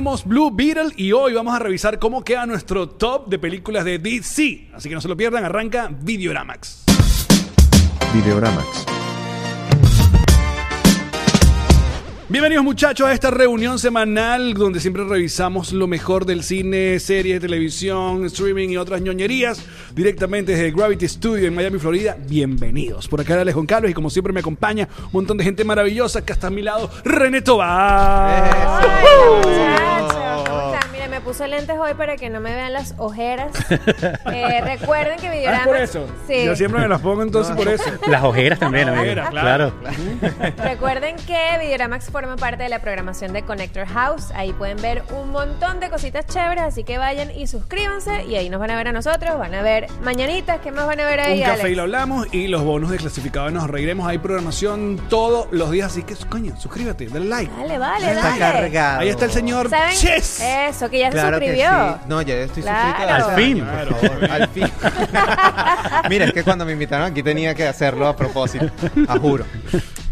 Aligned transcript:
Blue 0.00 0.50
Beetle 0.50 0.92
y 0.96 1.12
hoy 1.12 1.34
vamos 1.34 1.54
a 1.54 1.58
revisar 1.58 1.98
cómo 1.98 2.24
queda 2.24 2.46
nuestro 2.46 2.88
top 2.88 3.28
de 3.28 3.38
películas 3.38 3.84
de 3.84 3.98
DC. 3.98 4.70
Así 4.72 4.88
que 4.88 4.94
no 4.94 5.00
se 5.00 5.08
lo 5.08 5.16
pierdan, 5.16 5.44
arranca 5.44 5.90
Videoramax. 5.90 6.84
Videoramax. 8.14 8.86
Bienvenidos 12.30 12.62
muchachos 12.62 13.08
a 13.08 13.12
esta 13.12 13.32
reunión 13.32 13.80
semanal 13.80 14.54
donde 14.54 14.78
siempre 14.78 15.02
revisamos 15.02 15.72
lo 15.72 15.88
mejor 15.88 16.24
del 16.26 16.44
cine, 16.44 17.00
series, 17.00 17.40
televisión, 17.40 18.24
streaming 18.26 18.68
y 18.68 18.76
otras 18.76 19.00
ñoñerías 19.00 19.60
directamente 19.96 20.52
desde 20.52 20.70
Gravity 20.70 21.08
Studio 21.08 21.48
en 21.48 21.56
Miami, 21.56 21.80
Florida. 21.80 22.16
Bienvenidos. 22.28 23.08
Por 23.08 23.20
acá 23.20 23.40
Alex 23.40 23.58
Carlos 23.66 23.90
y 23.90 23.94
como 23.94 24.10
siempre 24.10 24.32
me 24.32 24.38
acompaña 24.38 24.88
un 25.06 25.10
montón 25.10 25.38
de 25.38 25.44
gente 25.44 25.64
maravillosa 25.64 26.24
que 26.24 26.32
está 26.32 26.46
a 26.46 26.50
mi 26.50 26.62
lado, 26.62 26.88
René 27.02 27.42
Tobar. 27.42 28.80
Mira, 29.48 30.06
me 30.14 30.29
puse 31.30 31.46
lentes 31.46 31.78
hoy 31.78 31.94
para 31.94 32.16
que 32.16 32.28
no 32.28 32.40
me 32.40 32.52
vean 32.52 32.72
las 32.72 32.94
ojeras. 32.98 33.52
Eh, 34.32 34.60
recuerden 34.62 35.18
que 35.18 35.28
Ah, 35.28 35.32
Videorama... 35.32 35.60
es 35.62 35.66
por 35.66 35.76
eso. 35.76 36.06
Sí. 36.26 36.44
Yo 36.44 36.54
siempre 36.56 36.80
me 36.80 36.88
las 36.88 37.00
pongo 37.00 37.22
entonces 37.22 37.54
por 37.56 37.68
eso. 37.68 37.84
Las 38.08 38.22
ojeras 38.22 38.58
también, 38.58 38.86
Las 38.86 38.96
amigo. 38.96 39.10
ojeras, 39.12 39.30
claro. 39.30 39.72
Recuerden 40.62 41.16
que 41.16 41.38
Videoramax 41.60 42.10
forma 42.10 42.36
parte 42.36 42.62
de 42.62 42.68
la 42.68 42.80
programación 42.80 43.32
de 43.32 43.42
Connector 43.42 43.86
House. 43.86 44.30
Ahí 44.34 44.52
pueden 44.52 44.80
ver 44.80 45.02
un 45.12 45.30
montón 45.30 45.80
de 45.80 45.90
cositas 45.90 46.26
chéveres, 46.26 46.62
así 46.64 46.84
que 46.84 46.98
vayan 46.98 47.30
y 47.30 47.46
suscríbanse. 47.46 48.24
Y 48.24 48.36
ahí 48.36 48.48
nos 48.50 48.60
van 48.60 48.70
a 48.70 48.76
ver 48.76 48.88
a 48.88 48.92
nosotros, 48.92 49.38
van 49.38 49.54
a 49.54 49.62
ver 49.62 49.86
mañanitas. 50.02 50.60
¿Qué 50.60 50.70
más 50.72 50.86
van 50.86 51.00
a 51.00 51.04
ver 51.06 51.20
ahí, 51.20 51.38
Un 51.40 51.46
café 51.46 51.52
Alex? 51.62 51.70
y 51.70 51.74
lo 51.74 51.82
hablamos 51.82 52.26
y 52.32 52.48
los 52.48 52.62
bonos 52.64 52.90
de 52.90 52.98
clasificado 52.98 53.50
nos 53.50 53.68
reiremos. 53.68 54.06
Hay 54.08 54.18
programación 54.18 55.00
todos 55.08 55.48
los 55.50 55.70
días, 55.70 55.92
así 55.92 56.02
que 56.02 56.14
coño, 56.28 56.56
suscríbete, 56.58 57.06
dale 57.06 57.26
like. 57.26 57.52
Dale, 57.56 57.78
vale, 57.78 58.10
Está 58.12 58.22
dale. 58.28 58.38
cargado. 58.38 59.00
Ahí 59.00 59.08
está 59.08 59.24
el 59.26 59.32
señor 59.32 59.68
¿Saben? 59.68 59.96
Chess. 59.96 60.40
Eso, 60.40 60.88
que 60.90 60.98
ya 61.00 61.08
Claro 61.20 61.38
se 61.38 61.44
que 61.44 61.50
suscribió. 61.52 61.94
sí. 61.94 62.00
No, 62.08 62.22
ya 62.22 62.34
estoy 62.34 62.62
Claro. 62.62 62.88
suscrito. 62.98 63.14
Al 63.14 63.34
fin. 63.36 63.66
favor, 64.00 64.30
Al 64.30 64.48
fin. 64.48 64.66
Mira, 66.10 66.24
es 66.26 66.32
que 66.32 66.42
cuando 66.42 66.64
me 66.64 66.72
invitaron 66.72 67.06
aquí 67.06 67.22
tenía 67.22 67.54
que 67.54 67.66
hacerlo 67.66 68.06
a 68.08 68.16
propósito. 68.16 68.70
A 69.08 69.18
juro. 69.18 69.44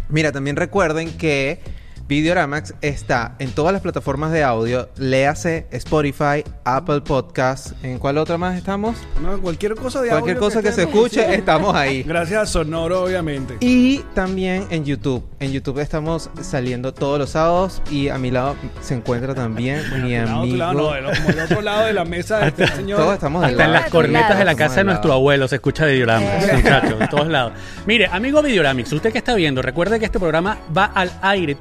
Mira, 0.08 0.32
también 0.32 0.56
recuerden 0.56 1.16
que 1.18 1.60
Videoramax 2.08 2.72
está 2.80 3.34
en 3.38 3.50
todas 3.50 3.72
las 3.72 3.82
plataformas 3.82 4.32
de 4.32 4.42
audio. 4.42 4.88
Léase 4.96 5.66
Spotify, 5.72 6.42
Apple 6.64 7.02
Podcasts. 7.02 7.74
¿En 7.82 7.98
cuál 7.98 8.16
otra 8.16 8.38
más 8.38 8.56
estamos? 8.56 8.96
No, 9.22 9.38
cualquier 9.42 9.74
cosa 9.74 10.00
de 10.00 10.08
Cualquier 10.08 10.36
audio 10.38 10.48
cosa 10.48 10.62
que 10.62 10.72
se 10.72 10.84
escuche, 10.84 11.26
sí. 11.26 11.34
estamos 11.34 11.74
ahí. 11.74 12.02
Gracias 12.06 12.42
a 12.42 12.46
Sonoro, 12.46 13.02
obviamente. 13.04 13.58
Y 13.60 13.98
también 14.14 14.66
en 14.70 14.86
YouTube. 14.86 15.22
En 15.38 15.52
YouTube 15.52 15.80
estamos 15.80 16.30
saliendo 16.40 16.94
todos 16.94 17.18
los 17.18 17.30
sábados 17.30 17.82
y 17.90 18.08
a 18.08 18.16
mi 18.16 18.30
lado 18.30 18.56
se 18.80 18.94
encuentra 18.94 19.34
también 19.34 19.82
mi 20.02 20.08
Tu 20.08 20.16
lado, 20.16 20.34
tu 20.34 20.40
amigo. 20.40 20.56
lado, 20.56 20.74
no, 20.74 21.10
de 21.10 21.22
como 21.34 21.42
otro 21.44 21.60
lado 21.60 21.84
de 21.86 21.92
la 21.92 22.04
mesa 22.06 22.46
este 22.48 22.66
señor. 22.74 23.00
Todos 23.00 23.14
estamos 23.14 23.42
del 23.42 23.50
Hasta 23.50 23.64
en 23.66 23.72
las 23.72 23.90
cornetas 23.90 24.38
de 24.38 24.44
la 24.46 24.52
Estamos 24.52 24.58
casa 24.58 24.74
de 24.76 24.76
del 24.78 24.86
nuestro 24.86 25.12
abuelo 25.12 25.46
se 25.46 25.56
escucha 25.56 25.84
Videoramax, 25.84 26.48
Eh. 26.48 26.52
muchachos, 26.56 27.00
en 27.02 27.08
todos 27.10 27.28
lados. 27.28 27.52
Mire, 27.86 28.06
amigo 28.10 28.42
Videoramics, 28.42 28.92
usted 28.94 29.12
que 29.12 29.18
está 29.18 29.34
viendo, 29.34 29.60
recuerde 29.60 29.98
que 29.98 30.06
este 30.06 30.18
programa 30.18 30.56
va 30.74 30.86
al 30.86 31.12
aire 31.20 31.54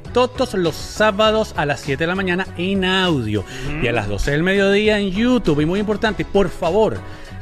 los 0.53 0.75
sábados 0.75 1.53
a 1.57 1.65
las 1.65 1.79
7 1.79 2.03
de 2.03 2.07
la 2.07 2.15
mañana 2.15 2.47
en 2.57 2.85
audio 2.85 3.43
y 3.81 3.87
a 3.87 3.91
las 3.91 4.07
12 4.07 4.31
del 4.31 4.43
mediodía 4.43 4.99
en 4.99 5.09
YouTube. 5.09 5.61
Y 5.61 5.65
muy 5.65 5.79
importante, 5.79 6.25
por 6.25 6.49
favor, 6.49 6.99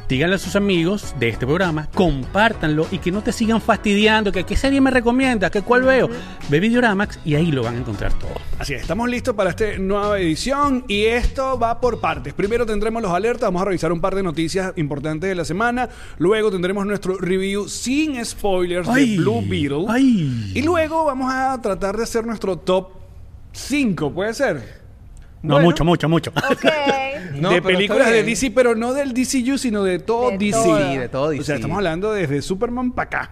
díganle 0.08 0.36
a 0.36 0.40
sus 0.40 0.56
amigos 0.56 1.16
de 1.20 1.30
este 1.30 1.46
programa, 1.46 1.88
compártanlo 1.94 2.88
y 2.92 3.00
que 3.00 3.12
no 3.12 3.22
te 3.22 3.32
sigan 3.32 3.62
fastidiando, 3.62 4.32
que 4.32 4.44
qué 4.44 4.56
serie 4.56 4.82
me 4.82 4.92
recomiendas, 4.92 5.52
que 5.52 5.62
cuál 5.62 5.84
veo. 5.84 6.10
Ve 6.50 6.60
Videoramax 6.60 7.20
y 7.26 7.36
ahí 7.36 7.52
lo 7.52 7.64
van 7.64 7.76
a 7.76 7.78
encontrar 7.80 8.14
todo. 8.20 8.32
Así 8.60 8.74
es, 8.74 8.82
estamos 8.82 9.10
listos 9.10 9.36
para 9.36 9.50
esta 9.50 9.66
nueva 9.80 10.20
edición 10.20 10.86
y 10.88 11.06
esto 11.06 11.58
va 11.60 11.80
por 11.82 12.00
partes. 12.00 12.34
Primero 12.34 12.66
tendremos 12.66 13.02
los 13.02 13.12
alertas, 13.12 13.48
vamos 13.48 13.62
a 13.64 13.66
revisar 13.66 13.92
un 13.92 14.02
par 14.02 14.16
de 14.16 14.24
noticias 14.24 14.74
importantes 14.76 15.28
de 15.30 15.36
la 15.36 15.46
semana. 15.46 15.90
Luego 16.18 16.52
tendremos 16.52 16.86
nuestro 16.86 17.18
review 17.18 17.68
sin 17.68 18.24
spoilers 18.24 18.88
Ay, 18.88 19.12
de 19.12 19.18
Blue 19.18 19.42
Beetle. 19.48 19.86
ay. 19.90 20.52
Y 20.54 20.62
luego 20.62 21.06
vamos 21.06 21.32
a 21.34 21.60
tratar 21.62 21.98
de 21.98 22.04
hacer 22.04 22.26
nuestro 22.26 22.58
top 22.58 22.90
5, 23.54 24.12
¿puede 24.14 24.34
ser? 24.34 24.85
No, 25.46 25.54
Bueno. 25.56 25.66
mucho, 25.70 25.86
mucho, 25.86 26.10
mucho. 26.10 26.32
Ok. 26.52 26.66
No, 27.36 27.50
de 27.50 27.62
películas 27.62 28.10
de. 28.12 28.24
DC, 28.24 28.52
pero 28.52 28.76
no 28.76 28.94
del 28.94 29.14
DCU, 29.14 29.58
sino 29.58 29.84
de 29.84 30.00
todo 30.00 30.30
De 30.32 30.38
DC. 30.38 30.52
todo. 30.58 30.78
Sí, 30.92 30.98
de 30.98 31.10
todo 31.10 31.24
O 31.26 31.32
sea, 31.32 31.38
DC. 31.40 31.56
estamos 31.56 31.76
hablando 31.78 32.14
desde 32.14 32.42
Superman 32.42 32.94
para 32.94 33.06
acá. 33.08 33.32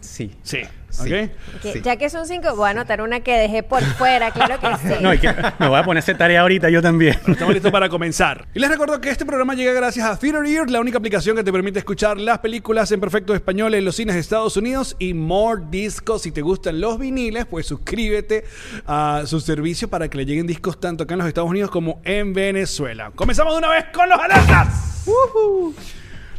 Sí. 0.00 0.32
Sí. 0.42 0.58
Sí. 0.94 1.02
¿Ok? 1.02 1.60
Que- 1.62 1.72
Sí. 1.74 1.80
Ya 1.82 1.96
que 1.96 2.08
son 2.10 2.26
cinco, 2.26 2.54
voy 2.56 2.68
a 2.68 2.70
anotar 2.70 3.00
una 3.00 3.20
que 3.20 3.32
dejé 3.36 3.62
por 3.62 3.82
fuera, 3.82 4.30
claro 4.30 4.58
que 4.60 4.66
sí. 4.88 4.94
No, 5.00 5.12
y 5.12 5.18
que 5.18 5.28
me 5.58 5.68
voy 5.68 5.78
a 5.78 5.82
poner 5.84 6.02
esa 6.02 6.16
tarea 6.16 6.40
ahorita 6.42 6.70
yo 6.70 6.80
también. 6.82 7.18
Estamos 7.26 7.52
listos 7.54 7.72
para 7.72 7.88
comenzar. 7.88 8.46
Y 8.54 8.58
les 8.60 8.70
recuerdo 8.70 9.00
que 9.00 9.10
este 9.10 9.24
programa 9.26 9.54
llega 9.54 9.72
gracias 9.72 10.06
a 10.06 10.16
Theater 10.18 10.44
Ear, 10.46 10.70
la 10.70 10.80
única 10.80 10.98
aplicación 10.98 11.36
que 11.36 11.42
te 11.42 11.52
permite 11.52 11.78
escuchar 11.80 12.18
las 12.18 12.38
películas 12.38 12.92
en 12.92 13.00
perfecto 13.00 13.34
español 13.34 13.74
en 13.74 13.84
los 13.84 13.96
cines 13.96 14.14
de 14.14 14.20
Estados 14.20 14.56
Unidos 14.56 14.94
y 14.98 15.14
More 15.14 15.62
Discos. 15.70 16.22
Si 16.22 16.30
te 16.32 16.40
gustan 16.42 16.80
los 16.80 16.98
viniles, 16.98 17.46
pues 17.46 17.66
suscríbete 17.66 18.44
a 18.86 19.22
su 19.26 19.40
servicio 19.40 19.88
para 19.88 20.08
que 20.08 20.18
le 20.18 20.26
lleguen 20.26 20.46
discos 20.46 20.78
tanto 20.78 21.04
acá 21.04 21.14
en 21.14 21.18
los 21.18 21.28
Estados 21.28 21.50
Unidos 21.50 21.70
como 21.70 22.00
en 22.04 22.32
Venezuela. 22.32 23.10
Comenzamos 23.14 23.54
de 23.54 23.58
una 23.58 23.68
vez 23.70 23.86
con 23.92 24.08
los 24.08 24.18
alertas. 24.18 25.04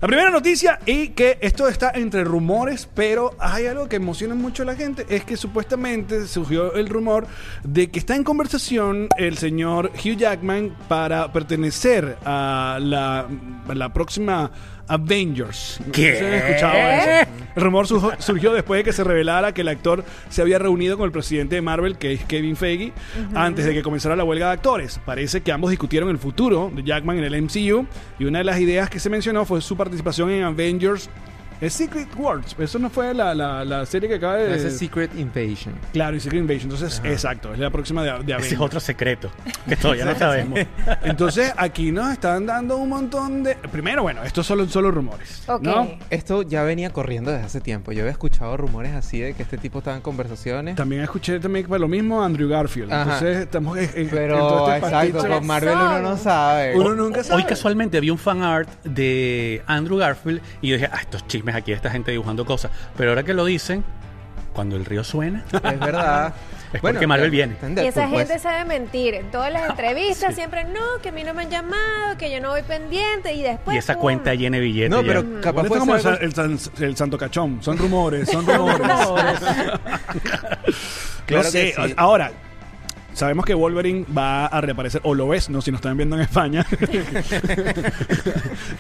La 0.05 0.09
primera 0.09 0.29
noticia, 0.29 0.79
y 0.85 1.07
que 1.07 1.39
esto 1.41 1.67
está 1.67 1.89
entre 1.95 2.23
rumores, 2.23 2.87
pero 2.93 3.31
hay 3.39 3.65
algo 3.65 3.89
que 3.89 3.95
emociona 3.95 4.35
mucho 4.35 4.61
a 4.61 4.67
la 4.67 4.75
gente, 4.75 5.03
es 5.09 5.25
que 5.25 5.35
supuestamente 5.35 6.27
surgió 6.27 6.75
el 6.75 6.89
rumor 6.89 7.25
de 7.63 7.89
que 7.89 7.97
está 7.97 8.15
en 8.15 8.23
conversación 8.23 9.07
el 9.17 9.39
señor 9.39 9.89
Hugh 9.95 10.15
Jackman 10.15 10.77
para 10.87 11.33
pertenecer 11.33 12.19
a 12.23 12.77
la, 12.79 13.27
a 13.67 13.73
la 13.73 13.93
próxima 13.93 14.51
Avengers. 14.87 15.79
¿Qué? 15.91 16.17
han 16.19 16.33
escuchado 16.33 16.73
eso. 16.77 17.31
El 17.55 17.63
rumor 17.63 17.87
su- 17.87 18.11
surgió 18.19 18.53
después 18.53 18.79
de 18.79 18.83
que 18.83 18.93
se 18.93 19.03
revelara 19.03 19.53
que 19.53 19.61
el 19.61 19.67
actor 19.69 20.03
se 20.29 20.41
había 20.41 20.59
reunido 20.59 20.97
con 20.97 21.05
el 21.05 21.11
presidente 21.11 21.55
de 21.55 21.61
Marvel, 21.61 21.97
que 21.97 22.11
es 22.13 22.23
Kevin 22.25 22.55
Feige, 22.55 22.91
antes 23.33 23.65
de 23.65 23.73
que 23.73 23.81
comenzara 23.81 24.15
la 24.15 24.23
huelga 24.23 24.47
de 24.47 24.53
actores. 24.53 24.99
Parece 25.05 25.41
que 25.41 25.51
ambos 25.51 25.69
discutieron 25.71 26.09
el 26.09 26.17
futuro 26.17 26.71
de 26.75 26.83
Jackman 26.83 27.17
en 27.17 27.23
el 27.23 27.41
MCU 27.43 27.87
y 28.19 28.25
una 28.25 28.39
de 28.39 28.43
las 28.45 28.59
ideas 28.59 28.89
que 28.89 28.99
se 28.99 29.09
mencionó 29.09 29.45
fue 29.45 29.61
su 29.61 29.77
participación 29.77 30.29
en 30.31 30.43
Avengers 30.43 31.09
eh, 31.61 31.69
Secret 31.69 32.09
Wars. 32.17 32.55
Eso 32.59 32.79
no 32.79 32.89
fue 32.89 33.13
la, 33.13 33.33
la- 33.35 33.63
la 33.65 33.85
serie 33.85 34.09
que 34.09 34.15
acaba 34.15 34.35
de... 34.37 34.55
Ese 34.55 34.67
es 34.69 34.77
Secret 34.77 35.11
Invasion. 35.17 35.73
Claro, 35.93 36.15
y 36.15 36.19
Secret 36.19 36.41
Invasion. 36.41 36.71
Entonces, 36.71 37.01
exacto, 37.03 37.53
es 37.53 37.59
la 37.59 37.69
próxima 37.69 38.03
de, 38.03 38.11
de. 38.23 38.35
Ese 38.35 38.55
es 38.55 38.59
otro 38.59 38.79
secreto 38.79 39.29
que 39.67 39.75
todavía 39.75 40.05
no 40.05 40.15
sabemos. 40.15 40.59
Entonces, 41.03 41.53
aquí 41.57 41.91
nos 41.91 42.11
están 42.11 42.45
dando 42.45 42.77
un 42.77 42.89
montón 42.89 43.43
de... 43.43 43.55
Primero, 43.55 44.03
bueno, 44.03 44.23
estos 44.23 44.45
son 44.45 44.67
solo 44.69 44.91
rumores. 44.91 45.43
Ok. 45.47 45.61
¿no? 45.61 45.87
Esto 46.09 46.41
ya 46.43 46.63
venía 46.63 46.89
corriendo 46.91 47.31
desde 47.31 47.45
hace 47.45 47.61
tiempo. 47.61 47.91
Yo 47.91 48.01
había 48.01 48.11
escuchado 48.11 48.55
rumores 48.57 48.93
así 48.93 49.19
de 49.19 49.33
que 49.33 49.43
este 49.43 49.57
tipo 49.57 49.79
estaba 49.79 49.95
en 49.97 50.01
conversaciones. 50.01 50.75
También 50.75 51.01
escuché 51.01 51.39
también 51.39 51.67
para 51.67 51.79
lo 51.79 51.87
mismo 51.87 52.21
a 52.21 52.25
Andrew 52.25 52.49
Garfield. 52.49 52.91
Ajá. 52.91 53.03
Entonces 53.03 53.37
estamos 53.37 53.77
en, 53.77 53.89
en- 53.95 54.09
Pero, 54.09 54.33
en 54.35 54.39
todo 54.39 54.73
este 54.73 54.87
exacto, 54.87 55.13
pastiche. 55.13 55.33
con 55.35 55.47
Marvel 55.47 55.73
uno 55.75 55.99
no 55.99 56.17
sabe. 56.17 56.75
Uno 56.77 56.95
nunca 56.95 57.23
sabe. 57.23 57.41
Hoy 57.41 57.47
casualmente 57.47 57.99
vi 57.99 58.09
un 58.09 58.17
fan 58.17 58.41
art 58.41 58.69
de 58.83 59.61
Andrew 59.67 59.97
Garfield 59.97 60.41
y 60.61 60.69
yo 60.69 60.75
dije, 60.75 60.89
ah, 60.91 60.99
estos 61.01 61.27
chismes 61.27 61.44
aquí, 61.53 61.71
esta 61.73 61.91
gente 61.91 62.11
dibujando 62.11 62.45
cosas. 62.45 62.71
Pero 62.97 63.11
ahora 63.11 63.23
que 63.23 63.33
lo 63.35 63.45
dicen, 63.45 63.83
cuando 64.53 64.75
el 64.77 64.85
río 64.85 65.03
suena, 65.03 65.43
Es 65.51 65.61
verdad. 65.79 66.33
Es 66.73 66.81
porque 66.81 67.07
Marvel 67.07 67.31
viene. 67.31 67.53
está 67.53 67.67
en 67.67 67.77
Y 67.77 67.87
esa 67.87 68.05
pues. 68.09 68.27
gente 68.27 68.39
sabe 68.39 68.65
mentir. 68.65 69.13
En 69.13 69.31
todas 69.31 69.53
las 69.53 69.69
entrevistas 69.69 70.35
siempre, 70.35 70.65
no, 70.65 70.99
que 71.01 71.07
a 71.09 71.11
mí 71.13 71.23
no 71.23 71.33
me 71.33 71.43
han 71.43 71.49
llamado, 71.49 72.17
que 72.17 72.29
yo 72.29 72.41
no 72.41 72.49
voy 72.49 72.63
pendiente 72.63 73.33
y 73.33 73.43
después... 73.43 73.75
y 73.75 73.77
esa 73.77 73.93
¡pum! 73.93 74.01
cuenta 74.01 74.33
llena 74.33 74.57
de 74.57 74.63
billetes. 74.63 74.89
No, 74.89 75.01
ya. 75.01 75.07
pero 75.07 75.23
Bueno, 75.23 75.41
capaz 75.41 75.63
es 75.63 75.69
como 75.69 75.95
el, 75.95 76.33
san- 76.33 76.95
santo 76.97 77.17
cachón. 77.17 77.59
Son 77.63 77.77
rumores, 77.77 78.27
son 78.29 78.45
rumores. 78.57 78.79
Claro 81.25 81.43
no 81.43 81.49
sé. 81.49 81.73
que 81.77 81.87
sí. 81.87 81.93
Ahora, 81.97 82.31
sabemos 83.15 83.45
que 83.45 83.53
Wolverine 83.55 84.05
va 84.15 84.45
a 84.45 84.61
reaparecer, 84.61 85.01
o 85.03 85.15
lo 85.15 85.27
ves, 85.27 85.49
no 85.49 85.61
si 85.61 85.71
nos 85.71 85.79
están 85.79 85.97
viendo 85.97 86.15
en 86.15 86.21
España. 86.21 86.65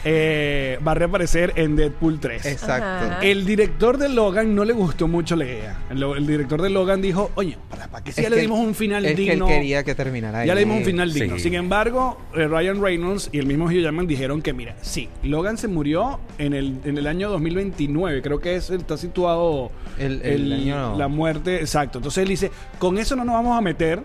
Eh, 0.07 0.77
va 0.85 0.91
a 0.91 0.95
reaparecer 0.95 1.53
en 1.55 1.75
Deadpool 1.75 2.19
3. 2.19 2.45
Exacto. 2.45 2.85
Ajá. 3.13 3.19
El 3.21 3.45
director 3.45 3.97
de 3.97 4.09
Logan 4.09 4.53
no 4.53 4.63
le 4.65 4.73
gustó 4.73 5.07
mucho 5.07 5.35
la 5.35 5.45
idea. 5.45 5.77
El, 5.89 6.03
el 6.03 6.27
director 6.27 6.61
de 6.61 6.69
Logan 6.69 7.01
dijo, 7.01 7.31
oye, 7.35 7.57
¿para, 7.69 7.87
para 7.87 8.03
qué 8.03 8.11
si 8.11 8.21
Es 8.21 8.29
ya 8.29 8.35
le 8.35 8.41
dimos 8.41 8.59
un 8.59 8.75
final 8.75 9.03
es 9.05 9.15
que 9.15 9.23
él 9.23 9.29
digno? 9.31 9.47
quería 9.47 9.83
que 9.83 9.95
terminara 9.95 10.39
ahí. 10.39 10.47
Ya 10.47 10.53
le 10.53 10.61
dimos 10.61 10.77
un 10.77 10.85
final 10.85 11.11
digno. 11.11 11.35
Sí. 11.37 11.43
Sin 11.43 11.55
embargo, 11.55 12.19
eh, 12.35 12.47
Ryan 12.47 12.81
Reynolds 12.81 13.29
y 13.31 13.39
el 13.39 13.47
mismo 13.47 13.65
Hugh 13.65 13.81
Jackman 13.81 14.05
dijeron 14.07 14.41
que, 14.41 14.53
mira, 14.53 14.75
sí, 14.81 15.09
Logan 15.23 15.57
se 15.57 15.67
murió 15.67 16.19
en 16.37 16.53
el, 16.53 16.77
en 16.85 16.97
el 16.97 17.07
año 17.07 17.29
2029. 17.31 18.21
Creo 18.21 18.39
que 18.39 18.55
es, 18.55 18.69
está 18.69 18.97
situado 18.97 19.71
El- 19.97 20.21
el 20.21 20.53
año- 20.53 20.97
la 20.97 21.07
muerte. 21.07 21.57
Exacto. 21.59 21.97
Entonces 21.99 22.21
él 22.23 22.29
dice, 22.29 22.51
con 22.79 22.97
eso 22.97 23.15
no 23.15 23.25
nos 23.25 23.33
vamos 23.35 23.57
a 23.57 23.61
meter. 23.61 24.01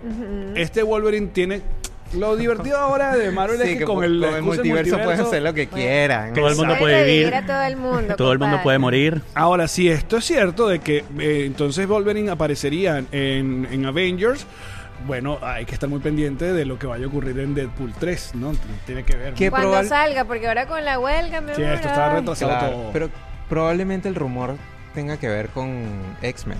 Este 0.56 0.82
Wolverine 0.82 1.28
tiene... 1.28 1.62
Lo 2.12 2.34
divertido 2.34 2.76
ahora 2.76 3.16
de 3.16 3.30
Marvel 3.30 3.58
Sí, 3.58 3.62
es 3.62 3.68
que, 3.74 3.78
que 3.78 3.84
con 3.84 4.02
el, 4.02 4.18
con 4.18 4.28
el 4.30 4.34
excusa 4.34 4.42
multiverso 4.56 4.96
pueden 4.98 5.20
multiverso- 5.20 5.26
hacer 5.28 5.42
lo 5.42 5.54
que 5.54 5.68
quieran. 5.68 6.32
Todo 6.34 6.48
el 6.48 6.56
mundo 6.56 6.74
Puede 6.76 7.04
vivir. 7.04 7.32
todo 7.46 7.62
el 7.62 7.76
mundo. 7.76 8.16
Todo 8.16 8.32
el 8.32 8.38
mundo 8.40 8.56
compadre. 8.56 8.62
puede 8.64 8.78
morir. 8.80 9.22
Ahora, 9.34 9.68
si 9.68 9.88
esto 9.88 10.16
es 10.16 10.24
cierto 10.24 10.66
de 10.66 10.80
que 10.80 11.04
eh, 11.20 11.44
entonces 11.46 11.86
Wolverine 11.86 12.28
aparecería 12.32 12.98
en, 13.12 13.68
en 13.70 13.86
Avengers, 13.86 14.44
bueno, 15.06 15.38
hay 15.40 15.64
que 15.66 15.72
estar 15.74 15.88
muy 15.88 16.00
pendiente 16.00 16.52
de 16.52 16.64
lo 16.64 16.80
que 16.80 16.88
vaya 16.88 17.04
a 17.04 17.08
ocurrir 17.08 17.38
en 17.38 17.54
Deadpool 17.54 17.92
3, 18.00 18.34
¿no? 18.34 18.54
Tiene 18.86 19.04
que 19.04 19.14
ver. 19.16 19.34
¿no? 19.40 19.50
Cuando 19.50 19.84
salga, 19.84 20.24
porque 20.24 20.48
ahora 20.48 20.66
con 20.66 20.84
la 20.84 20.98
huelga 20.98 21.40
me 21.40 21.54
Sí, 21.54 21.62
esto 21.62 21.86
está 21.86 22.12
retrasado 22.12 22.50
Claro, 22.58 22.72
todo. 22.72 22.90
pero 22.92 23.10
probablemente 23.48 24.08
el 24.08 24.16
rumor 24.16 24.56
tenga 24.94 25.16
que 25.16 25.28
ver 25.28 25.48
con 25.50 25.84
X-Men. 26.22 26.58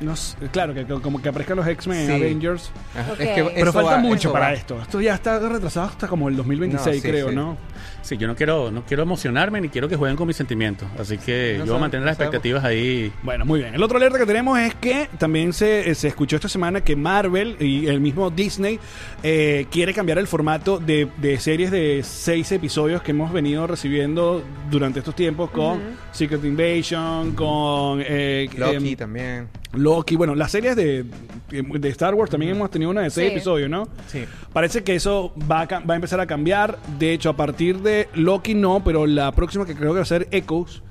No 0.00 0.16
sé, 0.16 0.36
claro, 0.52 0.74
que, 0.74 0.84
que- 0.84 0.94
como 1.00 1.22
que 1.22 1.28
aparezcan 1.28 1.56
los 1.56 1.66
X-Men 1.66 1.98
en 2.00 2.06
Sí. 2.06 2.12
Avengers. 2.12 2.70
Es 3.18 3.28
que 3.28 3.44
Pero 3.54 3.72
falta 3.72 3.92
va- 3.92 3.98
mucho 3.98 4.32
para 4.32 4.46
va. 4.46 4.52
esto. 4.52 4.80
Esto 4.80 5.00
ya 5.00 5.14
está 5.14 5.38
retrasado 5.38 5.86
hasta 5.86 6.08
como 6.08 6.28
el 6.28 6.36
2026, 6.36 6.96
No, 6.96 7.02
sí, 7.02 7.08
creo, 7.08 7.28
sí. 7.30 7.34
¿no? 7.34 7.56
Sí, 8.02 8.16
yo 8.18 8.26
no 8.26 8.34
quiero, 8.36 8.70
no 8.70 8.84
quiero 8.84 9.02
emocionarme 9.04 9.60
ni 9.60 9.68
quiero 9.70 9.88
que 9.88 9.96
jueguen 9.96 10.16
con 10.16 10.26
mis 10.26 10.36
sentimientos. 10.36 10.86
Así 10.98 11.16
que 11.16 11.54
No 11.58 11.64
yo 11.64 11.72
voy 11.72 11.78
a 11.78 11.80
mantener 11.80 12.04
las 12.06 12.14
no 12.18 12.24
sabemos. 12.24 12.34
expectativas 12.34 12.64
ahí. 12.64 13.12
Bueno, 13.22 13.44
muy 13.46 13.60
bien. 13.60 13.74
El 13.74 13.82
otro 13.82 13.96
alerta 13.96 14.18
que 14.18 14.26
tenemos 14.26 14.58
es 14.58 14.74
que 14.74 15.08
también 15.18 15.52
se, 15.52 15.94
se 15.94 16.08
escuchó 16.08 16.36
esta 16.36 16.48
semana 16.48 16.82
que 16.82 16.96
Marvel 16.96 17.56
y 17.60 17.86
el 17.86 18.00
mismo 18.00 18.30
Disney 18.30 18.78
eh, 19.22 19.66
quiere 19.70 19.94
cambiar 19.94 20.18
el 20.18 20.26
formato 20.26 20.78
de, 20.78 21.08
de 21.16 21.38
series 21.38 21.70
de 21.70 22.02
seis 22.04 22.50
episodios 22.52 23.00
que 23.02 23.12
hemos 23.12 23.32
venido 23.32 23.66
recibiendo 23.66 24.42
durante 24.70 24.98
estos 24.98 25.14
tiempos 25.14 25.50
con 25.50 25.80
Secret 26.12 26.44
Invasion, 26.44 27.32
con 27.32 28.02
eh, 28.04 28.48
Loki 28.56 28.90
em, 28.90 28.96
también. 28.96 29.48
Loki. 29.76 30.16
Bueno, 30.16 30.34
las 30.34 30.50
series 30.50 30.76
de, 30.76 31.04
de 31.50 31.88
Star 31.90 32.14
Wars 32.14 32.30
también 32.30 32.52
hemos 32.52 32.70
tenido 32.70 32.90
una 32.90 33.02
de 33.02 33.10
seis 33.10 33.28
Sí. 33.28 33.34
episodios, 33.34 33.68
¿no? 33.70 33.88
Sí. 34.06 34.24
Parece 34.52 34.82
que 34.84 34.94
eso 34.94 35.32
va 35.50 35.62
a, 35.62 35.68
cam- 35.68 35.88
va 35.88 35.94
a 35.94 35.96
empezar 35.96 36.20
a 36.20 36.26
cambiar. 36.26 36.78
De 36.98 37.12
hecho, 37.12 37.30
a 37.30 37.36
partir 37.36 37.80
de 37.80 38.08
Loki 38.14 38.54
no, 38.54 38.82
pero 38.84 39.06
la 39.06 39.32
próxima 39.32 39.64
que 39.66 39.74
creo 39.74 39.90
que 39.92 39.96
va 39.98 40.02
a 40.02 40.06
ser 40.06 40.28
Echoes. 40.30 40.82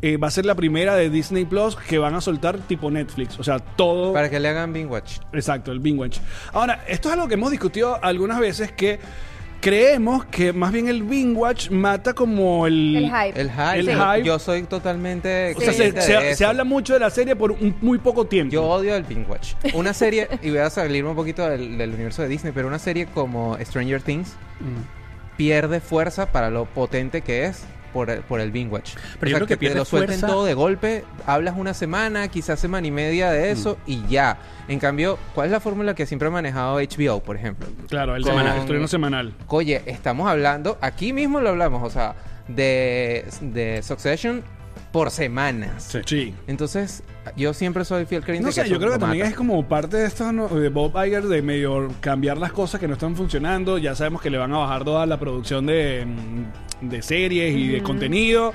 eh, 0.00 0.16
va 0.16 0.28
a 0.28 0.30
ser 0.30 0.46
la 0.46 0.54
primera 0.54 0.94
de 0.94 1.10
Disney 1.10 1.44
Plus 1.44 1.74
que 1.74 1.98
van 1.98 2.14
a 2.14 2.20
soltar 2.20 2.56
tipo 2.58 2.88
Netflix. 2.88 3.36
O 3.40 3.42
sea, 3.42 3.58
todo. 3.58 4.12
Para 4.12 4.30
que 4.30 4.38
le 4.38 4.48
hagan 4.48 4.72
Bing 4.72 4.88
Watch. 4.88 5.18
Exacto, 5.32 5.72
el 5.72 5.80
Bing 5.80 5.98
Watch. 5.98 6.18
Ahora, 6.52 6.84
esto 6.86 7.08
es 7.08 7.14
algo 7.14 7.26
que 7.26 7.34
hemos 7.34 7.50
discutido 7.50 7.98
algunas 8.00 8.38
veces 8.38 8.70
que 8.70 9.00
creemos 9.60 10.24
que 10.26 10.52
más 10.52 10.72
bien 10.72 10.88
el 10.88 11.02
Bing 11.02 11.36
Watch 11.36 11.70
mata 11.70 12.14
como 12.14 12.66
el. 12.66 12.96
El 12.96 13.04
hype. 13.06 13.40
El 13.40 13.50
hype. 13.50 13.78
El 13.80 13.86
yo, 13.86 13.92
hype. 14.12 14.24
yo 14.26 14.38
soy 14.38 14.62
totalmente. 14.64 15.54
O 15.56 15.60
sea, 15.60 15.72
se, 15.72 15.86
se- 15.90 15.92
de 15.92 16.02
se 16.02 16.30
eso. 16.30 16.48
habla 16.48 16.64
mucho 16.64 16.94
de 16.94 17.00
la 17.00 17.10
serie 17.10 17.34
por 17.36 17.52
un 17.52 17.74
muy 17.80 17.98
poco 17.98 18.26
tiempo. 18.26 18.52
Yo 18.52 18.64
odio 18.64 18.94
el 18.94 19.02
Bing 19.04 19.26
Watch. 19.28 19.54
Una 19.74 19.92
serie, 19.94 20.28
y 20.42 20.50
voy 20.50 20.58
a 20.58 20.70
salirme 20.70 21.10
un 21.10 21.16
poquito 21.16 21.48
del, 21.48 21.76
del 21.78 21.90
universo 21.94 22.22
de 22.22 22.28
Disney, 22.28 22.52
pero 22.54 22.68
una 22.68 22.78
serie 22.78 23.06
como 23.06 23.56
Stranger 23.60 24.02
Things 24.02 24.32
pierde 25.36 25.80
fuerza 25.80 26.32
para 26.32 26.50
lo 26.50 26.64
potente 26.64 27.20
que 27.22 27.44
es 27.46 27.62
por 27.92 28.10
el, 28.10 28.20
por 28.20 28.40
el 28.40 28.50
Bing 28.50 28.70
Watch. 28.72 28.94
Pero 29.18 29.30
yo 29.30 29.36
creo 29.36 29.46
que 29.46 29.54
te 29.54 29.58
pierde 29.58 29.78
lo 29.78 29.84
suelten 29.84 30.18
fuerza- 30.18 30.26
todo 30.26 30.44
de 30.44 30.54
golpe, 30.54 31.04
hablas 31.26 31.54
una 31.56 31.74
semana, 31.74 32.28
quizás 32.28 32.58
semana 32.60 32.86
y 32.86 32.90
media 32.90 33.30
de 33.30 33.50
eso 33.50 33.78
y 33.86 34.06
ya. 34.08 34.38
En 34.68 34.78
cambio, 34.78 35.18
¿cuál 35.34 35.46
es 35.46 35.52
la 35.52 35.60
fórmula 35.60 35.94
que 35.94 36.06
siempre 36.06 36.28
ha 36.28 36.30
manejado 36.30 36.78
HBO, 36.80 37.20
por 37.22 37.36
ejemplo? 37.36 37.66
Claro, 37.88 38.16
el 38.16 38.22
Con- 38.22 38.32
semanal, 38.32 38.54
el 38.56 38.60
estreno 38.62 38.88
semanal. 38.88 39.34
Oye, 39.48 39.82
estamos 39.86 40.28
hablando, 40.28 40.78
aquí 40.80 41.12
mismo 41.12 41.40
lo 41.40 41.48
hablamos, 41.50 41.82
o 41.82 41.90
sea, 41.90 42.14
de, 42.48 43.24
de 43.40 43.82
Succession 43.82 44.42
por 44.98 45.12
semanas. 45.12 45.96
Sí. 46.06 46.34
Entonces, 46.48 47.04
yo 47.36 47.54
siempre 47.54 47.84
soy 47.84 48.04
fiel 48.04 48.24
creyente 48.24 48.46
No 48.48 48.50
sé, 48.50 48.64
que 48.64 48.70
yo 48.70 48.80
creo 48.80 48.94
que 48.94 48.98
también 48.98 49.22
mata. 49.22 49.30
es 49.30 49.36
como 49.36 49.64
parte 49.68 49.96
de 49.96 50.06
esto 50.06 50.32
¿no? 50.32 50.48
de 50.48 50.70
Bob 50.70 50.92
Iger 51.04 51.22
de 51.22 51.40
medio 51.40 51.88
cambiar 52.00 52.36
las 52.36 52.50
cosas 52.50 52.80
que 52.80 52.88
no 52.88 52.94
están 52.94 53.14
funcionando. 53.14 53.78
Ya 53.78 53.94
sabemos 53.94 54.20
que 54.20 54.28
le 54.28 54.38
van 54.38 54.52
a 54.52 54.58
bajar 54.58 54.82
toda 54.82 55.06
la 55.06 55.16
producción 55.20 55.66
de, 55.66 56.04
mm, 56.04 56.88
de 56.88 57.02
series 57.02 57.56
y 57.56 57.68
de 57.68 57.80
contenido. 57.80 58.52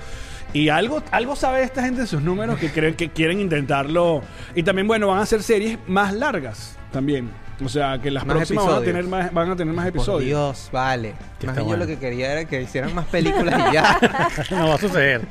Y 0.51 0.67
algo, 0.67 1.01
algo 1.11 1.37
sabe 1.37 1.63
esta 1.63 1.81
gente 1.81 2.01
de 2.01 2.07
sus 2.07 2.21
números 2.21 2.59
que 2.59 2.71
creen 2.71 2.95
que 2.95 3.09
quieren 3.09 3.39
intentarlo. 3.39 4.21
Y 4.53 4.63
también, 4.63 4.85
bueno, 4.85 5.07
van 5.07 5.19
a 5.19 5.21
hacer 5.21 5.43
series 5.43 5.79
más 5.87 6.13
largas 6.13 6.77
también. 6.91 7.29
O 7.63 7.69
sea, 7.69 7.99
que 7.99 8.09
las 8.11 8.25
Más 8.25 8.37
próximas 8.37 8.65
van 8.65 8.75
a, 8.75 8.81
tener 8.81 9.03
más, 9.05 9.33
van 9.33 9.51
a 9.51 9.55
tener 9.55 9.73
más 9.73 9.85
Por 9.85 9.95
episodios. 9.95 10.25
Dios, 10.25 10.69
vale. 10.71 11.13
Más 11.45 11.57
yo 11.57 11.77
lo 11.77 11.87
que 11.87 11.97
quería 11.97 12.31
era 12.31 12.45
que 12.45 12.61
hicieran 12.61 12.93
más 12.95 13.05
películas 13.05 13.69
y 13.69 13.73
ya. 13.73 13.99
no 14.51 14.69
va 14.69 14.75
a 14.75 14.77
suceder. 14.77 15.21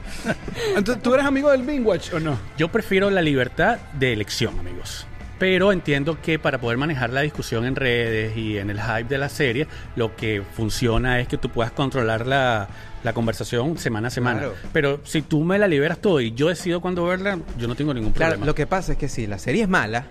Entonces, 0.76 1.02
¿tú 1.02 1.14
eres 1.14 1.26
amigo 1.26 1.50
del 1.50 1.62
Bing 1.62 1.84
Watch 1.86 2.12
o 2.12 2.20
no? 2.20 2.38
Yo 2.56 2.69
prefiero 2.69 3.10
la 3.10 3.22
libertad 3.22 3.78
de 3.98 4.12
elección, 4.12 4.58
amigos. 4.58 5.06
Pero 5.38 5.72
entiendo 5.72 6.20
que 6.22 6.38
para 6.38 6.60
poder 6.60 6.78
manejar 6.78 7.10
la 7.10 7.22
discusión 7.22 7.64
en 7.64 7.74
redes 7.74 8.36
y 8.36 8.58
en 8.58 8.70
el 8.70 8.80
hype 8.80 9.08
de 9.08 9.18
la 9.18 9.28
serie, 9.28 9.66
lo 9.96 10.14
que 10.14 10.42
funciona 10.54 11.18
es 11.18 11.26
que 11.26 11.36
tú 11.36 11.48
puedas 11.48 11.72
controlar 11.72 12.28
la, 12.28 12.68
la 13.02 13.12
conversación 13.12 13.76
semana 13.76 14.08
a 14.08 14.10
semana. 14.10 14.38
Claro. 14.38 14.54
Pero 14.72 15.00
si 15.02 15.22
tú 15.22 15.42
me 15.42 15.58
la 15.58 15.66
liberas 15.66 15.98
todo 15.98 16.20
y 16.20 16.32
yo 16.32 16.48
decido 16.48 16.80
cuándo 16.80 17.04
verla, 17.04 17.40
yo 17.58 17.66
no 17.66 17.75
tengo 17.75 17.92
ningún 17.92 18.12
claro, 18.12 18.32
problema. 18.32 18.46
lo 18.46 18.54
que 18.54 18.66
pasa 18.68 18.92
es 18.92 18.98
que 18.98 19.08
si 19.08 19.26
la 19.26 19.38
serie 19.38 19.62
es 19.62 19.68
mala, 19.68 20.06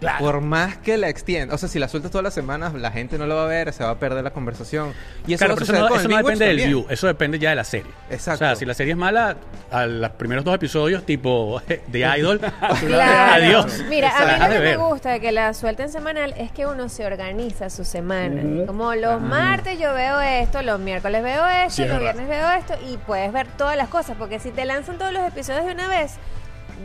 Claro. 0.00 0.18
por 0.24 0.40
más 0.40 0.76
que 0.76 0.96
la 0.96 1.08
extienda, 1.08 1.54
o 1.54 1.58
sea, 1.58 1.68
si 1.68 1.78
la 1.78 1.88
sueltas 1.88 2.12
todas 2.12 2.22
las 2.22 2.32
semanas, 2.34 2.72
la 2.74 2.90
gente 2.92 3.18
no 3.18 3.26
lo 3.26 3.34
va 3.34 3.44
a 3.44 3.46
ver, 3.46 3.72
se 3.72 3.82
va 3.82 3.90
a 3.90 3.98
perder 3.98 4.22
la 4.22 4.30
conversación. 4.30 4.92
Y 5.26 5.34
eso 5.34 5.44
Claro, 5.44 5.56
va 5.56 5.62
a 5.62 5.66
pero 5.66 5.78
eso 5.78 5.88
no, 5.88 5.96
eso 5.96 6.08
no 6.08 6.16
depende 6.18 6.44
del 6.46 6.56
también. 6.58 6.68
view, 6.68 6.86
eso 6.88 7.06
depende 7.08 7.38
ya 7.38 7.50
de 7.50 7.56
la 7.56 7.64
serie. 7.64 7.90
Exacto. 8.10 8.44
O 8.44 8.48
sea, 8.48 8.56
si 8.56 8.64
la 8.64 8.74
serie 8.74 8.92
es 8.92 8.96
mala, 8.98 9.36
a 9.72 9.86
los 9.86 10.10
primeros 10.12 10.44
dos 10.44 10.54
episodios, 10.54 11.04
tipo 11.04 11.60
de 11.88 11.98
Idol, 12.18 12.40
Claro. 12.86 13.32
adiós. 13.34 13.82
Mira, 13.88 14.10
a 14.16 14.24
mí 14.24 14.44
lo 14.44 14.52
que 14.52 14.58
me 14.60 14.76
gusta 14.76 15.10
de 15.10 15.20
que 15.20 15.32
la 15.32 15.52
suelten 15.54 15.88
semanal 15.90 16.32
es 16.36 16.52
que 16.52 16.66
uno 16.66 16.88
se 16.88 17.04
organiza 17.04 17.68
su 17.70 17.84
semana. 17.84 18.66
Como 18.66 18.94
los 18.94 19.20
martes 19.20 19.78
yo 19.78 19.92
veo 19.94 20.20
esto, 20.20 20.62
los 20.62 20.78
miércoles 20.80 21.22
veo 21.22 21.46
esto, 21.46 21.82
Sí, 21.82 21.88
los 21.88 21.98
viernes 21.98 22.28
veo 22.28 22.50
esto 22.52 22.74
y 22.88 22.96
puedes 22.98 23.32
ver 23.32 23.46
todas 23.56 23.76
las 23.76 23.88
cosas. 23.88 24.16
Porque 24.18 24.38
si 24.38 24.50
te 24.50 24.64
lanzan 24.64 24.96
todos 24.98 25.12
los 25.12 25.26
episodios 25.26 25.66
de 25.66 25.72
una 25.72 25.88
vez, 25.88 26.12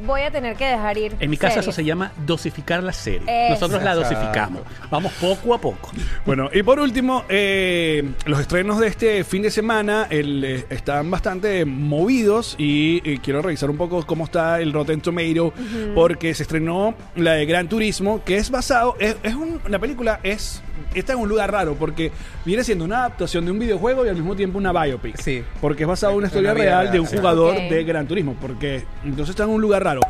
voy 0.06 0.22
a 0.22 0.32
tener 0.32 0.56
que 0.56 0.66
dejar 0.66 0.98
ir. 0.98 1.16
En 1.20 1.30
mi 1.30 1.38
casa 1.38 1.54
eso 1.60 1.72
series. 1.72 1.76
se 1.76 1.86
llama 1.86 2.12
dosificar 2.26 2.84
la 2.84 2.94
serie. 2.94 3.22
Eso. 3.28 3.54
Nosotros 3.54 3.84
la 3.84 3.96
dosificamos. 3.96 4.62
Vamos 4.90 5.12
poco 5.14 5.54
a 5.54 5.62
poco. 5.62 5.92
Bueno, 6.26 6.50
y 6.54 6.64
por 6.64 6.80
último, 6.80 7.24
eh, 7.30 8.04
los 8.26 8.40
estrenos 8.40 8.80
de 8.80 8.88
este 8.88 9.24
fin 9.24 9.42
de 9.42 9.52
semana 9.52 10.08
el, 10.10 10.44
eh, 10.44 10.66
están 10.70 11.10
bastante 11.12 11.66
movidos 11.66 12.56
y 12.58 13.02
eh, 13.10 13.20
quiero 13.24 13.42
revisar 13.42 13.70
un 13.70 13.78
poco 13.78 14.06
cómo 14.06 14.26
está 14.26 14.60
el 14.60 14.74
Rotten 14.74 15.02
Tomato 15.02 15.54
porque 15.96 16.34
se 16.34 16.44
estrenó 16.44 16.96
la 17.16 17.34
de 17.34 17.46
Gran 17.46 17.68
Turismo 17.70 18.22
que 18.26 18.38
es 18.38 18.50
basado, 18.50 18.96
es, 19.00 19.16
es 19.24 19.36
un- 19.36 19.60
la 19.68 19.80
película 19.80 20.20
es 20.24 20.62
está 20.96 21.14
en 21.14 21.20
un 21.20 21.30
lugar 21.30 21.52
raro 21.52 21.76
porque 21.76 22.12
viene 22.46 22.64
siendo 22.64 22.86
una 22.86 23.00
adaptación 23.00 23.46
de 23.46 23.52
un 23.52 23.58
videojuego 23.60 24.06
y 24.06 24.10
al 24.10 24.16
mismo 24.16 24.36
tiempo 24.36 24.58
una 24.58 24.72
biopic. 24.72 25.18
Sí. 25.20 25.44
Porque 25.62 25.84
es 25.84 25.90
basado 25.90 26.12
en 26.14 26.18
una 26.20 26.28
historia 26.28 26.52
una 26.52 26.62
real 26.62 26.92
de 26.92 27.00
un 27.00 27.08
sí. 27.08 27.18
jugador 27.18 27.56
de 27.56 27.84
Gran 27.84 28.08
Turismo. 28.08 28.36
Porque 28.40 28.84
entonces 29.04 29.32
está 29.32 29.44
en 29.44 29.50
un 29.50 29.62
lugar 29.62 29.83
raro. 29.84 30.02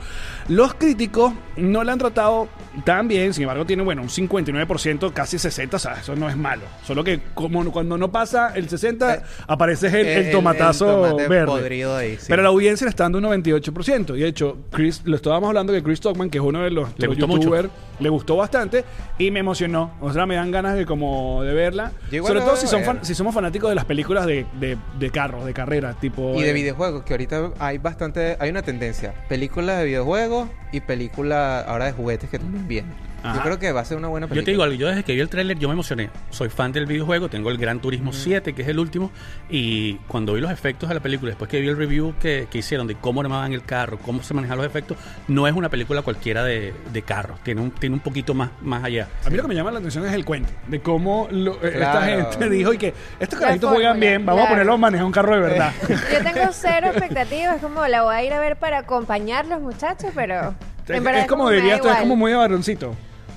Los 0.49 0.73
críticos 0.73 1.33
no 1.55 1.83
la 1.83 1.93
han 1.93 1.99
tratado 1.99 2.49
tan 2.83 3.07
bien, 3.07 3.33
sin 3.33 3.43
embargo, 3.43 3.65
tiene, 3.65 3.81
bueno, 3.83 4.01
un 4.01 4.09
59%, 4.09 5.13
casi 5.13 5.37
60%, 5.37 5.73
o 5.75 5.79
sea, 5.79 5.93
eso 5.93 6.15
no 6.15 6.27
es 6.29 6.35
malo. 6.35 6.63
Solo 6.85 7.03
que 7.03 7.21
como 7.33 7.63
cuando 7.71 7.97
no 7.97 8.11
pasa 8.11 8.51
el 8.55 8.67
60%, 8.67 9.09
Eh, 9.15 9.21
aparece 9.47 9.87
el, 9.87 9.95
el 10.07 10.25
el- 10.25 10.31
tomatazo 10.31 11.05
el 11.05 11.11
tomate 11.11 11.27
verde. 11.29 11.45
podrido 11.45 11.95
ahí, 11.95 12.17
sí. 12.17 12.25
Pero 12.27 12.41
la 12.43 12.49
audiencia 12.49 12.85
le 12.85 12.89
está 12.89 13.03
dando 13.03 13.19
un 13.19 13.23
98%. 13.25 14.15
Y 14.17 14.21
de 14.21 14.27
hecho, 14.27 14.57
Chris, 14.71 15.01
lo 15.05 15.15
estábamos 15.15 15.47
hablando 15.47 15.71
que 15.73 15.81
Chris 15.83 15.99
Stockman, 15.99 16.29
que 16.29 16.39
es 16.39 16.43
uno 16.43 16.61
de 16.63 16.71
los, 16.71 16.89
Le 16.97 17.07
los 17.07 17.15
gustó 17.15 17.27
mucho. 17.27 17.41
youtubers, 17.43 17.69
le 17.99 18.09
gustó 18.09 18.35
bastante 18.35 18.83
y 19.17 19.31
me 19.31 19.39
emocionó. 19.39 19.93
O 20.01 20.11
sea, 20.11 20.25
me 20.25 20.35
dan 20.35 20.51
ganas 20.51 20.75
de 20.75 20.85
como 20.85 21.43
de 21.43 21.53
verla. 21.53 21.91
Yo 22.11 22.25
Sobre 22.25 22.41
todo 22.41 22.55
si, 22.57 22.67
son 22.67 22.79
ver. 22.81 22.87
fan- 22.87 22.99
si 23.05 23.15
somos 23.15 23.33
fanáticos 23.33 23.69
de 23.69 23.75
las 23.75 23.85
películas 23.85 24.25
de, 24.25 24.45
de, 24.59 24.77
de 24.99 25.09
carros, 25.11 25.45
de 25.45 25.53
carreras, 25.53 25.99
tipo... 25.99 26.33
Y 26.37 26.41
de 26.43 26.49
eh, 26.49 26.53
videojuegos, 26.53 27.03
que 27.03 27.13
ahorita 27.13 27.51
hay 27.59 27.77
bastante, 27.77 28.35
hay 28.39 28.49
una 28.49 28.61
tendencia. 28.61 29.13
Películas 29.29 29.62
de 29.71 29.85
videojuegos 29.85 30.49
y 30.71 30.81
películas 30.81 31.65
ahora 31.67 31.85
de 31.85 31.93
juguetes 31.93 32.29
que 32.29 32.39
también 32.39 32.67
vienen. 32.67 33.12
Ajá. 33.23 33.35
Yo 33.37 33.41
creo 33.43 33.59
que 33.59 33.71
va 33.71 33.81
a 33.81 33.85
ser 33.85 33.97
una 33.97 34.09
buena 34.09 34.27
película. 34.27 34.41
Yo 34.41 34.45
te 34.45 34.51
digo 34.51 34.63
algo, 34.63 34.75
yo 34.75 34.87
desde 34.87 35.03
que 35.03 35.13
vi 35.13 35.21
el 35.21 35.29
tráiler 35.29 35.57
yo 35.57 35.67
me 35.69 35.73
emocioné. 35.73 36.09
Soy 36.29 36.49
fan 36.49 36.71
del 36.73 36.85
videojuego, 36.85 37.29
tengo 37.29 37.49
el 37.49 37.57
Gran 37.57 37.79
Turismo 37.79 38.11
7, 38.13 38.53
que 38.53 38.61
es 38.63 38.67
el 38.67 38.79
último, 38.79 39.11
y 39.49 39.95
cuando 40.07 40.33
vi 40.33 40.41
los 40.41 40.51
efectos 40.51 40.89
de 40.89 40.95
la 40.95 41.01
película, 41.01 41.29
después 41.29 41.49
que 41.49 41.59
vi 41.61 41.67
el 41.69 41.77
review 41.77 42.13
que, 42.19 42.47
que 42.51 42.57
hicieron 42.57 42.85
de 42.87 42.95
cómo 42.95 43.21
armaban 43.21 43.53
el 43.53 43.63
carro, 43.63 43.97
cómo 43.99 44.21
se 44.23 44.33
manejan 44.33 44.57
los 44.57 44.65
efectos, 44.65 44.97
no 45.27 45.47
es 45.47 45.53
una 45.53 45.69
película 45.69 46.01
cualquiera 46.01 46.43
de, 46.43 46.73
de 46.91 47.01
carro, 47.01 47.35
tiene 47.43 47.61
un, 47.61 47.71
tiene 47.71 47.95
un 47.95 48.01
poquito 48.01 48.33
más, 48.33 48.49
más 48.61 48.83
allá. 48.83 49.07
A 49.25 49.29
mí 49.29 49.37
lo 49.37 49.43
que 49.43 49.47
me 49.49 49.55
llama 49.55 49.71
la 49.71 49.79
atención 49.79 50.05
es 50.05 50.13
el 50.13 50.25
cuento 50.25 50.51
de 50.67 50.81
cómo 50.81 51.27
lo- 51.31 51.55
eh, 51.63 51.71
esta 51.75 52.01
gente 52.03 52.49
dijo 52.49 52.73
y 52.73 52.77
que 52.77 52.93
estos 53.19 53.39
carajitos 53.39 53.71
juegan 53.71 53.99
bien, 53.99 54.25
vamos 54.25 54.45
a 54.45 54.49
ponerlos 54.49 54.75
a 54.75 54.77
manejar 54.77 55.05
un 55.05 55.11
carro 55.13 55.35
de 55.35 55.41
verdad. 55.41 55.71
Yo 55.89 56.23
tengo 56.31 56.47
cero 56.51 56.87
expectativas, 56.87 57.61
como 57.61 57.87
la 57.87 58.01
voy 58.03 58.15
a 58.15 58.23
ir 58.23 58.33
a 58.33 58.39
ver 58.39 58.57
para 58.57 58.79
acompañarlos, 58.79 59.61
muchachos, 59.61 60.11
pero. 60.13 60.53
es, 60.87 60.89
en 60.97 61.03
verdad 61.03 61.21
es 61.21 61.27
como 61.27 61.49
dirías 61.49 61.79
es 61.85 61.95
como 61.97 62.15
muy 62.15 62.31
de 62.31 62.37
varoncito. 62.37 62.95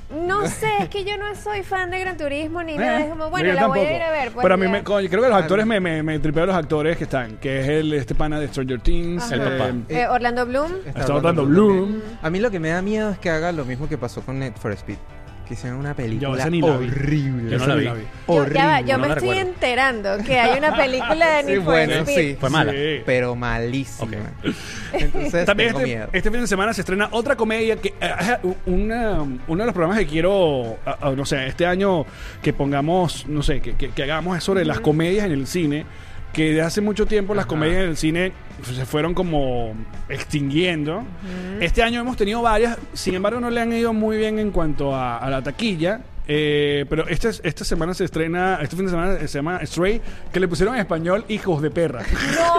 No 0.08 0.46
sé, 0.46 0.68
es 0.80 0.88
que 0.88 1.04
yo 1.04 1.16
no 1.18 1.34
soy 1.34 1.62
fan 1.64 1.90
de 1.90 1.98
Gran 1.98 2.16
Turismo 2.16 2.62
ni 2.62 2.76
nada. 2.78 3.00
Eh, 3.00 3.02
Es 3.04 3.08
como, 3.10 3.28
bueno, 3.30 3.48
yo 3.48 3.54
la 3.54 3.66
voy 3.66 3.80
a 3.80 3.96
ir 3.96 4.02
a 4.02 4.10
ver. 4.10 4.30
pues, 4.30 4.42
Pero 4.42 4.54
a 4.54 4.56
mí 4.56 4.66
ya. 4.66 4.72
me, 4.72 4.84
coño, 4.84 5.08
creo 5.08 5.22
que 5.22 5.28
los 5.28 5.36
actores 5.38 5.66
me, 5.66 5.80
me, 5.80 6.02
me 6.02 6.18
tripeo 6.18 6.46
los 6.46 6.54
actores 6.56 6.96
que 6.96 7.04
están, 7.04 7.38
que 7.38 7.60
es 7.60 7.68
el 7.68 7.92
este 7.92 8.14
pana 8.14 8.38
de 8.38 8.48
Stranger 8.48 8.80
Things, 8.80 9.24
Ajá. 9.24 9.34
El 9.34 9.40
papá. 9.42 9.70
Eh, 9.88 10.06
Orlando 10.08 10.46
Bloom. 10.46 10.72
Está 10.86 11.00
está 11.00 11.14
Orlando 11.14 11.44
Bloom. 11.44 12.00
A 12.22 12.30
mí 12.30 12.38
lo 12.38 12.50
que 12.50 12.60
me 12.60 12.68
da 12.70 12.82
miedo 12.82 13.10
es 13.10 13.18
que 13.18 13.30
haga 13.30 13.50
lo 13.52 13.64
mismo 13.64 13.88
que 13.88 13.98
pasó 13.98 14.22
con 14.22 14.38
Net 14.38 14.54
for 14.58 14.72
Speed. 14.72 14.96
Que 15.46 15.54
hicieron 15.54 15.78
una 15.78 15.94
película 15.94 16.30
horrible. 16.30 17.50
Yo 17.52 17.58
no 17.58 17.66
la 17.68 17.74
vi. 17.76 17.84
Yo, 17.84 17.92
Horrible. 18.26 18.54
ya 18.58 18.66
va, 18.66 18.80
yo 18.80 18.98
no 18.98 18.98
me 19.06 19.08
estoy 19.14 19.28
recuerdo. 19.28 19.50
enterando 19.50 20.18
que 20.26 20.38
hay 20.40 20.58
una 20.58 20.76
película 20.76 21.36
de 21.36 21.40
Sí, 21.42 21.46
Need 21.48 21.56
for 21.58 21.64
bueno, 21.64 21.92
Speed. 21.94 22.16
sí. 22.30 22.36
Fue 22.40 22.50
mala. 22.50 22.72
Sí. 22.72 22.78
Pero 23.06 23.36
malísima. 23.36 24.16
Entonces 24.92 25.46
También 25.46 25.68
tengo 25.68 25.80
este, 25.80 25.90
miedo. 25.94 26.08
este 26.12 26.30
fin 26.30 26.40
de 26.40 26.46
semana 26.48 26.72
se 26.74 26.80
estrena 26.80 27.08
otra 27.12 27.36
comedia 27.36 27.76
que 27.76 27.94
eh, 28.00 28.36
una, 28.66 29.20
uno 29.22 29.62
de 29.62 29.66
los 29.66 29.72
programas 29.72 29.98
que 29.98 30.06
quiero, 30.06 30.78
no 31.16 31.24
sé, 31.24 31.46
este 31.46 31.64
año 31.66 32.04
que 32.42 32.52
pongamos, 32.52 33.26
no 33.28 33.42
sé, 33.42 33.60
que, 33.60 33.74
que- 33.74 33.90
que 33.90 34.02
hagamos 34.02 34.36
es 34.36 34.42
sobre 34.44 34.64
las 34.64 34.80
comedias 34.80 35.26
en 35.26 35.32
el 35.32 35.46
cine, 35.46 35.86
que 36.36 36.52
de 36.52 36.60
hace 36.60 36.82
mucho 36.82 37.06
tiempo 37.06 37.34
las 37.34 37.44
Ajá. 37.44 37.48
comedias 37.48 37.82
en 37.82 37.88
el 37.88 37.96
cine 37.96 38.32
se 38.62 38.84
fueron 38.84 39.14
como 39.14 39.74
extinguiendo. 40.10 41.02
Este 41.60 41.82
año 41.82 41.98
hemos 41.98 42.18
tenido 42.18 42.42
varias, 42.42 42.76
sin 42.92 43.14
embargo 43.14 43.40
no 43.40 43.48
le 43.48 43.58
han 43.58 43.72
ido 43.72 43.94
muy 43.94 44.18
bien 44.18 44.38
en 44.38 44.50
cuanto 44.50 44.94
a, 44.94 45.16
a 45.16 45.30
la 45.30 45.40
taquilla. 45.40 46.02
Eh, 46.28 46.84
pero 46.88 47.06
esta, 47.08 47.30
esta 47.42 47.64
semana 47.64 47.94
se 47.94 48.04
estrena, 48.04 48.58
este 48.62 48.76
fin 48.76 48.86
de 48.86 48.90
semana 48.90 49.18
se 49.18 49.28
llama 49.28 49.60
Stray, 49.64 50.00
que 50.32 50.40
le 50.40 50.48
pusieron 50.48 50.74
en 50.74 50.80
español 50.80 51.24
Hijos 51.28 51.62
de 51.62 51.70
Perra. 51.70 52.02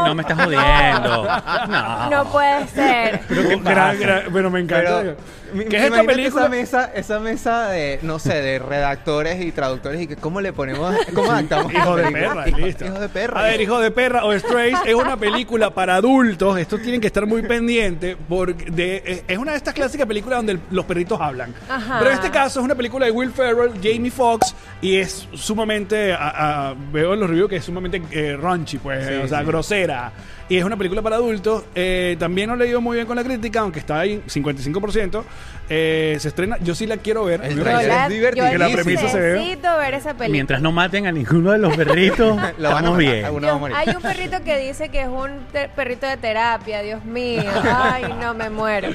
No 0.06 0.16
me 0.16 0.22
estás 0.22 0.38
jodiendo. 0.44 1.28
No. 1.68 2.10
No 2.10 2.32
puede 2.32 2.68
ser. 2.70 3.22
¿Pero 3.28 3.42
qué 3.50 3.56
Gran- 3.58 3.64
pasa? 3.76 3.94
gran- 4.00 4.32
bueno, 4.32 4.50
me 4.50 4.60
encanta. 4.62 5.00
Pero, 5.02 5.16
mi- 5.54 5.66
¿Qué 5.66 5.78
es 5.78 5.84
esta 5.84 5.88
imagínate 6.02 6.08
película? 6.16 6.42
Esa 6.44 6.50
mesa, 6.50 6.92
esa 6.94 7.20
mesa 7.20 7.68
de, 7.70 8.00
no 8.04 8.20
sé, 8.20 8.42
de 8.42 8.60
redactores 8.60 9.42
y 9.42 9.52
traductores 9.52 10.02
y 10.02 10.08
que 10.08 10.16
cómo 10.16 10.42
le 10.42 10.54
ponemos, 10.54 10.96
cómo 11.14 11.32
adaptamos 11.32 11.74
Hijo 11.74 11.96
de 11.96 12.12
perra, 12.12 12.46
listo. 12.48 12.86
Hijo 12.86 13.00
de 13.00 13.10
perra. 13.10 13.40
A 13.40 13.44
ver, 13.44 13.62
Hijo 13.62 13.80
de 13.80 13.92
Perra 13.92 14.26
o 14.26 14.38
Strays 14.38 14.78
es 14.86 14.94
una 14.96 15.18
película 15.18 15.70
para 15.72 15.96
adultos. 15.96 16.58
Esto 16.58 16.78
tienen 16.80 17.00
que 17.02 17.08
estar 17.08 17.26
muy 17.26 17.42
pendientes 17.44 18.18
porque 18.28 18.66
de- 18.72 19.04
eh, 19.06 19.24
es 19.28 19.38
una 19.38 19.52
de 19.52 19.58
estas 19.58 19.74
clásicas 19.74 20.06
películas 20.08 20.40
donde 20.40 20.54
el- 20.54 20.60
los 20.72 20.86
perritos 20.86 21.20
hablan. 21.22 21.54
Ajá. 21.70 21.96
Pero 22.00 22.12
en 22.12 22.18
este 22.18 22.30
caso 22.32 22.60
es 22.60 22.66
una 22.66 22.76
película 22.76 23.06
de 23.06 23.12
Will 23.12 23.32
Ferrell, 23.32 23.57
Jamie 23.82 24.12
Foxx 24.12 24.54
y 24.82 24.98
es 24.98 25.28
sumamente, 25.34 26.14
a- 26.14 26.70
a- 26.70 26.76
veo 26.92 27.14
en 27.14 27.20
los 27.20 27.30
reviews 27.30 27.50
que 27.50 27.56
es 27.58 27.66
sumamente 27.66 28.02
eh, 28.12 28.38
raunchy, 28.38 28.78
pues, 28.78 29.06
Sí, 29.08 29.14
o 29.14 29.28
sea, 29.28 29.40
sí. 29.40 29.46
grosera. 29.46 30.12
Y 30.50 30.56
es 30.58 30.63
una 30.63 30.77
película 30.77 31.01
para 31.01 31.18
adultos. 31.18 31.66
Eh, 31.75 32.16
también 32.20 32.50
no 32.50 32.56
le 32.56 32.68
ido 32.70 32.80
muy 32.80 32.96
bien 32.96 33.06
con 33.06 33.18
la 33.18 33.24
crítica, 33.24 33.60
aunque 33.60 33.80
está 33.80 34.00
ahí 34.00 34.22
55%. 34.27 35.24
Eh, 35.70 36.16
se 36.22 36.30
estrena, 36.30 36.58
yo 36.62 36.74
sí 36.74 36.88
la 36.88 36.96
quiero 36.96 37.25
ver. 37.25 37.42
El 37.44 37.60
trailer 37.60 37.92
es 38.04 38.10
divertidísimo. 38.10 38.51
Que 38.51 38.58
la 38.58 38.70
premisa 38.70 39.08
se 39.10 39.20
ve- 39.20 39.58
ver 39.77 39.94
esa 39.94 40.10
película. 40.12 40.30
Mientras 40.30 40.62
no 40.62 40.72
maten 40.72 41.06
a 41.06 41.12
ninguno 41.12 41.51
de 41.51 41.58
los 41.58 41.75
perritos, 41.75 42.18
Lo 42.38 42.38
van 42.38 42.46
a 42.46 42.50
estamos 42.50 42.82
matar, 42.84 42.98
bien. 42.98 43.25
alguno 43.25 43.42
Dios, 43.48 43.51
va 43.51 43.56
a 43.56 43.60
morir. 43.60 43.75
hay 43.77 43.96
un 43.96 44.01
perrito 44.01 44.44
que 44.46 44.58
dice 44.60 44.88
que 44.89 45.01
es 45.01 45.08
un 45.10 45.32
perrito 45.75 46.08
de 46.08 46.16
terapia, 46.16 46.82
Dios 46.82 47.04
mío. 47.04 47.44
Ay, 47.63 48.06
no 48.22 48.34
me 48.34 48.50
muero. 48.50 48.89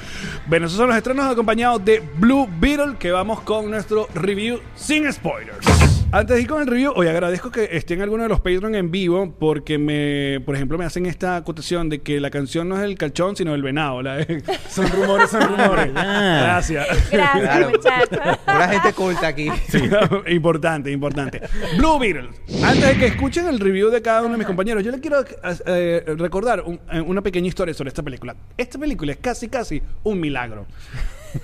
Bueno, 0.47 0.67
esos 0.67 0.79
son 0.79 0.89
los 0.89 0.97
estrenos 0.97 1.31
acompañados 1.31 1.85
de 1.85 2.03
Blue 2.17 2.49
Beetle, 2.59 2.97
que 2.99 3.11
vamos 3.11 3.43
con 3.43 3.71
nuestro 3.71 4.09
review 4.15 4.61
sin 4.75 5.13
spoilers. 5.13 5.67
Antes 6.15 6.37
de 6.37 6.43
ir 6.43 6.47
con 6.49 6.61
el 6.61 6.67
review, 6.69 6.93
hoy 6.95 7.07
agradezco 7.09 7.51
que 7.51 7.71
estén 7.73 8.03
algunos 8.03 8.25
de 8.25 8.29
los 8.29 8.41
Patreon 8.41 8.75
en 8.75 8.91
vivo, 8.91 9.35
porque 9.39 9.79
me, 9.79 10.41
por 10.45 10.55
ejemplo, 10.55 10.77
me 10.77 10.85
hacen 10.85 11.07
esta 11.07 11.37
acotación 11.37 11.89
de 11.89 12.03
que 12.03 12.21
la 12.21 12.29
canción 12.29 12.69
no 12.69 12.77
es 12.77 12.83
el 12.85 12.99
calchón, 12.99 13.35
sino 13.35 13.55
el 13.55 13.63
venado. 13.63 14.03
La- 14.03 14.19
son 14.69 14.91
rumores, 14.91 15.31
son 15.31 15.41
rumores. 15.49 15.91
Gracias. 15.95 16.87
Gracias, 17.11 17.11
Claro. 17.11 17.71
muchachos. 17.71 18.39
Pura 18.45 18.69
gente 18.69 18.93
culta 18.93 19.27
aquí. 19.29 19.49
importante, 20.29 20.91
importante. 20.91 21.41
Blue 21.79 21.99
Beetle. 21.99 22.29
Antes 22.63 22.89
de 22.89 22.97
que 22.99 23.07
escuchen 23.07 23.49
el 23.49 23.59
review 23.59 23.89
de 23.89 24.03
cada 24.03 24.21
uno 24.21 24.33
de 24.33 24.39
mis 24.39 24.47
compañeros, 24.47 24.85
yo 24.85 24.91
les 24.91 25.01
quiero 25.01 25.25
eh, 25.67 26.05
recordar 26.19 26.61
un- 26.67 26.79
eh, 26.93 27.01
una 27.01 27.23
pequeña 27.23 27.49
historia 27.49 27.73
sobre 27.73 27.89
esta 27.89 28.03
película. 28.03 28.37
Esta 28.59 28.79
película 28.79 29.13
es 29.13 29.19
casi, 29.19 29.49
casi 29.49 29.83
un 30.03 30.21
milagro. 30.21 30.67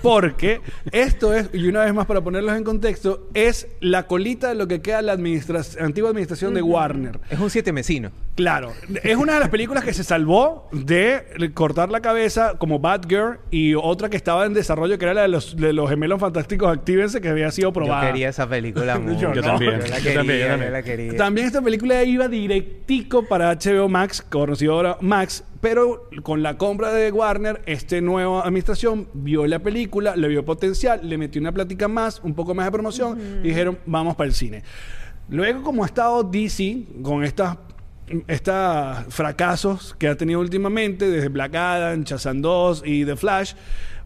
Porque 0.01 0.61
esto 0.91 1.33
es, 1.33 1.49
y 1.53 1.67
una 1.67 1.83
vez 1.83 1.93
más 1.93 2.05
para 2.05 2.21
ponerlos 2.21 2.55
en 2.55 2.63
contexto, 2.63 3.27
es 3.33 3.67
la 3.81 4.07
colita 4.07 4.49
de 4.49 4.55
lo 4.55 4.67
que 4.67 4.81
queda 4.81 5.01
la 5.01 5.13
administra- 5.13 5.63
antigua 5.83 6.09
administración 6.09 6.53
de 6.53 6.61
Warner. 6.61 7.19
Es 7.29 7.39
un 7.39 7.49
siete 7.49 7.71
mesino. 7.71 8.11
Claro, 8.35 8.71
es 9.03 9.17
una 9.17 9.33
de 9.33 9.39
las 9.41 9.49
películas 9.49 9.83
que 9.83 9.91
se 9.93 10.03
salvó 10.03 10.69
de 10.71 11.51
cortar 11.53 11.89
la 11.89 11.99
cabeza 11.99 12.53
como 12.57 12.79
Batgirl 12.79 13.39
y 13.51 13.73
otra 13.75 14.09
que 14.09 14.15
estaba 14.15 14.45
en 14.45 14.53
desarrollo 14.53 14.97
que 14.97 15.03
era 15.03 15.13
la 15.13 15.23
de 15.23 15.27
los, 15.27 15.57
de 15.57 15.73
los 15.73 15.89
gemelos 15.89 16.21
fantásticos 16.21 16.71
actívense 16.71 17.19
que 17.19 17.27
había 17.27 17.51
sido 17.51 17.73
probada. 17.73 18.03
Yo 18.03 18.07
quería 18.13 18.29
esa 18.29 18.47
película 18.47 18.97
mucho. 18.99 19.33
Yo 19.33 19.33
Yo 19.33 19.41
también. 19.41 19.81
Yo 19.81 19.87
la 19.87 19.97
Yo 19.97 20.03
quería, 20.03 20.13
también, 20.19 20.39
yo 20.39 20.47
también. 20.47 20.71
la 20.73 20.83
quería. 20.83 21.15
También 21.17 21.47
esta 21.47 21.61
película 21.61 22.01
iba 22.05 22.29
directico 22.29 23.25
para 23.27 23.53
HBO 23.55 23.89
Max, 23.89 24.21
conocido 24.21 24.73
ahora 24.73 24.97
Max, 25.01 25.43
pero 25.61 26.09
con 26.23 26.41
la 26.41 26.57
compra 26.57 26.91
de 26.91 27.11
Warner, 27.11 27.61
esta 27.65 27.99
nueva 28.01 28.41
administración 28.41 29.07
vio 29.13 29.45
la 29.45 29.59
película, 29.59 30.15
le 30.15 30.27
vio 30.27 30.45
potencial, 30.45 31.01
le 31.03 31.17
metió 31.17 31.41
una 31.41 31.51
plática 31.51 31.87
más, 31.87 32.21
un 32.23 32.33
poco 32.33 32.55
más 32.55 32.65
de 32.65 32.71
promoción 32.71 33.19
y 33.43 33.49
dijeron, 33.49 33.77
vamos 33.85 34.15
para 34.15 34.27
el 34.27 34.33
cine. 34.33 34.63
Luego, 35.27 35.61
como 35.61 35.83
ha 35.83 35.85
estado 35.85 36.23
DC 36.23 36.85
con 37.03 37.23
estas 37.23 37.57
estos 38.27 39.13
fracasos 39.13 39.95
que 39.99 40.07
ha 40.07 40.15
tenido 40.15 40.39
últimamente, 40.39 41.09
desde 41.09 41.27
Black 41.29 41.55
Adam, 41.55 42.03
Shazam 42.03 42.41
2 42.41 42.83
y 42.85 43.05
The 43.05 43.15
Flash, 43.15 43.53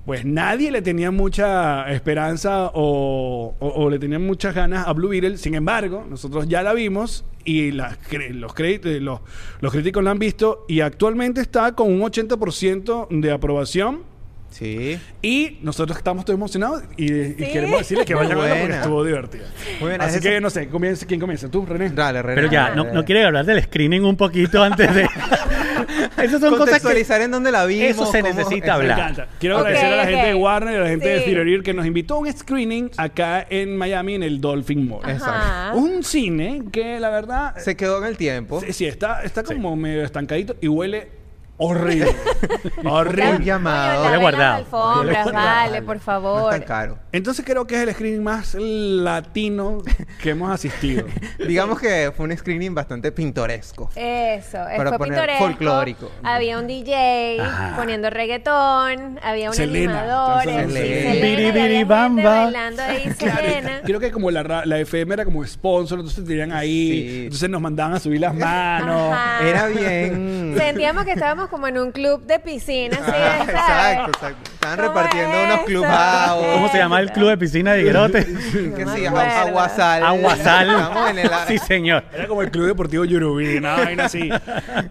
pues 0.05 0.25
nadie 0.25 0.69
le 0.71 0.81
tenía 0.81 1.11
mucha 1.11 1.89
esperanza 1.91 2.71
o, 2.73 3.55
o- 3.59 3.67
o 3.69 3.89
le 3.89 3.99
tenía 3.99 4.19
muchas 4.19 4.53
ganas 4.53 4.85
a 4.87 4.93
Blue 4.93 5.09
Beetle. 5.09 5.37
Sin 5.37 5.55
embargo, 5.55 6.05
nosotros 6.09 6.47
ya 6.47 6.61
la 6.61 6.73
vimos 6.73 7.25
y 7.45 7.71
las 7.71 7.97
cre- 8.09 8.31
los, 8.33 8.53
créditos, 8.53 8.91
los, 9.01 9.21
los 9.61 9.71
críticos 9.71 10.03
la 10.03 10.11
han 10.11 10.19
visto 10.19 10.65
y 10.67 10.81
actualmente 10.81 11.39
está 11.41 11.71
con 11.73 11.91
un 11.91 12.01
80% 12.01 13.07
de 13.09 13.31
aprobación. 13.31 14.11
Sí. 14.49 14.99
Y 15.23 15.57
nosotros 15.63 15.97
estamos 15.97 16.25
todos 16.25 16.37
emocionados 16.37 16.83
y, 16.95 17.05
y 17.11 17.33
Sí. 17.33 17.45
queremos 17.51 17.79
decirles 17.79 18.05
que 18.05 18.13
vayan 18.13 18.33
a 18.33 18.41
verla 18.41 18.59
porque 18.59 18.75
estuvo 18.75 19.03
divertida. 19.03 19.45
Muy 19.79 19.89
buena. 19.89 20.05
Así 20.05 20.17
Es 20.17 20.21
que 20.21 20.39
no 20.41 20.49
sé, 20.51 20.67
comienza, 20.67 21.07
¿quién 21.07 21.19
comienza? 21.19 21.49
¿Tú, 21.49 21.65
René? 21.65 21.89
Dale, 21.89 22.21
René. 22.21 22.35
Pero 22.35 22.51
ya, 22.51 22.75
no, 22.75 22.83
no 22.93 23.03
quiere 23.03 23.25
hablar 23.25 23.45
del 23.45 23.63
screening 23.63 24.03
un 24.03 24.15
poquito 24.15 24.61
antes 24.61 24.93
de. 24.93 25.07
Esas 26.23 26.39
son 26.41 26.51
cosas 26.51 26.57
que. 26.57 26.57
Contextualizar 26.57 27.21
en 27.21 27.31
dónde 27.31 27.51
la 27.51 27.65
vimos. 27.65 27.89
Eso 27.89 28.05
se 28.11 28.21
cómo- 28.21 28.33
necesita 28.33 28.65
Me 28.65 28.71
hablar. 28.71 28.99
encanta. 28.99 29.27
Quiero 29.39 29.57
agradecer 29.57 29.93
a 29.93 29.95
la 29.97 30.05
gente 30.05 30.27
de 30.27 30.35
Warner 30.35 30.73
y 30.73 30.77
a 30.77 30.79
la 30.81 30.87
gente 30.89 31.07
de. 31.07 31.19
Theater 31.21 31.47
Ear 31.47 31.63
que 31.63 31.73
nos 31.73 31.85
invitó 31.85 32.15
a 32.15 32.17
un 32.19 32.31
screening 32.33 32.91
acá 32.97 33.45
en 33.49 33.77
Miami 33.77 34.15
en 34.15 34.23
el 34.23 34.39
Dolphin 34.41 34.87
Mall. 34.87 35.09
Ajá. 35.09 35.71
Un 35.75 36.03
cine 36.03 36.63
que 36.71 36.99
la 36.99 37.09
verdad 37.09 37.55
Se 37.57 37.75
quedó 37.75 37.99
en 37.99 38.05
el 38.05 38.17
tiempo. 38.17 38.61
sí, 38.61 38.73
sí, 38.73 38.85
está, 38.85 39.23
está 39.23 39.43
como 39.43 39.75
medio 39.75 40.03
estancadito 40.03 40.55
y 40.61 40.67
huele 40.67 41.22
horrible. 41.57 42.15
horrible. 42.85 43.35
Un 43.37 43.43
llamado. 43.43 43.95
Coño, 43.97 44.03
Yo 44.05 44.09
le 44.11 44.15
he 44.15 44.21
guardado. 44.21 44.55
alfombras, 44.55 45.31
vale, 45.31 45.81
por 45.81 45.95
No 45.97 46.01
favor. 46.01 46.53
es 46.53 46.59
tan 46.59 46.67
caro. 46.67 46.97
Entonces 47.11 47.45
creo 47.45 47.65
que 47.67 47.75
es 47.75 47.87
el 47.87 47.93
screening 47.93 48.23
más 48.23 48.55
latino 48.59 49.81
que 50.21 50.31
hemos 50.31 50.51
asistido. 50.51 51.05
Digamos 51.47 51.79
que 51.79 52.11
fue 52.15 52.25
un 52.25 52.37
screening 52.37 52.73
bastante 52.73 53.11
pintoresco. 53.11 53.89
Eso, 53.95 54.57
eh, 54.67 54.77
Para 54.77 54.89
fue 54.89 54.97
poner 54.97 55.13
pintoresco. 55.13 55.43
folclórico. 55.45 56.11
Había 56.23 56.57
un 56.59 56.67
DJ 56.67 57.39
Ajá. 57.39 57.75
poniendo 57.75 58.09
reggaetón, 58.09 59.19
había 59.23 59.49
un 59.49 59.55
Selena, 59.55 59.99
animador, 60.01 60.43
Selena. 60.43 61.11
Biri, 61.13 61.51
biri, 61.51 61.83
bamba. 61.83 62.43
bailando 62.45 62.81
ahí 62.81 63.11
Selena. 63.17 63.81
Creo 63.83 63.99
que 63.99 64.11
como 64.11 64.31
la, 64.31 64.63
FM 64.79 65.13
era 65.13 65.25
como 65.25 65.45
sponsor, 65.45 65.99
entonces 65.99 66.25
tenían 66.25 66.51
ahí, 66.51 66.73
Sí. 66.73 67.23
entonces 67.25 67.49
nos 67.49 67.61
mandaban 67.61 67.93
a 67.93 67.99
subir 67.99 68.19
las 68.21 68.33
manos. 68.33 69.13
Ajá. 69.13 69.47
Era 69.47 69.67
bien. 69.67 70.55
Sentíamos 70.57 71.05
que 71.05 71.11
estábamos 71.11 71.42
como 71.49 71.67
en 71.67 71.77
un 71.77 71.91
club 71.91 72.25
de 72.25 72.39
piscina, 72.39 72.97
así, 73.01 73.11
Ah, 73.13 73.37
¿sabes? 73.37 73.49
exacto, 73.49 74.11
exacto. 74.11 74.51
Estaban 74.53 74.77
¿Cómo 74.77 74.87
repartiendo 74.89 75.37
es 75.37 75.45
unos 75.45 75.59
clubhouse. 75.65 76.45
¿Cómo 76.53 76.69
se 76.69 76.77
llama 76.77 76.99
el 76.99 77.11
club 77.11 77.29
de 77.29 77.37
piscina 77.37 77.73
de 77.73 77.81
Higuerote? 77.81 78.25
Que 78.75 78.85
No 78.85 78.95
sí, 78.95 79.05
agua- 79.05 79.21
acuerdo. 79.23 79.47
aguasal. 79.49 80.03
Aguasal. 80.03 80.69
Estamos 80.69 81.09
en 81.09 81.19
el... 81.19 81.29
Sí, 81.47 81.57
señor. 81.59 82.03
Era 82.13 82.27
como 82.27 82.41
el 82.41 82.51
Club 82.51 82.67
Deportivo 82.67 83.05
Yurubí, 83.05 83.57
una 83.57 83.75
vaina 83.75 84.05
así. 84.05 84.29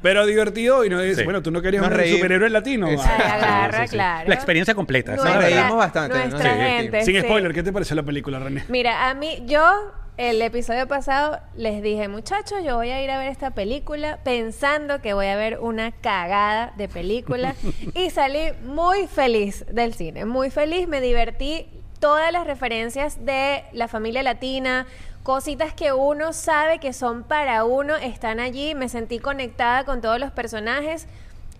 Pero 0.02 0.26
divertido 0.26 0.84
y 0.84 0.90
nos 0.90 1.02
dice, 1.02 1.16
Sí. 1.16 1.24
bueno, 1.24 1.42
tú 1.42 1.50
no 1.50 1.62
querías 1.62 1.84
un 1.86 1.92
superhéroe 1.92 2.50
latino. 2.50 2.86
Ay, 2.86 2.96
agarra, 2.96 3.72
Sí, 3.72 3.82
sí, 3.82 3.88
sí. 3.88 3.94
claro. 3.96 4.28
La 4.28 4.34
experiencia 4.34 4.74
completa. 4.74 5.16
Nos 5.16 5.36
reímos 5.36 5.76
bastante, 5.76 6.18
Nuestra 6.28 6.54
gente. 6.54 7.02
Sin 7.04 7.14
sí. 7.16 7.22
spoiler, 7.22 7.52
¿qué 7.54 7.62
te 7.62 7.72
pareció 7.72 7.96
la 7.96 8.02
película, 8.02 8.38
René? 8.38 8.64
Mira, 8.68 9.08
a 9.08 9.14
mí, 9.14 9.42
yo, 9.46 9.92
el 10.18 10.42
episodio 10.42 10.86
pasado, 10.86 11.40
les 11.56 11.82
dije, 11.82 12.06
muchachos, 12.06 12.62
yo 12.64 12.76
voy 12.76 12.90
a 12.90 13.02
ir 13.02 13.10
a 13.10 13.18
ver 13.18 13.28
esta 13.28 13.52
película 13.52 14.18
pensando 14.22 15.00
que 15.00 15.14
voy 15.14 15.26
a 15.26 15.36
ver 15.36 15.58
una 15.60 15.90
cagada 15.90 16.72
de 16.76 16.88
película. 16.88 17.54
y 17.94 18.10
salí 18.10 18.52
muy 18.64 19.06
feliz 19.06 19.64
del 19.72 19.94
cine, 19.94 20.24
muy 20.24 20.50
feliz, 20.50 20.86
me 20.86 21.00
divertí. 21.00 21.66
Todas 21.98 22.32
las 22.32 22.46
referencias 22.46 23.24
de 23.24 23.64
la 23.72 23.86
familia 23.86 24.24
latina, 24.24 24.86
cositas 25.22 25.72
que 25.72 25.92
uno 25.92 26.32
sabe 26.32 26.80
que 26.80 26.92
son 26.92 27.22
para 27.22 27.64
uno, 27.64 27.96
están 27.96 28.40
allí. 28.40 28.74
Me 28.74 28.88
sentí 28.88 29.20
conectada 29.20 29.84
con 29.84 30.00
todos 30.00 30.18
los 30.18 30.32
personajes. 30.32 31.06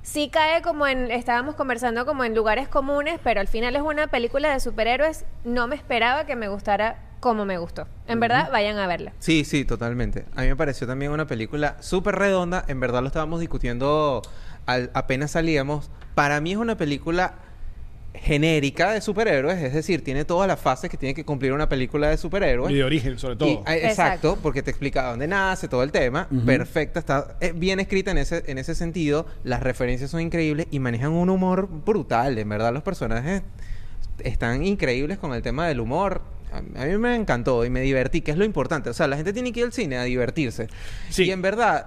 Sí 0.02 0.30
cae 0.30 0.60
como 0.62 0.88
en, 0.88 1.12
estábamos 1.12 1.54
conversando 1.54 2.04
como 2.04 2.24
en 2.24 2.34
lugares 2.34 2.66
comunes, 2.66 3.20
pero 3.22 3.40
al 3.40 3.46
final 3.46 3.76
es 3.76 3.82
una 3.82 4.08
película 4.08 4.52
de 4.52 4.58
superhéroes. 4.58 5.24
No 5.44 5.68
me 5.68 5.76
esperaba 5.76 6.26
que 6.26 6.34
me 6.34 6.48
gustara 6.48 6.98
como 7.22 7.44
me 7.46 7.56
gustó. 7.56 7.86
En 8.08 8.18
verdad, 8.20 8.50
vayan 8.52 8.76
a 8.78 8.86
verla. 8.88 9.12
Sí, 9.20 9.44
sí, 9.44 9.64
totalmente. 9.64 10.24
A 10.34 10.42
mí 10.42 10.48
me 10.48 10.56
pareció 10.56 10.86
también 10.86 11.12
una 11.12 11.26
película 11.26 11.76
súper 11.80 12.16
redonda. 12.16 12.64
En 12.68 12.80
verdad 12.80 13.00
lo 13.00 13.06
estábamos 13.06 13.38
discutiendo 13.40 14.20
al- 14.66 14.90
apenas 14.92 15.30
salíamos. 15.30 15.88
Para 16.16 16.40
mí 16.40 16.50
es 16.52 16.58
una 16.58 16.76
película 16.76 17.34
genérica 18.14 18.92
de 18.92 19.00
superhéroes, 19.00 19.62
es 19.62 19.72
decir, 19.72 20.04
tiene 20.04 20.24
todas 20.26 20.46
las 20.46 20.60
fases 20.60 20.90
que 20.90 20.96
tiene 20.98 21.14
que 21.14 21.24
cumplir 21.24 21.52
una 21.54 21.68
película 21.68 22.08
de 22.08 22.16
superhéroes. 22.18 22.70
Y 22.70 22.74
de 22.76 22.84
origen, 22.84 23.18
sobre 23.18 23.36
todo. 23.36 23.48
Y, 23.48 23.52
eh, 23.52 23.58
exacto, 23.58 23.86
Exacto. 23.86 24.38
porque 24.42 24.62
te 24.62 24.70
explica 24.70 25.04
dónde 25.10 25.26
nace, 25.28 25.66
todo 25.68 25.82
el 25.82 25.90
tema. 25.92 26.28
Perfecta, 26.44 26.98
está 26.98 27.36
eh, 27.40 27.52
bien 27.54 27.80
escrita 27.80 28.10
en 28.10 28.18
ese, 28.18 28.42
en 28.48 28.58
ese 28.58 28.74
sentido. 28.74 29.26
Las 29.44 29.62
referencias 29.62 30.10
son 30.10 30.20
increíbles 30.20 30.66
y 30.70 30.78
manejan 30.78 31.12
un 31.12 31.30
humor 31.30 31.68
brutal. 31.70 32.36
En 32.36 32.48
verdad, 32.48 32.72
los 32.74 32.82
personajes 32.82 33.42
están 34.18 34.62
increíbles 34.66 35.18
con 35.18 35.32
el 35.32 35.40
tema 35.42 35.66
del 35.68 35.80
humor. 35.80 36.20
A, 36.52 36.60
mí 36.86 36.96
me 36.98 37.14
encantó 37.14 37.64
y 37.64 37.70
me 37.70 37.80
divertí, 37.80 38.20
que 38.20 38.30
es 38.32 38.36
lo 38.36 38.44
importante. 38.44 38.90
O 38.90 38.94
sea, 38.94 39.06
la 39.06 39.16
gente 39.16 39.32
tiene 39.32 39.52
que 39.52 39.60
ir 39.60 39.66
al 39.66 39.72
cine 39.72 39.96
a 39.96 40.02
divertirse. 40.04 40.68
Sí. 41.10 41.24
Y 41.24 41.30
en 41.30 41.40
verdad, 41.42 41.86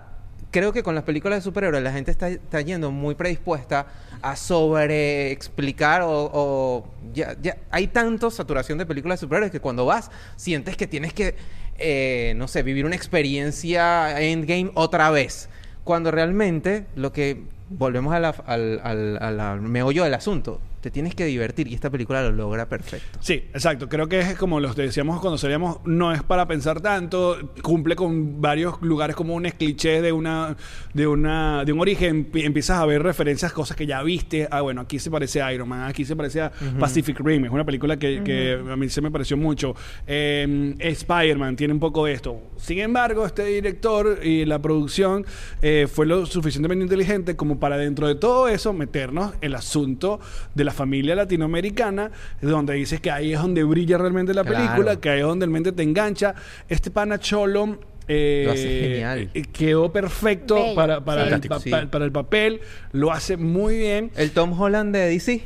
creo 0.51 0.73
que 0.73 0.83
con 0.83 0.95
las 0.95 1.03
películas 1.03 1.39
de 1.39 1.41
superhéroes 1.43 1.83
la 1.83 1.91
gente 1.91 2.11
está, 2.11 2.29
está 2.29 2.61
yendo 2.61 2.91
muy 2.91 3.15
predispuesta 3.15 3.87
a 4.21 4.35
sobre 4.35 5.31
explicar 5.31 6.01
o, 6.01 6.09
o 6.33 6.87
ya, 7.13 7.35
ya 7.41 7.57
hay 7.71 7.87
tanto 7.87 8.31
saturación 8.31 8.77
de 8.77 8.85
películas 8.85 9.19
de 9.19 9.25
superhéroes 9.25 9.51
que 9.51 9.59
cuando 9.59 9.85
vas 9.85 10.09
sientes 10.35 10.77
que 10.77 10.87
tienes 10.87 11.13
que 11.13 11.35
eh, 11.77 12.33
no 12.37 12.47
sé 12.47 12.63
vivir 12.63 12.85
una 12.85 12.95
experiencia 12.95 14.19
endgame 14.21 14.71
otra 14.75 15.11
vez 15.11 15.49
cuando 15.83 16.09
realmente 16.09 16.85
lo 16.95 17.11
que 17.11 17.43
volvemos 17.69 18.13
a 18.13 18.19
la- 18.19 18.29
al, 18.47 18.79
al- 18.83 19.17
a 19.21 19.31
la- 19.31 19.51
al 19.53 19.61
meollo 19.61 20.03
del 20.05 20.13
asunto 20.13 20.61
te 20.85 20.91
tienes 20.91 21.15
que 21.15 21.25
divertir 21.25 21.67
y 21.67 21.73
esta 21.73 21.89
película 21.89 22.21
lo 22.21 22.31
logra 22.31 22.69
perfecto 22.69 23.17
Sí, 23.19 23.33
exacto. 23.53 23.89
Creo 23.89 24.07
que 24.07 24.19
es 24.19 24.35
como 24.35 24.59
los 24.59 24.75
decíamos 24.75 25.19
cuando 25.19 25.39
salíamos, 25.39 25.79
no 25.83 26.13
es 26.13 26.21
para 26.21 26.47
pensar 26.47 26.79
tanto, 26.79 27.37
cumple 27.63 27.95
con 27.95 28.39
varios 28.39 28.79
lugares 28.83 29.15
comunes, 29.15 29.55
clichés 29.55 30.03
de 30.03 30.11
una, 30.11 30.55
de 30.93 31.07
una, 31.07 31.65
de 31.65 31.73
un 31.73 31.79
origen. 31.79 32.25
Pi- 32.25 32.43
Empiezas 32.43 32.77
a 32.79 32.85
ver 32.85 33.01
referencias, 33.01 33.51
cosas 33.51 33.75
que 33.75 33.87
ya 33.87 34.03
viste. 34.03 34.47
Ah, 34.51 34.61
bueno, 34.61 34.81
aquí 34.81 34.99
se 34.99 35.09
parece 35.09 35.41
a 35.41 35.51
Iron 35.51 35.67
Man, 35.67 35.89
aquí 35.89 36.05
se 36.05 36.15
parece 36.15 36.41
a 36.41 36.51
Pacific 36.79 37.19
Rim, 37.19 37.45
es 37.45 37.51
una 37.51 37.65
película 37.65 37.97
que, 37.97 38.21
que 38.23 38.61
a 38.71 38.75
mí 38.75 38.87
se 38.89 39.01
me 39.01 39.09
pareció 39.09 39.35
mucho. 39.37 39.73
Eh, 40.05 40.75
Spider-Man 40.77 41.55
tiene 41.55 41.73
un 41.73 41.79
poco 41.79 42.05
de 42.05 42.13
esto. 42.13 42.39
Sin 42.57 42.77
embargo, 42.79 43.25
este 43.25 43.43
director 43.45 44.19
y 44.23 44.45
la 44.45 44.59
producción 44.61 45.25
eh, 45.63 45.87
fue 45.91 46.05
lo 46.05 46.25
suficientemente 46.27 46.83
inteligente 46.83 47.35
como 47.35 47.59
para 47.59 47.75
dentro 47.77 48.07
de 48.07 48.13
todo 48.15 48.47
eso 48.47 48.71
meternos 48.71 49.33
el 49.41 49.55
asunto 49.55 50.19
de 50.53 50.63
la 50.63 50.71
familia 50.75 51.15
latinoamericana, 51.15 52.11
donde 52.41 52.75
dices 52.75 53.01
que 53.01 53.09
ahí 53.09 53.33
es 53.33 53.41
donde 53.41 53.63
brilla 53.63 53.97
realmente 53.97 54.33
la 54.35 54.43
Claro. 54.43 54.57
película, 54.65 54.95
que 54.97 55.09
ahí 55.09 55.19
es 55.21 55.25
donde 55.25 55.47
realmente 55.47 55.71
te 55.71 55.81
engancha. 55.81 56.35
Este 56.69 56.91
pana 56.91 57.17
Cholo. 57.19 57.79
eh, 58.07 58.43
Lo 58.45 58.51
hace 58.51 58.79
genial. 58.81 59.29
eh, 59.33 59.41
Quedó 59.51 59.91
perfecto 59.91 60.75
para, 60.75 61.03
para, 61.03 61.25
sí. 61.27 61.33
el 61.33 61.41
pa- 61.49 61.59
Sí. 61.59 61.69
pa- 61.71 61.87
para 61.89 62.05
el 62.05 62.11
papel, 62.11 62.61
lo 62.91 63.11
hace 63.11 63.35
muy 63.35 63.77
bien. 63.79 64.11
el 64.15 64.29
Tom 64.29 64.53
Holland 64.61 64.93
de 64.93 65.07
DC 65.09 65.41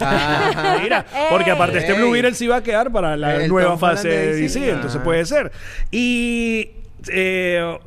Ajá. 0.00 0.78
Mira, 0.82 1.06
porque 1.30 1.52
aparte 1.52 1.78
este. 1.78 1.92
Blue 1.92 2.10
Beetle 2.10 2.34
sí 2.34 2.48
va 2.48 2.56
a 2.56 2.62
quedar 2.64 2.90
para 2.90 3.16
la 3.16 3.36
El 3.36 3.48
nueva 3.48 3.70
Tom 3.70 3.78
fase 3.78 4.08
de 4.08 4.26
de 4.34 4.40
DC, 4.40 4.70
entonces 4.70 4.98
ah. 5.00 5.04
puede 5.04 5.24
ser. 5.24 5.52
Y 5.92 6.70
eh, 7.12 7.78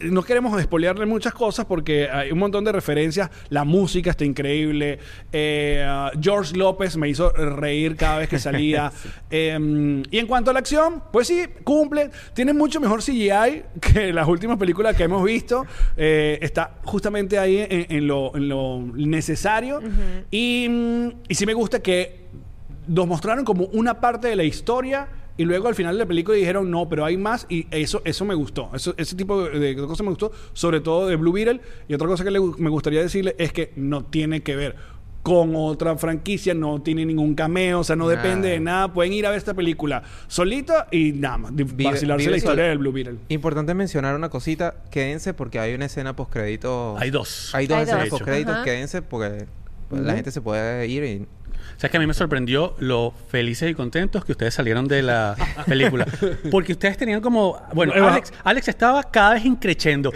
no 0.00 0.22
queremos 0.22 0.56
despolearle 0.56 1.06
muchas 1.06 1.32
cosas 1.32 1.64
porque 1.64 2.08
hay 2.10 2.30
un 2.30 2.38
montón 2.38 2.64
de 2.64 2.72
referencias. 2.72 3.30
La 3.48 3.64
música 3.64 4.10
está 4.10 4.24
increíble. 4.24 4.98
Eh, 5.32 5.84
ah, 5.86 6.10
George 6.20 6.56
López 6.56 6.96
me 6.96 7.08
hizo 7.08 7.30
reír 7.30 7.96
cada 7.96 8.18
vez 8.18 8.28
que 8.28 8.38
salía. 8.38 8.92
Eh, 9.28 10.02
y 10.10 10.18
en 10.18 10.26
cuanto 10.26 10.50
a 10.50 10.54
la 10.54 10.60
acción, 10.60 11.02
pues 11.12 11.26
sí, 11.26 11.44
cumple. 11.64 12.10
Tiene 12.32 12.52
mucho 12.52 12.80
mejor 12.80 13.02
CGI 13.02 13.62
que 13.80 14.12
las 14.12 14.26
últimas 14.28 14.56
películas 14.56 14.96
que 14.96 15.02
hemos 15.04 15.22
visto. 15.24 15.66
Eh, 15.96 16.38
está 16.40 16.76
justamente 16.84 17.38
ahí 17.38 17.58
en, 17.58 17.86
en 17.90 18.06
lo, 18.06 18.34
en 18.36 18.48
lo 18.48 18.80
necesario. 18.94 19.80
y, 20.30 20.68
mm, 20.68 21.08
y 21.28 21.34
sí 21.34 21.44
me 21.44 21.54
gusta 21.54 21.80
que 21.80 22.26
nos 22.86 23.06
mostraron 23.06 23.44
como 23.44 23.64
una 23.66 24.00
parte 24.00 24.28
de 24.28 24.36
la 24.36 24.44
historia 24.44 25.08
y 25.38 25.44
luego 25.44 25.68
al 25.68 25.74
final 25.74 25.94
de 25.94 25.98
la 26.00 26.06
película 26.06 26.36
dijeron 26.36 26.70
no, 26.70 26.88
pero 26.88 27.04
hay 27.04 27.16
más 27.16 27.46
y 27.48 27.66
eso 27.70 28.00
eso 28.04 28.24
me 28.24 28.34
gustó. 28.34 28.70
Eso, 28.74 28.94
ese 28.96 29.16
tipo 29.16 29.44
de, 29.44 29.58
de 29.58 29.76
cosas 29.76 30.02
me 30.04 30.10
gustó, 30.10 30.32
sobre 30.52 30.80
todo 30.80 31.06
de 31.06 31.16
Blue 31.16 31.32
Beetle. 31.32 31.60
Y 31.88 31.94
otra 31.94 32.06
cosa 32.08 32.24
que 32.24 32.30
le 32.30 32.40
me 32.40 32.70
gustaría 32.70 33.00
decirle 33.02 33.34
es 33.38 33.52
que 33.52 33.72
no 33.76 34.04
tiene 34.04 34.42
que 34.42 34.56
ver 34.56 34.76
con 35.22 35.56
otra 35.56 35.96
franquicia, 35.96 36.54
no 36.54 36.80
tiene 36.82 37.04
ningún 37.04 37.34
cameo, 37.34 37.80
o 37.80 37.84
sea, 37.84 37.96
no 37.96 38.06
depende 38.06 38.48
de 38.48 38.60
nada. 38.60 38.92
Pueden 38.92 39.12
ir 39.12 39.26
a 39.26 39.30
ver 39.30 39.38
esta 39.38 39.54
película 39.54 40.04
solita 40.28 40.86
y 40.92 41.10
nada 41.12 41.36
más, 41.38 41.52
Vive- 41.52 41.82
vacilarse 41.90 42.22
vive 42.22 42.30
la 42.30 42.36
historia 42.36 42.64
del 42.66 42.78
Blue 42.78 42.92
Beetle. 42.92 43.16
Importante 43.28 43.74
mencionar 43.74 44.14
una 44.14 44.28
cosita, 44.28 44.76
quédense 44.90 45.34
porque 45.34 45.58
hay 45.58 45.74
una 45.74 45.86
escena 45.86 46.14
post 46.14 46.32
crédito. 46.32 46.96
Hay 46.98 47.10
dos. 47.10 47.52
Hay 47.56 47.66
dos 47.66 47.76
Hay 47.78 47.82
escenas 47.84 48.02
dos. 48.04 48.10
post 48.10 48.24
créditos, 48.24 48.54
Ajá. 48.54 48.64
quédense 48.64 49.02
porque 49.02 49.46
pues, 49.88 50.00
la 50.02 50.14
gente 50.14 50.30
se 50.30 50.40
puede 50.40 50.86
ir 50.86 51.02
y 51.02 51.26
O 51.76 51.80
sea, 51.80 51.90
que 51.90 51.96
a 51.96 52.00
mí 52.00 52.06
me 52.06 52.14
sorprendió 52.14 52.74
lo 52.78 53.12
felices 53.28 53.70
y 53.70 53.74
contentos 53.74 54.24
que 54.24 54.32
ustedes 54.32 54.54
salieron 54.54 54.86
de 54.88 55.02
la 55.02 55.34
película. 55.66 56.06
Porque 56.50 56.72
ustedes 56.72 56.96
tenían 56.96 57.20
como... 57.20 57.60
Bueno, 57.74 57.92
Alex, 57.94 58.32
Alex 58.44 58.68
estaba 58.68 59.02
cada 59.04 59.34
vez 59.34 59.44
increchendo. 59.44 60.10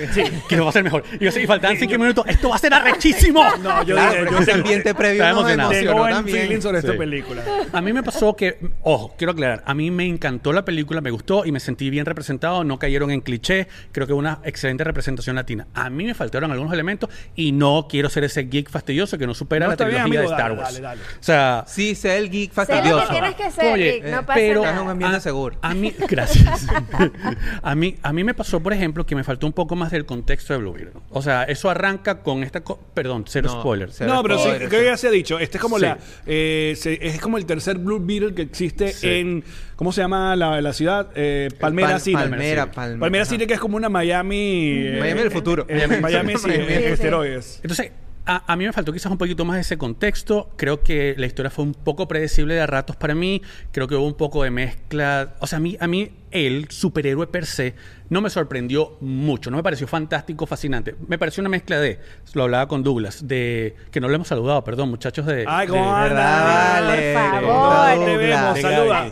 Que 0.48 0.57
lo 0.57 0.62
va 0.62 0.68
a 0.68 0.70
hacer 0.70 0.85
mejor. 0.85 1.05
Y 1.20 1.24
yo 1.24 1.33
sé, 1.33 1.42
y 1.42 1.46
faltaban 1.46 1.76
cinco 1.76 1.98
minutos. 1.98 2.24
¡Esto 2.29 2.48
va 2.50 2.57
a 2.57 2.59
ser 2.59 2.74
arrechísimo! 2.74 3.44
No, 3.61 3.83
yo 3.85 3.94
Claro, 3.94 4.11
dije, 4.12 4.18
porque 4.24 4.35
yo 4.37 4.40
ese 4.42 4.53
ambiente 4.53 4.94
previo 4.94 5.22
tengo 5.24 5.48
emocionó 5.48 5.94
buen 5.98 6.12
también. 6.14 6.38
feeling 6.46 6.61
sobre 6.62 6.79
esta 6.79 6.92
Sí. 6.92 6.98
película. 6.98 7.42
A 7.72 7.81
mí 7.81 7.92
me 7.92 8.03
pasó 8.03 8.35
que, 8.35 8.59
ojo, 8.83 9.14
quiero 9.18 9.33
aclarar, 9.33 9.62
a 9.66 9.74
mí 9.74 9.90
me 9.90 10.07
encantó 10.07 10.53
la 10.53 10.64
película, 10.64 11.00
me 11.00 11.11
gustó 11.11 11.44
y 11.44 11.53
me 11.53 11.61
sentí 11.61 11.90
bien 11.90 12.07
representado, 12.07 12.64
no 12.64 12.79
cayeron 12.79 13.11
en 13.11 13.20
cliché, 13.20 13.68
creo 13.92 14.07
que 14.07 14.12
una 14.12 14.38
excelente 14.44 14.83
representación 14.85 15.37
latina. 15.37 15.66
A 15.74 15.90
mí 15.90 16.05
me 16.05 16.14
faltaron 16.14 16.50
algunos 16.53 16.72
elementos 16.72 17.11
y 17.37 17.53
no 17.53 17.87
quiero 17.88 18.09
ser 18.09 18.24
ese 18.24 18.44
geek 18.44 18.70
fastidioso 18.70 19.18
que 19.18 19.26
no 19.26 19.35
supera 19.35 19.66
No, 19.66 19.70
la 19.70 19.74
está 19.74 19.85
bien, 19.85 20.03
trilogía 20.03 20.20
amigo, 20.20 20.31
de 20.31 20.37
Star 20.37 20.50
dale, 20.50 20.61
Wars. 20.62 20.74
dale, 20.74 20.81
dale. 20.87 21.00
O 21.03 21.22
sea, 21.22 21.39
Sí, 21.66 21.94
sé 21.94 22.16
el 22.18 22.31
geek 22.31 22.53
Sé 22.53 22.61
lo 22.61 22.66
que 22.66 22.72
fastidioso. 22.72 23.12
tienes 23.12 23.35
que 23.35 23.50
ser, 23.50 23.72
Oye, 23.74 23.92
Rick, 23.92 24.05
no 24.05 24.09
eh, 24.09 24.22
pasa 24.22 24.33
pero 24.35 24.62
en 24.64 24.68
un 24.70 24.74
nada. 24.76 24.90
ambiente 24.90 25.16
a, 25.16 25.20
seguro. 25.20 25.57
a 25.62 25.74
mí, 25.74 25.94
gracias. 26.09 26.66
a 27.62 27.74
mí, 27.74 27.96
a 28.03 28.12
mí 28.12 28.24
me 28.24 28.35
pasó, 28.35 28.61
por 28.61 28.72
ejemplo, 28.72 29.05
que 29.07 29.14
me 29.14 29.24
faltó 29.24 29.46
un 29.46 29.53
poco 29.53 29.76
más 29.76 29.90
del 29.90 30.07
contexto 30.07 30.53
de 30.53 30.59
Blue 30.59 30.72
Beetle. 30.72 30.92
O 31.11 31.22
sea, 31.22 31.44
eso 31.44 31.70
arranca 31.70 32.22
con 32.22 32.42
esta, 32.42 32.62
co- 32.62 32.79
perdón, 32.94 33.24
cero 33.29 33.50
No, 33.53 33.61
spoilers. 33.61 33.94
cero 33.96 34.12
No, 34.14 34.22
pero 34.22 34.38
sí, 34.38 34.48
creo 34.57 34.68
que 34.70 34.85
ya 34.85 34.96
se 34.96 35.09
ha 35.09 35.11
dicho. 35.11 35.38
Este 35.38 35.59
es 35.59 35.62
como 35.62 35.76
Sí. 35.79 35.83
la 35.85 35.98
eh, 36.26 36.74
se- 36.76 36.98
es 37.07 37.20
como 37.20 37.38
el 37.38 37.46
tercer 37.46 37.79
Blue 37.79 38.00
Beetle 38.00 38.35
que 38.35 38.42
existe 38.42 38.92
Sí. 38.92 39.09
en 39.09 39.44
¿cómo 39.76 39.92
se 39.92 40.00
llama 40.03 40.37
la, 40.37 40.61
la 40.61 40.72
ciudad? 40.72 41.09
Eh, 41.14 41.48
Palmera 41.59 41.90
Pal- 41.96 42.00
City. 42.00 42.14
Palmera, 42.16 42.70
Palmera. 42.70 43.24
City 43.24 43.46
que 43.46 43.55
es 43.55 43.61
como 43.61 43.76
una 43.76 43.88
Miami 43.88 44.72
eh, 44.87 44.96
Miami 45.00 45.20
del 45.20 45.31
futuro. 45.31 45.64
eh, 45.68 45.87
Miami 46.00 46.35
sí, 46.37 46.46
Miami. 46.48 46.64
eh, 46.64 46.76
Sí, 46.76 46.85
sí. 46.87 46.92
esteroides. 46.92 47.61
Entonces, 47.62 47.92
a, 48.31 48.53
a 48.53 48.57
mí 48.57 48.64
me 48.64 48.73
faltó 48.73 48.93
quizás 48.93 49.11
un 49.11 49.19
poquito 49.19 49.45
más 49.45 49.57
de 49.57 49.62
ese 49.62 49.77
contexto. 49.77 50.51
Creo 50.57 50.83
que 50.83 51.14
la 51.19 51.27
historia 51.27 51.51
fue 51.51 51.64
un 51.64 51.75
poco 51.75 52.07
predecible 52.07 52.55
de 52.55 52.61
a 52.61 52.66
ratos 52.66 52.97
para 52.97 53.14
mí. 53.14 53.43
Creo 53.73 53.88
que 53.88 53.97
hubo 53.97 54.07
un 54.07 54.14
poco 54.14 54.45
de 54.45 54.51
mezcla. 54.51 55.35
O 55.40 55.47
sea, 55.47 55.57
a 55.57 55.61
mí, 55.61 55.77
a 55.81 55.87
mí 55.87 56.11
el 56.31 56.69
superhéroe 56.71 57.27
per 57.27 57.45
se 57.47 57.75
no 58.09 58.21
me 58.21 58.31
sorprendió 58.31 58.97
mucho. 59.01 59.51
No 59.51 59.57
me 59.57 59.62
pareció 59.62 59.87
fantástico, 59.87 60.47
fascinante. 60.47 60.95
Me 61.09 61.19
pareció 61.19 61.40
una 61.40 61.49
mezcla 61.49 61.79
de, 61.81 61.99
lo 62.35 62.45
hablaba 62.45 62.69
con 62.69 62.83
Douglas, 62.83 63.27
de 63.27 63.75
que 63.90 64.01
no 64.01 64.09
lo 64.09 64.14
hemos 64.14 64.29
saludado, 64.29 64.62
perdón, 64.64 64.90
muchachos 64.90 65.27
de... 65.27 65.45
Ay, 65.47 65.66
de- 65.66 65.73
¿cómo. 65.73 65.90
¿Dónde 65.97 68.07
te 68.07 68.16
vemos? 68.16 68.61
Saluda. 68.61 69.07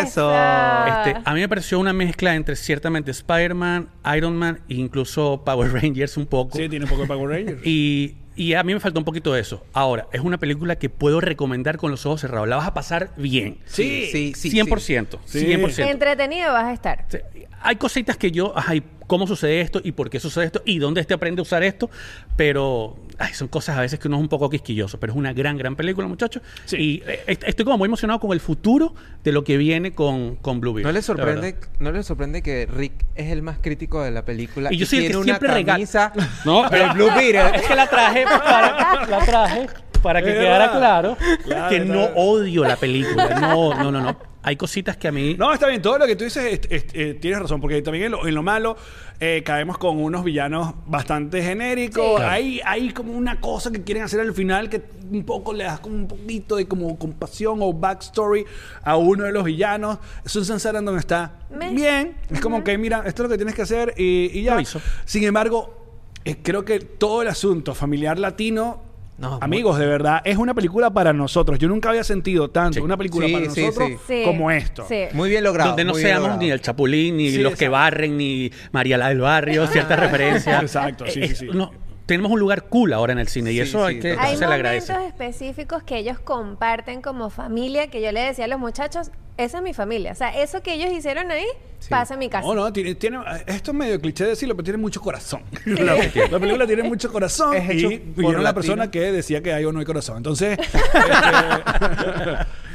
Eso. 0.00 0.30
Este, 0.30 1.20
a 1.24 1.34
mí 1.34 1.40
me 1.40 1.48
pareció 1.48 1.78
una 1.78 1.92
mezcla 1.92 2.34
entre 2.34 2.56
ciertamente 2.56 3.10
Spider-Man, 3.12 3.88
Iron 4.16 4.36
Man 4.36 4.60
e 4.68 4.74
incluso 4.74 5.42
Power 5.44 5.72
Rangers 5.82 6.16
un 6.16 6.26
poco. 6.26 6.58
Sí, 6.58 6.68
tiene 6.68 6.84
un 6.84 6.90
poco 6.90 7.02
de 7.02 7.08
Power 7.08 7.30
Rangers. 7.30 7.60
Y, 7.64 8.16
y 8.36 8.54
a 8.54 8.62
mí 8.62 8.72
me 8.74 8.80
faltó 8.80 8.98
un 8.98 9.04
poquito 9.04 9.32
de 9.32 9.40
eso. 9.40 9.64
Ahora, 9.72 10.08
es 10.12 10.20
una 10.20 10.38
película 10.38 10.76
que 10.76 10.88
puedo 10.88 11.20
recomendar 11.20 11.76
con 11.76 11.90
los 11.90 12.06
ojos 12.06 12.22
cerrados. 12.22 12.48
La 12.48 12.56
vas 12.56 12.66
a 12.66 12.74
pasar 12.74 13.10
bien. 13.16 13.58
Sí, 13.66 14.08
sí, 14.10 14.32
sí. 14.34 14.50
100%. 14.50 15.18
Sí. 15.24 15.46
100%. 15.46 15.90
Entretenido 15.90 16.52
vas 16.52 16.64
a 16.64 16.72
estar. 16.72 17.04
Sí, 17.08 17.18
Hay 17.60 17.76
cositas 17.76 18.16
que 18.16 18.30
yo, 18.30 18.52
ay, 18.56 18.82
¿cómo 19.12 19.26
sucede 19.26 19.60
esto? 19.60 19.78
¿Y 19.84 19.92
por 19.92 20.08
qué 20.08 20.18
sucede 20.18 20.46
esto? 20.46 20.62
¿Y 20.64 20.78
dónde 20.78 21.02
este 21.02 21.12
aprende 21.12 21.40
a 21.40 21.42
usar 21.42 21.62
esto? 21.62 21.90
Pero 22.36 22.96
ay, 23.18 23.34
son 23.34 23.48
cosas 23.48 23.76
a 23.76 23.82
veces 23.82 23.98
que 24.00 24.08
uno 24.08 24.16
es 24.16 24.22
un 24.22 24.28
poco 24.30 24.48
quisquilloso. 24.48 24.98
Pero 24.98 25.12
es 25.12 25.18
una 25.18 25.34
gran, 25.34 25.58
gran 25.58 25.76
película, 25.76 26.08
muchachos. 26.08 26.42
Sí. 26.64 26.76
Y 26.78 27.02
eh, 27.06 27.24
est- 27.26 27.44
estoy 27.44 27.66
como 27.66 27.76
muy 27.76 27.86
emocionado 27.86 28.18
con 28.20 28.32
el 28.32 28.40
futuro 28.40 28.94
de 29.22 29.32
lo 29.32 29.44
que 29.44 29.58
viene 29.58 29.92
con, 29.92 30.36
con 30.36 30.60
Blue 30.60 30.72
Beetle. 30.72 30.90
¿No 30.90 30.94
verdad. 30.94 31.04
sorprende, 31.06 31.56
¿No 31.78 31.92
les 31.92 32.06
sorprende 32.06 32.40
que 32.42 32.66
Rick 32.66 33.04
es 33.14 33.30
el 33.30 33.42
más 33.42 33.58
crítico 33.60 34.02
de 34.02 34.12
la 34.12 34.24
película? 34.24 34.72
Y 34.72 34.78
yo 34.78 34.86
soy 34.86 35.00
el 35.00 35.02
tiene 35.04 35.12
que 35.12 35.16
una 35.18 35.24
siempre 35.24 35.48
regala- 35.50 35.72
camisa 35.74 36.12
No, 36.46 36.70
del 36.70 36.90
Blue 36.92 37.10
Beetle. 37.14 37.56
Es 37.56 37.62
que 37.66 37.74
la 37.76 37.86
traje 37.88 38.24
para, 38.24 39.06
la 39.06 39.18
traje 39.26 39.66
para 40.02 40.20
que 40.22 40.32
quedara 40.32 40.72
claro, 40.72 41.16
Claro, 41.44 41.68
que 41.70 41.80
no 41.80 42.04
odio 42.16 42.64
la 42.64 42.76
película. 42.76 43.38
No, 43.38 43.74
no, 43.74 43.92
no, 43.92 44.00
no. 44.00 44.31
Hay 44.44 44.56
cositas 44.56 44.96
que 44.96 45.06
a 45.08 45.12
mí. 45.12 45.36
No, 45.38 45.52
está 45.52 45.68
bien, 45.68 45.80
todo 45.80 45.98
lo 45.98 46.06
que 46.06 46.16
tú 46.16 46.24
dices 46.24 46.44
es- 46.44 46.70
es- 46.84 46.86
eh, 46.94 47.14
tienes 47.20 47.38
razón, 47.40 47.60
porque 47.60 47.80
también 47.82 48.06
en 48.06 48.12
lo, 48.12 48.26
en 48.26 48.34
lo 48.34 48.42
malo 48.42 48.76
eh, 49.20 49.42
caemos 49.44 49.78
con 49.78 49.98
unos 50.02 50.24
villanos 50.24 50.74
bastante 50.86 51.42
genéricos. 51.44 52.04
Sí. 52.04 52.16
Claro. 52.16 52.30
Hay, 52.32 52.60
hay 52.64 52.90
como 52.92 53.12
una 53.12 53.40
cosa 53.40 53.70
que 53.70 53.82
quieren 53.84 54.02
hacer 54.02 54.20
al 54.20 54.34
final 54.34 54.68
que 54.68 54.82
un 55.12 55.22
poco 55.24 55.52
le 55.52 55.62
das 55.64 55.78
como 55.78 55.94
un 55.94 56.08
poquito 56.08 56.56
de 56.56 56.66
como 56.66 56.98
compasión 56.98 57.58
o 57.62 57.72
backstory 57.72 58.44
a 58.82 58.96
uno 58.96 59.22
de 59.24 59.32
los 59.32 59.44
villanos. 59.44 59.98
Susan 60.26 60.58
Sarandon 60.58 60.98
está 60.98 61.38
bien, 61.76 62.16
es 62.30 62.40
como 62.40 62.64
que 62.64 62.76
mira, 62.78 63.04
esto 63.06 63.22
es 63.22 63.28
lo 63.28 63.32
que 63.32 63.36
tienes 63.38 63.54
que 63.54 63.62
hacer 63.62 63.94
y, 63.96 64.30
y 64.36 64.42
ya. 64.42 64.54
Lo 64.56 64.60
hizo. 64.60 64.80
Sin 65.04 65.22
embargo, 65.22 65.78
eh, 66.24 66.36
creo 66.42 66.64
que 66.64 66.80
todo 66.80 67.22
el 67.22 67.28
asunto 67.28 67.74
familiar 67.76 68.18
latino 68.18 68.82
No, 69.18 69.38
Amigos, 69.40 69.78
de 69.78 69.86
verdad, 69.86 70.20
es 70.24 70.36
una 70.36 70.52
película 70.54 70.90
para 70.90 71.12
nosotros. 71.12 71.58
Yo 71.58 71.68
nunca 71.68 71.90
había 71.90 72.02
sentido 72.02 72.50
tanto 72.50 72.74
Sí. 72.74 72.80
una 72.80 72.96
película 72.96 73.26
Sí, 73.26 73.32
para 73.32 73.50
sí, 73.50 73.60
nosotros 73.66 73.90
como 74.24 74.50
esto. 74.50 74.84
Sí. 74.88 75.04
Muy 75.12 75.30
bien 75.30 75.44
logrado. 75.44 75.70
Donde 75.70 75.84
no 75.84 75.94
seamos 75.94 76.20
logrado. 76.22 76.40
ni 76.40 76.50
el 76.50 76.60
Chapulín, 76.60 77.18
ni 77.18 77.30
Sí, 77.30 77.38
los 77.38 77.54
que 77.54 77.68
barren, 77.68 78.16
ni 78.16 78.50
María 78.72 78.98
la 78.98 79.10
del 79.10 79.20
Barrio, 79.20 79.66
ciertas 79.68 80.00
referencias. 80.00 80.62
Exacto, 80.62 81.04
sí, 81.06 81.20
Eh, 81.20 81.26
sí, 81.28 81.32
es- 81.32 81.38
sí. 81.38 81.46
no, 81.52 81.70
tenemos 82.06 82.30
un 82.32 82.40
lugar 82.40 82.64
cool 82.64 82.92
ahora 82.92 83.12
en 83.12 83.18
el 83.18 83.28
cine 83.28 83.52
y 83.52 83.54
Sí, 83.54 83.60
eso 83.60 83.84
hay 83.84 83.96
sí, 83.96 84.00
que 84.00 84.10
total. 84.10 84.26
Hay 84.26 84.36
se 84.36 84.46
le 84.46 84.54
agradece. 84.54 84.92
momentos 84.92 85.12
específicos 85.14 85.82
que 85.82 85.98
ellos 85.98 86.18
comparten 86.20 87.00
como 87.02 87.30
familia 87.30 87.88
que 87.88 88.02
yo 88.02 88.10
le 88.12 88.20
decía 88.20 88.44
a 88.46 88.48
los 88.48 88.58
muchachos, 88.58 89.10
esa 89.38 89.58
es 89.58 89.62
mi 89.64 89.72
familia. 89.72 90.12
O 90.12 90.14
sea, 90.14 90.28
eso 90.42 90.62
que 90.62 90.74
ellos 90.74 90.90
hicieron 90.92 91.30
ahí 91.30 91.46
Sí. 91.78 91.88
pasa 91.90 92.14
en 92.14 92.20
mi 92.20 92.28
casa. 92.28 92.46
No, 92.46 92.54
no, 92.54 92.72
tiene, 92.72 92.94
tiene- 92.94 93.18
esto 93.46 93.70
es 93.72 93.76
medio 93.76 94.00
cliché 94.00 94.24
decirlo, 94.24 94.54
pero 94.54 94.64
tiene 94.64 94.78
mucho 94.78 95.00
corazón. 95.00 95.42
La, 95.66 95.94
la 96.30 96.38
película 96.38 96.66
tiene 96.66 96.82
mucho 96.88 97.10
corazón 97.12 97.54
Es 97.56 97.70
hecho 97.70 97.90
y 97.90 97.98
por 97.98 98.22
yo 98.24 98.30
era 98.30 98.38
la 98.38 98.44
latino. 98.44 98.54
persona 98.54 98.90
que 98.90 99.00
decía 99.12 99.42
que 99.42 99.52
hay 99.52 99.64
o 99.64 99.72
no 99.72 99.80
hay 99.80 99.84
corazón. 99.86 100.18
Entonces, 100.18 100.58
este, 100.62 100.78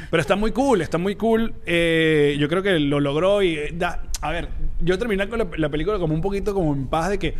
pero 0.09 0.21
está 0.21 0.35
muy 0.35 0.51
cool, 0.51 0.81
está 0.81 0.97
muy 0.97 1.15
cool. 1.15 1.53
Eh, 1.65 2.35
yo 2.39 2.47
creo 2.49 2.63
que 2.63 2.79
lo 2.79 2.99
logró 2.99 3.41
y 3.41 3.55
eh, 3.55 3.71
da, 3.73 4.03
a 4.21 4.31
ver, 4.31 4.49
yo 4.81 4.97
terminé 4.97 5.27
con 5.29 5.39
la, 5.39 5.47
la 5.57 5.69
película 5.69 5.99
como 5.99 6.13
un 6.13 6.21
poquito 6.21 6.53
como 6.53 6.73
en 6.73 6.87
paz 6.87 7.09
de 7.09 7.19
que, 7.19 7.33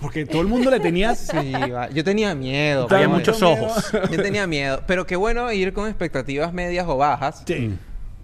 porque 0.00 0.26
todo 0.26 0.42
el 0.42 0.48
mundo 0.48 0.70
le 0.70 0.80
tenía... 0.80 1.14
Sí, 1.14 1.52
va. 1.74 1.88
yo 1.90 2.04
tenía 2.04 2.34
miedo. 2.34 2.86
Había 2.90 3.08
muchos 3.08 3.40
ojos. 3.42 3.90
Yo 4.10 4.22
tenía 4.22 4.46
miedo. 4.46 4.82
Pero 4.86 5.06
qué 5.06 5.16
bueno 5.16 5.50
ir 5.52 5.72
con 5.72 5.88
expectativas 5.88 6.52
medias 6.52 6.86
o 6.88 6.96
bajas 6.96 7.42
Sí. 7.46 7.74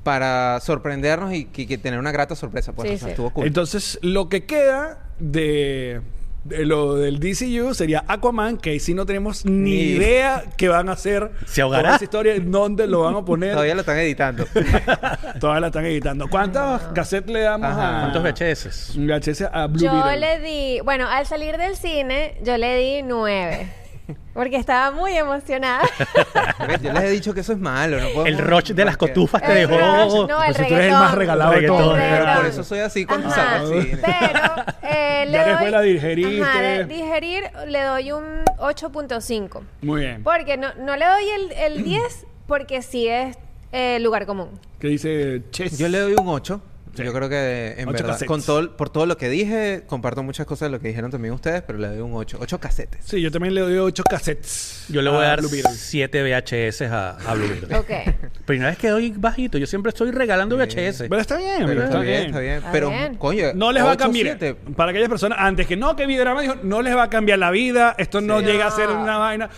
para 0.02 0.60
sorprendernos 0.60 1.32
y 1.32 1.44
que, 1.46 1.66
que 1.66 1.78
tener 1.78 1.98
una 1.98 2.12
grata 2.12 2.34
sorpresa. 2.34 2.72
Pues, 2.72 2.88
Sí, 2.90 2.94
o 2.94 2.98
sea, 2.98 3.06
sí. 3.06 3.10
estuvo 3.12 3.30
cool. 3.30 3.46
Entonces, 3.46 3.98
lo 4.02 4.28
que 4.28 4.44
queda 4.44 4.98
de, 5.18 6.00
de 6.44 6.66
lo 6.66 6.96
del 6.96 7.20
DCU 7.20 7.72
sería 7.74 8.04
Aquaman, 8.08 8.56
que 8.58 8.70
ahí 8.70 8.80
sí 8.80 8.94
no 8.94 9.06
tenemos 9.06 9.44
ni 9.44 9.52
Ni- 9.60 9.80
idea 9.92 10.42
qué 10.56 10.68
van 10.68 10.88
a 10.88 10.92
hacer. 10.92 11.30
¿Se 11.46 11.62
ahogará? 11.62 11.82
Toda 11.84 11.96
esa 11.96 12.04
historia, 12.04 12.34
en 12.34 12.50
dónde 12.50 12.86
lo 12.88 13.02
van 13.02 13.14
a 13.14 13.24
poner. 13.24 13.52
Todavía 13.52 13.74
lo 13.74 13.80
están 13.80 13.98
editando. 13.98 14.44
Todavía 15.40 15.60
la 15.60 15.66
están 15.68 15.86
editando. 15.86 16.28
¿Cuántos 16.28 16.82
cassettes 16.94 17.32
le 17.32 17.40
damos 17.42 17.70
Ajá. 17.70 18.06
a... 18.06 18.10
¿Cuántos 18.12 18.22
VHS? 18.24 18.96
VHS 18.96 19.42
a 19.52 19.66
Blue 19.68 19.80
Yo 19.82 19.92
Beetle? 19.92 20.16
le 20.18 20.38
di, 20.40 20.80
bueno, 20.80 21.06
al 21.08 21.26
salir 21.26 21.56
del 21.58 21.76
cine, 21.76 22.36
yo 22.42 22.56
le 22.58 22.76
di 22.76 23.02
nueve. 23.02 23.68
Porque 24.34 24.56
estaba 24.56 24.90
muy 24.90 25.12
emocionada. 25.16 25.82
Yo 26.82 26.92
les 26.92 27.02
he 27.04 27.10
dicho 27.10 27.34
que 27.34 27.40
eso 27.40 27.52
es 27.52 27.58
malo. 27.58 27.98
No 28.14 28.26
El 28.26 28.38
roche 28.38 28.74
de 28.74 28.84
las 28.84 28.96
cotufas 28.96 29.42
te 29.42 29.62
El 29.62 29.68
dejó. 29.68 29.78
rush, 29.80 30.28
no, 30.28 30.42
el 30.42 30.54
Pues 30.54 30.56
si 30.56 30.66
tú 30.68 30.74
eres 30.74 30.86
el 30.86 30.92
más 30.92 31.14
regalado 31.14 31.52
de 31.52 31.66
todos. 31.66 31.98
El. 31.98 32.36
Por 32.36 32.46
eso 32.46 32.64
soy 32.64 32.78
así 32.80 33.04
cuando 33.06 33.28
Ajá, 33.28 33.34
salgo 33.58 33.74
al 33.74 33.82
cine. 33.82 33.98
Pero 34.02 34.64
eh, 34.82 35.24
le 35.26 35.32
Ya 35.32 35.42
doy, 35.42 35.50
después 35.50 35.70
la 35.72 35.80
digeriste. 35.82 36.42
Ajá, 36.42 36.60
de- 36.60 36.84
digerir 36.86 37.44
le 37.66 37.82
doy 37.82 38.12
un 38.12 38.44
8.5. 38.58 39.60
Muy 39.82 40.00
bien. 40.00 40.22
Porque 40.22 40.56
no, 40.56 40.68
no 40.74 40.96
le 40.96 41.04
doy 41.06 41.24
el, 41.28 41.52
el 41.52 41.84
10 41.84 42.26
porque 42.46 42.82
sí 42.82 43.08
es 43.08 43.36
eh, 43.72 43.98
lugar 44.00 44.26
común. 44.26 44.48
¿Qué 44.78 44.88
dice 44.88 45.42
Chess? 45.50 45.78
Yo 45.78 45.88
le 45.88 45.98
doy 46.00 46.14
un 46.18 46.26
8. 46.28 46.60
Sí. 46.94 47.04
Yo 47.04 47.12
creo 47.14 47.28
que 47.28 47.74
en 47.78 47.86
verdad, 47.86 48.08
cassettes. 48.08 48.28
con 48.28 48.42
todo, 48.42 48.76
por 48.76 48.90
todo 48.90 49.06
lo 49.06 49.16
que 49.16 49.28
dije, 49.30 49.84
comparto 49.86 50.22
muchas 50.22 50.44
cosas 50.46 50.66
de 50.68 50.72
lo 50.76 50.80
que 50.80 50.88
dijeron 50.88 51.10
también 51.10 51.32
ustedes, 51.32 51.62
pero 51.62 51.78
le 51.78 51.88
doy 51.88 52.00
un 52.00 52.12
8. 52.14 52.36
8 52.40 52.60
casetes. 52.60 53.00
Sí, 53.04 53.20
yo 53.22 53.30
también 53.30 53.54
le 53.54 53.62
doy 53.62 53.78
8 53.78 54.02
cassettes. 54.04 54.84
Yo 54.88 55.00
le 55.00 55.08
voy 55.08 55.20
a 55.24 55.28
dar 55.28 55.40
Blue 55.40 55.48
Beetle. 55.50 55.72
7 55.72 56.22
VHS 56.22 56.82
a, 56.82 57.10
a 57.16 57.34
Blue 57.34 57.48
Beetle. 57.48 57.76
Ok. 57.76 57.90
Primera 58.44 58.70
vez 58.70 58.78
que 58.78 58.88
doy 58.88 59.12
bajito. 59.16 59.56
Yo 59.58 59.66
siempre 59.66 59.90
estoy 59.90 60.10
regalando 60.10 60.56
VHS. 60.56 61.04
Pero 61.08 61.18
está 61.18 61.38
bien, 61.38 61.64
Pero 61.64 61.84
está 61.84 62.00
bien, 62.00 62.26
está 62.26 62.40
bien. 62.40 62.62
Pero, 62.72 62.90
bien. 62.90 63.14
coño, 63.16 63.46
No 63.54 63.72
les 63.72 63.82
va 63.82 63.88
a 63.90 63.92
8, 63.94 63.98
cambiar. 63.98 64.26
7. 64.38 64.54
Para 64.76 64.90
aquellas 64.90 65.08
personas, 65.08 65.38
antes 65.40 65.66
que 65.66 65.76
no, 65.76 65.96
que 65.96 66.04
Videorama 66.06 66.42
dijo, 66.42 66.56
no 66.62 66.82
les 66.82 66.94
va 66.94 67.04
a 67.04 67.10
cambiar 67.10 67.38
la 67.38 67.50
vida, 67.50 67.94
esto 67.98 68.20
no 68.20 68.40
Sí. 68.40 68.46
llega 68.46 68.66
a 68.66 68.70
ser 68.70 68.90
una 68.90 69.16
vaina. 69.18 69.48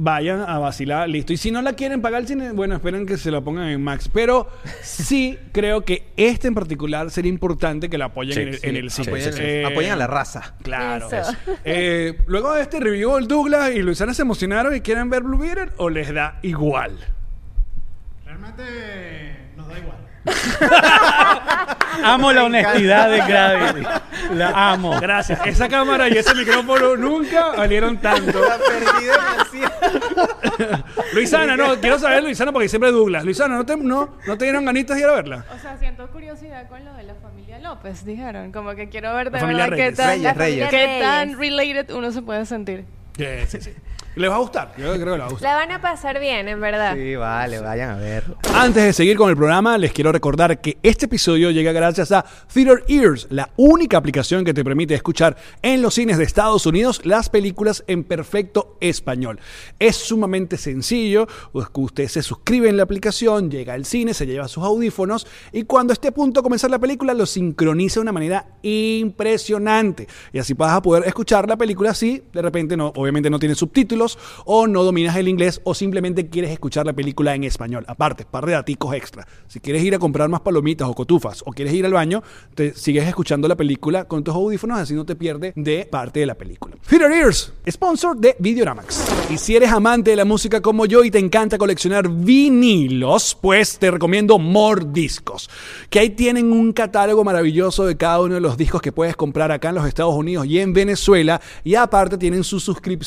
Vayan 0.00 0.44
a 0.48 0.58
vacilar, 0.58 1.08
listo. 1.08 1.32
Y 1.32 1.36
si 1.36 1.50
no 1.50 1.60
la 1.60 1.72
quieren 1.72 2.00
pagar 2.00 2.20
el 2.20 2.28
cine, 2.28 2.52
bueno, 2.52 2.76
esperen 2.76 3.04
que 3.06 3.16
se 3.16 3.32
la 3.32 3.40
pongan 3.40 3.68
en 3.68 3.82
Max. 3.82 4.08
Pero 4.12 4.48
sí 4.82 5.36
creo 5.50 5.84
que 5.84 6.04
este 6.16 6.46
en 6.46 6.54
particular 6.54 7.10
sería 7.10 7.28
importante 7.30 7.90
que 7.90 7.98
la 7.98 8.04
apoyen 8.06 8.34
Sí, 8.34 8.40
en, 8.40 8.48
el, 8.48 8.58
sí, 8.58 8.66
en 8.68 8.76
el 8.76 8.90
cine. 8.92 9.08
Apoyen, 9.08 9.34
Eh, 9.38 9.64
apoyen 9.66 9.90
a 9.92 9.96
la 9.96 10.06
raza. 10.06 10.54
Claro. 10.62 11.08
Eso. 11.10 11.32
Eh, 11.64 12.20
luego 12.26 12.54
de 12.54 12.62
este 12.62 12.78
review, 12.78 13.16
el 13.16 13.26
Douglas 13.26 13.72
y 13.74 13.82
Luisana 13.82 14.14
se 14.14 14.22
emocionaron 14.22 14.76
y 14.76 14.80
quieren 14.80 15.10
ver 15.10 15.24
Blue 15.24 15.38
Beetle 15.38 15.70
o 15.78 15.90
les 15.90 16.12
da 16.14 16.38
igual. 16.42 16.92
Realmente 18.24 18.62
nos 18.62 18.66
da 18.68 19.26
igual. 19.26 19.37
Amo 22.04 22.32
la 22.32 22.44
honestidad 22.44 23.10
de 23.10 23.18
Gravity. 23.18 23.86
La 24.34 24.72
amo. 24.72 24.98
Gracias. 25.00 25.40
Esa 25.46 25.68
cámara 25.68 26.08
y 26.08 26.12
ese 26.12 26.34
micrófono 26.34 26.96
nunca 26.96 27.48
valieron 27.56 27.98
tanto. 27.98 28.40
La 28.40 28.58
perdí 28.58 29.06
demasiado. 29.06 30.84
Luisana, 31.12 31.56
no, 31.56 31.76
quiero 31.80 31.98
saber 31.98 32.22
Luisana 32.22 32.52
porque 32.52 32.68
siempre 32.68 32.90
Douglas. 32.92 33.24
Luisana, 33.24 33.56
¿no 33.56 33.66
te, 33.66 33.76
no, 33.76 34.16
¿no 34.26 34.38
te 34.38 34.44
dieron 34.44 34.64
ganitas 34.64 34.96
de 34.96 35.02
ir 35.02 35.08
a 35.08 35.12
verla? 35.14 35.44
O 35.54 35.58
sea, 35.58 35.76
siento 35.78 36.06
curiosidad 36.10 36.68
con 36.68 36.84
lo 36.84 36.92
de 36.94 37.02
la 37.04 37.14
familia 37.14 37.58
López, 37.58 38.04
dijeron. 38.04 38.52
Como 38.52 38.74
que 38.74 38.88
quiero 38.88 39.14
ver 39.14 39.30
de 39.30 39.40
verdad 39.44 39.64
qué 39.70 39.90
Reyes. 39.90 39.96
tan, 39.96 40.06
Reyes, 40.08 40.22
La 40.22 40.34
familia 40.34 40.34
Reyes. 40.34 40.68
qué 40.70 40.86
Reyes. 40.86 41.02
tan 41.02 41.38
related 41.38 41.90
uno 41.94 42.12
se 42.12 42.22
puede 42.22 42.46
sentir. 42.46 42.84
Sí, 43.18 43.24
sí, 43.48 43.60
sí. 43.60 43.70
Les 44.14 44.28
va 44.28 44.34
a 44.34 44.38
gustar. 44.38 44.72
Yo 44.76 44.92
creo 44.94 44.98
que 44.98 45.10
les 45.10 45.20
va 45.20 45.26
a 45.26 45.28
gustar. 45.28 45.50
La 45.50 45.56
van 45.56 45.70
a 45.70 45.80
pasar 45.80 46.18
bien, 46.18 46.48
en 46.48 46.60
verdad. 46.60 46.94
Sí, 46.96 47.14
vale, 47.14 47.60
vayan 47.60 47.90
a 47.90 47.96
verlo. 47.96 48.36
Antes 48.52 48.82
de 48.82 48.92
seguir 48.92 49.16
con 49.16 49.30
el 49.30 49.36
programa, 49.36 49.78
les 49.78 49.92
quiero 49.92 50.10
recordar 50.10 50.60
que 50.60 50.78
este 50.82 51.06
episodio 51.06 51.52
llega 51.52 51.70
gracias 51.70 52.10
a 52.10 52.24
Theater 52.52 52.84
Ears, 52.88 53.28
la 53.30 53.50
única 53.56 53.96
aplicación 53.96 54.44
que 54.44 54.52
te 54.52 54.64
permite 54.64 54.94
escuchar 54.94 55.36
en 55.62 55.82
los 55.82 55.94
cines 55.94 56.18
de 56.18 56.24
Estados 56.24 56.66
Unidos 56.66 57.02
las 57.04 57.28
películas 57.28 57.84
en 57.86 58.02
perfecto 58.02 58.76
español. 58.80 59.38
Es 59.78 59.94
sumamente 59.94 60.56
sencillo, 60.56 61.28
pues 61.52 61.68
que 61.68 61.80
usted 61.80 62.08
se 62.08 62.22
suscribe 62.22 62.68
en 62.68 62.76
la 62.76 62.82
aplicación, 62.82 63.50
llega 63.50 63.74
al 63.74 63.84
cine, 63.84 64.14
se 64.14 64.26
lleva 64.26 64.48
sus 64.48 64.64
audífonos 64.64 65.28
y 65.52 65.62
cuando 65.62 65.92
esté 65.92 66.08
a 66.08 66.12
punto 66.12 66.40
de 66.40 66.42
comenzar 66.42 66.70
la 66.70 66.80
película 66.80 67.14
lo 67.14 67.26
sincroniza 67.26 68.00
de 68.00 68.02
una 68.02 68.12
manera 68.12 68.46
impresionante. 68.62 70.08
Y 70.32 70.40
así 70.40 70.54
vas 70.54 70.72
a 70.72 70.82
poder 70.82 71.06
escuchar 71.06 71.48
la 71.48 71.56
película 71.56 71.94
si 71.94 72.24
de 72.32 72.42
repente 72.42 72.76
no, 72.76 72.88
obviamente 72.96 73.07
no 73.12 73.38
tiene 73.38 73.54
subtítulos 73.54 74.18
o 74.44 74.66
no 74.66 74.84
dominas 74.84 75.16
el 75.16 75.28
inglés 75.28 75.60
o 75.64 75.74
simplemente 75.74 76.28
quieres 76.28 76.50
escuchar 76.50 76.86
la 76.86 76.92
película 76.92 77.34
en 77.34 77.44
español. 77.44 77.84
Aparte, 77.88 78.24
par 78.24 78.46
de 78.46 78.52
daticos 78.52 78.94
extra. 78.94 79.26
Si 79.46 79.60
quieres 79.60 79.82
ir 79.82 79.94
a 79.94 79.98
comprar 79.98 80.28
más 80.28 80.40
palomitas 80.40 80.88
o 80.88 80.94
cotufas 80.94 81.42
o 81.46 81.52
quieres 81.52 81.74
ir 81.74 81.86
al 81.86 81.92
baño, 81.92 82.22
te 82.54 82.74
sigues 82.74 83.06
escuchando 83.06 83.48
la 83.48 83.56
película 83.56 84.04
con 84.04 84.22
tus 84.22 84.34
audífonos, 84.34 84.78
así 84.78 84.94
no 84.94 85.04
te 85.04 85.16
pierdes 85.16 85.54
de 85.56 85.86
parte 85.90 86.20
de 86.20 86.26
la 86.26 86.34
película. 86.34 86.76
Theater 86.88 87.10
Ears, 87.12 87.52
sponsor 87.68 88.16
de 88.16 88.36
Videoramax. 88.38 89.30
Y 89.30 89.38
si 89.38 89.56
eres 89.56 89.70
amante 89.70 90.10
de 90.10 90.16
la 90.16 90.24
música 90.24 90.60
como 90.60 90.86
yo 90.86 91.04
y 91.04 91.10
te 91.10 91.18
encanta 91.18 91.58
coleccionar 91.58 92.08
vinilos, 92.08 93.36
pues 93.40 93.78
te 93.78 93.90
recomiendo 93.90 94.38
More 94.38 94.86
Discos, 94.90 95.50
que 95.90 95.98
ahí 95.98 96.10
tienen 96.10 96.52
un 96.52 96.72
catálogo 96.72 97.24
maravilloso 97.24 97.86
de 97.86 97.96
cada 97.96 98.20
uno 98.20 98.34
de 98.34 98.40
los 98.40 98.56
discos 98.56 98.82
que 98.82 98.92
puedes 98.92 99.16
comprar 99.16 99.52
acá 99.52 99.70
en 99.70 99.76
los 99.76 99.86
Estados 99.86 100.14
Unidos 100.14 100.46
y 100.46 100.58
en 100.58 100.72
Venezuela. 100.72 101.40
Y 101.64 101.74
aparte 101.74 102.18
tienen 102.18 102.44
su 102.44 102.60
suscripción, 102.60 102.97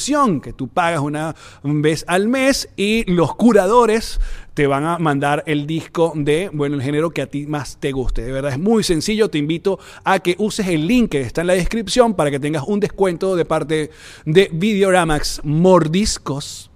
que 0.42 0.54
tú 0.54 0.68
pagas 0.68 1.02
una 1.02 1.36
vez 1.64 2.06
al 2.08 2.28
mes 2.28 2.70
y 2.76 3.10
los 3.12 3.36
curadores 3.36 4.20
te 4.54 4.68
van 4.68 4.86
a 4.86 4.98
mandar 4.98 5.44
el 5.48 5.66
disco 5.66 6.14
de, 6.16 6.50
bueno, 6.54 6.76
el 6.76 6.82
género 6.82 7.12
que 7.12 7.22
a 7.22 7.28
ti 7.28 7.46
más 7.48 7.78
te 7.80 7.92
guste. 7.92 8.22
De 8.24 8.32
verdad 8.32 8.52
es 8.52 8.60
muy 8.60 8.84
sencillo. 8.84 9.30
Te 9.30 9.38
invito 9.38 9.80
a 10.04 10.20
que 10.20 10.36
uses 10.40 10.68
el 10.68 10.88
link 10.88 11.12
que 11.12 11.22
está 11.22 11.42
en 11.42 11.48
la 11.48 11.54
descripción 11.54 12.16
para 12.16 12.32
que 12.32 12.40
tengas 12.40 12.64
un 12.68 12.80
descuento 12.80 13.36
de 13.36 13.46
parte 13.46 13.92
de 14.26 14.50
Videoramax 14.52 15.42
Mordiscos. 15.44 16.70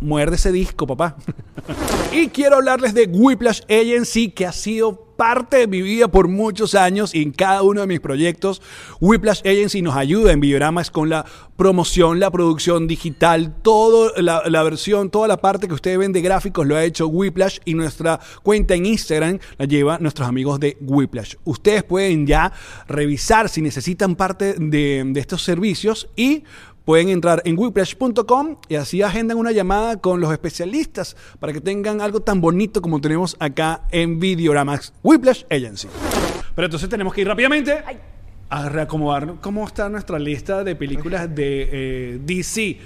Muerde 0.00 0.36
ese 0.36 0.52
disco, 0.52 0.86
papá. 0.86 1.16
y 2.12 2.28
quiero 2.28 2.56
hablarles 2.56 2.94
de 2.94 3.06
Whiplash 3.06 3.62
Agency, 3.68 4.30
que 4.30 4.46
ha 4.46 4.52
sido 4.52 5.07
parte 5.18 5.56
de 5.56 5.66
mi 5.66 5.82
vida 5.82 6.06
por 6.06 6.28
muchos 6.28 6.76
años 6.76 7.12
y 7.12 7.22
en 7.22 7.32
cada 7.32 7.62
uno 7.62 7.80
de 7.80 7.88
mis 7.88 7.98
proyectos. 7.98 8.62
Whiplash 9.00 9.40
Agency 9.40 9.82
nos 9.82 9.96
ayuda 9.96 10.30
en 10.30 10.38
Videoramax 10.38 10.92
con 10.92 11.08
la 11.08 11.26
promoción, 11.56 12.20
la 12.20 12.30
producción 12.30 12.86
digital, 12.86 13.52
toda 13.62 14.12
la, 14.22 14.62
versión, 14.62 15.10
toda 15.10 15.26
la 15.26 15.38
parte 15.38 15.66
que 15.66 15.74
ustedes 15.74 15.98
ven 15.98 16.12
de 16.12 16.20
gráficos 16.20 16.64
lo 16.64 16.76
ha 16.76 16.84
hecho 16.84 17.08
Whiplash 17.08 17.58
y 17.64 17.74
nuestra 17.74 18.20
cuenta 18.44 18.74
en 18.74 18.86
Instagram 18.86 19.40
la 19.56 19.64
lleva 19.64 19.98
nuestros 19.98 20.28
amigos 20.28 20.60
de 20.60 20.76
Whiplash. 20.80 21.34
Ustedes 21.42 21.82
pueden 21.82 22.24
ya 22.24 22.52
revisar 22.86 23.48
si 23.48 23.60
necesitan 23.60 24.14
parte 24.14 24.54
de 24.56 25.12
estos 25.16 25.42
servicios 25.42 26.08
y 26.14 26.44
Pueden 26.88 27.10
entrar 27.10 27.42
en 27.44 27.58
whiplash.com 27.58 28.56
y 28.66 28.76
así 28.76 29.02
agendan 29.02 29.36
una 29.36 29.52
llamada 29.52 30.00
con 30.00 30.22
los 30.22 30.32
especialistas 30.32 31.18
para 31.38 31.52
que 31.52 31.60
tengan 31.60 32.00
algo 32.00 32.20
tan 32.20 32.40
bonito 32.40 32.80
como 32.80 32.98
tenemos 32.98 33.36
acá 33.40 33.82
en 33.90 34.18
Videoramax. 34.18 34.94
Whiplash 35.02 35.44
Agency. 35.50 35.86
Pero 36.54 36.64
entonces 36.64 36.88
tenemos 36.88 37.12
que 37.12 37.20
ir 37.20 37.28
rápidamente 37.28 37.84
a 38.48 38.68
reacomodar 38.70 39.34
cómo 39.42 39.66
está 39.66 39.90
nuestra 39.90 40.18
lista 40.18 40.64
de 40.64 40.76
películas 40.76 41.28
de 41.34 41.68
eh, 41.70 42.20
DC. 42.22 42.78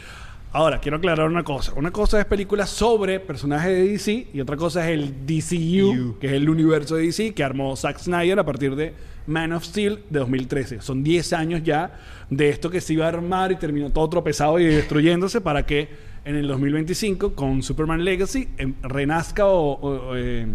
Ahora, 0.54 0.80
quiero 0.80 0.98
aclarar 0.98 1.26
una 1.28 1.44
cosa. 1.44 1.72
Una 1.76 1.90
cosa 1.90 2.18
es 2.20 2.26
películas 2.26 2.68
sobre 2.68 3.20
personajes 3.20 3.70
de 3.70 3.88
DC 3.88 4.26
y 4.34 4.40
otra 4.40 4.56
cosa 4.56 4.86
es 4.90 4.98
el 4.98 5.26
DCU, 5.26 6.18
que 6.20 6.26
es 6.26 6.32
el 6.34 6.48
universo 6.50 6.96
de 6.96 7.06
DC 7.06 7.32
que 7.32 7.42
armó 7.42 7.74
Zack 7.74 7.98
Snyder 7.98 8.38
a 8.38 8.44
partir 8.44 8.76
de 8.76 8.92
Man 9.26 9.52
of 9.54 9.64
Steel 9.64 10.00
de 10.10 10.18
2013. 10.18 10.82
Son 10.82 11.02
10 11.02 11.32
años 11.32 11.62
ya 11.64 11.98
de 12.28 12.50
esto 12.50 12.68
que 12.68 12.82
se 12.82 12.92
iba 12.92 13.06
a 13.06 13.08
armar 13.08 13.50
y 13.52 13.56
terminó 13.56 13.90
todo 13.90 14.08
tropezado 14.10 14.58
y 14.58 14.64
destruyéndose 14.66 15.40
para 15.40 15.64
que 15.64 15.88
en 16.26 16.36
el 16.36 16.46
2025 16.48 17.34
con 17.34 17.62
Superman 17.62 18.04
Legacy 18.04 18.48
em, 18.58 18.74
renazca 18.82 19.46
o, 19.46 19.72
o, 19.80 20.16
eh, 20.16 20.46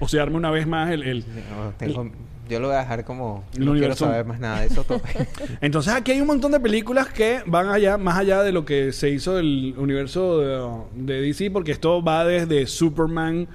o 0.00 0.08
se 0.08 0.18
arme 0.18 0.36
una 0.38 0.50
vez 0.50 0.66
más 0.66 0.90
el... 0.90 1.02
el- 1.04 1.24
No, 1.50 1.72
tengo- 1.78 2.10
yo 2.48 2.60
lo 2.60 2.68
voy 2.68 2.76
a 2.76 2.80
dejar 2.80 3.04
como... 3.04 3.44
No 3.58 3.72
quiero 3.74 3.94
saber 3.96 4.24
más 4.24 4.38
nada 4.40 4.60
de 4.60 4.66
eso. 4.66 4.84
todo. 4.84 5.00
Entonces 5.60 5.92
aquí 5.92 6.12
hay 6.12 6.20
un 6.20 6.26
montón 6.26 6.52
de 6.52 6.60
películas 6.60 7.08
que 7.08 7.42
van 7.46 7.68
allá, 7.68 7.98
más 7.98 8.18
allá 8.18 8.42
de 8.42 8.52
lo 8.52 8.64
que 8.64 8.92
se 8.92 9.10
hizo 9.10 9.34
del 9.36 9.74
universo 9.76 10.40
de, 10.40 11.14
de 11.14 11.20
DC, 11.20 11.50
porque 11.50 11.72
esto 11.72 12.02
va 12.02 12.24
desde 12.24 12.66
Superman, 12.66 13.48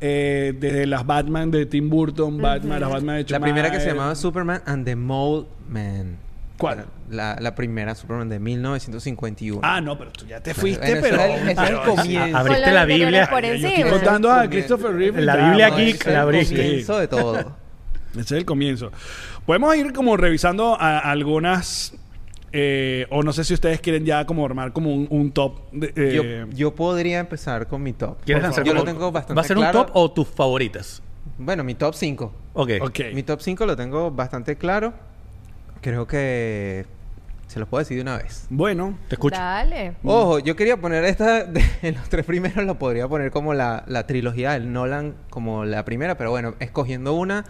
eh, 0.00 0.54
desde 0.58 0.86
las 0.86 1.06
Batman 1.06 1.50
de 1.50 1.66
Tim 1.66 1.88
Burton, 1.88 2.38
Batman, 2.40 2.80
las 2.80 2.90
Batman 2.90 3.16
de 3.24 3.32
la 3.32 3.40
primera 3.40 3.70
que 3.70 3.80
se 3.80 3.88
llamaba 3.88 4.14
Superman 4.14 4.62
and 4.66 4.84
the 4.84 4.96
Mole 4.96 5.46
Man. 5.68 6.18
¿Cuál? 6.58 6.86
La, 7.10 7.36
la 7.38 7.54
primera 7.54 7.94
Superman 7.94 8.28
de 8.28 8.38
1951. 8.38 9.60
Ah, 9.62 9.80
no, 9.80 9.98
pero 9.98 10.10
tú 10.12 10.26
ya 10.26 10.40
te 10.40 10.54
fuiste, 10.54 11.00
Bueno, 11.00 11.18
pero... 11.42 11.92
Abriste 12.36 12.72
la 12.72 12.84
Biblia. 12.84 13.28
Yo 13.30 13.68
estoy 13.68 13.90
contando 13.90 14.32
a. 14.32 14.48
Christopher 14.48 14.94
Reeve. 14.94 15.20
La 15.20 15.36
Biblia 15.36 15.68
es 15.68 16.06
la 16.06 16.12
el 16.12 16.16
abriste. 16.18 16.56
comienzo 16.56 16.98
de 16.98 17.08
todo. 17.08 17.65
Ese 18.12 18.20
es 18.20 18.32
el 18.32 18.44
comienzo. 18.44 18.90
Podemos 19.44 19.76
ir 19.76 19.92
como 19.92 20.16
revisando 20.16 20.74
a- 20.80 20.98
algunas... 20.98 21.94
eh, 22.52 23.06
o 23.10 23.22
no 23.22 23.32
sé 23.32 23.44
si 23.44 23.52
ustedes 23.54 23.80
quieren 23.80 24.04
ya 24.06 24.24
como 24.24 24.44
armar 24.46 24.72
como 24.72 24.94
un, 24.94 25.06
un 25.10 25.30
top. 25.32 25.60
de- 25.72 25.92
eh, 25.96 26.12
yo, 26.46 26.56
yo 26.56 26.74
podría 26.74 27.18
empezar 27.18 27.66
con 27.66 27.82
mi 27.82 27.92
top. 27.92 28.16
¿Quieres 28.24 28.40
Por 28.40 28.48
lanzar 28.48 28.64
Yo 28.64 28.72
lo 28.72 28.80
como- 28.80 28.92
tengo 28.92 29.12
bastante 29.12 29.34
¿Va 29.38 29.42
a 29.42 29.44
ser 29.44 29.58
un 29.58 29.70
top 29.70 29.90
o 29.94 30.10
tus 30.10 30.28
favoritas? 30.28 31.02
Bueno, 31.38 31.64
mi 31.64 31.74
top 31.74 31.94
5. 31.94 32.32
Ok. 32.54 32.70
ok. 32.80 33.00
Mi 33.12 33.22
top 33.22 33.40
5 33.42 33.66
lo 33.66 33.76
tengo 33.76 34.10
bastante 34.10 34.56
claro. 34.56 34.94
Creo 35.82 36.06
que 36.06 36.86
se 37.46 37.60
los 37.60 37.68
puedo 37.68 37.80
decir 37.80 37.96
de 37.96 38.02
una 38.02 38.16
vez. 38.18 38.46
Bueno, 38.50 38.98
Te 39.08 39.14
escucho. 39.14 39.36
Dale. 39.36 39.94
Ojo, 40.02 40.38
yo 40.40 40.56
quería 40.56 40.76
poner 40.76 41.04
esta, 41.04 41.44
de- 41.44 41.64
en 41.82 41.94
los 41.94 42.08
tres 42.08 42.24
primeros 42.26 42.64
lo 42.64 42.78
podría 42.78 43.06
poner 43.08 43.30
como 43.30 43.54
la, 43.54 43.84
la 43.86 44.06
trilogía 44.06 44.52
del 44.52 44.72
Nolan, 44.72 45.14
como 45.30 45.64
la 45.64 45.84
primera, 45.84 46.16
pero 46.16 46.30
bueno, 46.30 46.54
escogiendo 46.60 47.14
una, 47.14 47.44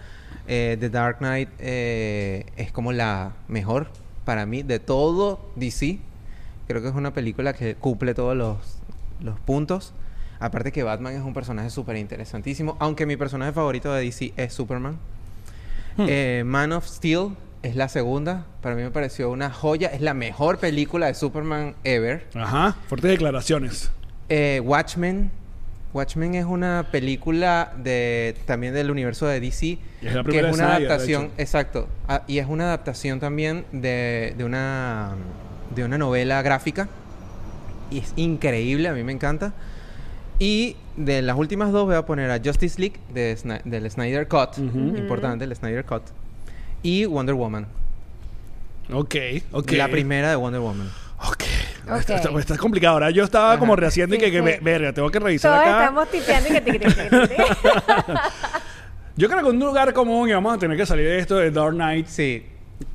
eh, 0.49 0.77
The 0.79 0.91
Dark 0.91 1.19
Knight 1.19 1.49
eh, 1.59 2.47
es 2.57 2.71
como 2.73 2.93
la 2.93 3.33
mejor 3.49 3.89
para 4.25 4.45
mí 4.47 4.63
de 4.63 4.79
todo 4.79 5.41
DC. 5.57 5.99
Creo 6.69 6.83
que 6.83 6.89
es 6.89 6.95
una 6.95 7.13
película 7.15 7.53
que 7.53 7.75
cumple 7.77 8.13
todos 8.15 8.37
los, 8.37 8.59
los 9.21 9.39
puntos. 9.41 9.93
Aparte 10.39 10.71
que 10.73 10.83
Batman 10.83 11.15
es 11.15 11.23
un 11.23 11.33
personaje 11.33 11.71
súper 11.71 11.97
interesantísimo, 11.97 12.77
aunque 12.81 13.07
mi 13.07 13.17
personaje 13.17 13.53
favorito 13.53 13.91
de 13.95 14.03
DC 14.05 14.35
es 14.37 14.53
Superman. 14.53 14.99
Eh, 15.99 16.43
Man 16.45 16.73
of 16.73 16.87
Steel 16.87 17.31
es 17.67 17.77
la 17.77 17.89
segunda. 17.89 18.47
Para 18.63 18.75
mí 18.75 18.83
me 18.83 18.91
pareció 18.91 19.31
una 19.31 19.51
joya. 19.51 19.89
Es 19.89 20.01
la 20.01 20.15
mejor 20.15 20.59
película 20.59 21.07
de 21.07 21.15
Superman 21.15 21.75
ever. 21.85 22.27
ajá, 22.35 22.77
fuertes 22.89 23.11
declaraciones. 23.11 23.91
Eh, 24.29 24.61
Watchmen. 24.65 25.31
Watchmen 25.93 26.35
es 26.35 26.45
una 26.45 26.89
película 26.91 27.73
de 27.83 28.37
también 28.45 28.75
del 28.75 28.91
universo 28.91 29.27
de 29.27 29.41
DC. 29.41 29.67
Y 29.67 29.81
es 30.03 30.15
la 30.15 30.23
que 30.25 30.39
es 30.39 30.45
una 30.45 30.53
Snyder, 30.53 30.87
adaptación, 30.91 31.31
exacto. 31.39 31.89
Ah, 32.07 32.23
y 32.27 32.39
es 32.39 32.47
una 32.47 32.65
adaptación 32.65 33.19
también 33.19 33.65
de, 33.73 34.35
de 34.37 34.45
una 34.45 35.15
de 35.75 35.85
una 35.85 35.97
novela 35.97 36.43
gráfica. 36.43 36.89
Y 37.91 37.99
es 37.99 38.13
increíble, 38.17 38.89
a 38.89 38.93
mí 38.93 39.03
me 39.05 39.13
encanta. 39.13 39.55
Y 40.39 40.77
de 40.97 41.23
las 41.23 41.37
últimas 41.37 41.73
dos 41.73 41.87
voy 41.87 41.95
a 41.95 42.05
poner 42.05 42.31
a 42.31 42.41
Justice 42.45 42.79
League 42.79 42.97
de 43.15 43.37
del 43.65 43.91
Snyder 43.91 44.29
Cut. 44.29 44.59
Importante, 44.59 45.45
el 45.45 45.57
Snyder 45.57 45.85
Cut. 45.85 46.03
Y 46.83 47.05
Wonder 47.07 47.35
Woman. 47.35 47.67
Ok, 48.93 49.15
ok. 49.53 49.73
La 49.73 49.89
primera 49.89 50.31
de 50.31 50.37
Wonder 50.37 50.61
Woman. 50.61 50.89
Ok. 51.19 51.43
Ok. 51.89 51.99
Está, 52.01 52.17
está- 52.17 52.39
está 52.39 52.57
complicado. 52.59 52.95
Ahora 52.95 53.11
yo 53.11 53.25
estaba 53.25 53.59
como 53.59 53.75
rehaciendo 53.77 54.15
y 54.17 54.19
Sí, 54.19 54.25
que, 54.25 54.31
que 54.33 54.39
sí. 54.39 54.45
ve- 54.45 54.59
verga, 54.63 54.93
tengo 54.93 55.11
que 55.11 55.19
revisar 55.19 55.53
Todos 55.53 55.67
acá. 55.67 55.79
estamos 55.85 56.11
tipeando 56.11 56.49
y 56.49 56.53
que 56.53 56.61
tiqui, 56.61 56.79
tiqui, 56.79 56.95
tiqui. 56.95 57.43
Yo 59.17 59.29
creo 59.29 59.43
que 59.43 59.49
un 59.51 59.59
lugar 59.59 59.93
común 59.95 60.29
y 60.29 60.33
vamos 60.33 60.55
a 60.55 60.59
tener 60.59 60.77
que 60.77 60.85
salir 60.85 61.07
de 61.07 61.19
esto 61.19 61.37
de 61.37 61.51
Dark 61.51 61.73
Knight. 61.75 62.07
Sí. 62.07 62.47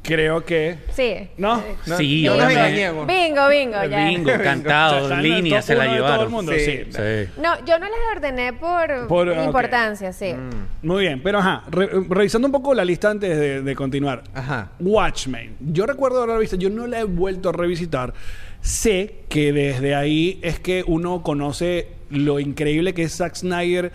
Creo 0.03 0.43
que. 0.45 0.77
Sí. 0.93 1.29
¿No? 1.37 1.63
No, 1.85 1.97
Sí, 1.97 2.23
no 2.25 2.33
obviamente. 2.33 2.59
engañemos. 2.59 3.07
Bingo, 3.07 3.49
bingo, 3.49 3.83
ya. 3.89 4.05
Bingo, 4.07 4.29
O 4.31 4.33
sea, 4.33 4.43
cantado, 4.43 5.15
línea, 5.21 5.61
se 5.61 5.75
la 5.75 5.83
de 5.83 5.89
todo 5.89 5.95
el 5.97 6.03
llevaron. 6.03 6.31
mundo, 6.31 6.51
Sí. 6.53 6.59
sí. 6.59 6.83
Sí. 6.91 7.31
No, 7.41 7.63
yo 7.65 7.79
no 7.79 7.85
las 7.85 8.15
ordené 8.15 8.53
por, 8.53 9.07
importancia, 9.43 10.11
sí. 10.13 10.33
Mm. 10.33 10.87
Muy 10.87 11.03
bien, 11.03 11.21
pero 11.23 11.39
ajá, 11.39 11.63
re- 11.69 11.89
revisando 12.09 12.47
un 12.47 12.51
poco 12.51 12.73
la 12.73 12.83
lista 12.85 13.09
antes 13.09 13.37
de, 13.37 13.61
de 13.61 13.75
continuar. 13.75 14.23
Ajá. 14.33 14.71
Watchmen. 14.79 15.55
Yo 15.59 15.85
recuerdo 15.85 16.17
haberla 16.23 16.39
visto, 16.39 16.55
yo 16.57 16.69
no 16.69 16.87
la 16.87 16.99
he 16.99 17.03
vuelto 17.03 17.49
a 17.49 17.51
revisitar. 17.53 18.13
Sé 18.61 19.15
que 19.29 19.51
desde 19.53 19.95
ahí 19.95 20.39
es 20.43 20.59
que 20.59 20.83
uno 20.85 21.23
conoce 21.23 21.87
lo 22.09 22.39
increíble 22.39 22.93
que 22.93 23.03
es 23.03 23.15
Zack 23.17 23.35
Snyder 23.35 23.91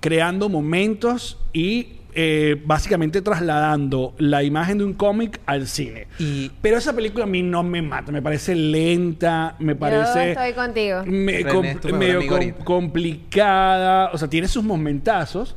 creando 0.00 0.48
momentos 0.48 1.38
y 1.52 1.99
eh, 2.14 2.60
básicamente 2.64 3.22
trasladando 3.22 4.14
la 4.18 4.42
imagen 4.42 4.78
de 4.78 4.84
un 4.84 4.94
cómic 4.94 5.40
al 5.46 5.66
cine. 5.66 6.06
Y- 6.18 6.50
Pero 6.60 6.76
esa 6.78 6.92
película 6.94 7.24
a 7.24 7.26
mí 7.26 7.42
no 7.42 7.62
me 7.62 7.82
mata, 7.82 8.10
me 8.12 8.22
parece 8.22 8.54
lenta, 8.54 9.56
me 9.58 9.74
parece... 9.76 10.30
estoy 10.32 10.52
contigo. 10.52 11.02
me- 11.06 11.32
René 11.38 11.50
com- 11.50 11.64
es 11.64 11.80
tu 11.80 11.88
mejor 11.88 11.98
medio 11.98 12.26
com- 12.28 12.64
complicada, 12.64 14.10
o 14.12 14.18
sea, 14.18 14.28
tiene 14.28 14.48
sus 14.48 14.64
momentazos, 14.64 15.56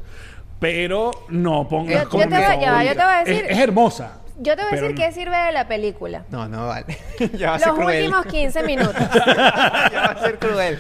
pero 0.60 1.12
no 1.30 1.68
pongas 1.68 2.04
Yo- 2.04 2.10
como 2.10 2.24
yo 2.24 2.30
te 2.30 2.36
mi 2.36 2.42
voy- 2.42 2.62
ya 2.62 2.84
yo 2.84 2.92
te 2.92 2.96
voy 3.04 3.13
a 3.13 3.24
decir- 3.24 3.46
Es, 3.46 3.52
es 3.52 3.58
hermosa. 3.58 4.20
Yo 4.39 4.56
te 4.56 4.63
voy 4.63 4.74
a 4.74 4.82
decir 4.82 4.96
qué 4.96 5.12
sirve 5.12 5.38
de 5.38 5.52
la 5.52 5.67
película. 5.67 6.24
No, 6.30 6.48
no 6.48 6.67
vale. 6.67 6.98
ya 7.38 7.52
va 7.52 7.56
a 7.56 7.60
ser 7.60 7.67
Los 7.69 7.78
cruel. 7.78 8.04
últimos 8.06 8.26
15 8.26 8.63
minutos. 8.67 8.96
ya 9.13 9.91
va 10.02 10.06
a 10.06 10.19
ser 10.19 10.39
cruel. 10.39 10.80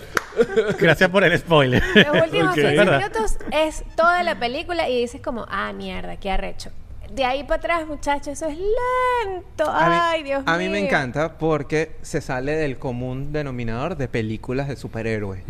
Gracias 0.79 1.09
por 1.09 1.23
el 1.23 1.37
spoiler. 1.37 1.83
Los 1.95 2.23
últimos 2.23 2.47
Ok. 2.49 2.55
15 2.55 2.75
¿Verdad? 2.75 2.97
minutos 2.97 3.37
es 3.51 3.83
toda 3.95 4.23
la 4.23 4.39
película 4.39 4.89
y 4.89 5.01
dices 5.01 5.21
como, 5.21 5.45
ah, 5.49 5.71
mierda, 5.73 6.15
qué 6.17 6.31
arrecho. 6.31 6.71
De 7.11 7.23
ahí 7.25 7.43
para 7.43 7.57
atrás, 7.57 7.87
muchachos, 7.87 8.29
eso 8.29 8.47
es 8.47 8.57
lento. 8.57 9.69
A 9.69 9.87
mí- 9.89 9.95
Ay, 10.01 10.23
Dios 10.23 10.43
mío. 10.43 10.51
A 10.51 10.57
mí 10.57 10.67
me 10.69 10.79
encanta 10.79 11.37
porque 11.37 11.91
se 12.01 12.21
sale 12.21 12.53
del 12.55 12.79
común 12.79 13.31
denominador 13.31 13.95
de 13.97 14.07
películas 14.07 14.67
de 14.67 14.75
superhéroes. 14.75 15.43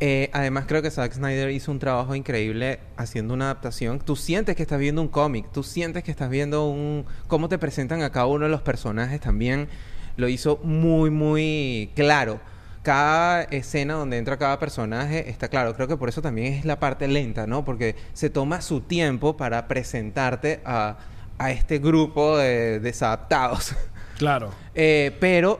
Eh, 0.00 0.28
además, 0.32 0.66
creo 0.66 0.82
que 0.82 0.90
Zack 0.90 1.12
Snyder 1.12 1.50
hizo 1.50 1.72
un 1.72 1.78
trabajo 1.78 2.14
increíble 2.14 2.80
haciendo 2.96 3.32
una 3.32 3.46
adaptación. 3.46 3.98
Tú 3.98 4.14
sientes 4.14 4.54
que 4.54 4.62
estás 4.62 4.78
viendo 4.78 5.00
un 5.00 5.08
cómic, 5.08 5.46
tú 5.52 5.62
sientes 5.62 6.04
que 6.04 6.10
estás 6.10 6.28
viendo 6.28 6.68
un. 6.68 7.06
cómo 7.28 7.48
te 7.48 7.58
presentan 7.58 8.02
a 8.02 8.10
cada 8.10 8.26
uno 8.26 8.44
de 8.44 8.50
los 8.50 8.62
personajes 8.62 9.20
también. 9.20 9.68
Lo 10.16 10.28
hizo 10.28 10.58
muy, 10.62 11.10
muy 11.10 11.90
claro. 11.94 12.40
Cada 12.82 13.42
escena 13.44 13.94
donde 13.94 14.16
entra 14.16 14.36
cada 14.36 14.58
personaje 14.58 15.28
está 15.28 15.48
claro. 15.48 15.74
Creo 15.74 15.88
que 15.88 15.96
por 15.96 16.08
eso 16.08 16.22
también 16.22 16.52
es 16.52 16.64
la 16.64 16.78
parte 16.78 17.08
lenta, 17.08 17.46
¿no? 17.46 17.64
Porque 17.64 17.96
se 18.12 18.30
toma 18.30 18.60
su 18.60 18.80
tiempo 18.80 19.36
para 19.36 19.66
presentarte 19.66 20.60
a, 20.64 20.98
a 21.38 21.50
este 21.50 21.78
grupo 21.78 22.36
de 22.36 22.80
desadaptados. 22.80 23.74
Claro. 24.18 24.50
Eh, 24.78 25.16
pero 25.20 25.58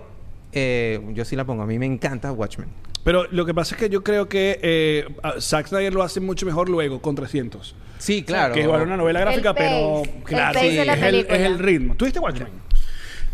eh, 0.53 1.01
yo 1.15 1.25
sí 1.25 1.37
la 1.37 1.47
pongo. 1.47 1.63
A 1.63 1.67
mí 1.67 1.79
me 1.79 1.87
encanta 1.87 2.31
Watchmen. 2.33 2.69
Pero 3.07 3.27
lo 3.31 3.47
que 3.47 3.55
pasa 3.55 3.75
es 3.77 3.81
que 3.81 3.89
yo 3.89 4.03
creo 4.05 4.29
que 4.29 4.59
eh, 4.63 5.07
Zack 5.41 5.69
Snyder 5.69 5.95
lo 5.95 6.03
hace 6.03 6.19
mucho 6.21 6.45
mejor 6.45 6.69
luego 6.69 7.01
con 7.01 7.15
300. 7.15 7.75
Sí, 7.99 8.23
claro. 8.25 8.53
Que 8.53 8.61
es 8.61 8.67
igual 8.67 8.83
una 8.83 8.97
novela 8.97 9.21
gráfica, 9.21 9.51
El 9.51 9.55
pero 9.55 10.03
pace, 10.03 10.23
claro, 10.25 10.61
sí, 10.61 10.67
es, 10.79 10.89
el, 11.03 11.15
es 11.21 11.29
el 11.31 11.59
ritmo. 11.61 11.95
¿Tuviste 11.95 12.19
Watchmen? 12.19 12.49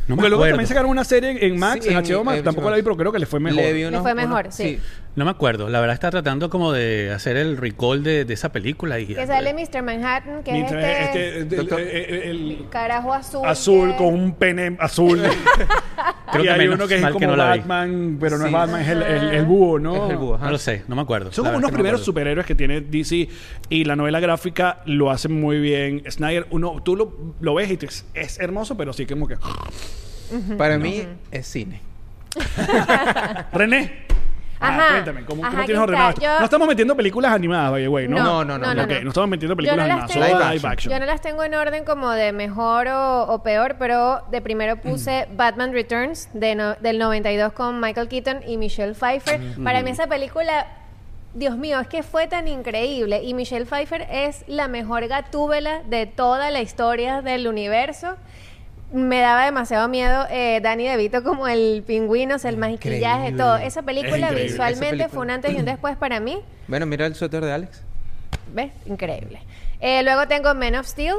No 0.09 0.17
me 0.17 0.23
Porque 0.23 0.29
luego 0.31 0.43
acuerdo. 0.43 0.53
también 0.57 0.67
sacaron 0.69 0.91
una 0.91 1.05
serie 1.05 1.47
en 1.47 1.59
Max, 1.59 1.85
Sí, 1.87 1.91
en 1.93 1.97
en- 1.97 2.05
HBO 2.05 2.25
Max. 2.25 2.43
Tampoco 2.43 2.69
la 2.71 2.77
vi, 2.77 2.83
pero 2.83 2.97
creo 2.97 3.13
que 3.13 3.19
le 3.21 3.27
fue 3.27 3.39
mejor. 3.41 3.63
Le 3.63 3.73
vi 3.73 3.81
Le 3.83 3.89
unos- 3.89 4.03
fue 4.03 4.13
unos- 4.13 4.25
mejor, 4.29 4.47
sí. 4.51 4.79
No 5.15 5.25
me 5.25 5.31
acuerdo. 5.31 5.69
La 5.69 5.79
verdad 5.81 5.95
está 5.95 6.11
tratando 6.11 6.51
como 6.51 6.73
de 6.73 7.13
hacer 7.13 7.37
el 7.37 7.57
recall 7.57 8.03
de, 8.03 8.25
de 8.25 8.35
esa 8.35 8.51
película. 8.51 8.99
Y, 8.99 9.07
Que 9.07 9.27
sale 9.27 9.55
Mr. 9.55 9.83
Manhattan, 9.83 10.43
que 10.43 10.53
Mientras 10.53 10.85
es 10.85 10.99
este, 11.07 11.39
este- 11.41 11.57
el, 11.57 12.15
el- 12.23 12.51
el 12.61 12.69
carajo 12.69 13.15
azul. 13.15 13.47
azul 13.47 13.91
que- 13.93 13.97
con 13.97 14.07
un 14.15 14.35
pene 14.35 14.77
azul. 14.81 15.23
Creo 16.33 16.45
y 16.45 16.47
que 16.47 16.53
hay 16.53 16.59
menos 16.61 16.75
uno 16.77 16.89
que 16.89 16.95
es 16.97 17.05
que 17.05 17.13
como 17.13 17.27
no. 17.29 17.37
Batman, 17.37 18.17
pero 18.21 18.39
no 18.39 18.47
es. 18.47 18.53
Batman, 18.53 18.81
es 18.81 18.89
el, 18.89 19.03
el- 19.03 19.35
el 19.35 19.45
búho, 19.45 19.79
¿no? 19.79 20.07
Es 20.07 20.11
el 20.11 20.17
búho, 20.17 20.35
ajá. 20.35 20.47
No 20.47 20.51
lo 20.53 20.59
sé, 20.59 20.83
no 20.89 20.97
me 20.97 21.03
acuerdo. 21.03 21.31
Son 21.33 21.45
como 21.45 21.59
unos 21.59 21.71
primeros 21.71 22.01
acuerdo. 22.01 22.05
superhéroes 22.07 22.47
que 22.47 22.55
tiene 22.55 22.81
DC 22.81 23.29
y 23.69 23.85
la 23.85 23.95
novela 23.97 24.19
gráfica 24.19 24.81
lo 24.87 25.11
hace 25.11 25.29
muy 25.29 25.61
bien. 25.61 26.03
Snyder, 26.11 26.47
uno, 26.51 26.83
tú 26.85 26.97
lo, 26.97 27.35
lo 27.41 27.55
ves 27.55 27.71
y 27.71 27.77
te- 27.77 27.89
es 28.15 28.41
hermoso, 28.41 28.77
pero 28.77 28.93
sí 28.93 29.07
como 29.07 29.29
que... 29.29 29.37
Para 30.57 30.79
mí 30.79 31.03
es 31.31 31.47
cine. 31.47 31.81
René. 33.53 34.07
Ah, 34.63 34.69
Ajá. 34.69 34.89
cuéntame, 34.93 35.25
¿cómo, 35.25 35.43
Ajá, 35.43 35.51
cómo 35.51 35.61
aquí 35.63 35.67
tienes 35.67 35.83
ordenado 35.83 36.09
está. 36.11 36.21
esto? 36.25 36.35
Yo- 36.35 36.39
No 36.39 36.45
estamos 36.45 36.69
metiendo 36.69 36.97
películas 36.97 37.33
animadas, 37.33 37.71
by 37.73 37.83
the 37.83 37.89
way, 37.89 38.09
¿no? 38.09 38.17
No, 38.19 38.45
no, 38.45 38.59
no, 38.59 38.75
no. 38.75 38.83
Ok, 38.85 38.91
no 39.03 39.09
estamos 39.09 39.29
metiendo 39.29 39.53
Yo 39.53 39.57
películas 39.57 39.77
no 39.77 39.87
las 39.89 40.05
animadas, 40.05 40.11
tengo- 40.13 40.27
solo 40.27 40.39
Live 40.39 40.55
action. 40.55 40.73
action. 40.73 40.93
Yo 40.95 41.01
no 41.01 41.07
las 41.07 41.21
tengo 41.21 41.45
en 41.45 41.55
orden 41.55 41.85
como 41.85 42.11
de 42.11 42.33
mejor 42.33 42.89
o, 42.89 43.23
o 43.25 43.43
peor, 43.43 43.77
pero 43.79 44.23
de 44.31 44.41
primero 44.41 44.77
puse 44.77 45.27
Batman 45.37 45.73
Returns 45.73 46.29
de 46.33 46.55
no- 46.55 46.75
del 46.77 46.99
92 46.99 47.53
con 47.53 47.81
Michael 47.81 48.09
Keaton 48.09 48.41
y 48.47 48.57
Michelle 48.57 48.95
Pfeiffer. 48.95 49.41
Para 49.65 49.83
mí 49.83 49.91
esa 49.91 50.07
película, 50.07 50.67
Dios 51.35 51.57
mío, 51.57 51.81
es 51.81 51.87
que 51.89 52.03
fue 52.03 52.27
tan 52.27 52.47
increíble 52.47 53.23
y 53.23 53.33
Michelle 53.35 53.65
Pfeiffer 53.65 54.07
es 54.11 54.45
la 54.47 54.69
mejor 54.69 55.07
gatúbela 55.09 55.83
de 55.89 56.07
toda 56.07 56.51
la 56.51 56.61
historia 56.61 57.23
del 57.23 57.49
universo. 57.49 58.17
Me 58.93 59.21
daba 59.21 59.45
demasiado 59.45 59.89
miedo 59.89 60.27
eh, 60.31 60.61
Danny 60.63 60.87
DeVito 60.87 61.23
como 61.25 61.49
el 61.49 61.83
pingüino, 61.87 62.37
o 62.37 62.39
sea, 62.39 62.51
el 62.51 62.59
maquillaje, 62.59 63.29
Increíble. 63.29 63.39
todo. 63.43 63.57
Esa 63.57 63.83
película 63.83 64.31
visualmente 64.31 64.73
Esa 64.73 64.81
película. 64.91 65.09
fue 65.09 65.23
un 65.23 65.31
antes 65.31 65.53
y 65.53 65.57
un 65.57 65.65
después 65.65 65.97
para 65.97 66.21
mí. 66.21 66.39
Bueno, 66.69 66.87
mira 66.87 67.07
el 67.07 67.15
suéter 67.15 67.45
de 67.45 67.53
Alex. 67.53 67.83
¿Ves? 68.55 68.73
Increíble. 68.87 69.41
Eh, 69.81 70.03
luego 70.03 70.27
tengo 70.29 70.55
Men 70.55 70.77
of 70.77 70.87
Steel. 70.87 71.17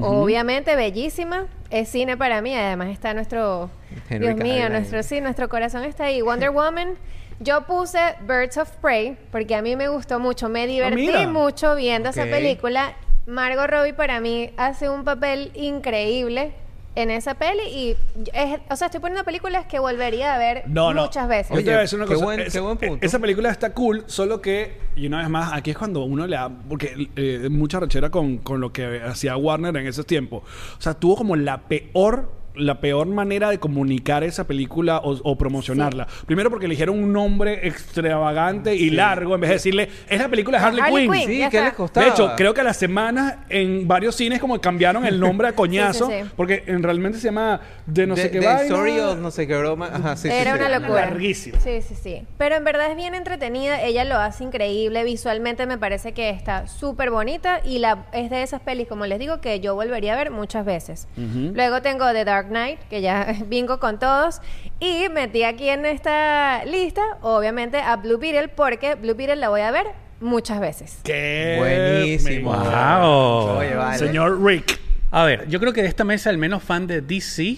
Obviamente, 0.00 0.76
bellísima. 0.76 1.46
Es 1.70 1.88
cine 1.88 2.16
para 2.16 2.42
mí. 2.42 2.54
Además 2.54 2.88
está 2.88 3.14
nuestro... 3.14 3.70
Henry 4.10 4.26
Dios 4.26 4.36
mío, 4.38 4.68
nuestro, 4.68 5.02
sí, 5.02 5.20
nuestro 5.20 5.48
corazón 5.48 5.84
está 5.84 6.04
ahí. 6.04 6.20
Wonder 6.20 6.50
Woman. 6.52 6.96
Yo 7.40 7.62
puse 7.62 7.98
Birds 8.22 8.56
of 8.58 8.70
Prey 8.82 9.16
porque 9.30 9.54
a 9.54 9.62
mí 9.62 9.76
me 9.76 9.88
gustó 9.88 10.18
mucho. 10.18 10.48
Me 10.48 10.66
divertí 10.66 10.96
mira. 11.06 11.28
mucho 11.28 11.74
viendo 11.74 12.10
esa 12.10 12.24
película. 12.24 12.94
Margot 13.26 13.68
Robbie 13.68 13.94
para 13.94 14.20
mí 14.20 14.50
hace 14.56 14.88
un 14.90 15.04
papel 15.04 15.52
increíble 15.54 16.52
en 16.96 17.10
esa 17.10 17.34
peli 17.34 17.62
y 17.68 17.96
es- 18.32 18.58
o 18.68 18.74
sea, 18.76 18.86
estoy 18.86 19.00
poniendo 19.00 19.22
películas 19.24 19.66
que 19.66 19.78
volvería 19.78 20.34
a 20.34 20.38
ver 20.38 20.64
No, 20.66 20.92
no. 20.92 21.02
muchas 21.04 21.28
veces. 21.28 21.50
Yo 21.50 21.56
te 21.62 21.70
voy 21.70 21.74
a 21.74 21.78
decir 21.80 21.98
una 21.98 22.06
qué 22.08 22.14
cosa. 22.14 22.24
buen- 22.24 22.40
Esa- 22.40 22.50
qué 22.52 22.60
buen 22.60 22.76
punto. 22.78 23.06
Esa 23.06 23.18
película 23.18 23.50
está 23.50 23.72
cool, 23.72 24.02
solo 24.06 24.40
que, 24.40 24.78
y 24.96 25.06
una 25.06 25.18
vez 25.18 25.28
más, 25.28 25.52
aquí 25.52 25.70
es 25.70 25.78
cuando 25.78 26.02
uno 26.04 26.26
le 26.26 26.36
da. 26.36 26.50
Porque 26.68 27.08
eh, 27.14 27.48
mucha 27.50 27.78
rechera 27.78 28.10
con, 28.10 28.38
con 28.38 28.60
lo 28.60 28.72
que 28.72 29.00
hacía 29.02 29.36
Warner 29.36 29.76
en 29.76 29.86
ese 29.86 30.02
tiempo. 30.04 30.42
O 30.78 30.80
sea, 30.80 30.94
tuvo 30.94 31.16
como 31.16 31.36
la 31.36 31.58
peor. 31.68 32.32
La 32.56 32.80
peor 32.80 33.06
manera 33.06 33.50
de 33.50 33.58
comunicar 33.58 34.24
esa 34.24 34.46
película 34.46 34.98
o, 34.98 35.18
o 35.22 35.36
promocionarla. 35.38 36.06
Primero 36.26 36.50
porque 36.50 36.66
eligieron 36.66 36.98
un 37.02 37.12
nombre 37.12 37.66
extravagante 37.66 38.74
y 38.74 38.90
largo 38.90 39.34
en 39.34 39.40
vez 39.40 39.48
de 39.50 39.54
decirle, 39.54 39.88
es 40.08 40.20
la 40.20 40.28
película 40.28 40.58
de 40.58 40.64
Harley, 40.64 40.80
Harley 40.82 41.08
Quinn. 41.08 41.12
Quinn. 41.12 41.28
Sí, 41.44 41.50
¿qué 41.50 41.60
les 41.60 41.72
costaba? 41.74 42.06
De 42.06 42.12
hecho, 42.12 42.32
creo 42.36 42.54
que 42.54 42.60
a 42.60 42.64
la 42.64 42.74
semana 42.74 43.44
en 43.48 43.86
varios 43.88 44.14
cines 44.16 44.40
como 44.40 44.60
cambiaron 44.60 45.04
el 45.06 45.18
nombre 45.20 45.48
a 45.48 45.52
coñazo. 45.54 46.06
Sí, 46.06 46.12
sí, 46.12 46.22
sí. 46.24 46.30
Porque 46.36 46.64
en 46.66 46.82
realmente 46.82 47.18
se 47.18 47.24
llama 47.26 47.60
de 47.86 48.06
no 48.06 48.14
The- 48.14 48.22
sé 48.22 48.30
qué 48.30 48.40
The 48.40 48.46
vaina. 48.46 48.62
Story 48.62 49.00
of 49.00 49.18
no 49.18 49.30
sé 49.30 49.46
qué 49.46 49.56
broma. 49.56 49.90
Ajá, 49.92 50.16
sí, 50.16 50.28
sí, 50.28 50.34
Era 50.34 50.52
sí. 50.52 50.58
una 50.58 50.78
locura. 50.78 51.00
Larguísimo. 51.06 51.58
Sí, 51.62 51.80
sí, 51.82 51.94
sí. 51.94 52.22
Pero 52.38 52.56
en 52.56 52.64
verdad 52.64 52.90
es 52.90 52.96
bien 52.96 53.14
entretenida. 53.14 53.82
Ella 53.82 54.04
lo 54.04 54.16
hace 54.16 54.44
increíble. 54.44 55.04
Visualmente 55.04 55.66
me 55.66 55.78
parece 55.78 56.12
que 56.12 56.30
está 56.30 56.66
súper 56.66 57.10
bonita. 57.10 57.60
Y 57.64 57.78
la, 57.78 58.06
es 58.12 58.30
de 58.30 58.42
esas 58.42 58.60
pelis, 58.60 58.88
como 58.88 59.06
les 59.06 59.18
digo, 59.18 59.40
que 59.40 59.60
yo 59.60 59.74
volvería 59.74 60.14
a 60.14 60.16
ver 60.16 60.30
muchas 60.30 60.64
veces. 60.64 61.08
Luego 61.16 61.82
tengo 61.82 62.10
The 62.12 62.24
Dark 62.24 62.45
Knight, 62.48 62.78
que 62.90 63.00
ya 63.00 63.36
bingo 63.46 63.78
con 63.80 63.98
todos. 63.98 64.40
Y 64.80 65.08
metí 65.10 65.42
aquí 65.42 65.68
en 65.68 65.86
esta 65.86 66.64
lista, 66.64 67.02
obviamente, 67.22 67.78
a 67.78 67.96
Blue 67.96 68.18
Beetle, 68.18 68.48
porque 68.48 68.94
Blue 68.94 69.14
Beetle 69.14 69.36
la 69.36 69.48
voy 69.48 69.62
a 69.62 69.70
ver 69.70 69.86
muchas 70.20 70.60
veces. 70.60 70.98
Qué 71.04 71.56
Buenísimo. 71.58 72.52
Wow. 72.52 73.58
Oye, 73.58 73.74
vale. 73.74 73.98
Señor 73.98 74.42
Rick. 74.42 74.78
A 75.10 75.24
ver, 75.24 75.48
yo 75.48 75.60
creo 75.60 75.72
que 75.72 75.82
de 75.82 75.88
esta 75.88 76.04
mesa 76.04 76.30
el 76.30 76.38
menos 76.38 76.62
fan 76.62 76.86
de 76.86 77.00
DC 77.00 77.56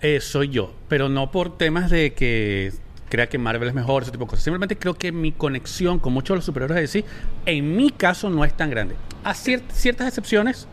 eh, 0.00 0.20
soy 0.20 0.48
yo, 0.48 0.74
pero 0.88 1.08
no 1.08 1.30
por 1.30 1.56
temas 1.56 1.90
de 1.90 2.14
que 2.14 2.72
crea 3.08 3.28
que 3.28 3.38
Marvel 3.38 3.68
es 3.68 3.74
mejor, 3.74 4.02
ese 4.02 4.10
tipo 4.10 4.24
de 4.24 4.30
cosas. 4.30 4.42
Simplemente 4.44 4.76
creo 4.76 4.94
que 4.94 5.12
mi 5.12 5.30
conexión 5.32 5.98
con 6.00 6.12
muchos 6.12 6.34
de 6.34 6.36
los 6.38 6.44
superhéroes 6.44 6.74
de 6.76 6.80
DC, 7.00 7.04
en 7.46 7.76
mi 7.76 7.90
caso, 7.90 8.28
no 8.30 8.44
es 8.44 8.56
tan 8.56 8.70
grande. 8.70 8.96
A 9.24 9.32
cier- 9.34 9.62
ciertas 9.72 10.08
excepciones, 10.08 10.66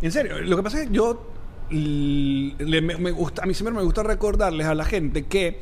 En 0.00 0.10
serio, 0.12 0.40
lo 0.40 0.56
que 0.56 0.62
pasa 0.62 0.80
es 0.80 0.88
que 0.88 0.94
yo 0.94 1.33
le- 1.70 2.80
me, 2.82 2.96
me 2.96 3.10
gusta, 3.10 3.42
a 3.42 3.46
mí 3.46 3.54
siempre 3.54 3.74
me 3.74 3.82
gusta 3.82 4.02
recordarles 4.02 4.66
a 4.66 4.74
la 4.74 4.84
gente 4.84 5.24
que 5.24 5.60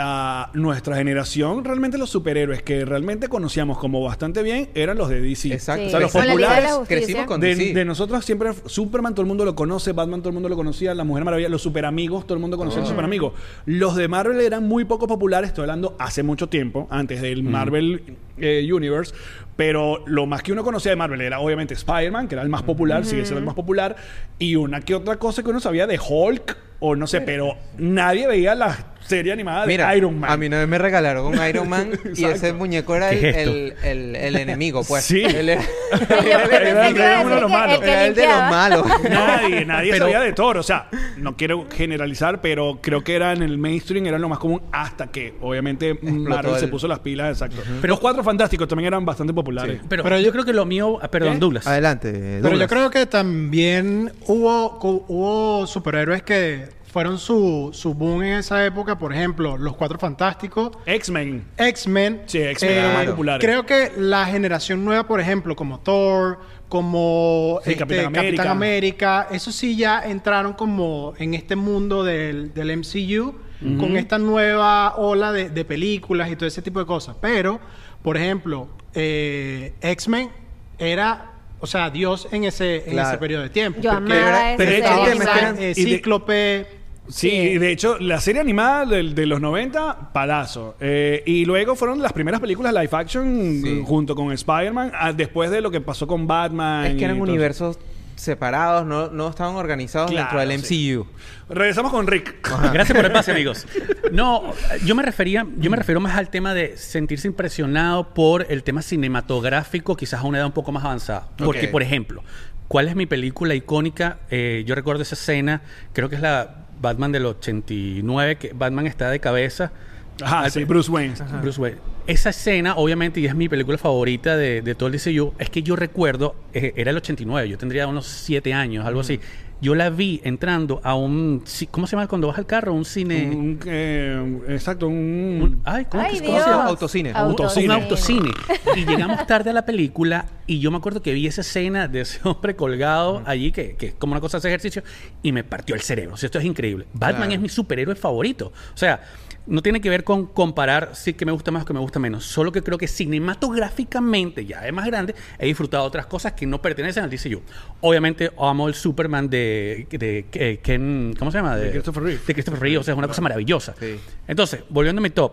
a 0.00 0.50
nuestra 0.54 0.94
generación 0.94 1.64
realmente 1.64 1.98
los 1.98 2.08
superhéroes 2.08 2.62
que 2.62 2.84
realmente 2.84 3.26
conocíamos 3.26 3.78
como 3.78 4.00
bastante 4.00 4.44
bien 4.44 4.68
eran 4.76 4.96
los 4.96 5.08
de 5.08 5.20
DC. 5.20 5.52
Exacto. 5.52 5.82
Sí. 5.82 5.88
O 5.88 5.90
sea, 5.90 6.00
los 6.00 6.12
populares. 6.12 6.70
Crecimos 6.86 7.26
con 7.26 7.40
de, 7.40 7.56
DC. 7.56 7.74
de 7.74 7.84
nosotros 7.84 8.24
siempre 8.24 8.52
Superman 8.66 9.14
todo 9.14 9.22
el 9.22 9.26
mundo 9.28 9.44
lo 9.44 9.56
conoce, 9.56 9.92
Batman 9.92 10.20
todo 10.20 10.28
el 10.28 10.34
mundo 10.34 10.48
lo 10.48 10.54
conocía, 10.54 10.94
la 10.94 11.02
Mujer 11.02 11.24
Maravilla, 11.24 11.48
los 11.48 11.62
super 11.62 11.84
amigos, 11.84 12.26
todo 12.28 12.34
el 12.34 12.40
mundo 12.40 12.56
conocía 12.56 12.78
a 12.78 12.82
los 12.82 12.90
super 12.90 13.04
amigos. 13.04 13.32
Los 13.66 13.96
de 13.96 14.06
Marvel 14.06 14.40
eran 14.40 14.62
muy 14.68 14.84
poco 14.84 15.08
populares, 15.08 15.48
estoy 15.48 15.62
hablando 15.62 15.96
hace 15.98 16.22
mucho 16.22 16.48
tiempo, 16.48 16.86
antes 16.90 17.20
del 17.20 17.42
Marvel 17.42 18.16
eh, 18.36 18.70
Universe, 18.72 19.12
pero 19.58 20.04
lo 20.06 20.24
más 20.24 20.44
que 20.44 20.52
uno 20.52 20.62
conocía 20.62 20.90
de 20.92 20.96
Marvel 20.96 21.20
era 21.20 21.40
obviamente 21.40 21.74
Spider-Man, 21.74 22.28
que 22.28 22.36
era 22.36 22.42
el 22.42 22.48
más 22.48 22.62
popular, 22.62 23.04
sigue 23.04 23.24
siendo 23.24 23.40
el 23.40 23.44
más 23.44 23.56
popular, 23.56 23.96
y 24.38 24.54
una 24.54 24.82
que 24.82 24.94
otra 24.94 25.16
cosa 25.16 25.42
que 25.42 25.50
uno 25.50 25.58
sabía 25.58 25.88
de 25.88 25.98
Hulk 25.98 26.56
o 26.78 26.94
no 26.94 27.08
sé, 27.08 27.22
pero 27.22 27.56
nadie 27.76 28.28
veía 28.28 28.54
la 28.54 28.94
serie 29.08 29.32
animada 29.32 29.62
de 29.62 29.66
Mira, 29.68 29.96
Iron 29.96 30.18
Man. 30.20 30.30
a 30.30 30.36
mí 30.36 30.46
una 30.46 30.58
vez 30.58 30.68
me 30.68 30.78
regalaron 30.78 31.26
un 31.26 31.46
Iron 31.48 31.68
Man 31.68 31.90
y 32.14 32.24
ese 32.24 32.52
muñeco 32.52 32.94
era 32.94 33.10
el, 33.10 33.24
el, 33.24 33.74
el- 33.82 34.16
el 34.16 34.36
enemigo, 34.36 34.82
pues. 34.84 35.04
Sí. 35.04 35.22
Él 35.22 35.48
era, 35.48 35.62
Era- 36.24 36.88
era 36.88 37.20
uno 37.20 37.34
de 37.36 37.40
los 37.40 37.50
malos. 37.50 37.82
era 37.82 38.06
el 38.06 38.14
de 38.14 38.26
los 38.26 38.36
malos. 38.50 38.86
Nadie, 39.10 39.64
nadie 39.64 39.92
Pero- 39.92 40.04
sabía 40.06 40.20
de 40.20 40.32
Thor. 40.32 40.58
O 40.58 40.62
sea, 40.62 40.88
no 41.16 41.36
quiero 41.36 41.66
generalizar, 41.74 42.40
pero 42.40 42.78
creo 42.82 43.02
que 43.02 43.14
era 43.14 43.32
en 43.32 43.42
el 43.42 43.58
mainstream, 43.58 44.06
era 44.06 44.18
lo 44.18 44.28
más 44.28 44.38
común 44.38 44.62
hasta 44.72 45.08
que, 45.10 45.34
obviamente, 45.40 45.98
Marvel 46.02 46.54
el- 46.54 46.60
se 46.60 46.68
puso 46.68 46.86
las 46.88 46.98
pilas, 47.00 47.30
exacto. 47.32 47.62
Pero 47.80 47.92
los 47.92 48.00
cuatro 48.00 48.22
fantásticos 48.22 48.68
también 48.68 48.88
eran 48.88 49.04
bastante 49.04 49.32
populares. 49.32 49.80
pero, 49.88 50.02
Pero 50.02 50.18
yo, 50.20 50.32
creo 50.32 50.44
que 50.44 50.52
lo 50.52 50.64
mío, 50.66 50.98
ah, 51.00 51.08
perdón, 51.08 51.34
¿Qué? 51.34 51.38
Douglas. 51.38 51.66
Adelante. 51.66 52.12
Pero 52.12 52.42
yo 52.42 52.48
Douglas. 52.50 52.68
creo 52.68 52.90
que 52.90 53.06
también 53.06 54.12
hubo, 54.26 54.78
hubo 55.08 55.66
superhéroes 55.66 56.22
que 56.22 56.66
fueron 56.90 57.18
su, 57.18 57.70
su 57.72 57.94
boom 57.94 58.22
en 58.22 58.32
esa 58.38 58.64
época. 58.64 58.98
Por 58.98 59.12
ejemplo, 59.12 59.56
Los 59.58 59.76
Cuatro 59.76 59.98
Fantásticos, 59.98 60.70
X-Men. 60.86 61.44
X-Men. 61.56 62.14
Eh, 62.14 62.22
Sí, 62.26 62.38
X-Men 62.38 62.72
eran 62.72 62.84
más 62.86 62.94
Claro. 62.96 63.10
populares. 63.12 63.44
Creo 63.46 63.66
que 63.66 63.92
la 63.96 64.26
generación 64.26 64.84
nueva, 64.84 65.06
por 65.06 65.20
ejemplo, 65.20 65.54
como 65.54 65.80
Thor, 65.80 66.38
como 66.68 67.60
Sí, 67.64 67.70
este, 67.70 67.78
Capitán 67.80 68.12
Capitán, 68.12 68.48
América. 68.48 69.28
Eso 69.30 69.52
sí 69.52 69.76
ya 69.76 70.00
entraron 70.08 70.52
como 70.54 71.14
en 71.18 71.34
este 71.34 71.56
mundo 71.56 72.04
del, 72.04 72.52
del 72.54 72.76
MCU 72.78 73.34
con 73.78 73.96
esta 73.96 74.18
nueva 74.18 74.94
ola 74.96 75.32
de, 75.32 75.50
de 75.50 75.64
películas 75.64 76.30
y 76.30 76.36
todo 76.36 76.46
ese 76.46 76.62
tipo 76.62 76.78
de 76.78 76.86
cosas. 76.86 77.16
Pero, 77.20 77.58
por 78.02 78.16
ejemplo, 78.16 78.68
eh, 78.94 79.72
X-Men 79.80 80.30
era, 80.78 81.32
o 81.58 81.66
sea, 81.66 81.90
Dios 81.90 82.28
en 82.30 82.44
ese, 82.44 82.88
en 82.88 82.98
ese 82.98 83.18
periodo 83.18 83.42
de 83.42 83.50
tiempo. 83.50 83.80
Yo 83.80 83.90
amaba 83.90 84.52
era- 84.52 84.52
esa 84.52 85.04
pero 85.04 85.58
eh, 85.58 85.74
Cíclope... 85.74 86.77
Sí, 87.08 87.58
de 87.58 87.72
hecho, 87.72 87.98
la 87.98 88.20
serie 88.20 88.40
animada 88.40 88.84
del- 88.84 89.14
de, 89.14 89.26
los 89.26 89.40
90, 89.40 90.12
palazo. 90.12 90.76
Eh, 90.80 91.22
y 91.26 91.44
luego 91.44 91.74
fueron 91.76 92.00
las 92.02 92.12
primeras 92.12 92.40
películas 92.40 92.72
live 92.72 92.88
action 92.92 93.60
Sí. 93.64 93.82
junto 93.86 94.14
con 94.14 94.30
Spider-Man, 94.32 94.92
ah, 94.94 95.12
después 95.12 95.50
de 95.50 95.60
lo 95.60 95.70
que 95.70 95.80
pasó 95.80 96.06
con 96.06 96.26
Batman. 96.26 96.86
Es 96.86 96.96
que 96.96 97.04
eran 97.04 97.20
universos 97.20 97.78
separados, 98.14 98.84
no, 98.84 99.08
no 99.10 99.28
estaban 99.28 99.54
organizados 99.54 100.10
Claro, 100.10 100.24
dentro 100.40 100.40
del 100.56 100.64
sí. 100.64 100.90
MCU. 100.92 101.06
Regresamos 101.54 101.92
con 101.92 102.06
Rick. 102.08 102.36
Gracias 102.72 102.96
por 102.96 103.06
el 103.06 103.12
pase, 103.12 103.30
amigos. 103.30 103.64
No, 104.12 104.52
yo 104.84 104.94
me 104.96 105.02
refería, 105.04 105.46
yo 105.56 105.70
me 105.70 105.76
refiero 105.76 106.00
más 106.00 106.16
al 106.16 106.28
tema 106.28 106.52
de 106.52 106.76
sentirse 106.76 107.28
impresionado 107.28 108.12
por 108.14 108.46
el 108.50 108.64
tema 108.64 108.82
cinematográfico, 108.82 109.96
quizás 109.96 110.20
a 110.20 110.26
una 110.26 110.38
edad 110.38 110.46
un 110.46 110.52
poco 110.52 110.72
más 110.72 110.84
avanzada. 110.84 111.28
Porque, 111.38 111.68
por 111.68 111.82
ejemplo, 111.82 112.22
¿cuál 112.66 112.88
es 112.88 112.96
mi 112.96 113.06
película 113.06 113.54
icónica? 113.54 114.18
Eh, 114.30 114.64
yo 114.66 114.74
recuerdo 114.74 115.02
esa 115.02 115.14
escena, 115.14 115.62
creo 115.92 116.08
que 116.08 116.16
es 116.16 116.20
la 116.20 116.66
Batman 116.80 117.12
del 117.12 117.26
89, 117.26 118.36
que 118.36 118.52
Batman 118.52 118.86
está 118.86 119.10
de 119.10 119.20
cabeza. 119.20 119.72
Ajá, 120.20 120.50
sí, 120.50 120.64
Bruce 120.64 120.90
Wayne. 120.90 121.14
Bruce 121.40 121.60
Wayne. 121.60 121.78
Esa 122.06 122.30
escena, 122.30 122.74
obviamente, 122.76 123.20
y 123.20 123.26
es 123.26 123.34
mi 123.34 123.48
película 123.48 123.78
favorita 123.78 124.36
de, 124.36 124.62
de 124.62 124.74
todo 124.74 124.88
el 124.88 124.98
DCU, 124.98 125.34
es 125.38 125.50
que 125.50 125.62
yo 125.62 125.76
recuerdo, 125.76 126.34
eh, 126.54 126.72
era 126.76 126.90
el 126.90 126.96
89, 126.96 127.48
yo 127.48 127.58
tendría 127.58 127.86
unos 127.86 128.06
7 128.06 128.52
años, 128.54 128.86
algo 128.86 129.00
así. 129.00 129.20
Yo 129.60 129.74
la 129.74 129.90
vi 129.90 130.20
entrando 130.22 130.80
a 130.84 130.94
un... 130.94 131.42
¿Cómo 131.72 131.86
se 131.86 131.96
llama 131.96 132.06
cuando 132.06 132.28
vas 132.28 132.38
al 132.38 132.46
carro? 132.46 132.72
Un 132.72 132.84
cine... 132.84 133.28
Un, 133.34 133.58
eh, 133.66 134.40
exacto, 134.48 134.86
un... 134.86 134.94
un- 134.94 135.62
ay, 135.64 135.86
¿cómo, 135.90 136.02
Ay, 136.04 136.20
que- 136.20 136.26
cómo 136.26 136.38
se 136.40 136.48
llama? 136.50 136.64
Autocine. 136.66 137.12
Autocine. 137.12 137.64
Un 137.66 137.70
autocine. 137.82 138.30
Y 138.76 138.84
llegamos 138.84 139.26
tarde 139.26 139.50
a 139.50 139.52
la 139.52 139.66
película 139.66 140.26
y 140.46 140.60
yo 140.60 140.70
me 140.70 140.76
acuerdo 140.76 141.02
que 141.02 141.12
vi 141.12 141.26
esa 141.26 141.40
escena 141.40 141.88
de 141.88 142.02
ese 142.02 142.20
hombre 142.22 142.54
colgado 142.56 143.22
allí, 143.26 143.50
que, 143.52 143.74
que 143.76 143.86
es 143.88 143.94
como 143.94 144.12
una 144.12 144.20
cosa 144.20 144.36
de 144.36 144.40
ese 144.40 144.48
ejercicio, 144.48 144.82
y 145.22 145.32
me 145.32 145.42
partió 145.44 145.74
el 145.74 145.80
cerebro. 145.82 146.14
O 146.14 146.16
sea, 146.16 146.28
esto 146.28 146.38
es 146.38 146.44
increíble. 146.44 146.86
Batman 146.92 147.16
Claro. 147.22 147.32
es 147.32 147.40
mi 147.40 147.48
superhéroe 147.48 147.94
favorito. 147.96 148.52
O 148.74 148.76
sea, 148.76 149.00
no 149.46 149.62
tiene 149.62 149.80
que 149.80 149.88
ver 149.88 150.04
con 150.04 150.26
comparar 150.26 150.90
si 150.94 151.14
que 151.14 151.24
me 151.24 151.32
gusta 151.32 151.50
más 151.50 151.62
o 151.62 151.66
que 151.66 151.72
me 151.72 151.80
gusta 151.80 151.98
menos. 151.98 152.24
Solo 152.24 152.52
que 152.52 152.62
creo 152.62 152.76
que 152.78 152.86
cinematográficamente, 152.86 154.44
ya 154.44 154.66
es 154.66 154.72
más 154.72 154.86
grande, 154.86 155.14
he 155.38 155.46
disfrutado 155.46 155.84
otras 155.84 156.06
cosas 156.06 156.32
que 156.32 156.46
no 156.46 156.60
pertenecen 156.60 157.04
al 157.04 157.10
DCU. 157.10 157.40
Obviamente 157.80 158.30
amo 158.38 158.68
el 158.68 158.74
Superman 158.74 159.28
de, 159.30 159.47
de, 159.48 160.58
Ken, 160.62 161.14
¿cómo 161.18 161.30
se 161.30 161.38
llama? 161.38 161.56
De 161.56 161.70
Christopher 161.70 162.02
Reeve. 162.02 162.20
De 162.26 162.34
Christopher 162.34 162.60
Reeve. 162.60 162.78
O 162.78 162.82
sea, 162.82 162.92
es 162.94 162.98
una 162.98 163.08
cosa 163.08 163.20
maravillosa. 163.22 163.74
Sí. 163.78 163.96
Entonces, 164.26 164.62
volviendo 164.68 165.00
a 165.00 165.02
mi 165.02 165.10
top, 165.10 165.32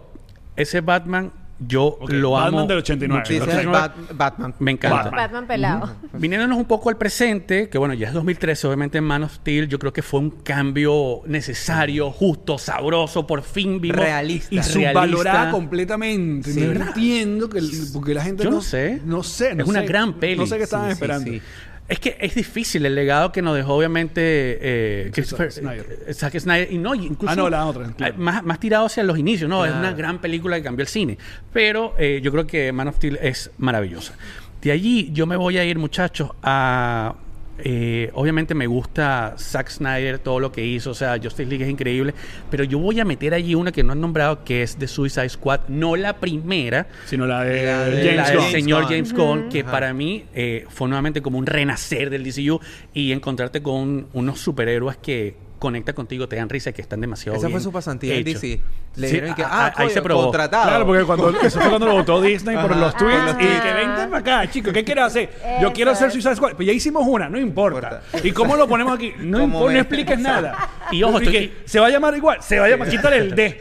ese 0.55 0.81
Batman 0.81 1.31
yo 1.57 1.83
Ok, 1.85 2.09
lo 2.11 2.31
Batman 2.31 2.59
amo. 2.59 2.67
del 2.67 2.77
89. 2.79 3.23
Sí, 3.25 3.35
ese 3.37 3.45
es 3.45 3.49
el 3.59 3.67
89. 3.69 3.79
Bat- 4.09 4.17
Batman. 4.17 4.55
Me 4.59 4.71
encanta. 4.71 4.95
Batman. 5.03 5.15
Batman 5.15 5.47
pelado. 5.47 5.95
Viniéndonos 6.11 6.57
un 6.57 6.65
poco 6.65 6.89
al 6.89 6.97
presente, 6.97 7.69
que 7.69 7.77
bueno, 7.77 7.93
ya 7.93 8.09
es 8.09 8.13
2013, 8.13 8.67
obviamente 8.67 8.97
en 8.97 9.05
Man 9.05 9.23
of 9.23 9.35
Steel, 9.35 9.69
yo 9.69 9.79
creo 9.79 9.93
que 9.93 10.01
fue 10.01 10.19
un 10.19 10.31
cambio 10.31 11.21
necesario, 11.27 12.11
justo, 12.11 12.57
sabroso, 12.57 13.25
por 13.25 13.41
fin 13.41 13.79
vimos. 13.79 13.95
Realista. 13.99 14.53
Y 14.53 14.61
subvalorada 14.63 15.49
completamente. 15.51 16.51
Sí. 16.51 16.59
no 16.59 16.67
¿Verdad? 16.67 16.87
entiendo 16.89 17.49
que 17.49 17.59
el- 17.59 17.71
porque 17.93 18.13
la 18.13 18.23
gente 18.25 18.43
Yo 18.43 18.49
no, 18.49 18.57
no 18.57 18.61
sé. 18.61 19.01
No 19.05 19.23
sé. 19.23 19.55
no 19.55 19.63
Es 19.63 19.69
una 19.69 19.83
gran 19.83 20.15
peli. 20.15 20.35
No 20.37 20.47
sé 20.47 20.57
qué 20.57 20.63
estaban 20.63 20.87
Sí, 20.87 20.91
sí, 20.91 20.93
esperando. 20.95 21.31
sí. 21.31 21.41
Es 21.87 21.99
que 21.99 22.17
es 22.19 22.33
difícil 22.33 22.83
el 22.85 22.95
legado 22.95 23.31
que 23.31 23.43
nos 23.43 23.55
dejó, 23.55 23.75
obviamente, 23.75 24.21
eh, 24.23 25.11
Christopher 25.13 25.51
Snyder. 25.51 25.99
eh, 26.07 26.13
Zack 26.15 26.39
Snyder. 26.39 26.71
Y 26.71 26.79
no, 26.79 26.95
incluso. 26.95 27.31
Ah, 27.31 27.35
no, 27.35 27.47
la 27.47 27.65
otra, 27.65 27.91
claro. 27.95 28.15
Más, 28.17 28.43
más 28.43 28.59
tirado 28.59 28.85
hacia 28.87 29.03
los 29.03 29.19
inicios, 29.19 29.47
¿no? 29.49 29.65
Es 29.65 29.71
una 29.71 29.93
gran 29.93 30.19
película 30.19 30.57
que 30.57 30.63
cambió 30.63 30.81
el 30.81 30.87
cine. 30.87 31.17
Pero 31.53 31.93
eh, 31.99 32.21
yo 32.23 32.31
creo 32.31 32.47
que 32.47 32.71
Man 32.71 32.87
of 32.87 32.95
Steel 32.95 33.19
es 33.21 33.51
maravillosa. 33.59 34.15
De 34.61 34.71
allí 34.71 35.11
yo 35.13 35.27
me 35.27 35.35
voy 35.35 35.59
a 35.59 35.63
ir, 35.63 35.77
muchachos, 35.77 36.31
a. 36.41 37.15
eh, 37.59 38.11
obviamente 38.13 38.53
me 38.53 38.67
gusta 38.67 39.35
Zack 39.37 39.69
Snyder, 39.69 40.19
todo 40.19 40.39
lo 40.39 40.51
que 40.51 40.65
hizo, 40.65 40.91
o 40.91 40.93
sea, 40.93 41.17
Justice 41.21 41.45
League 41.45 41.63
es 41.63 41.69
increíble, 41.69 42.13
pero 42.51 42.63
yo 42.63 42.79
voy 42.79 42.99
a 42.99 43.05
meter 43.05 43.33
allí 43.33 43.55
una 43.55 43.71
que 43.71 43.83
no 43.83 43.93
han 43.93 44.01
nombrado, 44.01 44.43
que 44.43 44.61
es 44.61 44.77
de 44.77 44.87
Suicide 44.87 45.29
Squad, 45.29 45.61
no 45.69 45.95
la 45.95 46.17
primera, 46.19 46.87
Sino 47.05 47.25
la 47.25 47.43
de, 47.43 47.63
La 47.65 47.85
de- 47.85 47.97
James 48.03 48.15
la 48.17 48.29
del 48.29 48.37
Gunn. 48.39 48.51
señor 48.51 48.81
Gunn. 48.83 48.91
James 48.91 49.13
Gunn, 49.13 49.49
que 49.49 49.61
Ajá. 49.61 49.71
para 49.71 49.93
mí 49.93 50.25
eh, 50.33 50.65
fue 50.69 50.87
nuevamente 50.89 51.21
como 51.21 51.37
un 51.37 51.45
renacer 51.45 52.09
del 52.09 52.23
DCU 52.23 52.59
y 52.93 53.11
encontrarte 53.13 53.61
con 53.61 54.07
unos 54.13 54.39
superhéroes 54.39 54.97
que 54.97 55.35
conecta 55.59 55.93
contigo, 55.93 56.27
te 56.27 56.35
dan 56.35 56.49
risa 56.49 56.71
y 56.71 56.73
que 56.73 56.81
están 56.81 56.99
demasiado 57.01 57.37
Esa 57.37 57.47
bien 57.47 57.57
fue 57.57 57.63
su 57.63 57.71
pasantía 57.71 58.15
en. 58.15 58.23
DC. 58.25 58.59
Le 58.95 59.07
dijeron 59.07 59.35
que, 59.35 59.43
ah, 59.43 59.73
ahí 59.75 59.89
se 59.89 60.01
probó. 60.01 60.23
Contratado. 60.23 60.67
Claro, 60.67 60.85
porque 60.85 61.03
cuando, 61.03 61.29
eso 61.41 61.59
fue 61.59 61.69
cuando 61.69 61.87
lo 61.87 61.93
votó 61.93 62.21
Disney 62.21 62.55
por 62.57 62.75
los 62.75 62.95
tweets. 62.95 63.33
y 63.33 63.45
que 63.45 63.73
vente 63.73 64.07
para 64.07 64.17
acá, 64.17 64.51
chicos, 64.51 64.73
¿qué 64.73 64.83
quieres 64.83 65.03
hacer? 65.05 65.29
Yo 65.61 65.73
quiero 65.73 65.91
hacer 65.91 66.11
Suicide 66.11 66.35
Squad. 66.35 66.53
Pues 66.53 66.67
ya 66.67 66.73
hicimos 66.73 67.03
una, 67.05 67.29
no 67.29 67.39
importa. 67.39 68.01
¿Y 68.23 68.31
cómo 68.31 68.55
lo 68.55 68.67
ponemos 68.67 68.93
aquí? 68.93 69.13
No, 69.35 69.69
expliques 69.69 70.17
nada. 70.25 70.69
Y 70.91 71.03
ojo, 71.03 71.19
estoy... 71.19 71.51
se 71.65 71.79
va 71.79 71.87
a 71.87 71.89
llamar 71.89 72.15
igual, 72.15 72.41
se 72.41 72.59
va 72.59 72.65
a 72.65 72.69
llamar, 72.69 72.89
quítale 72.89 73.17
el 73.17 73.35
D. 73.35 73.59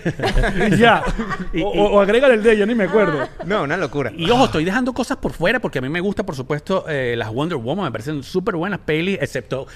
ya. 0.78 1.02
O, 1.62 1.68
o, 1.68 2.00
agrégale 2.00 2.34
el 2.34 2.42
D, 2.42 2.56
yo 2.56 2.66
ni 2.66 2.74
me 2.74 2.84
acuerdo. 2.84 3.28
No, 3.44 3.62
una 3.62 3.76
locura. 3.76 4.12
Y 4.16 4.30
ojo, 4.30 4.44
estoy 4.44 4.64
dejando 4.64 4.92
cosas 4.92 5.16
por 5.16 5.32
fuera 5.32 5.60
porque 5.60 5.78
a 5.78 5.82
mí 5.82 5.88
me 5.88 6.00
gusta, 6.00 6.24
por 6.24 6.36
supuesto, 6.36 6.84
eh, 6.88 7.14
las 7.16 7.32
Wonder 7.32 7.58
Woman, 7.58 7.86
me 7.86 7.92
parecen 7.92 8.22
súper 8.22 8.56
buenas 8.56 8.80
pelis, 8.80 9.18
excepto. 9.20 9.66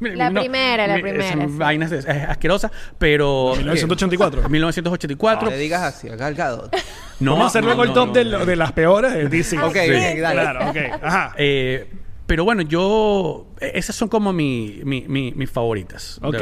la 0.00 0.30
primera, 0.30 0.86
la 0.86 1.00
primera. 1.00 1.46
Vainas 1.48 1.92
asquerosas, 1.92 2.70
pero. 2.98 3.54
1984. 3.56 4.48
1984. 4.48 5.07
Eh, 5.07 5.07
64. 5.16 5.50
No 5.50 5.56
digas 5.56 5.82
así, 5.82 6.08
a 6.10 6.16
Gal 6.16 6.34
Gadot. 6.34 6.74
No, 7.20 7.32
Vamos 7.32 7.44
a 7.44 7.48
hacerlo 7.48 7.76
con 7.76 7.88
el 7.88 7.94
top 7.94 8.12
de, 8.12 8.24
lo- 8.24 8.46
de 8.46 8.56
las 8.56 8.72
peores 8.72 9.12
eh, 9.12 9.18
de 9.24 9.28
DC. 9.28 9.58
Ok, 9.58 9.72
Sí, 9.74 9.90
ok, 9.90 10.18
dale. 10.20 10.40
Claro, 10.42 10.70
ok. 10.70 10.76
Ajá. 11.02 11.34
Eh, 11.38 11.90
pero 12.26 12.44
bueno, 12.44 12.62
yo. 12.62 13.46
Eh, 13.60 13.72
esas 13.74 13.96
son 13.96 14.08
como 14.08 14.32
mi, 14.32 14.80
mis 14.84 15.50
favoritas. 15.50 16.20
Ok. 16.22 16.36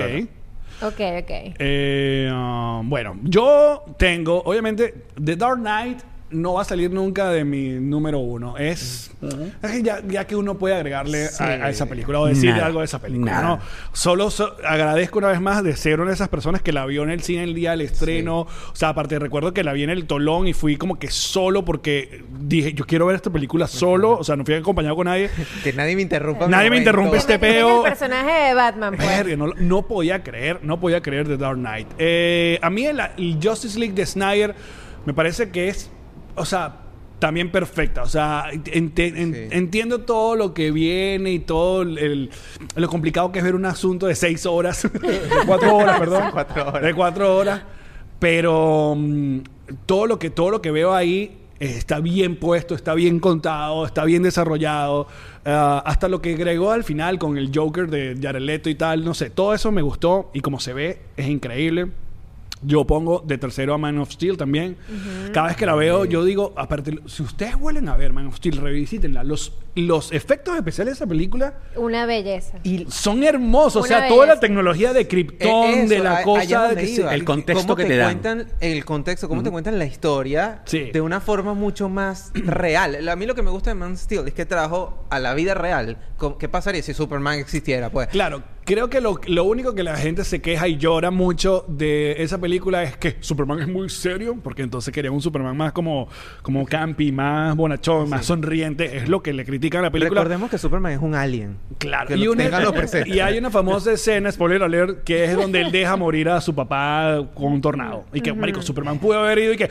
Ok, 0.82 1.00
ok. 1.22 1.30
Bueno, 2.84 3.16
yo 3.22 3.84
tengo, 3.98 4.42
obviamente, 4.44 5.06
The 5.24 5.36
Dark 5.36 5.58
Knight 5.60 6.00
no 6.30 6.54
va 6.54 6.62
a 6.62 6.64
salir 6.64 6.90
nunca 6.90 7.30
de 7.30 7.44
mi 7.44 7.68
número 7.70 8.18
uno. 8.18 8.58
Es, 8.58 9.12
es 9.62 9.70
que 9.70 9.82
ya, 9.82 10.00
ya 10.06 10.26
que 10.26 10.34
uno 10.34 10.58
puede 10.58 10.74
agregarle 10.74 11.28
a, 11.38 11.44
a 11.44 11.70
esa 11.70 11.86
película 11.86 12.18
o 12.20 12.26
decir 12.26 12.50
algo 12.50 12.80
de 12.80 12.86
esa 12.86 12.98
película. 13.00 13.30
Nada. 13.32 13.48
¿no? 13.48 13.58
Solo 13.92 14.30
so- 14.30 14.56
agradezco 14.66 15.18
una 15.18 15.28
vez 15.28 15.40
más 15.40 15.62
de 15.62 15.76
ser 15.76 16.00
una 16.00 16.10
de 16.10 16.14
esas 16.14 16.28
personas 16.28 16.62
que 16.62 16.72
la 16.72 16.84
vio 16.86 17.04
en 17.04 17.10
el 17.10 17.22
cine 17.22 17.44
el 17.44 17.54
día 17.54 17.70
del 17.72 17.82
estreno. 17.82 18.40
O 18.40 18.48
sea, 18.74 18.88
aparte 18.90 19.18
recuerdo 19.18 19.54
que 19.54 19.62
la 19.62 19.72
vi 19.72 19.84
en 19.84 19.90
el 19.90 20.06
Tolón 20.06 20.48
y 20.48 20.52
fui 20.52 20.76
como 20.76 20.98
que 20.98 21.10
solo 21.10 21.64
porque 21.64 22.24
dije, 22.40 22.72
yo 22.72 22.86
quiero 22.86 23.06
ver 23.06 23.16
esta 23.16 23.30
película 23.30 23.66
solo. 23.68 24.18
O 24.18 24.24
sea, 24.24 24.34
no 24.36 24.44
fui 24.44 24.54
acompañado 24.54 24.96
con 24.96 25.04
nadie. 25.06 25.30
Que 25.62 25.72
nadie 25.72 25.94
me 25.96 26.02
interrumpa. 26.02 26.48
Nadie 26.48 26.70
me 26.70 26.78
interrumpe 26.78 27.16
este 27.16 27.38
peo. 27.38 27.84
el 27.84 27.90
personaje 27.90 28.48
de 28.48 28.54
Batman, 28.54 28.94
pues. 28.96 29.08
Verga, 29.08 29.36
no, 29.36 29.54
no 29.56 29.86
podía 29.86 30.22
creer, 30.22 30.58
no 30.62 30.80
podía 30.80 31.00
creer 31.00 31.26
The 31.28 31.36
Dark 31.36 31.56
Knight. 31.58 31.88
Eh, 31.98 32.58
a 32.62 32.68
mí 32.70 32.84
el, 32.86 33.00
el 33.16 33.38
Justice 33.42 33.78
League 33.78 33.94
de 33.94 34.04
Snyder 34.06 34.54
me 35.04 35.14
parece 35.14 35.50
que 35.50 35.68
es, 35.68 35.90
o 36.36 36.44
sea, 36.44 36.76
también 37.18 37.50
perfecta. 37.50 38.02
O 38.02 38.08
sea, 38.08 38.44
ente- 38.52 39.08
en- 39.16 39.32
Sí. 39.34 39.40
entiendo 39.50 40.00
todo 40.02 40.36
lo 40.36 40.52
que 40.54 40.70
viene 40.70 41.32
y 41.32 41.38
todo 41.38 41.82
el, 41.82 42.30
lo 42.74 42.88
complicado 42.88 43.32
que 43.32 43.38
es 43.38 43.44
ver 43.44 43.54
un 43.54 43.64
asunto 43.66 44.06
de 44.06 44.14
seis 44.14 44.44
horas, 44.46 44.82
de 44.92 45.20
cuatro 45.46 45.76
horas, 45.76 45.98
perdón. 45.98 46.24
Cuatro 46.32 46.68
horas. 46.68 46.82
De 46.82 46.94
cuatro 46.94 47.36
horas. 47.36 47.62
Pero 48.18 48.94
mm, 48.96 49.38
todo 49.86 50.06
lo 50.06 50.18
que 50.18 50.30
todo 50.30 50.50
lo 50.50 50.62
que 50.62 50.70
veo 50.70 50.94
ahí 50.94 51.38
eh, 51.58 51.74
está 51.76 52.00
bien 52.00 52.36
puesto, 52.36 52.74
está 52.74 52.94
bien 52.94 53.18
contado, 53.20 53.84
está 53.86 54.04
bien 54.04 54.22
desarrollado. 54.22 55.06
Ah, 55.44 55.82
hasta 55.86 56.08
lo 56.08 56.20
que 56.20 56.34
agregó 56.34 56.70
al 56.72 56.84
final 56.84 57.18
con 57.18 57.38
el 57.38 57.50
Joker 57.54 57.88
de 57.88 58.16
Jared 58.20 58.40
Leto 58.42 58.68
y 58.70 58.74
tal, 58.74 59.04
no 59.04 59.14
sé, 59.14 59.30
todo 59.30 59.54
eso 59.54 59.70
me 59.72 59.82
gustó 59.82 60.30
y 60.34 60.40
como 60.40 60.60
se 60.60 60.72
ve 60.72 61.00
es 61.16 61.28
increíble. 61.28 61.88
Yo 62.66 62.84
pongo 62.84 63.22
de 63.24 63.38
tercero 63.38 63.74
a 63.74 63.78
Man 63.78 63.96
of 63.98 64.10
Steel 64.10 64.36
también. 64.36 64.76
Cada 65.32 65.46
vez 65.48 65.56
que 65.56 65.66
la 65.66 65.76
veo, 65.76 66.04
yo 66.04 66.24
digo, 66.24 66.52
aparte, 66.56 66.98
si 67.06 67.22
ustedes 67.22 67.56
vuelven 67.56 67.88
a 67.88 67.96
ver 67.96 68.12
Man 68.12 68.26
of 68.26 68.36
Steel, 68.36 68.56
revisítenla. 68.56 69.22
Los, 69.22 69.52
los 69.76 70.10
efectos 70.12 70.56
especiales 70.56 70.92
de 70.94 70.96
esa 70.96 71.06
película 71.06 71.54
Una 71.76 72.06
belleza. 72.06 72.58
y 72.64 72.84
son 72.88 73.22
hermosos. 73.22 73.76
o 73.84 73.86
Una 73.86 73.88
sea, 74.00 74.08
toda 74.08 74.20
la 74.26 74.32
belleza. 74.32 74.40
tecnología 74.40 74.92
de 74.92 75.00
Eh, 75.02 75.08
Krypton, 75.08 75.64
eso, 75.74 75.88
de 75.94 75.98
la 76.00 76.18
a- 76.18 76.22
cosa 76.24 76.68
de 76.70 76.76
que 76.80 76.86
se- 76.88 77.02
el 77.14 77.24
contexto 77.24 77.62
Cómo 77.66 77.76
que 77.76 77.84
te 77.84 77.96
dan. 77.96 78.06
cuentan 78.20 78.46
el 78.60 78.84
contexto, 78.84 79.28
cómo 79.28 79.42
te 79.44 79.50
cuentan 79.52 79.78
la 79.78 79.84
historia 79.86 80.62
Sí. 80.64 80.90
de 80.92 81.00
una 81.00 81.20
forma 81.20 81.54
mucho 81.54 81.88
más 81.88 82.32
real. 82.34 83.08
A 83.08 83.14
mí 83.14 83.26
lo 83.26 83.34
que 83.36 83.42
me 83.42 83.50
gusta 83.50 83.70
de 83.70 83.74
Man 83.74 83.92
of 83.92 83.98
Steel 84.00 84.26
es 84.26 84.34
que 84.34 84.44
trajo 84.44 85.04
a 85.10 85.20
la 85.20 85.34
vida 85.34 85.54
real. 85.54 85.98
¿Qué 86.40 86.48
pasaría 86.48 86.82
si 86.82 86.94
Superman 86.94 87.38
existiera? 87.38 87.90
Pues 87.90 88.08
Claro, 88.08 88.42
creo 88.66 88.90
que 88.90 89.00
lo, 89.00 89.18
lo 89.28 89.44
único 89.44 89.74
que 89.74 89.82
la 89.82 89.96
gente 89.96 90.24
se 90.24 90.42
queja 90.42 90.68
y 90.68 90.76
llora 90.76 91.10
mucho 91.10 91.64
de 91.68 92.16
esa 92.22 92.38
película 92.38 92.82
es 92.82 92.96
que 92.96 93.16
Superman 93.20 93.60
es 93.60 93.68
muy 93.68 93.88
serio, 93.88 94.36
porque 94.42 94.62
entonces 94.62 94.92
querían 94.92 95.14
un 95.14 95.22
Superman 95.22 95.56
más 95.56 95.72
como, 95.72 96.08
como 96.42 96.66
campi, 96.66 97.12
más 97.12 97.56
bonachón, 97.56 98.10
más 98.10 98.26
sonriente. 98.26 98.96
Es 98.98 99.08
lo 99.08 99.22
que 99.22 99.32
le 99.32 99.44
critican 99.44 99.80
a 99.80 99.82
la 99.84 99.90
película. 99.90 100.20
recordemos 100.20 100.50
que 100.50 100.58
Superman 100.58 100.92
es 100.92 100.98
un 101.00 101.14
alien. 101.14 101.56
Claro, 101.78 102.08
Que 102.08 102.16
y, 102.16 102.24
lo 102.24 102.32
una- 102.32 102.44
y 103.06 103.20
hay 103.20 103.38
una 103.38 103.50
famosa 103.50 103.92
escena, 103.92 104.30
spoiler 104.30 104.62
alert, 104.62 105.04
que 105.04 105.24
es 105.24 105.36
donde 105.36 105.60
él 105.60 105.70
deja 105.70 105.96
morir 105.96 106.28
a 106.28 106.40
su 106.40 106.54
papá 106.54 107.24
con 107.34 107.52
un 107.52 107.60
tornado. 107.60 108.04
Y 108.12 108.20
que, 108.20 108.32
marico, 108.32 108.60
Superman 108.60 108.98
pudo 108.98 109.20
haber 109.20 109.38
ido 109.38 109.52
y 109.52 109.56
que... 109.56 109.70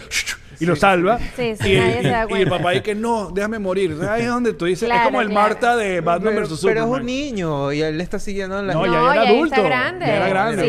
Y 0.60 0.66
lo 0.66 0.76
salva. 0.76 1.20
Sí, 1.36 1.56
sí, 1.60 1.74
y, 1.74 1.78
nadie 1.78 2.02
se 2.02 2.10
da 2.10 2.28
y- 2.30 2.34
y 2.34 2.42
el 2.42 2.50
papá 2.50 2.72
dice 2.72 2.84
que 2.84 2.96
no, 2.96 3.30
déjame 3.32 3.60
morir. 3.60 3.98
Ahí 4.10 4.22
es 4.24 4.28
donde 4.28 4.54
tú 4.54 4.66
dices, 4.66 4.84
es 4.84 4.90
Claro, 4.90 5.06
como 5.06 5.22
el 5.22 5.28
claro. 5.30 5.42
Marta 5.50 5.76
de 5.76 6.02
Batman 6.02 6.34
pero, 6.36 6.48
vs. 6.48 6.60
pero 6.64 6.80
es 6.80 6.86
Superman. 6.86 6.90
un 7.02 7.06
niño 7.06 7.72
y 7.74 7.82
él 7.82 7.98
le 7.98 8.04
está 8.04 8.20
siguiendo 8.20 8.62
la 8.62 8.74
No, 8.74 8.86
ya 8.86 8.92
No, 8.92 9.12
era 9.12 9.16
ya 9.16 9.22
está 9.24 9.34
adulto. 9.36 9.64
grande. 9.64 10.06
Ya 10.06 10.16
era 10.16 10.30
grande. 10.30 10.64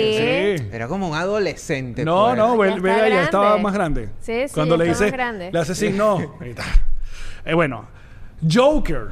Sí. 0.56 0.62
Sí. 0.64 0.68
Era 0.72 0.88
como 0.88 1.08
un 1.10 1.16
adolescente. 1.16 2.04
No, 2.04 2.26
pues. 2.26 2.36
no, 2.38 2.54
Ya 2.54 2.60
ve, 2.62 2.68
está 2.68 2.80
ve, 2.82 2.88
ya 2.90 2.96
grande. 3.06 3.22
estaba 3.24 3.58
más 3.58 3.74
grande. 3.74 4.08
Sí, 4.20 4.48
sí, 4.48 4.54
Cuando 4.54 4.76
le 4.76 4.84
dice, 4.86 5.04
más 5.04 5.12
grande. 5.12 5.50
le 5.52 5.58
hace 5.58 5.72
así, 5.72 5.90
no. 5.90 6.36
Ahí 6.40 6.50
está. 6.50 6.64
Eh, 7.44 7.54
bueno, 7.54 7.86
Joker. 8.52 9.08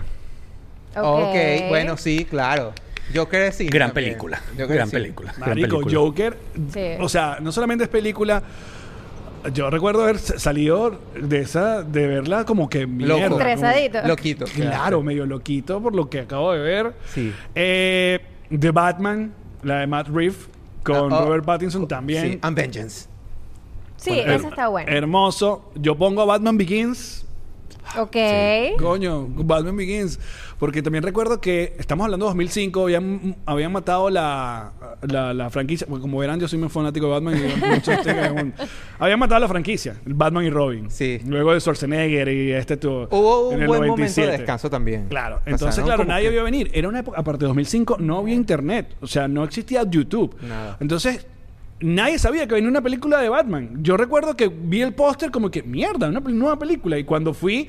ok, 0.96 1.68
bueno, 1.68 1.96
sí, 1.96 2.24
claro. 2.28 2.72
Yo 3.12 3.28
creo 3.28 3.46
que 3.46 3.52
sí. 3.52 3.66
Gran 3.66 3.90
también. 3.90 4.10
película. 4.12 4.40
Yo 4.50 4.54
creo 4.56 4.68
que 4.68 4.74
Gran 4.74 4.88
sí. 4.88 4.96
película. 4.96 5.34
gran 5.36 5.50
Marico, 5.50 5.76
película. 5.80 5.98
Joker. 6.00 6.36
Sí. 6.72 6.86
O 7.00 7.08
sea, 7.08 7.38
no 7.40 7.52
solamente 7.52 7.84
es 7.84 7.90
película. 7.90 8.42
Yo 9.52 9.68
recuerdo 9.70 10.02
haber 10.04 10.18
salido 10.18 10.98
de 11.20 11.40
esa, 11.40 11.82
de 11.82 12.06
verla 12.06 12.44
como 12.44 12.68
que 12.68 12.86
mierda. 12.86 13.28
como- 13.28 13.40
Estresadito. 13.40 13.98
Loquito. 14.06 14.44
Claro, 14.46 15.02
medio 15.02 15.26
loquito 15.26 15.82
por 15.82 15.94
lo 15.94 16.08
que 16.08 16.20
acabo 16.20 16.52
de 16.52 16.60
ver. 16.60 16.94
Sí. 17.12 17.32
Eh, 17.54 18.20
The 18.58 18.70
Batman, 18.70 19.32
la 19.62 19.80
de 19.80 19.86
Matt 19.86 20.08
Reeves, 20.08 20.48
con 20.82 21.12
Ah, 21.12 21.18
oh, 21.20 21.24
Robert 21.26 21.44
Pattinson 21.44 21.86
también. 21.88 22.32
Sí, 22.32 22.38
and 22.42 22.56
Vengeance. 22.56 23.08
Sí, 23.96 24.10
Bueno, 24.10 24.32
esa 24.32 24.42
her- 24.46 24.50
está 24.50 24.68
buena. 24.68 24.92
Hermoso. 24.92 25.70
Yo 25.74 25.96
pongo 25.96 26.22
a 26.22 26.24
Batman 26.24 26.56
Begins. 26.58 27.26
Ok. 27.98 28.16
Coño, 28.78 29.26
Batman 29.28 29.76
Begins. 29.76 30.18
Porque 30.58 30.82
también 30.82 31.02
recuerdo 31.02 31.40
que 31.40 31.74
estamos 31.78 32.04
hablando 32.04 32.26
de 32.26 32.28
2005, 32.30 32.82
habían, 32.84 33.36
habían 33.44 33.72
matado 33.72 34.08
la, 34.08 34.72
la, 35.02 35.34
la 35.34 35.50
franquicia. 35.50 35.86
Porque 35.86 36.00
como 36.02 36.18
verán, 36.18 36.38
yo 36.40 36.48
soy 36.48 36.58
muy 36.58 36.68
fanático 36.68 37.06
de 37.06 37.12
Batman. 37.12 37.36
Y 37.36 37.80
tengan 38.02 38.38
un- 38.38 38.54
habían 38.98 39.18
matado 39.18 39.40
la 39.40 39.48
franquicia, 39.48 39.96
Batman 40.06 40.44
y 40.44 40.50
Robin. 40.50 40.90
Sí. 40.90 41.20
Luego 41.26 41.52
de 41.52 41.60
Schwarzenegger 41.60 42.28
y 42.28 42.52
este 42.52 42.76
tuvo. 42.76 43.08
Hubo 43.10 43.50
en 43.50 43.56
un 43.56 43.62
el 43.62 43.68
buen 43.68 43.80
momento 43.80 43.96
97. 43.96 44.30
de 44.30 44.38
descanso 44.38 44.70
también. 44.70 45.06
Claro, 45.08 45.40
entonces, 45.44 45.82
claro, 45.84 46.04
nadie 46.04 46.26
que- 46.26 46.30
vio 46.32 46.44
venir. 46.44 46.70
Era 46.72 46.88
una 46.88 47.00
época, 47.00 47.18
aparte 47.18 47.40
de 47.44 47.48
2005, 47.48 47.96
no 47.98 48.18
había 48.18 48.34
internet. 48.34 48.94
O 49.00 49.06
sea, 49.06 49.28
no 49.28 49.44
existía 49.44 49.82
YouTube. 49.88 50.36
Nada. 50.42 50.76
Entonces, 50.80 51.26
nadie 51.80 52.18
sabía 52.18 52.46
que 52.46 52.54
venía 52.54 52.70
una 52.70 52.82
película 52.82 53.20
de 53.20 53.28
Batman. 53.28 53.78
Yo 53.82 53.96
recuerdo 53.96 54.36
que 54.36 54.48
vi 54.48 54.80
el 54.82 54.94
póster 54.94 55.30
como 55.30 55.50
que, 55.50 55.62
mierda, 55.62 56.08
una 56.08 56.20
nueva 56.20 56.58
película. 56.58 56.98
Y 56.98 57.04
cuando 57.04 57.34
fui, 57.34 57.68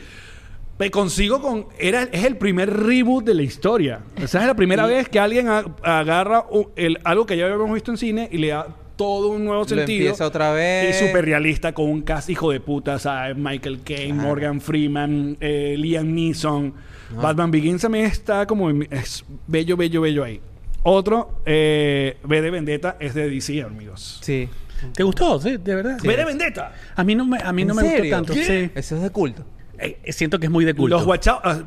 me 0.77 0.91
consigo 0.91 1.41
con. 1.41 1.67
Era, 1.79 2.03
es 2.03 2.23
el 2.25 2.37
primer 2.37 2.71
reboot 2.71 3.23
de 3.25 3.33
la 3.33 3.43
historia. 3.43 4.01
O 4.23 4.27
sea, 4.27 4.41
es 4.41 4.47
la 4.47 4.55
primera 4.55 4.85
vez 4.85 5.07
que 5.09 5.19
alguien 5.19 5.47
a- 5.47 5.65
agarra 5.83 6.45
un- 6.49 6.67
el, 6.75 6.99
algo 7.03 7.25
que 7.25 7.37
ya 7.37 7.45
habíamos 7.45 7.73
visto 7.73 7.91
en 7.91 7.97
cine 7.97 8.29
y 8.31 8.37
le 8.37 8.49
da 8.49 8.67
todo 8.97 9.29
un 9.29 9.43
nuevo 9.43 9.63
Lo 9.63 9.67
sentido. 9.67 9.99
empieza 10.07 10.25
otra 10.25 10.51
vez. 10.53 11.01
Y 11.01 11.07
súper 11.07 11.25
realista 11.25 11.73
con 11.73 11.89
un 11.89 12.01
cast 12.01 12.29
hijo 12.29 12.51
de 12.51 12.59
puta, 12.61 12.97
¿sabes? 12.99 13.35
Michael 13.37 13.81
Caine, 13.83 14.13
Claro. 14.13 14.29
Morgan 14.29 14.61
Freeman, 14.61 15.37
eh, 15.39 15.75
Liam 15.77 16.13
Neeson. 16.13 16.73
Batman 17.21 17.51
Begins 17.51 17.81
también 17.81 18.05
está 18.05 18.45
como... 18.47 18.69
en- 18.69 18.87
es 18.91 19.23
bello, 19.47 19.77
bello, 19.77 20.01
bello 20.01 20.23
ahí. 20.23 20.39
Otro, 20.87 21.41
eh, 21.47 22.17
V 22.23 22.41
de 22.43 22.51
Vendetta, 22.51 22.95
es 22.99 23.15
de 23.15 23.27
DC, 23.27 23.63
amigos. 23.63 24.19
Sí. 24.21 24.47
¿Te 24.93 25.01
gustó? 25.01 25.39
Sí, 25.41 25.57
de 25.57 25.73
verdad. 25.75 25.97
¡V 25.99 26.15
de 26.15 26.25
Vendetta! 26.25 26.73
A 26.95 27.03
mí 27.03 27.15
no 27.15 27.25
me, 27.25 27.39
a 27.39 27.51
mí 27.51 27.65
no 27.65 27.71
¿En 27.71 27.77
me 27.77 27.81
gustó 27.83 27.97
serio? 27.97 28.15
tanto. 28.15 28.33
¿Qué? 28.33 28.45
Sí. 28.45 28.71
Eso 28.75 28.95
es 28.97 29.01
de 29.01 29.09
culto. 29.09 29.43
Eh, 29.79 29.97
siento 30.11 30.39
que 30.39 30.45
es 30.45 30.51
muy 30.51 30.65
de 30.65 30.73
culto. 30.73 30.95
Los 30.97 31.05
Wachaw- 31.07 31.39
ah, 31.43 31.59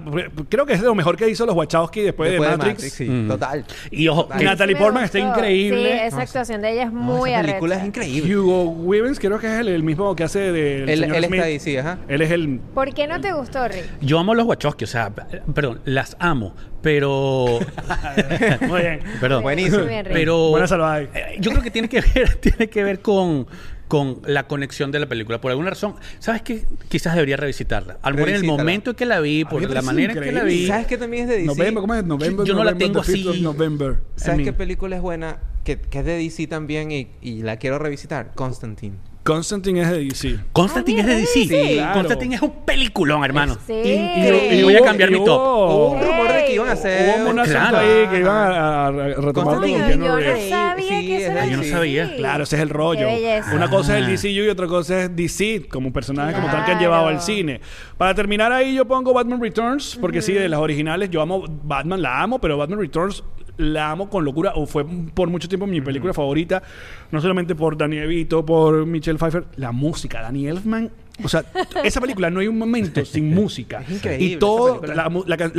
creo 0.49 0.67
que 0.67 0.73
es 0.75 0.81
de 0.81 0.87
lo 0.87 0.95
mejor 0.95 1.17
que 1.17 1.29
hizo 1.29 1.45
los 1.47 1.55
Wachowski 1.55 2.01
después, 2.03 2.31
Después 2.31 2.51
de 2.51 2.57
Matrix. 2.57 2.93
sí, 2.93 3.05
Mm. 3.09 3.29
total. 3.29 3.65
y 3.91 4.09
ojo, 4.09 4.23
Total. 4.25 4.39
que- 4.39 4.45
Natalie 4.45 4.77
Portman 4.77 5.05
está 5.05 5.19
increíble. 5.19 5.83
Sí, 5.93 6.07
esa 6.07 6.21
actuación 6.23 6.63
de 6.63 6.73
ella 6.73 6.85
es 6.85 6.93
No, 6.93 7.01
muy 7.01 7.31
esa 7.31 7.41
película 7.43 7.75
arrecha. 7.77 7.83
es 7.83 7.89
increíble. 7.89 8.37
Hugo 8.39 8.63
Weavers 8.71 9.19
creo 9.19 9.39
que 9.39 9.47
es 9.47 9.61
el, 9.61 9.69
el 9.69 9.83
mismo 9.83 10.15
que 10.17 10.25
hace 10.25 10.53
de 10.53 10.83
Él, 10.85 11.01
señor 11.01 11.17
él 11.17 11.25
Smith. 11.25 11.35
está 11.35 11.47
ahí, 11.47 11.61
sí, 11.61 11.77
ajá. 11.77 11.99
Él 12.09 12.23
es 12.23 12.31
el... 12.31 12.61
¿Por 12.75 12.95
qué 12.95 13.07
no 13.07 13.21
te 13.21 13.33
gustó, 13.33 13.67
Rick? 13.69 13.85
yo 14.01 14.19
amo 14.19 14.35
los 14.35 14.47
Wachowski, 14.47 14.85
o 14.85 14.89
sea, 14.89 15.11
perdón, 15.55 15.81
las 15.85 16.17
amo, 16.21 16.55
pero... 16.83 17.59
Muy 18.69 18.81
bien. 18.81 19.01
perdón. 19.21 19.43
Buenísimo. 19.43 19.79
Muy 19.81 19.89
bien, 19.89 20.05
Rick. 20.05 20.15
Pero 20.15 20.49
Buena 20.51 20.67
salvada 20.67 21.03
eh, 21.03 21.37
yo 21.41 21.51
creo 21.51 21.63
que 21.63 21.71
tiene 21.71 21.89
que 21.89 22.01
ver, 22.01 22.35
tiene 22.41 22.69
que 22.69 22.85
ver 22.85 23.01
con, 23.01 23.47
con 23.89 24.21
la 24.25 24.47
conexión 24.47 24.93
de 24.93 24.99
la 25.01 25.07
película. 25.07 25.41
Por 25.41 25.51
alguna 25.51 25.71
razón, 25.71 25.95
¿sabes 26.19 26.43
qué? 26.43 26.65
Quizás 26.89 27.15
debería 27.15 27.37
revisitarla. 27.37 27.99
A 28.03 28.11
lo 28.11 28.17
mejor 28.17 28.29
en 28.31 28.37
el 28.37 28.45
momento 28.45 28.91
en 28.91 28.97
que 28.97 29.07
la 29.07 29.21
vi, 29.21 29.45
por 29.45 29.63
la 29.69 29.83
manera 29.83 30.13
en 30.13 30.21
que 30.21 30.33
la 30.33 30.45
vi. 30.45 30.67
¿Sabes 30.67 30.87
qué 30.87 30.99
también 30.99 31.25
es 31.25 31.29
de 31.31 31.35
DC? 31.39 31.47
November, 31.47 31.81
¿cómo 31.81 31.95
es? 31.95 32.05
November, 32.05 32.47
Yo 32.47 32.55
no 32.55 32.65
la 32.65 32.75
tengo 32.77 33.03
the 33.03 33.13
5th 33.13 33.27
of 33.27 33.33
así. 33.33 33.41
November. 33.43 33.97
¿Sabes 34.17 34.45
qué 34.45 34.53
película 34.53 34.97
es 34.97 35.03
buena? 35.03 35.39
Que, 35.65 35.79
que 35.79 35.99
es 35.99 36.05
de 36.05 36.17
DC 36.19 36.47
también 36.47 36.93
y, 36.93 37.09
y 37.21 37.43
la 37.43 37.57
quiero 37.57 37.79
revisitar. 37.79 38.33
Constantine. 38.35 38.97
Constantine 39.29 39.83
es 39.83 39.91
de 39.91 39.99
DC. 40.05 40.39
Constantine 40.53 41.01
Ah, 41.01 41.03
es 41.03 41.07
de 41.09 41.17
DC. 41.17 41.33
sí. 41.47 41.75
Claro. 41.75 41.95
Constantine 41.95 42.35
es 42.37 42.43
un 42.43 42.53
peliculón, 42.65 43.25
hermano. 43.25 43.57
Sí. 43.67 43.73
Y- 43.75 44.59
Y 44.59 44.63
voy 44.63 44.77
a 44.77 44.81
cambiar 44.83 45.11
mi 45.11 45.19
top. 45.25 45.39
Hubo 45.41 45.93
un 45.93 46.01
rumor 46.03 46.33
de 46.33 46.45
que 46.47 46.55
iban 46.55 46.69
a 46.69 46.73
hacer... 46.73 47.21
Hubo 47.21 47.31
un 47.31 47.37
claro. 47.43 47.79
ahí 47.79 48.07
que 48.11 48.19
iban 48.21 48.37
a, 48.53 48.87
a- 48.89 49.33
Constantine, 49.33 49.79
con 49.79 49.81
Yo 49.81 49.87
Keanu 49.87 50.07
no 50.07 50.17
Reeves. 50.17 50.49
sabía 50.49 50.89
Sí, 50.89 51.07
que 51.07 51.17
es 51.17 51.23
eso 51.23 51.33
era 51.33 51.43
de 51.45 51.51
Yo 51.51 51.57
no 51.59 51.63
sabía. 51.65 52.17
Claro, 52.17 52.45
ese 52.45 52.57
es 52.57 52.63
el 52.63 52.69
rollo. 52.71 53.09
Una 53.55 53.69
cosa 53.71 53.99
es 53.99 54.07
el. 54.07 54.17
DCU 54.17 54.45
y 54.45 54.49
otra 54.49 54.67
cosa 54.67 55.03
es 55.03 55.15
DC, 55.15 55.69
como 55.71 55.93
personajes 55.93 56.35
como 56.35 56.49
tal 56.51 56.65
que 56.65 56.73
han 56.73 56.79
llevado 56.79 57.09
al 57.09 57.21
cine. 57.21 57.61
Para 57.97 58.15
terminar 58.15 58.51
ahí, 58.53 58.75
yo 58.75 58.87
pongo 58.87 59.13
Batman 59.13 59.41
Returns, 59.41 59.97
porque 60.01 60.23
sí, 60.23 60.33
de 60.33 60.49
las 60.49 60.61
originales, 60.61 61.11
yo 61.11 61.21
amo 61.21 61.45
Batman, 61.47 62.01
la 62.01 62.23
amo, 62.23 62.41
pero 62.41 62.57
Batman 62.57 62.79
Returns 62.81 63.23
la 63.59 63.91
amo 63.91 64.09
con 64.09 64.25
locura, 64.25 64.53
o 64.55 64.67
fue 64.67 64.85
por 65.15 65.29
mucho 65.29 65.49
tiempo 65.49 65.67
mi 65.67 65.81
película 65.81 66.15
favorita, 66.15 66.63
no 67.11 67.21
solamente 67.21 67.55
por 67.55 67.77
Danny 67.77 67.97
DeVito, 67.97 68.45
por 68.47 68.87
Michelle 68.87 69.19
Pfeiffer, 69.19 69.45
la 69.57 69.73
música, 69.73 70.23
Danny 70.23 70.47
Elfman. 70.47 70.91
O 71.23 71.29
sea, 71.29 71.45
esa 71.85 72.01
película 72.01 72.31
no 72.31 72.41
hay 72.41 72.47
un 72.47 72.57
momento 72.57 73.05
sin 73.05 73.35
música. 73.35 73.83
Es 73.83 73.97
increíble 73.97 74.25
Y 74.25 74.37
todo, 74.37 74.81
la, 74.83 75.09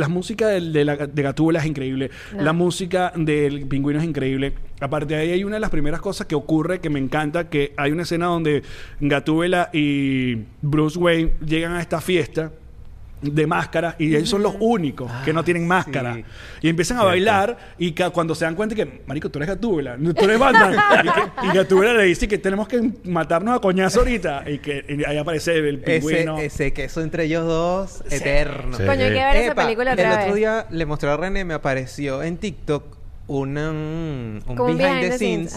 música 0.08 0.48
de, 0.48 0.84
la, 0.84 0.96
de 0.96 1.22
Gatúbela 1.22 1.60
es 1.60 1.66
increíble. 1.66 2.10
No. 2.34 2.42
La 2.42 2.52
música 2.52 3.12
del 3.14 3.66
pingüino 3.66 4.00
es 4.00 4.06
increíble. 4.06 4.54
Aparte 4.80 5.14
de 5.14 5.20
ahí 5.20 5.30
hay 5.32 5.44
una 5.44 5.56
de 5.56 5.60
las 5.60 5.70
primeras 5.70 6.00
cosas 6.00 6.26
que 6.26 6.34
ocurre 6.34 6.80
que 6.80 6.88
me 6.88 6.98
encanta, 6.98 7.50
que 7.50 7.74
hay 7.76 7.92
una 7.92 8.02
escena 8.02 8.26
donde 8.26 8.62
Gatúbela 9.00 9.68
y 9.72 10.44
Bruce 10.62 10.98
Wayne 10.98 11.32
llegan 11.44 11.72
a 11.72 11.82
esta 11.82 12.00
fiesta 12.00 12.52
de 13.22 13.46
máscara 13.46 13.96
y 13.98 14.14
ellos 14.14 14.28
son 14.28 14.42
los 14.42 14.54
únicos 14.60 15.10
que 15.24 15.32
no 15.32 15.44
tienen 15.44 15.66
máscara 15.66 16.14
sí. 16.14 16.24
y 16.62 16.68
empiezan 16.68 16.98
a 16.98 17.04
bailar 17.04 17.56
y 17.78 17.92
cuando 17.92 18.34
se 18.34 18.44
dan 18.44 18.54
cuenta 18.54 18.74
que 18.74 19.02
marico 19.06 19.28
tú 19.30 19.38
eres 19.38 19.48
Gatúbela 19.48 19.96
tú 19.96 20.24
eres 20.24 20.38
Batman 20.38 20.74
y, 21.04 21.08
que, 21.08 21.46
y 21.46 21.56
Gatúbela 21.56 21.94
le 21.94 22.04
dice 22.04 22.26
que 22.26 22.38
tenemos 22.38 22.66
que 22.66 22.90
matarnos 23.04 23.56
a 23.56 23.60
coñazo 23.60 24.00
ahorita 24.00 24.44
y 24.48 24.58
que 24.58 24.84
y 24.88 25.04
ahí 25.04 25.18
aparece 25.18 25.56
el 25.56 25.76
Ese, 25.76 26.00
pingüino 26.00 26.38
ese 26.38 26.72
queso 26.72 27.02
entre 27.02 27.24
ellos 27.24 27.46
dos, 27.46 28.02
eterno. 28.10 28.76
Sí. 28.76 28.84
Coño, 28.84 29.04
hay 29.04 29.12
que 29.12 29.24
ver 29.24 29.36
esa 29.36 29.54
película 29.54 29.92
el 29.92 29.98
otra 29.98 30.12
otro 30.14 30.26
vez. 30.26 30.34
día 30.34 30.66
le 30.70 30.86
mostré 30.86 31.10
a 31.10 31.16
René, 31.16 31.44
me 31.44 31.54
apareció 31.54 32.22
en 32.22 32.38
TikTok 32.38 32.96
una, 33.26 33.70
un, 33.70 34.42
behind, 34.56 35.00
the 35.00 35.12
scenes, 35.12 35.56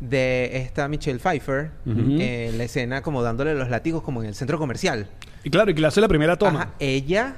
de 0.00 0.56
esta 0.56 0.88
Michelle 0.88 1.20
Pfeiffer 1.20 1.70
en 1.86 2.58
la 2.58 2.64
escena 2.64 3.02
como 3.02 3.22
dándole 3.22 3.54
los 3.54 3.70
látigos 3.70 4.02
como 4.02 4.22
en 4.22 4.28
el 4.28 4.34
centro 4.34 4.58
comercial. 4.58 5.08
Y 5.44 5.50
claro 5.50 5.70
y 5.70 5.74
que 5.74 5.80
le 5.80 5.86
hace 5.86 6.00
la 6.00 6.08
primera 6.08 6.36
toma 6.36 6.60
Ajá, 6.62 6.70
ella 6.80 7.36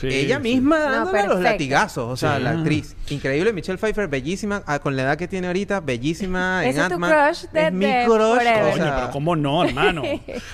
Sí, 0.00 0.06
ella 0.06 0.36
sí. 0.36 0.42
misma 0.42 0.76
No, 0.78 0.82
dándole 0.92 1.18
los 1.22 1.26
perfecta. 1.26 1.50
latigazos, 1.50 2.12
o 2.12 2.16
sea, 2.16 2.36
Sí. 2.36 2.42
la 2.44 2.50
actriz. 2.52 2.94
Increíble, 3.10 3.52
Michelle 3.52 3.78
Pfeiffer, 3.78 4.06
bellísima, 4.06 4.62
ah, 4.64 4.78
con 4.78 4.94
la 4.94 5.02
edad 5.02 5.18
que 5.18 5.26
tiene 5.26 5.48
ahorita, 5.48 5.80
bellísima 5.80 6.62
en 6.62 6.70
Ese 6.70 6.82
es 6.82 6.86
tu 6.86 6.94
Ant-Man. 6.94 7.10
crush 7.12 7.50
de- 7.50 7.66
es 7.66 7.72
mi 7.72 7.84
crush, 8.04 8.14
o 8.14 8.28
Coño, 8.36 8.74
sea, 8.76 8.94
pero 8.96 9.10
cómo 9.10 9.34
no, 9.34 9.64
hermano. 9.64 10.02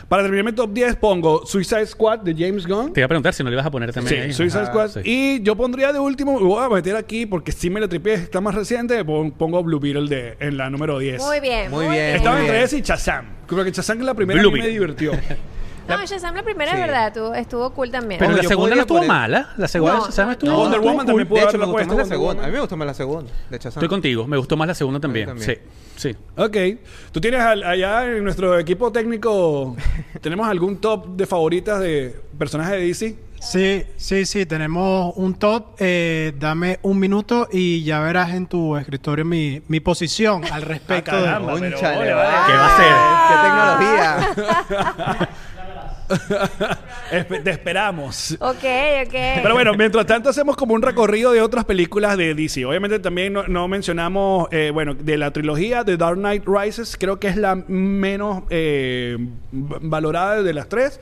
Para 0.09 0.22
terminar 0.22 0.46
mi 0.46 0.52
top 0.52 0.72
10 0.72 0.96
pongo 0.96 1.44
Suicide 1.44 1.84
Squad 1.84 2.20
de 2.20 2.32
James 2.34 2.66
Gunn. 2.66 2.94
Te 2.94 3.00
iba 3.00 3.05
a 3.05 3.09
preguntar 3.09 3.34
si 3.34 3.44
no 3.44 3.50
le 3.50 3.57
ibas 3.57 3.66
a 3.66 3.70
poner 3.70 3.90
Sí, 3.90 3.94
también. 3.96 4.22
ahí. 4.22 4.32
Suicide 4.32 4.62
Ajá, 4.62 4.70
Squad. 4.70 4.88
sí. 4.88 5.00
Y 5.05 5.42
yo 5.42 5.55
pondría 5.57 5.92
de 5.92 5.98
último, 5.98 6.40
me 6.40 6.46
voy 6.46 6.64
a 6.64 6.70
meter 6.70 6.96
aquí 6.96 7.26
porque 7.26 7.52
si 7.52 7.68
me 7.68 7.80
lo 7.80 7.88
tripié, 7.90 8.14
está 8.14 8.40
más 8.40 8.55
reciente, 8.55 9.05
pon- 9.05 9.30
pongo 9.30 9.62
Blue 9.62 9.78
Beetle 9.78 10.09
de, 10.09 10.36
en 10.40 10.57
la 10.57 10.70
número 10.70 10.98
10. 10.98 11.20
Muy 11.22 11.40
bien. 11.40 11.70
Muy 11.70 11.86
bien, 11.88 12.16
Estaba 12.16 12.40
entre 12.40 12.62
ese 12.62 12.78
y 12.78 12.80
Shazam. 12.80 13.26
Creo 13.46 13.62
que 13.62 13.72
Shazam 13.72 13.98
es 13.98 14.07
la 14.07 14.14
primera 14.14 14.40
Blue 14.40 14.50
que 14.52 14.57
me 14.59 14.66
Beetle. 14.68 14.72
divirtió. 14.94 15.12
No, 15.89 16.05
Shazam 16.07 16.35
la 16.35 16.43
primera 16.43 16.72
Sí. 16.72 16.76
es 16.78 16.87
verdad, 16.87 17.12
tú, 17.12 17.32
estuvo 17.35 17.70
cool 17.70 17.91
también. 17.91 18.18
Pero 18.18 18.30
Ojo, 18.30 18.37
la 18.39 18.43
yo 18.43 18.49
segunda 18.49 18.62
podría 18.70 18.76
no 18.76 18.80
estuvo 18.82 18.99
poner- 18.99 19.09
mala. 19.09 19.49
La 19.57 19.68
segunda 19.68 19.95
No, 19.95 20.01
de 20.01 20.07
Shazam 20.07 20.26
no, 20.26 20.32
estuvo 20.32 20.51
no. 20.51 20.57
Wonder 20.59 20.72
estuvo 20.78 20.91
Woman 20.91 20.97
cool. 20.99 21.07
también 21.07 21.28
pudo 21.28 21.37
de 21.37 21.41
hecho, 21.45 21.49
haberla 21.49 21.66
me 21.66 21.72
gustó 21.72 21.76
puesto 21.76 21.95
más 21.97 21.97
la 21.97 22.03
Wonder 22.03 22.14
segunda. 22.16 22.32
Woman. 22.35 22.45
A 22.45 22.49
mí 22.49 22.53
me 22.55 22.61
gustó 22.61 22.76
más 22.76 22.87
la 22.87 22.95
segunda 22.95 23.32
de 23.51 23.57
Shazam. 23.59 23.70
Estoy 23.70 23.89
contigo. 23.89 24.26
Me 24.26 24.37
gustó 24.37 24.57
más 24.57 24.68
la 24.68 24.74
segunda 24.74 25.01
también. 25.01 25.26
también. 25.26 25.61
Sí, 25.97 26.11
sí. 26.11 26.16
Ok. 26.37 26.57
¿Tú 27.12 27.20
tienes 27.20 27.41
al- 27.41 27.62
allá 27.62 28.07
en 28.07 28.24
nuestro 28.24 28.59
equipo 28.59 28.91
técnico, 28.93 29.76
tenemos 30.20 30.49
algún 30.49 30.78
top 30.78 31.09
de 31.16 31.26
favoritas 31.26 31.80
de 31.80 32.18
personajes 32.39 32.72
de 32.72 32.87
DC? 32.87 33.16
Sí, 33.41 33.85
sí, 33.99 34.24
sí, 34.24 34.47
tenemos 34.47 35.12
un 35.16 35.35
top. 35.35 35.74
Eh, 35.78 36.32
dame 36.39 36.78
un 36.80 36.99
minuto 36.99 37.47
y 37.53 37.85
ya 37.85 38.01
verás 38.01 38.30
en 38.32 38.47
tu 38.47 38.74
escritorio 38.78 39.26
mi, 39.26 39.61
mi 39.68 39.80
posición 39.80 40.43
al 40.51 40.62
respecto 40.62 41.11
Ah, 41.12 41.18
de... 41.18 41.24
caramba. 41.26 41.55
pero 41.61 41.72
Cónchale, 41.76 41.99
ole, 42.01 42.14
vale. 42.14 42.28
vale. 42.32 42.47
¿Qué 42.47 42.53
va 42.57 42.66
a 42.66 42.76
¡Qué 43.28 44.24
tecnología! 44.24 45.28
Te 47.44 47.50
esperamos. 47.50 48.36
Ok, 48.40 48.64
ok. 49.07 49.12
Pero 49.12 49.55
bueno, 49.55 49.74
mientras 49.74 50.07
tanto 50.07 50.30
hacemos 50.30 50.57
como 50.57 50.74
un 50.74 50.82
recorrido 50.82 51.32
de 51.32 51.40
otras 51.40 51.64
películas 51.64 52.16
de 52.16 52.34
DC. 52.34 52.64
Obviamente 52.64 52.98
también 52.98 53.32
no, 53.32 53.44
no 53.44 53.68
mencionamos, 53.68 54.48
eh, 54.50 54.70
bueno, 54.72 54.94
de 54.94 55.16
la 55.18 55.30
trilogía 55.30 55.84
de 55.84 55.96
Dark 55.96 56.16
Knight 56.16 56.44
Rises, 56.46 56.96
creo 56.98 57.18
que 57.18 57.28
es 57.28 57.36
la 57.36 57.55
menos 57.55 58.44
eh, 58.50 59.16
valorada 59.50 60.42
de 60.42 60.55
las 60.55 60.68
tres, 60.68 61.00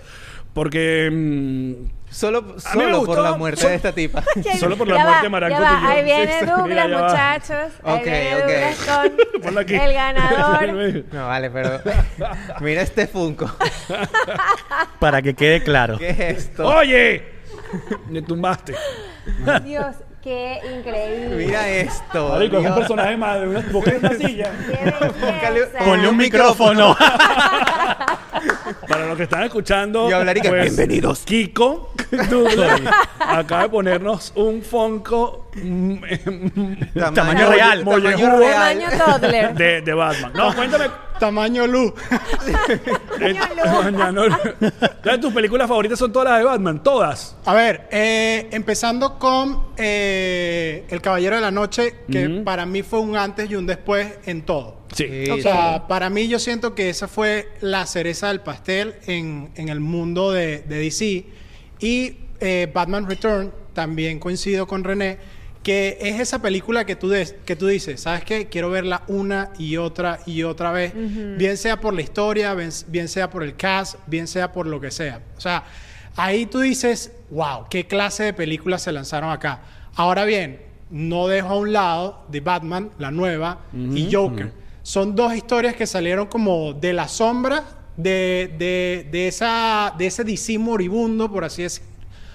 porque... 0.54 1.10
mm, 1.10 2.01
Solo, 2.12 2.60
solo 2.60 3.04
por 3.04 3.18
la 3.18 3.32
muerte 3.32 3.66
de 3.66 3.74
esta 3.74 3.92
tipa. 3.92 4.22
Solo 4.60 4.76
por 4.76 4.86
la 4.86 4.96
ya 4.98 5.04
muerte 5.04 5.48
de. 5.48 5.48
Tillón. 5.56 5.86
Ahí 5.86 6.04
viene 6.04 6.40
Sí. 6.40 6.46
Douglas, 6.46 6.86
Mira, 6.86 7.02
muchachos. 7.02 7.72
Ahí 7.82 7.94
Ok, 7.98 8.04
viene 8.04 8.36
ok. 8.36 8.42
Douglas 8.42 9.42
con 9.42 9.58
aquí. 9.58 9.74
el 9.74 9.92
ganador. 9.94 11.04
No, 11.12 11.26
vale, 11.26 11.50
pero... 11.50 11.80
Mira 12.60 12.82
este 12.82 13.06
Funko. 13.06 13.50
Para 14.98 15.22
que 15.22 15.34
quede 15.34 15.62
claro. 15.62 15.96
¿Qué 15.98 16.10
es 16.10 16.20
esto? 16.20 16.66
¡Oye! 16.66 17.32
Me 18.08 18.20
tumbaste. 18.22 18.74
Dios, 19.64 19.96
qué 20.22 20.60
increíble. 20.76 21.36
Mira 21.46 21.68
esto. 21.68 22.28
Marico, 22.28 22.58
es 22.58 22.66
un 22.66 22.74
personaje 22.74 23.16
más 23.16 23.40
de 23.40 23.48
una, 23.48 23.60
una 23.60 24.14
silla. 24.14 24.52
Ponle 25.84 26.08
un 26.08 26.16
micrófono. 26.18 26.94
Para 28.88 29.06
los 29.06 29.16
que 29.16 29.22
están 29.24 29.42
escuchando, 29.44 30.08
Y 30.08 30.12
hablar 30.12 30.36
y 30.36 30.40
que, 30.40 30.48
pues, 30.48 30.62
"Bienvenidos". 30.62 31.20
Kiko 31.24 31.92
Douglas 32.30 32.80
acaba 33.18 33.62
de 33.62 33.68
ponernos 33.68 34.32
un 34.36 34.62
Fonco 34.62 35.46
mm, 35.54 35.96
Tamaño 37.14 37.48
real. 37.50 37.84
Tamaño 37.84 38.38
real. 38.38 38.78
Tamaño 38.78 38.88
toddler. 39.04 39.54
de, 39.54 39.80
de 39.82 39.94
Batman. 39.94 40.32
No, 40.34 40.54
cuéntame. 40.54 40.84
Tamaño 41.18 41.66
luz. 41.68 41.92
eh, 43.20 43.34
mañana- 43.92 44.38
Ya 45.04 45.20
tus 45.20 45.32
películas 45.32 45.68
favoritas 45.68 45.96
son 45.98 46.12
todas 46.12 46.28
las 46.30 46.38
de 46.38 46.44
Batman, 46.44 46.82
todas. 46.82 47.36
A 47.44 47.54
ver, 47.54 47.86
eh, 47.92 48.48
empezando 48.50 49.18
con 49.20 49.66
eh, 49.76 50.84
El 50.90 51.00
Caballero 51.00 51.36
de 51.36 51.42
la 51.42 51.50
Noche, 51.52 51.94
que 52.10 52.42
para 52.44 52.66
mí 52.66 52.82
fue 52.82 52.98
un 53.00 53.16
antes 53.16 53.48
y 53.50 53.54
un 53.54 53.66
después 53.66 54.08
en 54.26 54.42
todo. 54.42 54.81
Sí. 54.92 55.04
Sí. 55.24 55.30
O 55.30 55.38
sea, 55.40 55.86
para 55.88 56.10
mí 56.10 56.28
yo 56.28 56.38
siento 56.38 56.74
que 56.74 56.88
esa 56.90 57.08
fue 57.08 57.48
la 57.60 57.86
cereza 57.86 58.28
del 58.28 58.40
pastel 58.40 58.94
en, 59.06 59.50
en 59.56 59.68
el 59.68 59.80
mundo 59.80 60.30
de, 60.32 60.58
de 60.62 60.78
DC. 60.78 61.24
Y 61.80 62.16
eh, 62.40 62.70
Batman 62.72 63.08
Return, 63.08 63.52
también 63.72 64.18
coincido 64.18 64.66
con 64.66 64.84
René, 64.84 65.18
que 65.62 65.96
es 66.00 66.18
esa 66.20 66.42
película 66.42 66.84
que 66.84 66.96
tú, 66.96 67.08
des- 67.08 67.36
que 67.44 67.54
tú 67.56 67.66
dices, 67.68 68.00
¿sabes 68.00 68.24
qué? 68.24 68.48
Quiero 68.48 68.68
verla 68.70 69.02
una 69.06 69.50
y 69.58 69.76
otra 69.76 70.18
y 70.26 70.42
otra 70.42 70.72
vez, 70.72 70.92
bien 71.38 71.56
sea 71.56 71.80
por 71.80 71.94
la 71.94 72.02
historia, 72.02 72.52
bien, 72.54 72.70
bien 72.88 73.08
sea 73.08 73.30
por 73.30 73.42
el 73.44 73.54
cast, 73.56 73.96
bien 74.08 74.26
sea 74.26 74.52
por 74.52 74.66
lo 74.66 74.80
que 74.80 74.90
sea. 74.90 75.20
O 75.36 75.40
sea, 75.40 75.62
ahí 76.16 76.46
tú 76.46 76.58
dices, 76.60 77.12
wow, 77.30 77.66
qué 77.70 77.86
clase 77.86 78.24
de 78.24 78.32
películas 78.32 78.82
se 78.82 78.90
lanzaron 78.92 79.30
acá. 79.30 79.62
Ahora 79.94 80.24
bien, 80.24 80.60
no 80.90 81.28
dejo 81.28 81.48
a 81.50 81.56
un 81.58 81.72
lado 81.72 82.24
de 82.28 82.40
Batman, 82.40 82.90
la 82.98 83.10
nueva, 83.12 83.60
y 83.96 84.12
Joker. 84.12 84.52
Son 84.82 85.14
dos 85.14 85.34
historias 85.34 85.74
que 85.76 85.86
salieron 85.86 86.26
como 86.26 86.72
de 86.72 86.92
la 86.92 87.08
sombra 87.08 87.64
de, 87.96 88.52
de, 88.58 89.08
de 89.10 89.28
esa, 89.28 89.94
de 89.96 90.06
ese 90.06 90.24
DC 90.24 90.58
moribundo, 90.58 91.30
por 91.30 91.44
así, 91.44 91.62
dec- 91.62 91.82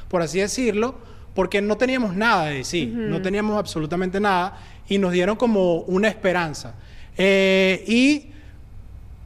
por 0.07 0.21
así 0.21 0.39
decirlo, 0.39 0.95
porque 1.33 1.61
no 1.61 1.77
teníamos 1.77 2.15
nada 2.15 2.45
de 2.45 2.55
DC, 2.57 2.85
no 2.87 3.21
teníamos 3.21 3.57
absolutamente 3.59 4.19
nada, 4.19 4.57
y 4.87 4.97
nos 4.97 5.11
dieron 5.11 5.35
como 5.35 5.79
una 5.81 6.07
esperanza. 6.07 6.73
Eh, 7.17 7.83
y 7.87 8.31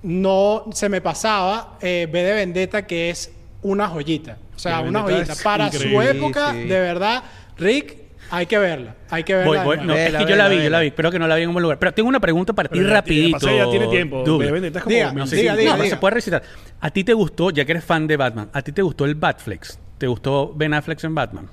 no 0.03 0.65
se 0.73 0.89
me 0.89 1.01
pasaba 1.01 1.77
eh, 1.81 2.07
B 2.11 2.23
de 2.23 2.33
Vendetta, 2.33 2.87
que 2.87 3.09
es 3.11 3.31
una 3.61 3.87
joyita. 3.87 4.37
O 4.55 4.59
sea, 4.59 4.79
una 4.81 5.01
joyita. 5.03 5.33
es 5.33 5.41
Para 5.43 5.67
increíble. 5.67 5.91
su 5.95 6.01
época, 6.01 6.51
Sí, 6.53 6.61
sí. 6.63 6.67
de 6.67 6.79
verdad, 6.79 7.23
Rick, 7.57 7.97
hay 8.31 8.45
que 8.47 8.57
verla. 8.57 8.95
Hay 9.09 9.23
que 9.23 9.35
verla. 9.35 9.63
Voy, 9.63 9.77
voy. 9.77 9.97
es 9.97 10.15
que 10.15 10.25
yo 10.25 10.35
la 10.35 10.47
vela, 10.47 10.49
vi, 10.49 10.63
yo 10.63 10.69
la 10.69 10.79
vi. 10.79 10.87
Espero 10.87 11.11
que 11.11 11.19
no 11.19 11.27
la 11.27 11.35
vi 11.35 11.43
en 11.43 11.49
un 11.49 11.53
buen 11.53 11.61
lugar. 11.63 11.77
Pero 11.77 11.93
tengo 11.93 12.09
una 12.09 12.19
pregunta 12.19 12.53
para 12.53 12.69
ti 12.69 12.77
Pero 12.79 12.87
ya- 12.89 12.95
rapidito. 12.95 13.55
ya 13.55 13.69
tiene 13.69 13.87
tiempo. 13.87 14.23
Douglas. 14.25 14.51
Vendetta 14.51 14.79
es 14.79 14.83
como 14.83 14.95
Diga, 14.95 15.13
No, 15.13 15.27
sí, 15.27 15.35
Diga, 15.35 15.53
sí. 15.53 15.59
diga, 15.59 15.71
No, 15.71 15.75
pero 15.77 15.83
diga. 15.83 15.95
se 15.95 15.99
puede 15.99 16.13
recitar. 16.15 16.43
¿A 16.79 16.89
ti 16.89 17.03
te 17.03 17.13
gustó, 17.13 17.51
ya 17.51 17.65
que 17.65 17.71
eres 17.73 17.83
fan 17.83 18.07
de 18.07 18.17
Batman, 18.17 18.49
¿a 18.53 18.61
ti 18.61 18.71
te 18.71 18.81
gustó 18.81 19.05
el 19.05 19.15
Batflex? 19.15 19.77
¿Te 19.97 20.07
gustó 20.07 20.53
Ben 20.55 20.73
Affleck 20.73 21.03
en 21.03 21.13
Batman? 21.13 21.49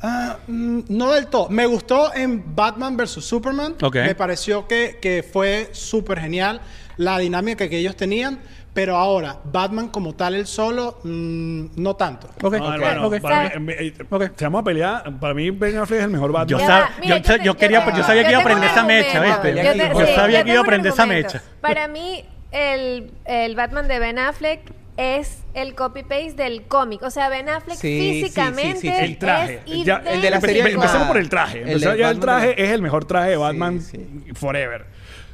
Ah, 0.00 0.38
mm, 0.46 0.80
no 0.88 1.12
del 1.12 1.26
todo. 1.26 1.48
Me 1.48 1.66
gustó 1.66 2.14
en 2.14 2.54
Batman 2.54 2.96
vs. 2.96 3.10
Superman. 3.24 3.74
Ok. 3.82 3.96
Me 3.96 4.14
pareció 4.14 4.66
que, 4.68 4.98
que 5.02 5.22
fue 5.24 5.68
súper 5.72 6.20
genial 6.20 6.60
la 6.96 7.18
dinámica 7.18 7.68
que 7.68 7.78
ellos 7.78 7.96
tenían. 7.96 8.38
Pero 8.78 8.96
ahora, 8.96 9.36
Batman 9.44 9.88
como 9.88 10.14
tal, 10.14 10.36
el 10.36 10.46
solo, 10.46 11.00
mm, 11.02 11.64
no 11.74 11.96
tanto. 11.96 12.28
Ok, 12.40 12.54
No, 12.58 12.72
hermano, 12.74 13.08
ok. 13.08 13.20
para 13.20 13.58
mí, 13.58 13.72
eh, 13.76 13.92
Ok. 14.08 14.24
Si 14.36 14.44
vamos 14.44 14.60
a 14.60 14.64
pelear, 14.64 15.18
para 15.18 15.34
mí 15.34 15.50
Ben 15.50 15.78
Affleck 15.78 15.98
es 15.98 16.04
el 16.04 16.10
mejor 16.12 16.30
Batman. 16.30 16.48
Yo, 16.48 16.58
Ya 16.60 16.66
sab- 16.66 16.82
va, 16.82 16.90
mira, 17.00 17.16
yo, 17.18 17.22
yo 17.24 17.38
te- 17.38 17.44
yo 17.44 17.56
quería, 17.56 17.84
yo 17.84 17.96
yo 17.96 18.04
sabía 18.04 18.22
que 18.24 18.30
iba 18.30 18.38
a 18.40 18.44
tengo 18.44 18.54
aprender 18.54 18.70
un 18.70 18.76
esa 18.76 18.84
mecha, 18.86 19.18
argumento. 19.18 19.42
¿viste? 19.42 19.64
Yo 19.64 19.72
te- 19.72 19.98
Yo 20.00 20.06
sí, 20.06 20.12
sabía 20.14 20.44
que 20.44 20.50
iba 20.50 20.58
a 20.58 20.60
un 20.60 20.66
aprender 20.66 20.92
esa 20.92 21.02
argumento. 21.02 21.32
mecha. 21.34 21.42
Para 21.60 21.88
mí, 21.88 22.24
el, 22.52 23.10
el 23.24 23.56
Batman 23.56 23.88
de 23.88 23.98
Ben 23.98 24.18
Affleck 24.20 24.60
es 24.96 25.38
el 25.54 25.74
copy-paste 25.74 26.34
del 26.34 26.62
cómic. 26.62 27.02
O 27.02 27.10
sea, 27.10 27.28
Ben 27.28 27.48
Affleck 27.48 27.78
Sí, 27.78 27.98
sí, 27.98 28.22
físicamente 28.22 28.80
sí, 28.80 28.88
sí, 28.90 28.94
sí. 28.96 29.04
el 29.04 29.18
traje. 29.18 29.60
es 29.66 29.84
Ya, 29.84 30.02
el 30.06 30.22
de 30.22 30.30
la 30.30 30.40
serie 30.40 30.58
Empecemos 30.60 30.84
animada. 30.86 31.08
por 31.08 31.16
el 31.18 31.28
traje. 31.28 31.62
El 31.72 31.80
ya 31.80 31.90
el 31.94 31.98
Batman 32.00 32.20
traje 32.20 32.64
es 32.64 32.70
el 32.70 32.80
mejor 32.82 33.04
traje 33.06 33.30
de 33.30 33.36
Batman 33.38 33.80
sí. 33.80 34.06
forever. 34.34 34.86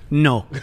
No. 0.09 0.47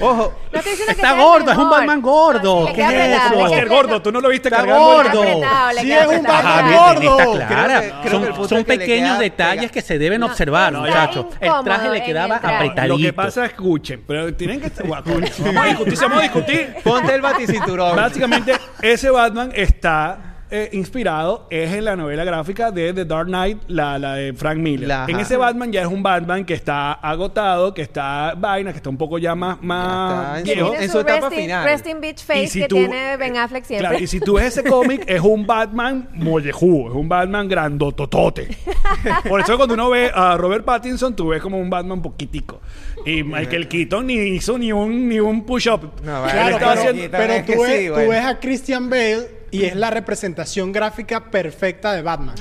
Ojo, 0.00 0.34
No 0.52 0.58
estoy 0.58 0.72
diciendo 0.72 0.94
que 0.94 1.00
Está 1.00 1.08
sea 1.08 1.12
el 1.12 1.20
gordo, 1.24 1.52
es 1.52 1.56
un 1.58 1.64
mejor. 1.64 1.78
Batman 1.78 2.00
gordo. 2.02 2.60
No, 2.60 2.66
sí, 2.66 2.66
le 2.66 2.72
¿Qué 2.74 2.76
queda 2.88 2.88
es 2.88 2.94
apretado, 2.94 3.14
eso? 3.14 3.30
le 3.30 3.36
queda 3.36 3.44
Oscar 3.44 3.58
apretado. 3.58 3.76
Gordo, 3.82 4.02
tú 4.02 4.12
no 4.12 4.20
lo 4.20 4.28
viste 4.28 4.48
Está 4.48 4.56
cargando. 4.58 4.84
gordo. 4.84 5.20
Apretado, 5.22 5.72
le 5.72 5.80
Sí, 5.80 5.86
queda 5.86 6.00
es 6.00 6.06
un 6.06 6.14
apretado. 6.14 6.42
Batman 6.42 6.64
Ajá, 6.64 6.94
gordo. 6.94 7.16
Creo 7.16 7.46
clara. 7.48 7.80
que- 7.80 7.88
creo 7.88 8.02
que 8.02 8.08
el 8.08 8.10
son 8.24 8.34
punto 8.34 8.48
son 8.48 8.58
es 8.58 8.64
que 8.64 8.72
le 8.72 8.78
pequeños 8.78 9.08
queda 9.10 9.18
detalles 9.20 9.62
pega- 9.64 9.72
que 9.72 9.82
se 9.82 9.98
deben 9.98 10.20
No, 10.20 10.26
observar, 10.26 10.72
está 10.74 10.80
muchachos. 10.86 11.26
El 11.40 11.52
traje 11.64 11.90
le 11.90 12.02
quedaba 12.04 12.40
traje. 12.40 12.54
apretadito. 12.56 12.96
Lo 12.96 13.02
que 13.02 13.12
pasa 13.12 13.44
es 13.44 13.50
escuchen, 13.52 14.04
pero 14.06 14.34
tienen 14.34 14.60
que 14.60 14.66
estar. 14.66 14.86
Vamos 14.88 15.06
a 15.06 15.66
discutir, 15.66 15.96
si 15.96 16.02
vamos 16.04 16.18
a 16.18 16.22
discutir. 16.22 16.74
ponte 16.82 17.14
el 17.14 17.20
baticinturón. 17.20 17.96
Básicamente, 17.96 18.52
ese 18.82 19.10
Batman 19.10 19.50
está 19.54 20.33
eh, 20.50 20.68
inspirado, 20.72 21.46
es 21.50 21.72
en 21.72 21.84
la 21.84 21.96
novela 21.96 22.22
gráfica 22.24 22.70
de 22.70 22.92
The 22.92 23.04
Dark 23.04 23.26
Knight, 23.26 23.62
la, 23.68 23.98
la 23.98 24.14
de 24.14 24.32
Frank 24.34 24.58
Miller. 24.58 24.86
La- 24.88 25.06
en 25.08 25.18
ese 25.18 25.36
Batman 25.36 25.72
ya 25.72 25.80
es 25.82 25.86
un 25.88 26.02
Batman 26.02 26.44
que 26.44 26.54
está 26.54 26.92
agotado, 26.92 27.74
que 27.74 27.82
está 27.82 28.34
vaina, 28.36 28.70
que 28.70 28.76
está 28.76 28.90
un 28.90 28.96
poco 28.98 29.18
ya 29.18 29.34
más, 29.34 29.60
más 29.62 29.88
Ya 29.88 30.22
está 30.22 30.38
en 30.38 30.44
Que 30.44 30.52
viejo. 30.54 30.68
tiene 30.70 30.84
en 30.84 30.90
su 30.90 30.98
etapa 31.00 31.20
resting, 31.28 31.40
final. 31.40 31.64
resting 31.64 32.00
bitch 32.00 32.24
face 32.24 32.42
Y 32.44 32.46
si 32.48 32.60
que 32.60 32.68
tú- 32.68 32.76
tiene 32.76 33.16
Ben 33.16 33.36
Affleck 33.36 33.64
siempre. 33.64 33.88
Claro, 33.88 34.02
y 34.04 34.06
si 34.06 34.20
tú 34.20 34.34
ves 34.34 34.46
ese 34.56 34.64
cómic, 34.64 35.04
es 35.08 35.20
un 35.20 35.46
Batman 35.46 36.08
mollejú, 36.12 36.88
es 36.88 36.94
un 36.94 37.08
Batman 37.08 37.48
grandototote. 37.48 38.48
Por 39.28 39.40
eso 39.40 39.56
cuando 39.56 39.74
uno 39.74 39.90
ve 39.90 40.10
a 40.14 40.36
Robert 40.36 40.64
Pattinson, 40.64 41.16
tú 41.16 41.28
ves 41.28 41.40
como 41.42 41.58
un 41.58 41.70
Batman 41.70 42.00
poquitico. 42.02 42.60
Y 43.06 43.22
Michael 43.22 43.68
Keaton 43.68 44.06
ni 44.06 44.14
hizo 44.14 44.56
ni 44.58 44.72
un, 44.72 45.08
ni 45.08 45.20
un 45.20 45.44
push-up. 45.44 45.80
No, 46.04 46.16
Él 46.16 46.20
vale, 46.22 46.32
Claro, 46.32 46.48
estaba 46.56 46.74
pero, 46.74 46.90
haciendo- 46.90 47.16
pero 47.18 47.44
tú, 47.44 47.62
ves, 47.62 47.80
sí, 47.80 47.88
tú 47.88 48.10
ves 48.10 48.24
a 48.24 48.40
Christian 48.40 48.90
Bale 48.90 49.43
y 49.54 49.64
es 49.64 49.76
la 49.76 49.90
representación 49.90 50.72
gráfica 50.72 51.20
perfecta 51.30 51.92
de 51.92 52.02
Batman. 52.02 52.34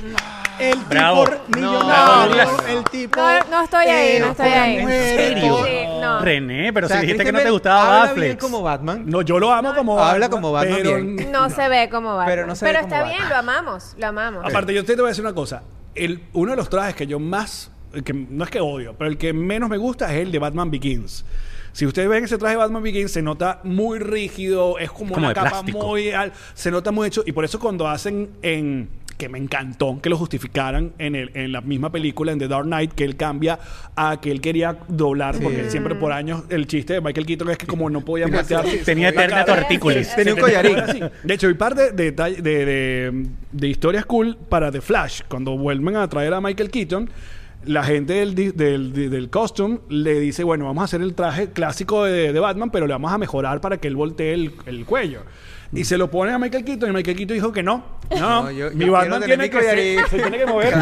El 0.59 0.77
Bravo. 0.87 1.23
tipo 1.25 1.41
millonario, 1.59 2.35
Bravo. 2.35 2.57
el 2.67 2.83
tipo... 2.85 3.19
No, 3.19 3.39
no 3.49 3.63
estoy 3.63 3.85
ahí, 3.87 4.19
no 4.19 4.31
estoy 4.31 4.47
ahí. 4.49 4.79
mujeres, 4.81 5.11
¿En 5.11 5.17
serio? 5.39 5.57
Sí, 5.65 5.99
no. 6.01 6.19
René, 6.21 6.73
pero 6.73 6.85
O 6.85 6.89
sea, 6.89 6.99
si 6.99 7.05
dijiste 7.07 7.25
que 7.25 7.31
no 7.31 7.39
te 7.39 7.49
gustaba 7.49 8.03
habla 8.03 8.13
bien 8.23 8.37
como 8.37 8.61
Batman. 8.61 9.03
No, 9.05 9.21
yo 9.23 9.39
lo 9.39 9.51
amo 9.51 9.73
como 9.73 9.99
Habla 9.99 10.29
como 10.29 10.51
Batman 10.51 10.79
pero- 10.83 10.95
bien. 11.03 11.31
No 11.31 11.49
se 11.49 11.67
ve 11.69 11.89
como 11.89 12.09
Batman. 12.15 12.25
Pero 12.27 12.47
no 12.47 12.55
se 12.55 12.65
ve 12.65 12.73
como 12.73 12.83
está 12.85 12.99
Batman. 13.01 13.17
bien, 13.17 13.29
lo 13.29 13.35
amamos, 13.35 13.95
lo 13.97 14.07
amamos. 14.07 14.45
Aparte, 14.45 14.73
yo 14.73 14.85
te 14.85 14.95
voy 14.95 15.05
a 15.05 15.07
decir 15.09 15.23
una 15.25 15.33
cosa. 15.33 15.63
El, 15.95 16.23
uno 16.33 16.51
de 16.51 16.57
los 16.57 16.69
trajes 16.69 16.95
que 16.95 17.07
yo 17.07 17.19
más, 17.19 17.71
que 18.05 18.13
no 18.13 18.43
es 18.43 18.49
que 18.49 18.59
odio, 18.59 18.95
pero 18.97 19.09
el 19.09 19.17
que 19.17 19.33
menos 19.33 19.69
me 19.69 19.77
gusta 19.77 20.11
es 20.13 20.19
el 20.21 20.31
de 20.31 20.39
Batman 20.39 20.69
Begins. 20.71 21.25
Si 21.73 21.85
ustedes 21.85 22.07
ven 22.07 22.23
ese 22.23 22.37
traje 22.37 22.53
de 22.53 22.57
Batman 22.59 22.81
Begins, 22.83 23.11
se 23.11 23.21
nota 23.21 23.59
muy 23.63 23.99
rígido, 23.99 24.79
es 24.79 24.89
como, 24.91 25.13
Como 25.13 25.25
una 25.25 25.33
capa 25.33 25.49
plástico. 25.49 25.79
muy... 25.87 26.11
al- 26.11 26.31
se 26.53 26.71
nota 26.71 26.91
muy 26.91 27.07
hecho. 27.07 27.23
Y 27.25 27.31
por 27.33 27.43
eso 27.45 27.59
cuando 27.59 27.87
hacen 27.87 28.29
en... 28.41 28.89
Que 29.17 29.29
me 29.29 29.37
encantó 29.37 29.99
que 30.01 30.09
lo 30.09 30.17
justificaran 30.17 30.91
en, 30.97 31.15
el, 31.15 31.31
en 31.35 31.51
la 31.51 31.61
misma 31.61 31.91
película, 31.91 32.31
en 32.31 32.39
The 32.39 32.47
Dark 32.47 32.65
Knight, 32.65 32.93
que 32.93 33.03
él 33.05 33.15
cambia 33.15 33.59
a 33.95 34.19
que 34.19 34.31
él 34.31 34.41
quería 34.41 34.75
doblar, 34.87 35.37
porque 35.39 35.69
siempre 35.69 35.93
por 35.95 36.11
años 36.11 36.43
el 36.49 36.65
chiste 36.67 36.93
de 36.93 37.01
Michael 37.01 37.27
Keaton 37.27 37.49
es 37.51 37.57
que 37.59 37.67
como 37.67 37.89
no 37.91 38.01
podía 38.01 38.25
voltear... 38.27 38.65
Tenía 38.83 39.09
eterna 39.09 39.45
tortícolis. 39.45 40.13
Tenía 40.15 40.33
un 40.33 40.39
collarín. 40.39 40.77
De 41.23 41.33
hecho, 41.35 41.47
hay 41.47 41.53
par 41.53 41.75
de, 41.75 41.91
de, 41.91 42.11
de, 42.11 42.41
de, 42.41 43.25
de 43.51 43.67
historias 43.67 44.05
cool 44.05 44.35
para 44.49 44.71
The 44.71 44.81
Flash. 44.81 45.21
Cuando 45.29 45.55
vuelven 45.57 45.95
a 45.95 46.07
traer 46.09 46.33
a 46.33 46.41
Michael 46.41 46.71
Keaton, 46.71 47.09
la 47.65 47.83
gente 47.83 48.13
del, 48.13 48.35
del, 48.35 48.93
del 48.93 49.29
costume 49.29 49.79
le 49.89 50.19
dice, 50.19 50.43
bueno, 50.43 50.65
vamos 50.65 50.81
a 50.81 50.85
hacer 50.85 51.01
el 51.01 51.13
traje 51.13 51.51
clásico 51.51 52.05
de, 52.05 52.33
de 52.33 52.39
Batman, 52.39 52.71
pero 52.71 52.87
le 52.87 52.93
vamos 52.93 53.11
a 53.11 53.17
mejorar 53.17 53.61
para 53.61 53.77
que 53.77 53.87
él 53.87 53.95
voltee 53.95 54.33
el, 54.33 54.53
el 54.65 54.85
cuello. 54.85 55.21
Y 55.75 55.85
se 55.85 55.97
lo 55.97 56.09
ponen 56.11 56.35
a 56.35 56.39
Michael 56.39 56.63
Keaton 56.63 56.89
y 56.89 56.93
Michael 56.93 57.17
Keaton 57.17 57.33
dijo 57.35 57.51
que 57.51 57.63
no. 57.63 57.83
No, 58.11 58.43
No, 58.43 58.51
yo- 58.51 58.69
mi 58.71 58.85
yo 58.85 58.91
Batman 58.91 59.23
tiene 59.23 59.49
que, 59.49 59.61
se, 60.09 60.17
tiene 60.17 60.37
que 60.37 60.45
mover 60.45 60.73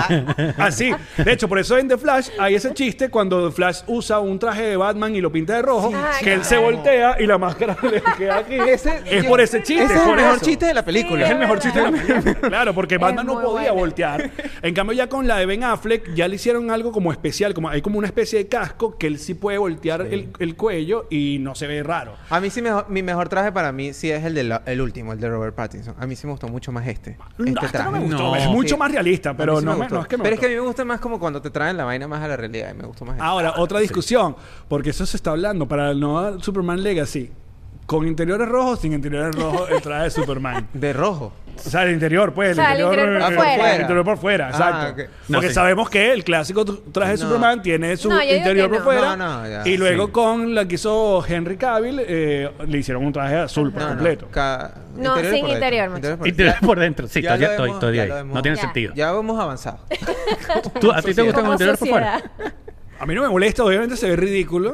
así. 0.58 0.92
De 1.18 1.32
hecho, 1.32 1.48
por 1.48 1.60
eso 1.60 1.78
en 1.78 1.88
The 1.88 1.98
Flash 1.98 2.30
hay 2.40 2.56
ese 2.56 2.74
chiste 2.74 3.10
cuando 3.10 3.48
The 3.50 3.56
Flash 3.56 3.82
usa 3.88 4.20
un 4.20 4.38
traje 4.40 4.64
de 4.64 4.76
Batman 4.78 5.16
y 5.16 5.22
lo 5.22 5.32
pinta 5.32 5.56
de 5.56 5.62
rojo, 5.62 5.94
que 6.22 6.34
él 6.34 6.44
se 6.44 6.58
voltea 6.58 7.18
y 7.22 7.26
la 7.26 7.38
máscara 7.38 7.78
le 7.84 8.02
queda 8.18 8.40
aquí. 8.40 8.56
Ese- 8.56 9.02
es 9.06 9.24
yo- 9.24 9.30
por 9.30 9.40
ese 9.40 9.64
chiste. 9.64 9.84
Ese 9.86 9.94
es 9.96 10.02
el 10.02 10.16
mejor 10.16 10.36
eso. 10.36 10.46
chiste 10.46 10.66
de 10.66 10.74
la 10.74 10.84
película. 10.84 11.26
Es 11.26 11.32
el 11.32 11.38
mejor 11.40 11.60
chiste 11.60 11.80
de 11.80 11.92
la 11.92 11.98
película. 11.98 12.50
Claro, 12.50 12.74
porque 12.74 12.98
Batman 12.98 13.26
no 13.26 13.42
podía 13.42 13.72
voltear. 13.72 14.30
En 14.62 14.74
cambio, 14.74 14.94
ya 14.96 15.08
con 15.08 15.28
la 15.28 15.38
de 15.38 15.46
Ben 15.46 15.64
Affleck, 15.64 16.14
ya 16.14 16.28
le 16.28 16.36
hicieron 16.36 16.70
algo 16.72 16.92
como 16.92 17.12
especial. 17.12 17.54
Como, 17.54 17.70
hay 17.70 17.82
como 17.82 17.98
una 17.98 18.08
especie 18.08 18.40
de 18.40 18.48
casco 18.48 18.98
que 18.98 19.08
él 19.08 19.20
sí 19.20 19.36
puede 19.36 19.58
voltear 19.58 20.02
el, 20.02 20.30
el 20.40 20.56
cuello 20.56 21.08
y 21.10 21.38
no 21.40 21.56
se 21.56 21.68
ve 21.68 21.82
raro. 21.84 22.16
A 22.30 22.40
mí 22.40 22.50
sí, 22.50 22.62
mejor- 22.62 22.88
mi 22.90 23.04
mejor 23.04 23.30
traje 23.30 23.52
para 23.52 23.72
mí 23.72 23.94
sí 23.94 24.12
es 24.12 24.24
el, 24.26 24.34
de 24.34 24.44
la- 24.44 24.62
el 24.66 24.81
último, 24.82 25.14
el 25.14 25.20
de 25.20 25.30
Robert 25.30 25.56
Pattinson. 25.56 25.96
A 26.00 26.06
mí 26.08 26.16
sí 26.16 26.28
me 26.28 26.32
gustó 26.34 26.48
mucho 26.48 26.72
más 26.72 26.88
este. 26.88 27.18
No, 27.38 27.46
Este 27.46 27.66
este 27.66 27.78
no 27.80 27.92
me 27.92 28.00
traje. 28.00 28.06
gustó. 28.06 28.24
No. 28.24 28.36
es 28.36 28.48
mucho 28.48 28.76
Sí. 28.76 28.80
más 28.80 28.92
realista, 28.92 29.36
pero 29.36 29.60
sí 29.60 29.66
no, 29.66 29.78
me 29.78 29.86
es 29.86 29.92
que 30.08 30.18
me 30.18 30.24
Pero 30.24 30.34
es 30.36 30.40
que 30.40 30.46
a 30.48 30.50
mí 30.50 30.56
me 30.56 30.62
gusta 30.62 30.86
más 30.86 31.00
como 31.00 31.20
cuando 31.20 31.42
te 31.42 31.50
traen 31.50 31.78
la 31.78 31.86
vaina 31.86 32.08
más 32.08 32.22
a 32.22 32.28
la 32.28 32.38
realidad. 32.38 32.72
Y 32.74 32.78
me 32.78 32.86
gustó 32.86 33.06
más 33.06 33.16
este. 33.16 33.26
Ahora, 33.26 33.54
otra 33.58 33.80
discusión, 33.80 34.36
porque 34.68 34.90
eso 34.92 35.06
se 35.06 35.18
está 35.18 35.32
hablando 35.32 35.68
para 35.68 35.92
el 35.92 36.00
nuevo 36.00 36.40
Superman 36.42 36.82
Legacy. 36.84 37.32
Con 37.86 38.08
interiores 38.08 38.48
rojos, 38.48 38.80
sin 38.80 38.94
interiores 38.94 39.36
rojos, 39.36 39.70
el 39.70 39.82
traje 39.82 40.04
de 40.06 40.10
Superman. 40.12 40.68
De 40.74 40.94
rojo. 40.94 41.34
O 41.66 41.70
sea, 41.70 41.84
el 41.84 41.92
interior, 41.92 42.34
pues. 42.34 42.52
O 42.52 42.56
sea, 42.56 42.74
el 42.74 42.82
interior 42.82 43.20
por 43.22 43.34
fuera. 43.36 43.76
El 43.76 43.82
interior 43.82 44.06
por 44.06 44.18
fuera, 44.18 44.46
Ah, 44.48 44.50
exacto. 44.50 44.92
ok. 45.04 45.10
No, 45.30 45.36
Porque 45.38 45.48
sí. 45.50 45.54
sabemos 45.54 45.90
que 45.90 46.12
el 46.12 46.24
clásico 46.24 46.66
tr- 46.66 46.82
traje 46.92 47.12
de 47.14 47.18
No. 47.20 47.24
Superman 47.26 47.62
tiene 47.62 47.98
su 47.98 48.10
No, 48.10 48.16
yo 48.16 48.22
digo 48.24 48.38
interior 48.38 48.70
que 48.70 48.78
por 48.78 48.80
no. 48.80 48.84
fuera. 49.02 49.16
No, 49.16 49.42
no, 49.44 49.50
ya, 49.50 49.68
y 49.68 49.78
luego 49.78 50.06
sí. 50.08 50.12
con 50.12 50.56
la 50.56 50.68
que 50.68 50.76
hizo 50.76 51.24
Henry 51.28 51.58
Cavill, 51.58 52.02
eh, 52.06 52.52
le 52.68 52.78
hicieron 52.78 53.06
un 53.06 53.14
traje 53.14 53.36
azul 53.38 53.72
por 53.72 53.82
No, 53.82 53.88
no, 53.90 53.94
completo. 53.96 54.28
ca- 54.32 54.74
No, 54.96 55.10
interior 55.18 55.34
sin 55.34 55.42
por 55.42 55.50
dentro. 55.50 55.54
interior, 55.54 56.18
por 56.18 56.28
Y 56.28 56.32
te 56.34 56.44
ves 56.44 56.56
por 56.62 56.80
dentro. 56.80 57.08
Sí, 57.08 57.22
Ya 57.22 57.38
lo 57.38 57.46
estoy, 57.46 57.70
hemos- 57.70 57.80
todavía 57.80 57.98
ya 58.00 58.04
ahí. 58.04 58.10
lo 58.10 58.18
hemos- 58.18 58.36
No 58.36 58.42
tiene 58.42 58.58
Ya. 58.58 58.62
sentido. 58.64 58.94
Ya 58.96 59.10
hemos 59.12 59.40
avanzado. 59.40 59.80
¿Tú- 60.80 60.92
¿A 60.92 61.02
ti 61.02 61.14
te 61.14 61.22
gusta 61.22 61.36
con 61.36 61.42
Como 61.44 61.54
interior 61.54 61.78
por 61.78 61.88
fuera? 61.88 62.20
sociedad. 62.20 62.54
A 63.02 63.06
mí 63.08 63.16
no 63.16 63.24
me 63.24 63.30
molesta, 63.30 63.64
obviamente 63.64 63.98
se 63.98 64.08
ve 64.10 64.16
ridículo. 64.16 64.74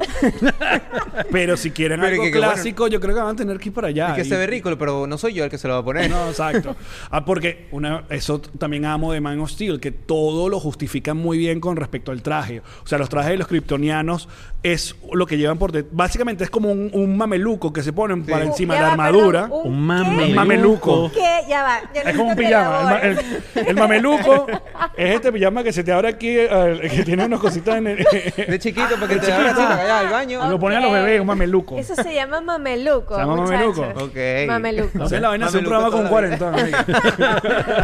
pero 1.31 1.57
si 1.57 1.71
quieren 1.71 1.99
Pero 1.99 2.11
algo 2.13 2.23
que- 2.23 2.31
que 2.31 2.37
bueno. 2.37 2.53
clásico, 2.53 2.87
yo 2.87 2.99
creo 2.99 3.15
que 3.15 3.21
van 3.21 3.33
a 3.33 3.35
tener 3.35 3.57
que 3.57 3.69
ir 3.69 3.73
para 3.73 3.87
allá. 3.87 4.09
Es 4.09 4.13
que 4.15 4.21
Y- 4.21 4.25
se 4.29 4.35
ve 4.37 4.47
ridículo, 4.47 4.77
pero 4.77 5.07
no 5.07 5.17
soy 5.17 5.33
yo 5.33 5.43
el 5.43 5.49
que 5.49 5.57
se 5.57 5.67
lo 5.67 5.75
va 5.75 5.79
a 5.79 5.83
poner. 5.85 6.09
No, 6.09 6.27
exacto. 6.29 6.75
Ah, 7.09 7.23
porque 7.25 7.67
una, 7.71 8.03
eso 8.09 8.41
t- 8.41 8.49
también 8.57 8.83
amo 8.85 9.13
de 9.13 9.21
Man 9.21 9.39
of 9.39 9.49
Steel, 9.49 9.79
que 9.79 9.91
todo 9.91 10.49
lo 10.49 10.59
justifican 10.59 11.15
muy 11.17 11.37
bien 11.37 11.59
con 11.61 11.75
respecto 11.77 12.11
al 12.11 12.21
traje. 12.21 12.61
O 12.83 12.87
sea, 12.87 12.97
los 12.97 13.07
trajes 13.09 13.31
de 13.31 13.37
los 13.37 13.47
kryptonianos 13.47 14.27
es 14.61 14.95
lo 15.13 15.25
que 15.25 15.37
llevan 15.37 15.57
por 15.57 15.71
detrás. 15.71 15.93
Básicamente 15.95 16.43
es 16.43 16.49
como 16.49 16.71
un, 16.71 16.89
un 16.93 17.15
mameluco 17.17 17.71
que 17.71 17.81
se 17.81 17.93
ponen 17.93 18.25
para 18.25 18.43
encima 18.43 18.73
Ya 18.75 18.79
de 18.81 18.87
la 18.87 18.95
va, 18.97 19.05
armadura. 19.05 19.41
perdón, 19.43 19.61
Un 19.65 19.81
mameluco. 19.85 20.25
Un 20.27 20.35
mameluco. 20.35 21.11
¿Qué? 21.13 21.39
Ya 21.47 21.63
va. 21.63 21.79
yo 21.93 22.01
Es 22.01 22.17
como 22.17 22.31
un 22.31 22.35
necesito 22.35 22.35
que 22.35 22.45
pijama. 22.45 22.77
El, 22.77 22.83
ma- 22.83 22.99
elabores. 22.99 23.25
el- 23.55 23.67
el 23.67 23.75
mameluco 23.75 24.47
es 24.97 25.15
este 25.15 25.31
pijama 25.31 25.63
que 25.63 25.71
se 25.71 25.83
te 25.83 25.91
abre 25.93 26.09
aquí, 26.09 26.29
eh, 26.37 26.89
que 26.93 27.03
tiene 27.03 27.25
unas 27.25 27.39
cositas 27.39 27.77
en 27.77 27.87
el. 27.87 28.05
De 28.47 28.59
chiquito, 28.59 28.95
para 28.99 29.07
que 29.07 29.15
te 29.19 29.31
abras 29.31 29.53
así, 29.53 29.61
para 29.63 29.75
vayas 29.77 29.91
al 30.05 30.09
baño. 30.09 30.49
Lo 30.49 30.59
ponen 30.59 30.77
a 30.79 30.81
los 30.81 30.91
bebés, 30.93 31.19
un 31.21 31.27
mameluco. 31.27 31.77
Eso 31.77 31.95
se 31.95 32.13
llama 32.13 32.41
mameluco. 32.41 33.15
Se 33.15 33.21
llama 33.21 33.35
mameluco. 33.35 33.81
Ok. 33.95 34.17
Mameluco. 34.47 34.89
No 34.97 35.09
sé, 35.09 35.19
la 35.19 35.29
vaina 35.29 35.47
es 35.47 35.53
un 35.53 35.63
programa 35.63 35.91
con 35.91 36.07
toda 36.07 36.51
la 36.51 36.77
40. 36.79 37.77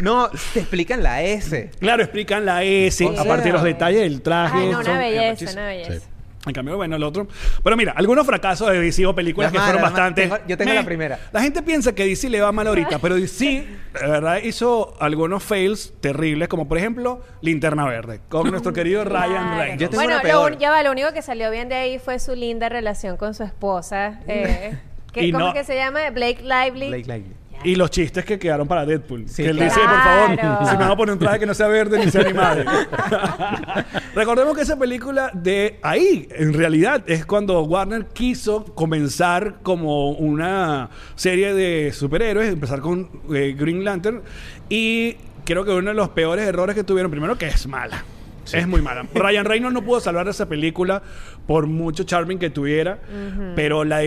No, 0.00 0.28
te 0.52 0.60
explican 0.60 1.02
la 1.02 1.22
S. 1.22 1.70
Claro, 1.78 2.02
explican 2.02 2.44
la 2.44 2.62
S, 2.64 3.04
O 3.04 3.10
aparte 3.10 3.36
de 3.36 3.42
sea, 3.44 3.52
los 3.52 3.62
detalles 3.62 4.00
del 4.02 4.22
traje. 4.22 4.58
Ay, 4.58 4.66
no, 4.68 4.82
son- 4.82 4.90
una 4.90 4.98
belleza, 4.98 5.52
una 5.52 5.66
belleza. 5.66 6.06
En 6.44 6.52
cambio, 6.52 6.76
bueno, 6.76 6.96
el 6.96 7.02
otro. 7.04 7.28
Pero 7.62 7.76
mira, 7.76 7.92
algunos 7.96 8.26
fracasos 8.26 8.68
de 8.70 8.80
DC 8.80 9.06
o 9.06 9.14
películas 9.14 9.52
Las 9.52 9.62
que 9.62 9.64
fueron 9.64 9.82
bastante. 9.82 10.22
Tengo- 10.22 10.38
yo 10.48 10.56
tengo 10.58 10.72
la 10.72 10.84
primera. 10.84 11.18
La 11.30 11.40
gente 11.40 11.62
piensa 11.62 11.94
que 11.94 12.04
DC 12.04 12.28
le 12.28 12.40
va 12.40 12.50
mal 12.50 12.66
ahorita, 12.66 12.98
pero 12.98 13.14
DC, 13.14 13.44
de 14.00 14.06
verdad, 14.08 14.38
hizo 14.42 14.96
algunos 15.00 15.42
fails 15.44 15.92
terribles, 16.00 16.48
como 16.48 16.66
por 16.66 16.78
ejemplo 16.78 17.20
Linterna 17.42 17.84
Verde, 17.86 18.20
con 18.28 18.50
nuestro 18.50 18.72
querido 18.72 19.04
Ryan 19.04 19.28
Claro. 19.30 19.56
Reynolds. 19.58 19.80
Yo 19.82 19.90
tengo 19.90 20.02
Bueno, 20.02 20.14
una 20.14 20.22
lo, 20.24 20.28
peor. 20.28 20.52
un- 20.54 20.58
ya 20.58 20.70
va, 20.72 20.82
lo 20.82 20.90
único 20.90 21.12
que 21.12 21.22
salió 21.22 21.48
bien 21.52 21.68
de 21.68 21.76
ahí 21.76 21.98
fue 22.00 22.18
su 22.18 22.34
linda 22.34 22.68
relación 22.68 23.16
con 23.16 23.34
su 23.34 23.44
esposa. 23.44 24.18
eh, 24.26 24.76
¿Qué- 25.12 25.26
Y 25.26 25.30
¿Cómo 25.32 25.46
no- 25.48 25.52
que 25.54 25.62
se 25.62 25.76
llama? 25.76 26.10
Blake 26.10 26.42
Lively. 26.42 26.88
Blake 26.88 27.06
Lively. 27.06 27.36
Y 27.64 27.76
los 27.76 27.90
chistes 27.90 28.24
que 28.24 28.38
quedaron 28.38 28.66
para 28.66 28.84
Deadpool. 28.84 29.28
Sí, 29.28 29.42
que 29.42 29.50
él 29.50 29.56
claro. 29.56 29.72
dice, 29.72 29.86
por 29.86 30.02
favor, 30.02 30.66
si 30.68 30.72
me 30.72 30.82
van 30.82 30.90
a 30.90 30.96
poner 30.96 31.12
un 31.14 31.18
traje 31.18 31.38
que 31.38 31.46
no 31.46 31.54
sea 31.54 31.68
verde 31.68 31.98
ni 32.04 32.10
sea 32.10 32.22
animado. 32.22 32.64
Recordemos 34.14 34.56
que 34.56 34.62
esa 34.62 34.78
película 34.78 35.30
de 35.32 35.78
ahí, 35.82 36.28
en 36.30 36.52
realidad, 36.54 37.04
es 37.06 37.24
cuando 37.26 37.62
Warner 37.62 38.06
quiso 38.06 38.64
comenzar 38.64 39.56
como 39.62 40.10
una 40.10 40.90
serie 41.14 41.54
de 41.54 41.92
superhéroes, 41.92 42.52
empezar 42.52 42.80
con 42.80 43.08
eh, 43.34 43.54
Green 43.58 43.84
Lantern. 43.84 44.22
Y 44.68 45.16
creo 45.44 45.64
que 45.64 45.72
uno 45.72 45.90
de 45.90 45.94
los 45.94 46.10
peores 46.10 46.46
errores 46.46 46.74
que 46.74 46.84
tuvieron, 46.84 47.10
primero 47.10 47.36
que 47.36 47.46
es 47.46 47.66
mala. 47.66 48.04
Es 48.52 48.66
muy 48.66 48.82
mala. 48.82 49.06
Ryan 49.14 49.44
Reynolds 49.44 49.74
no 49.74 49.82
pudo 49.82 50.00
salvar 50.00 50.26
esa 50.28 50.48
película 50.48 51.02
por 51.46 51.66
mucho 51.66 52.04
charming 52.04 52.38
que 52.38 52.50
tuviera, 52.50 52.98
pero 53.56 53.84
la, 53.84 54.00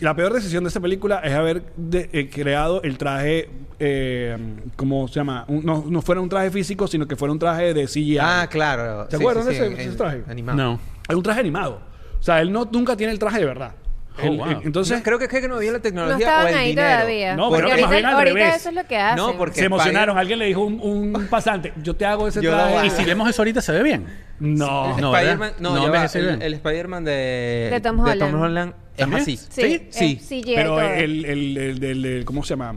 la 0.00 0.16
peor 0.16 0.32
decisión 0.32 0.64
de 0.64 0.68
esa 0.70 0.80
película 0.80 1.20
es 1.20 1.32
haber 1.32 1.62
de- 1.76 2.08
eh, 2.12 2.28
creado 2.30 2.82
el 2.82 2.98
traje, 2.98 3.48
eh, 3.78 4.36
¿cómo 4.76 5.08
se 5.08 5.14
llama? 5.14 5.44
Un- 5.48 5.64
no, 5.64 5.84
no 5.88 6.02
fuera 6.02 6.20
un 6.20 6.28
traje 6.28 6.50
físico, 6.50 6.86
sino 6.86 7.06
que 7.06 7.16
fuera 7.16 7.32
un 7.32 7.38
traje 7.38 7.74
de 7.74 7.86
CGI. 7.86 8.18
Ah, 8.18 8.46
claro. 8.50 9.06
¿Te 9.08 9.16
Sí, 9.16 9.22
acuerdas 9.22 9.44
sí, 9.44 9.50
de 9.50 9.56
ese- 9.56 9.66
en- 9.66 9.72
ese 9.80 9.88
en- 9.90 9.96
traje? 9.96 10.22
Animado. 10.28 10.56
No. 10.58 10.80
Es 11.08 11.14
un 11.16 11.22
traje 11.22 11.40
animado. 11.40 11.80
O 12.18 12.22
sea, 12.22 12.40
él 12.40 12.52
no, 12.52 12.68
nunca 12.70 12.96
tiene 12.96 13.12
el 13.12 13.18
traje 13.18 13.40
de 13.40 13.46
verdad. 13.46 13.72
Oh, 14.18 14.22
Él- 14.22 14.36
wow. 14.36 14.60
Entonces, 14.64 14.98
No, 14.98 15.02
creo 15.04 15.18
que 15.18 15.24
es 15.24 15.30
que 15.30 15.48
no 15.48 15.56
había 15.56 15.72
la 15.72 15.78
No 15.78 15.82
tecnología 15.82 16.16
o 16.16 16.20
estaban 16.20 16.48
el 16.48 16.54
ahí 16.54 16.68
dinero. 16.70 16.90
todavía. 16.90 17.36
No, 17.36 17.48
porque 17.48 17.62
pero 17.62 17.68
más 17.68 17.76
bien 17.90 18.04
ahorita, 18.04 18.08
al 18.08 18.14
ahorita 18.14 18.34
revés. 18.46 18.56
eso 18.60 18.68
es 18.68 18.74
lo 18.74 18.84
que 18.86 18.96
hacen. 18.98 19.16
No, 19.16 19.38
porque- 19.38 19.60
se 19.60 19.64
emocionaron. 19.66 20.18
Alguien 20.18 20.38
le 20.38 20.46
dijo 20.46 20.60
un, 20.60 20.80
un 20.80 21.26
pasante, 21.30 21.72
yo 21.82 21.94
te 21.96 22.04
hago 22.04 22.28
ese 22.28 22.40
traje. 22.40 22.86
Y 22.86 22.90
si 22.90 23.04
vemos 23.04 23.28
eso 23.30 23.42
ahorita, 23.42 23.60
se 23.62 23.72
ve 23.72 23.82
bien. 23.82 24.06
No. 24.38 24.98
No, 24.98 25.12
no, 25.12 25.12
No, 25.60 25.86
el, 26.04 26.42
el 26.42 26.54
Spider-Man 26.54 27.04
de, 27.04 27.68
De 27.72 27.80
Tom 27.80 28.00
Holland. 28.00 28.34
Holland 28.34 28.74
es 28.96 29.06
así. 29.14 29.36
Sí, 29.36 29.86
Sí, 29.90 30.20
sí. 30.22 30.42
Pero 30.44 30.80
el, 30.80 31.24
el, 31.24 31.84
el, 31.84 32.24
¿cómo 32.24 32.42
se 32.42 32.50
llama? 32.50 32.76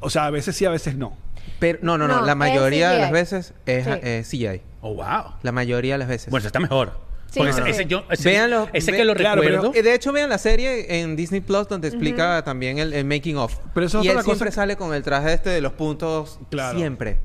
O 0.00 0.10
sea, 0.10 0.26
a 0.26 0.30
veces 0.30 0.54
sí, 0.54 0.64
a 0.66 0.70
veces 0.70 0.94
no. 0.96 1.16
Pero 1.58 1.78
no, 1.82 1.96
no, 1.96 2.06
no, 2.06 2.20
No, 2.20 2.26
la 2.26 2.34
mayoría 2.34 2.90
de 2.90 2.98
las 2.98 3.10
veces 3.10 3.54
es 3.64 3.84
Sí. 3.84 3.90
eh, 4.02 4.22
CGI. 4.24 4.60
Oh, 4.82 4.94
wow. 4.94 5.32
La 5.42 5.52
mayoría 5.52 5.94
de 5.94 5.98
las 5.98 6.08
veces. 6.08 6.30
Bueno, 6.30 6.46
está 6.46 6.60
mejor. 6.60 7.00
Sí, 7.30 7.40
Porque 7.40 7.52
sí. 7.52 7.60
ese, 7.60 7.70
ese 7.70 7.86
yo, 7.86 8.04
ese, 8.10 8.28
Véanlo, 8.30 8.68
ese 8.72 8.92
ve- 8.92 8.96
que 8.98 9.04
lo 9.04 9.14
claro, 9.14 9.42
pero- 9.42 9.56
recuerdo. 9.56 9.78
Eh, 9.78 9.82
De 9.82 9.94
hecho, 9.94 10.12
vean 10.12 10.30
la 10.30 10.38
serie 10.38 11.00
en 11.00 11.16
Disney 11.16 11.40
Plus 11.40 11.68
donde 11.68 11.88
explica 11.88 12.42
también 12.44 12.78
el, 12.78 12.92
el 12.92 13.04
making 13.04 13.36
of. 13.36 13.56
Pero 13.74 13.86
eso 13.86 13.98
es 14.00 14.04
y 14.06 14.08
otra 14.08 14.20
él 14.20 14.24
cosa 14.24 14.34
siempre 14.36 14.48
que- 14.50 14.54
sale 14.54 14.76
con 14.76 14.94
el 14.94 15.02
traje 15.02 15.32
este 15.34 15.50
de 15.50 15.60
los 15.60 15.72
puntos 15.72 16.38
Claro. 16.50 16.78
siempre. 16.78 17.18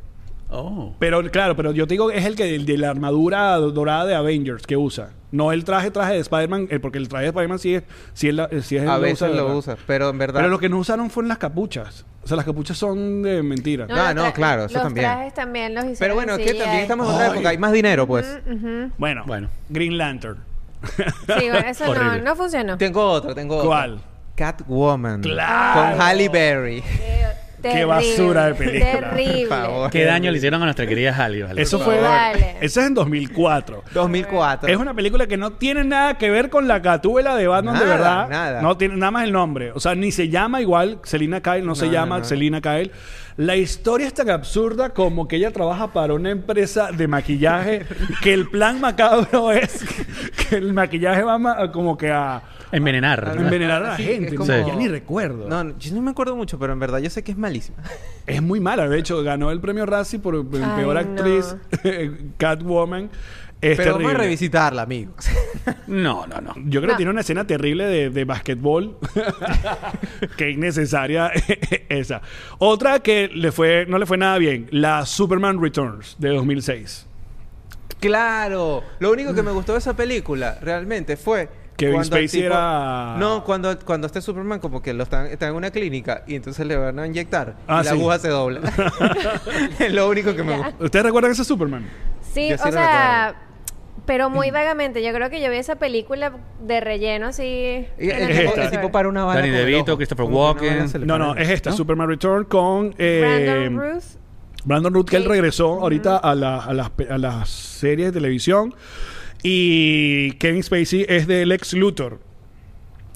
Oh. 0.50 0.94
Pero 1.00 1.22
claro, 1.32 1.56
pero 1.56 1.72
yo 1.72 1.88
te 1.88 1.94
digo, 1.94 2.12
es 2.12 2.26
el 2.26 2.36
que 2.36 2.56
el 2.56 2.66
de 2.66 2.78
la 2.78 2.90
armadura 2.90 3.56
dorada 3.58 4.06
de 4.06 4.16
Avengers 4.16 4.66
que 4.68 4.76
usa. 4.76 5.12
No 5.32 5.52
el 5.54 5.64
traje, 5.64 5.92
traje 5.92 6.14
de 6.14 6.20
Spider-Man, 6.20 6.68
eh, 6.70 6.80
porque 6.80 6.98
el 6.98 7.08
traje 7.08 7.24
de 7.24 7.30
Spider-Man 7.30 7.58
sí 7.60 7.76
es, 7.76 7.84
sí 8.14 8.28
es, 8.28 8.34
la- 8.36 8.50
eh, 8.52 8.62
sí 8.62 8.76
es 8.76 8.84
el 8.84 8.90
A 8.90 8.96
lo 8.96 9.02
veces 9.02 9.30
de 9.30 9.36
lo 9.36 9.44
verdad. 9.46 9.56
usa, 9.58 9.78
pero 9.88 10.10
en 10.10 10.18
verdad 10.18 10.40
Pero 10.42 10.50
lo 10.50 10.60
que 10.60 10.68
no 10.70 10.78
usaron 10.78 11.10
fueron 11.10 11.30
las 11.30 11.38
capuchas. 11.38 12.06
O 12.24 12.28
sea, 12.28 12.36
las 12.38 12.46
capuchas 12.46 12.78
son 12.78 13.24
de 13.24 13.42
mentira. 13.42 13.88
No, 13.88 13.96
los 13.96 14.16
no, 14.16 14.34
claro, 14.34 14.66
eso 14.66 14.74
los 14.76 14.84
también. 14.84 15.08
trajes 15.08 15.34
también 15.34 15.74
los 15.74 15.84
hicieron 15.86 16.00
Pero 16.00 16.16
bueno, 16.16 16.34
en 16.36 16.42
es 16.42 16.46
que 16.52 16.54
también 16.58 16.82
estamos 16.82 17.08
en 17.10 17.16
otra 17.16 17.28
época, 17.32 17.50
hay 17.50 17.58
más 17.58 17.72
dinero, 17.72 18.06
pues. 18.06 18.40
Bueno, 18.98 19.24
Bueno. 19.26 19.48
Green 19.70 19.98
Lantern. 19.98 20.38
Sí, 21.40 21.50
bueno, 21.50 21.60
eso 21.68 21.94
no, 21.96 22.18
no 22.20 22.36
funcionó. 22.36 22.78
Tengo 22.78 23.04
otra, 23.10 23.34
tengo 23.34 23.56
otra. 23.58 23.68
¿Cuál? 23.68 24.02
Catwoman. 24.36 25.22
Claro. 25.22 25.92
Con 25.94 26.02
Halle 26.02 26.30
Berry. 26.30 26.84
Terrible, 27.62 27.86
basura 27.86 28.46
de 28.48 28.56
película. 28.56 28.92
Terrible. 28.92 29.48
Favor. 29.48 29.92
¿Qué 29.92 30.06
daño 30.06 30.32
le 30.32 30.38
hicieron 30.38 30.62
a 30.62 30.66
nuestra 30.66 30.88
querida 30.88 31.14
Halle? 31.16 31.44
Vale? 31.44 31.62
Eso 31.62 31.80
fue. 31.80 32.00
vale. 32.00 32.58
Eso 32.62 32.82
es 32.82 32.88
en 32.88 32.94
2004. 32.94 33.84
2004. 33.94 34.70
Es 34.70 34.78
una 34.78 34.94
película 34.94 35.28
que 35.28 35.38
no 35.38 35.52
tiene 35.54 35.84
nada 35.84 36.18
que 36.18 36.30
ver 36.30 36.50
con 36.50 36.68
la 36.68 36.82
catúbela 36.82 37.36
de 37.36 37.48
Batman 37.48 37.78
de 37.80 37.86
verdad. 37.86 38.30
nada. 38.30 38.62
No 38.62 38.78
tiene 38.78 38.96
nada 38.98 39.12
más 39.12 39.24
el 39.24 39.32
nombre. 39.32 39.72
O 39.74 39.80
sea, 39.80 39.96
ni 39.96 40.12
se 40.12 40.30
llama 40.30 40.62
igual 40.62 41.00
Selina 41.04 41.42
Kyle, 41.42 41.66
no, 41.66 41.76
se 41.76 41.90
llama 41.90 42.16
no, 42.16 42.22
no. 42.22 42.26
Selina 42.26 42.62
Kyle. 42.62 42.92
La 43.38 43.56
historia 43.56 44.08
es 44.08 44.14
tan 44.14 44.30
absurda 44.30 44.90
como 44.90 45.28
que 45.28 45.38
ella 45.38 45.52
trabaja 45.52 45.94
para 45.94 46.14
una 46.14 46.30
empresa 46.32 46.92
de 46.92 47.08
maquillaje 47.08 47.86
que 48.22 48.34
el 48.34 48.48
plan 48.50 48.82
macabro 48.82 49.52
es 49.52 49.84
que 50.50 50.58
el 50.58 50.74
maquillaje 50.74 51.24
va 51.24 51.72
como 51.72 51.98
que 51.98 52.12
a 52.12 52.44
Envenenar. 52.72 53.34
envenenar 53.38 53.84
a 53.84 53.90
la 53.90 53.98
Sí, 53.98 54.04
gente. 54.04 54.36
como- 54.36 54.48
Ya 54.52 54.76
ni 54.76 54.88
recuerdo. 54.88 55.48
No, 55.50 55.64
no, 55.64 55.78
yo 55.78 55.94
no 55.94 56.02
me 56.02 56.12
acuerdo 56.12 56.36
mucho, 56.36 56.58
pero 56.60 56.74
en 56.74 56.80
verdad 56.80 57.00
yo 57.00 57.10
sé 57.10 57.24
que 57.24 57.32
es 57.32 57.38
malísima. 57.38 57.78
Es 58.28 58.42
muy 58.42 58.60
mala. 58.60 58.88
De 58.88 58.98
hecho, 59.00 59.22
ganó 59.24 59.52
el 59.52 59.60
premio 59.60 59.86
Razzie 59.86 60.20
por 60.20 60.36
Ay, 60.36 60.44
peor 60.76 60.94
no. 60.94 61.00
actriz 61.00 61.56
Catwoman. 62.38 63.10
Es 63.60 63.78
pero 63.78 63.94
vamos 63.94 64.14
a 64.14 64.18
revisitarla, 64.18 64.82
amigos. 64.84 65.16
No, 65.86 66.26
no, 66.26 66.42
no. 66.42 66.54
Yo 66.66 66.82
creo 66.82 66.94
que 66.94 66.98
tiene 66.98 67.12
una 67.12 67.22
escena 67.22 67.46
terrible 67.46 67.86
de, 67.86 68.10
de 68.10 68.26
basquetbol. 68.26 68.98
que 70.38 70.50
innecesaria 70.50 71.32
esa. 71.90 72.22
Otra 72.58 73.00
que 73.02 73.28
le 73.28 73.52
fue, 73.52 73.86
no 73.88 73.98
le 74.00 74.06
fue 74.08 74.18
nada 74.18 74.38
bien. 74.40 74.68
La 74.72 75.06
Superman 75.06 75.62
Returns 75.62 76.16
de 76.18 76.30
2006. 76.30 77.06
claro. 78.00 78.84
Lo 79.00 79.12
único 79.12 79.34
que 79.36 79.44
me 79.44 79.52
gustó 79.52 79.74
de 79.74 79.80
esa 79.80 79.96
película 79.96 80.58
realmente 80.62 81.18
fue 81.18 81.50
Kevin 81.86 82.06
Spacey 82.06 82.42
era- 82.44 83.16
No, 83.20 83.44
cuando, 83.44 83.78
cuando 83.80 84.08
este 84.08 84.22
Superman 84.22 84.60
como 84.60 84.82
que 84.82 84.94
lo 84.94 85.04
están, 85.04 85.28
está 85.28 85.48
en 85.48 85.56
una 85.56 85.72
clínica 85.72 86.24
y 86.28 86.36
entonces 86.36 86.66
le 86.66 86.76
van 86.78 86.98
a 87.00 87.08
inyectar 87.08 87.56
Ah, 87.68 87.82
y 87.82 87.86
la 87.86 87.92
sí. 87.92 87.98
aguja 88.00 88.20
se 88.20 88.30
dobla. 88.30 88.62
es 89.80 89.94
lo 89.94 90.10
único 90.10 90.36
que 90.36 90.44
me 90.44 90.58
gustó. 90.58 90.84
¿Ustedes 90.86 91.06
recuerdan 91.06 91.32
ese 91.32 91.44
Superman? 91.44 91.88
Sí, 92.34 92.50
Yo 92.50 92.56
o 92.56 92.72
sea, 92.72 93.36
pero 94.06 94.30
muy 94.30 94.52
vagamente. 94.52 95.04
Yo 95.04 95.12
creo 95.14 95.30
que 95.30 95.42
yo 95.42 95.50
vi 95.52 95.58
esa 95.58 95.76
película 95.76 96.32
de 96.62 96.80
relleno 96.80 97.28
así. 97.28 97.44
Y 98.00 98.10
el, 98.10 98.32
el 98.32 98.70
tipo, 98.70 98.86
el 98.86 98.92
para 98.92 99.10
una 99.10 99.26
bala. 99.26 99.42
Danny 99.42 99.52
DeVito. 99.52 99.98
Christopher 99.98 100.26
Walken. 100.26 100.90
No, 101.06 101.18
no, 101.18 101.36
es 101.36 101.50
esta, 101.50 101.72
¿No? 101.72 101.76
Superman 101.78 102.08
Return 102.08 102.46
con... 102.46 102.96
eh, 102.98 103.44
Brandon 103.46 103.78
Ruth. 103.96 104.04
Brandon 104.64 104.94
Root, 104.94 105.10
que 105.10 105.18
él 105.18 105.26
regresó 105.26 105.80
ahorita 105.82 106.18
a, 106.18 106.36
la- 106.36 106.60
a 106.64 106.74
las, 106.74 106.92
pe- 106.92 107.08
a 107.10 107.18
las 107.18 107.50
series 107.50 108.10
de 108.10 108.12
televisión. 108.20 108.76
Y 109.44 110.34
Kevin 110.34 110.64
Spacey 110.64 111.06
es 111.08 111.28
del 111.28 111.52
ex 111.52 111.74
Luthor. 111.74 112.31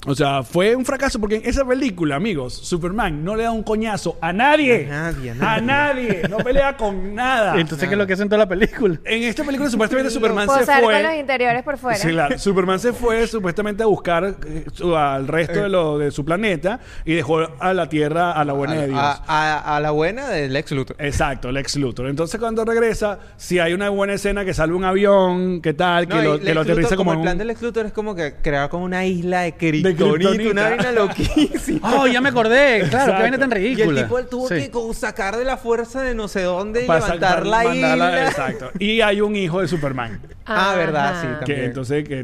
O 0.06 0.14
sea, 0.14 0.42
fue 0.42 0.74
un 0.76 0.84
fracaso 0.84 1.18
porque 1.20 1.36
en 1.36 1.42
esa 1.46 1.64
película, 1.64 2.16
amigos, 2.16 2.54
Superman 2.54 3.24
no 3.24 3.34
le 3.36 3.42
da 3.42 3.50
un 3.50 3.62
coñazo 3.62 4.16
a 4.20 4.32
nadie. 4.32 4.86
A 4.86 5.10
nadie, 5.12 5.34
a 5.40 5.54
A 5.54 5.60
nadie. 5.60 6.22
No 6.30 6.38
pelea 6.38 6.76
con 6.76 7.14
nada. 7.14 7.58
Entonces, 7.60 7.88
¿qué 7.88 7.94
es 7.94 7.98
lo 7.98 8.06
que 8.06 8.12
hacen 8.12 8.28
toda 8.28 8.38
la 8.38 8.48
película? 8.48 8.98
En 9.04 9.22
esta 9.24 9.42
película, 9.44 9.68
supuestamente, 9.68 10.10
Superman 10.10 10.48
se 10.48 10.58
Posar 10.60 10.82
con 10.82 10.92
los 10.92 11.02
fue. 11.02 11.18
interiores 11.18 11.62
por 11.62 11.78
fuera. 11.78 11.98
Sí, 11.98 12.08
claro. 12.08 12.38
Superman 12.38 12.78
se 12.80 12.92
fue 12.92 13.26
supuestamente 13.26 13.82
a 13.82 13.86
buscar 13.86 14.36
eh, 14.46 14.64
su- 14.72 14.96
al 14.96 15.26
resto 15.28 15.60
de, 15.62 15.68
lo, 15.68 15.98
de 15.98 16.10
su 16.10 16.24
planeta 16.24 16.80
y 17.04 17.14
dejó 17.14 17.40
a 17.60 17.74
la 17.74 17.88
Tierra 17.88 18.32
a 18.32 18.44
la 18.44 18.52
buena 18.52 18.74
de 18.74 18.86
Dios. 18.88 18.98
a, 19.00 19.22
a- 19.26 19.76
a 19.76 19.80
la 19.80 19.90
buena 19.90 20.28
del 20.28 20.54
ex 20.56 20.70
Luthor. 20.72 20.96
Exacto, 21.00 21.48
el 21.48 21.56
ex 21.56 21.76
Luthor. 21.76 22.06
Entonces, 22.08 22.38
cuando 22.38 22.64
regresa, 22.64 23.18
si 23.36 23.58
hay 23.58 23.72
una 23.74 23.88
buena 23.88 24.14
escena 24.14 24.44
que 24.44 24.54
sale 24.54 24.72
un 24.72 24.84
avión, 24.84 25.60
¿qué 25.62 25.74
tal? 25.74 26.08
No, 26.08 26.16
que 26.16 26.22
lo, 26.22 26.32
Lex 26.34 26.44
que 26.46 26.54
lo 26.54 26.60
aterriza 26.60 26.82
Luthor, 26.90 26.96
como, 26.96 27.12
el 27.12 27.18
en 27.18 27.22
plan 27.22 27.34
un- 27.34 27.38
del 27.38 27.50
ex 27.50 27.62
Luthor 27.62 27.86
es 27.86 27.92
como 27.92 28.14
que 28.14 28.34
crear 28.42 28.68
como 28.68 28.84
una 28.84 29.04
isla 29.04 29.40
de 29.42 29.52
kriptonita, 29.56 29.95
kriptonita. 29.96 30.50
una 30.50 30.62
vaina 30.70 30.92
loquísima. 30.92 31.80
Oh, 31.96 32.06
ya 32.06 32.20
me 32.20 32.28
acordé. 32.28 32.86
Claro, 32.90 33.14
qué 33.16 33.22
vaina 33.22 33.38
tan 33.38 33.50
Y 33.50 33.54
ridícula. 33.54 34.00
el 34.00 34.06
tipo 34.06 34.18
él 34.18 34.26
tuvo 34.28 34.48
Sí. 34.48 34.54
que 34.54 34.70
como 34.70 34.92
sacar 34.94 35.36
de 35.36 35.44
la 35.44 35.56
fuerza 35.56 36.02
de 36.02 36.14
no 36.14 36.28
sé 36.28 36.42
dónde 36.42 36.84
y 36.84 36.88
levantar 36.88 37.46
la 37.46 37.74
isla. 37.74 38.26
Exacto. 38.26 38.70
Y 38.78 39.00
hay 39.00 39.20
un 39.20 39.34
hijo 39.36 39.60
de 39.60 39.68
Superman. 39.68 40.20
Ah, 40.44 40.74
verdad, 40.76 41.20
sí, 41.20 41.26
Que 41.26 41.34
también. 41.38 41.60
entonces, 41.64 42.08
que. 42.08 42.20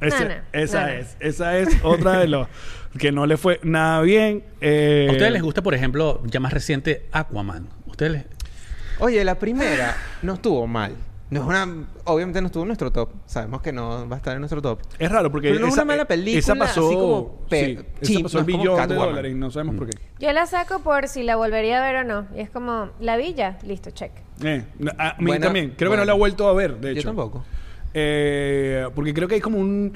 ese- 0.00 0.24
No, 0.24 0.28
no, 0.28 0.34
esa 0.52 0.82
no. 0.82 0.88
es. 0.92 1.16
Esa 1.20 1.58
es 1.58 1.68
otra 1.82 2.18
de 2.18 2.28
los 2.28 2.48
que 2.98 3.12
no 3.12 3.26
le 3.26 3.36
fue 3.36 3.60
nada 3.62 4.00
bien. 4.02 4.44
Eh, 4.60 5.06
¿A 5.08 5.12
ustedes 5.12 5.32
les 5.32 5.42
gusta, 5.42 5.62
por 5.62 5.74
ejemplo, 5.74 6.22
ya 6.26 6.40
más 6.40 6.52
reciente, 6.52 7.06
Aquaman? 7.12 7.68
¿Ustedes 7.86 8.12
les... 8.12 8.24
Oye, 9.00 9.22
la 9.24 9.36
primera 9.36 9.96
no 10.22 10.34
estuvo 10.34 10.66
mal. 10.66 10.94
No 11.30 11.40
es 11.42 11.46
una, 11.46 11.86
obviamente 12.04 12.40
no 12.40 12.46
estuvo 12.46 12.62
en 12.62 12.68
nuestro 12.68 12.90
top. 12.90 13.10
Sabemos 13.26 13.60
que 13.60 13.70
no 13.72 14.08
va 14.08 14.16
a 14.16 14.18
estar 14.18 14.32
en 14.34 14.40
nuestro 14.40 14.62
top. 14.62 14.80
Es 14.98 15.12
raro 15.12 15.30
porque. 15.30 15.48
Pero 15.48 15.60
no 15.60 15.66
es 15.66 15.74
esa, 15.74 15.82
una 15.82 15.92
mala 15.92 16.02
eh, 16.04 16.06
película, 16.06 16.38
Esa 16.38 16.54
pasó. 16.54 16.86
así 16.86 16.94
como 16.96 17.36
pe- 17.50 17.84
sí, 18.00 18.12
esa 18.14 18.22
pasó 18.22 18.38
el 18.38 18.44
billón 18.44 18.88
de 18.88 18.94
dólares. 18.94 19.36
No 19.36 19.50
sabemos 19.50 19.76
por 19.76 19.90
qué. 19.90 19.98
Yo 20.18 20.32
la 20.32 20.46
saco 20.46 20.78
por 20.80 21.06
si 21.08 21.22
la 21.22 21.36
volvería 21.36 21.84
a 21.84 21.86
ver 21.92 21.96
o 21.96 22.04
no. 22.04 22.26
Y 22.34 22.40
es 22.40 22.48
como, 22.50 22.88
la 23.00 23.16
villa, 23.18 23.58
listo, 23.62 23.90
check. 23.90 24.12
Eh, 24.42 24.64
a 24.96 25.16
mí 25.18 25.26
Buena- 25.26 25.46
también. 25.46 25.74
Creo 25.76 25.90
que 25.90 25.96
bueno. 25.96 26.02
no 26.02 26.06
la 26.06 26.14
he 26.14 26.18
vuelto 26.18 26.48
a 26.48 26.54
ver, 26.54 26.78
de 26.78 26.92
hecho. 26.92 27.00
Yo 27.02 27.08
tampoco. 27.08 27.44
Eh, 27.94 28.86
porque 28.94 29.12
creo 29.12 29.28
que 29.28 29.34
hay 29.36 29.40
como 29.40 29.58
un. 29.58 29.92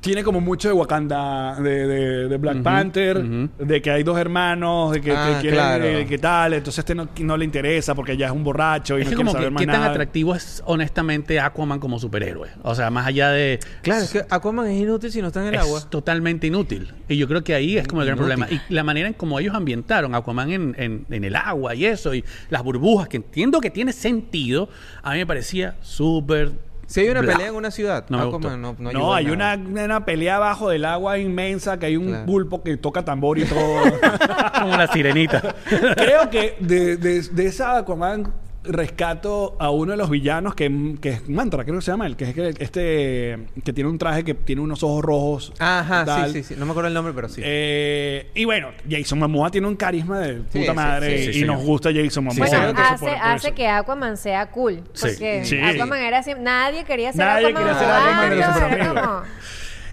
Tiene 0.00 0.24
como 0.24 0.40
mucho 0.40 0.68
de 0.68 0.74
Wakanda, 0.74 1.56
de, 1.60 1.86
de, 1.86 2.28
de 2.28 2.36
Black 2.38 2.62
Panther, 2.62 3.22
de 3.22 3.82
que 3.82 3.90
hay 3.90 4.02
dos 4.02 4.18
hermanos, 4.18 4.92
de 4.92 5.00
que, 5.02 5.12
Ah, 5.12 5.34
que 5.34 5.40
quieren, 5.42 5.58
claro. 5.60 5.84
eh, 5.84 6.06
que 6.06 6.16
tal. 6.16 6.54
Entonces 6.54 6.78
este 6.78 6.94
no, 6.94 7.06
no 7.20 7.36
le 7.36 7.44
interesa 7.44 7.94
porque 7.94 8.16
ya 8.16 8.26
es 8.26 8.32
un 8.32 8.42
borracho 8.42 8.98
y 8.98 9.02
Es 9.02 9.06
no 9.06 9.10
que 9.10 9.16
como 9.16 9.32
saber 9.32 9.48
que, 9.48 9.54
más 9.54 9.60
¿qué 9.60 9.66
tan 9.66 9.82
atractivo 9.82 10.34
es 10.34 10.62
honestamente 10.64 11.38
Aquaman 11.38 11.78
como 11.78 11.98
superhéroe? 11.98 12.48
O 12.62 12.74
sea, 12.74 12.88
más 12.90 13.06
allá 13.06 13.28
de... 13.30 13.60
Claro, 13.82 14.02
es 14.04 14.10
que 14.12 14.24
Aquaman 14.30 14.66
es 14.68 14.80
inútil 14.80 15.12
si 15.12 15.20
no 15.20 15.26
está 15.28 15.42
en 15.42 15.48
el 15.48 15.54
es 15.56 15.60
agua. 15.60 15.82
totalmente 15.90 16.46
inútil. 16.46 16.94
Y 17.06 17.18
yo 17.18 17.28
creo 17.28 17.44
que 17.44 17.54
ahí 17.54 17.76
es 17.76 17.86
como 17.86 18.00
el 18.00 18.06
gran 18.06 18.18
Inútil. 18.18 18.34
problema. 18.38 18.62
Y 18.68 18.72
la 18.74 18.82
manera 18.82 19.08
en 19.08 19.14
como 19.14 19.38
ellos 19.38 19.54
ambientaron 19.54 20.14
Aquaman 20.14 20.50
en, 20.52 20.74
en- 20.78 21.06
en 21.10 21.22
el 21.24 21.36
agua 21.36 21.74
y 21.74 21.84
eso, 21.84 22.14
y 22.14 22.24
las 22.48 22.62
burbujas, 22.62 23.08
que 23.08 23.18
entiendo 23.18 23.60
que 23.60 23.70
tiene 23.70 23.92
sentido, 23.92 24.70
a 25.02 25.12
mí 25.12 25.18
me 25.18 25.26
parecía 25.26 25.76
súper 25.82 26.52
Si 26.86 27.00
hay 27.00 27.08
una 27.08 27.20
Bla. 27.20 27.32
pelea 27.32 27.48
en 27.48 27.54
una 27.56 27.70
ciudad, 27.70 28.04
No 28.08 28.18
Aquaman 28.18 28.32
gustó. 28.32 28.56
no, 28.56 28.76
no, 28.78 28.92
No, 28.92 29.14
hay 29.14 29.28
una, 29.30 30.04
pelea 30.04 30.36
abajo 30.36 30.68
del 30.70 30.84
agua 30.84 31.18
inmensa, 31.18 31.78
que 31.78 31.86
hay 31.86 31.96
un 31.96 32.06
Claro. 32.08 32.26
pulpo 32.26 32.62
que 32.62 32.76
toca 32.76 33.04
tambor 33.04 33.38
y 33.38 33.44
todo. 33.44 33.58
Como 34.60 34.76
la 34.76 34.86
sirenita. 34.92 35.54
Creo 35.96 36.30
que 36.30 36.56
de, 36.60 36.96
de, 36.96 37.22
de 37.22 37.46
esa 37.46 37.76
Aquaman 37.78 38.32
rescato 38.68 39.56
a 39.58 39.70
uno 39.70 39.92
de 39.92 39.96
los 39.96 40.10
villanos 40.10 40.54
que, 40.54 40.94
que 41.00 41.08
es 41.10 41.28
Mantra, 41.28 41.64
creo 41.64 41.76
que 41.76 41.82
se 41.82 41.90
llama 41.90 42.06
él, 42.06 42.16
que 42.16 42.24
es 42.30 42.34
que- 42.34 42.54
este 42.58 43.38
que 43.64 43.72
tiene 43.72 43.88
un 43.90 43.98
traje 43.98 44.24
que 44.24 44.34
tiene 44.34 44.62
unos 44.62 44.82
ojos 44.82 45.04
rojos. 45.04 45.52
Ajá, 45.58 46.04
tal. 46.04 46.32
sí, 46.32 46.42
sí, 46.42 46.54
sí. 46.54 46.54
No 46.58 46.64
me 46.66 46.70
acuerdo 46.72 46.88
el 46.88 46.94
nombre, 46.94 47.12
pero 47.14 47.28
sí. 47.28 47.40
Eh, 47.44 48.30
y 48.34 48.44
bueno, 48.44 48.68
Jason 48.88 49.18
Momoa 49.18 49.50
tiene 49.50 49.66
un 49.66 49.76
carisma 49.76 50.20
de 50.20 50.34
puta 50.34 50.58
Sí, 50.66 50.70
madre 50.72 51.18
sí, 51.26 51.32
sí, 51.32 51.40
y 51.40 51.44
nos 51.44 51.62
gusta 51.64 51.90
Jason 51.94 52.24
Momoa. 52.24 52.46
Bueno, 52.46 52.74
hace, 52.78 52.98
por- 53.06 53.08
por 53.14 53.18
hace 53.22 53.52
que 53.52 53.66
Aquaman 53.68 54.16
sea 54.16 54.50
cool. 54.50 54.82
Porque 55.00 55.44
Sí. 55.44 55.58
Aquaman 55.58 56.00
era 56.00 56.18
así. 56.18 56.32
Nadie 56.38 56.84
quería 56.84 57.12
ser 57.12 57.24
Nadie 57.24 57.48
Aquaman. 57.48 58.28
quería 58.28 58.52
ser 58.54 58.80
Aquaman 58.82 59.22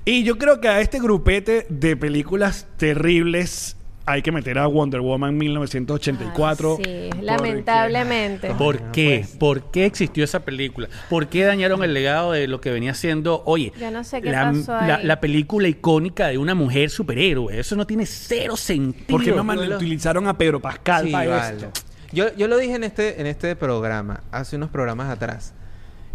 Y 0.06 0.24
yo 0.24 0.38
creo 0.38 0.60
que 0.60 0.68
a 0.68 0.82
este 0.82 1.00
grupete 1.00 1.66
de 1.70 1.96
películas 1.96 2.68
terribles 2.78 3.78
hay 4.06 4.22
que 4.22 4.32
meter 4.32 4.58
a 4.60 4.68
Wonder 4.68 5.02
Woman 5.02 5.38
1984. 5.38 6.74
Ah, 6.74 6.84
Sí, 6.84 7.10
porque- 7.10 7.26
lamentablemente. 7.26 8.50
¿Por 8.58 8.92
qué? 8.92 9.26
¿Por 9.40 9.72
qué 9.72 9.86
existió 9.86 10.24
esa 10.24 10.42
película? 10.42 10.90
¿Por 11.10 11.28
qué 11.28 11.44
dañaron 11.44 11.84
el 11.84 11.94
legado 11.94 12.32
de 12.34 12.48
lo 12.48 12.60
que 12.62 12.72
venía 12.72 12.94
siendo, 12.94 13.44
oye, 13.46 13.72
Yo 13.80 13.92
no 13.92 14.04
sé 14.04 14.22
qué 14.22 14.32
la, 14.32 14.52
pasó 14.52 14.72
la- 14.74 14.96
ahí. 14.98 15.06
la 15.06 15.20
película 15.20 15.68
icónica 15.68 16.28
de 16.28 16.38
una 16.38 16.56
mujer 16.56 16.90
superhéroe? 16.90 17.60
Eso 17.60 17.76
no 17.76 17.88
tiene 17.88 18.06
cero 18.06 18.58
sentido. 18.58 19.08
¿Por 19.08 19.24
qué 19.24 19.32
no 19.32 19.44
Lo- 19.44 19.76
utilizaron 19.78 20.28
a 20.28 20.38
Pedro 20.38 20.60
Pascal 20.60 21.06
Sí, 21.06 21.12
para 21.12 21.30
vale. 21.30 21.56
esto? 21.58 21.72
Yo, 22.12 22.26
yo 22.36 22.48
lo 22.48 22.58
dije 22.58 22.76
en 22.76 22.84
este, 22.84 23.20
en 23.22 23.28
este 23.28 23.56
programa, 23.56 24.22
hace 24.32 24.56
unos 24.56 24.70
programas 24.70 25.10
atrás. 25.10 25.54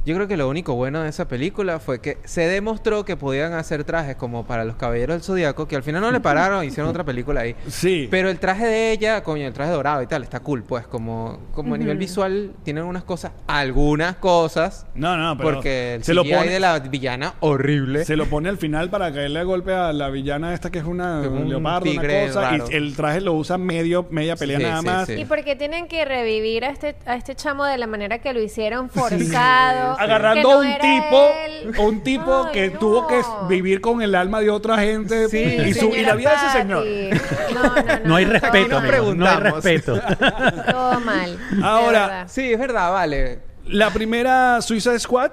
Yo 0.07 0.15
creo 0.15 0.27
que 0.27 0.37
lo 0.39 0.49
único 0.49 0.75
bueno 0.75 1.03
de 1.03 1.11
esa 1.11 1.29
película 1.29 1.79
fue 1.81 2.01
que 2.01 2.17
se 2.25 2.43
demostró 2.49 3.05
que 3.05 3.17
podían 3.17 3.53
hacer 3.53 3.85
trajes 3.85 4.17
como 4.17 4.47
para 4.47 4.65
los 4.65 4.77
Caballeros 4.77 5.17
del 5.17 5.23
Zodíaco, 5.23 5.69
que 5.69 5.77
al 5.77 5.83
final 5.83 6.01
no 6.01 6.11
le 6.11 6.21
pararon, 6.21 6.65
hicieron 6.65 6.89
otra 6.89 7.05
película 7.05 7.43
ahí. 7.43 7.55
Sí. 7.67 8.09
Pero 8.11 8.31
el 8.31 8.39
traje 8.39 8.65
de 8.67 8.93
ella, 8.93 9.23
coño, 9.23 9.47
el 9.47 9.53
traje 9.53 9.71
dorado 9.73 10.01
y 10.03 10.07
tal, 10.07 10.23
está 10.23 10.41
cool, 10.41 10.63
pues 10.63 10.87
como, 10.87 11.41
como 11.53 11.75
a 11.75 11.79
nivel 11.79 11.99
visual 11.99 12.53
tienen 12.63 12.85
unas 12.85 13.05
cosas, 13.05 13.33
algunas 13.47 14.17
cosas, 14.17 14.87
No, 14.95 15.17
no, 15.17 15.37
pero 15.37 15.51
porque 15.55 15.95
el 15.97 16.05
se 16.05 16.15
lo 16.15 16.23
pone 16.25 16.49
de 16.51 16.61
la 16.61 16.79
villana 16.79 17.35
horrible. 17.41 18.05
se 18.07 18.17
lo 18.17 18.27
pone 18.27 18.49
al 18.49 18.57
final 18.57 18.89
para 18.89 19.13
caerle 19.13 19.45
golpe 19.45 19.75
a 19.75 19.93
la 19.93 20.09
villana 20.09 20.55
esta 20.55 20.71
que 20.71 20.79
es 20.79 20.85
una 20.87 21.21
un 21.21 21.49
leopardo, 21.51 21.83
tigre 21.83 22.25
una 22.25 22.27
cosa 22.29 22.51
raro. 22.53 22.65
y 22.71 22.75
el 22.75 22.97
traje 22.97 23.21
lo 23.21 23.35
usa 23.35 23.59
medio 23.59 24.07
media 24.11 24.37
pelea 24.37 24.59
Sí, 24.59 24.65
nada 24.65 24.81
sí, 24.81 24.87
más. 24.87 25.07
sí. 25.07 25.13
¿Y 25.15 25.25
por 25.27 25.45
qué 25.45 25.55
tienen 25.57 25.87
que 25.89 26.05
revivir 26.05 26.65
a 26.65 26.71
este, 26.71 26.97
a 27.05 27.17
este 27.17 27.35
chamo 27.35 27.65
de 27.65 27.77
la 27.77 27.87
manera 27.87 28.19
que 28.21 28.33
lo 28.33 28.41
hicieron 28.41 28.89
forzado? 28.91 29.88
Agarrando 29.99 30.49
no 30.49 30.55
a 30.55 30.59
un 30.59 30.79
tipo, 30.79 31.83
un 31.83 32.01
tipo 32.03 32.45
Ay, 32.47 32.53
que 32.53 32.71
no. 32.71 32.79
tuvo 32.79 33.07
que 33.07 33.21
vivir 33.49 33.81
con 33.81 34.03
el 34.03 34.15
alma 34.15 34.41
de 34.41 34.51
otra 34.51 34.79
gente 34.79 35.29
Sí, 35.29 35.39
y, 35.39 35.75
su- 35.75 35.91
y 35.95 36.03
la 36.03 36.15
vida 36.15 36.31
de 36.31 36.37
ese 36.37 36.59
señor. 36.59 36.85
No, 37.55 37.63
no, 37.63 37.75
no. 37.75 38.05
No 38.05 38.17
hay 38.17 38.25
respeto, 38.27 38.79
amigo, 38.79 39.15
no 39.15 39.27
hay 39.27 39.37
respeto. 39.39 40.01
Todo 40.71 41.01
mal. 41.01 41.39
Ahora. 41.63 42.29
Sí, 42.29 42.53
es 42.53 42.59
verdad, 42.59 42.93
vale. 42.93 43.41
La 43.67 43.91
primera 43.91 44.61
Suicide 44.63 44.99
Squad 44.99 45.33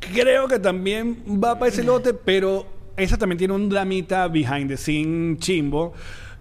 creo 0.00 0.48
que 0.48 0.58
también 0.58 1.22
va 1.42 1.58
para 1.58 1.70
ese 1.70 1.82
lote, 1.84 2.14
pero 2.14 2.66
esa 2.96 3.16
también 3.16 3.38
tiene 3.38 3.54
un 3.54 3.68
dramita 3.68 4.26
behind 4.28 4.68
the 4.68 4.76
scene 4.76 5.36
chimbo. 5.38 5.92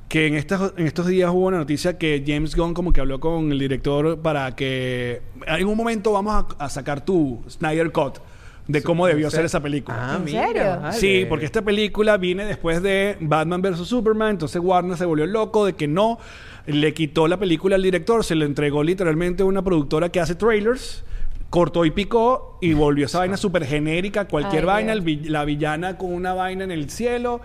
Que 0.08 0.28
en, 0.28 0.36
estas, 0.36 0.72
en 0.78 0.88
estos 0.88 1.08
días 1.08 1.30
hubo 1.32 1.48
una 1.48 1.58
noticia 1.58 1.98
que 1.98 2.24
James 2.26 2.56
Gunn 2.56 2.74
como 2.74 2.94
que 2.94 3.02
habló 3.02 3.20
con 3.20 3.52
el 3.52 3.60
director 3.60 4.20
para 4.22 4.56
que 4.56 5.22
en 5.46 5.68
un 5.68 5.76
momento 5.76 6.14
vamos 6.14 6.46
a, 6.58 6.64
a 6.66 6.70
sacar 6.70 7.04
tu 7.04 7.44
Snyder 7.50 7.92
Cut 7.92 8.20
de 8.68 8.82
cómo 8.84 9.06
debió 9.08 9.30
ser 9.30 9.44
esa 9.46 9.62
película. 9.62 9.98
Ah, 10.00 10.16
¿En 10.18 10.24
mira, 10.26 10.48
serio? 10.48 10.64
vale. 10.82 10.98
Sí, 10.98 11.26
porque 11.28 11.46
esta 11.46 11.62
película 11.62 12.16
viene 12.18 12.46
después 12.46 12.82
de 12.82 13.18
Batman 13.20 13.62
vs. 13.62 13.80
Superman, 13.88 14.32
entonces 14.32 14.62
Warner 14.64 14.98
se 14.98 15.06
volvió 15.06 15.26
loco 15.26 15.66
de 15.66 15.74
que 15.74 15.88
no, 15.88 16.20
le 16.66 16.94
quitó 16.94 17.28
la 17.28 17.38
película 17.38 17.76
al 17.76 17.84
director, 17.84 18.24
se 18.24 18.36
le 18.36 18.46
entregó 18.46 18.84
literalmente 18.84 19.44
a 19.44 19.46
una 19.46 19.62
productora 19.62 20.10
que 20.10 20.20
hace 20.22 20.36
trailers, 20.36 21.04
cortó 21.50 21.84
y 21.86 21.92
picó 21.92 22.60
y 22.62 22.74
volvió 22.74 23.06
esa 23.06 23.20
vaina 23.20 23.38
súper 23.38 23.66
genérica, 23.66 24.26
cualquier 24.28 24.64
Ay, 24.64 24.68
vaina, 24.68 24.94
Dios. 24.94 25.00
el 25.00 25.06
vi- 25.06 25.30
la 25.30 25.46
villana 25.46 25.98
con 25.98 26.14
una 26.14 26.34
vaina 26.34 26.64
en 26.66 26.72
el 26.72 26.90
cielo 26.90 27.40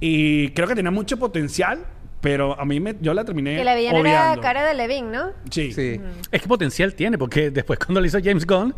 y 0.00 0.48
creo 0.50 0.68
que 0.68 0.74
tenía 0.74 0.90
mucho 0.90 1.16
potencial, 1.16 1.78
pero 2.20 2.58
a 2.60 2.64
mí 2.64 2.80
me, 2.80 2.96
yo 3.00 3.14
la 3.14 3.24
terminé 3.24 3.56
Que 3.56 3.64
la 3.64 3.74
villana 3.76 3.98
era 4.00 4.22
odiando. 4.22 4.42
cara 4.42 4.64
de 4.64 4.74
Levin, 4.74 5.10
¿no? 5.12 5.30
Sí. 5.50 5.72
Sí. 5.72 6.00
Es 6.32 6.42
que 6.42 6.48
potencial 6.48 6.94
tiene, 6.94 7.16
porque 7.18 7.50
después 7.50 7.78
cuando 7.78 8.00
lo 8.00 8.06
hizo 8.06 8.18
James 8.22 8.46
Gunn, 8.46 8.74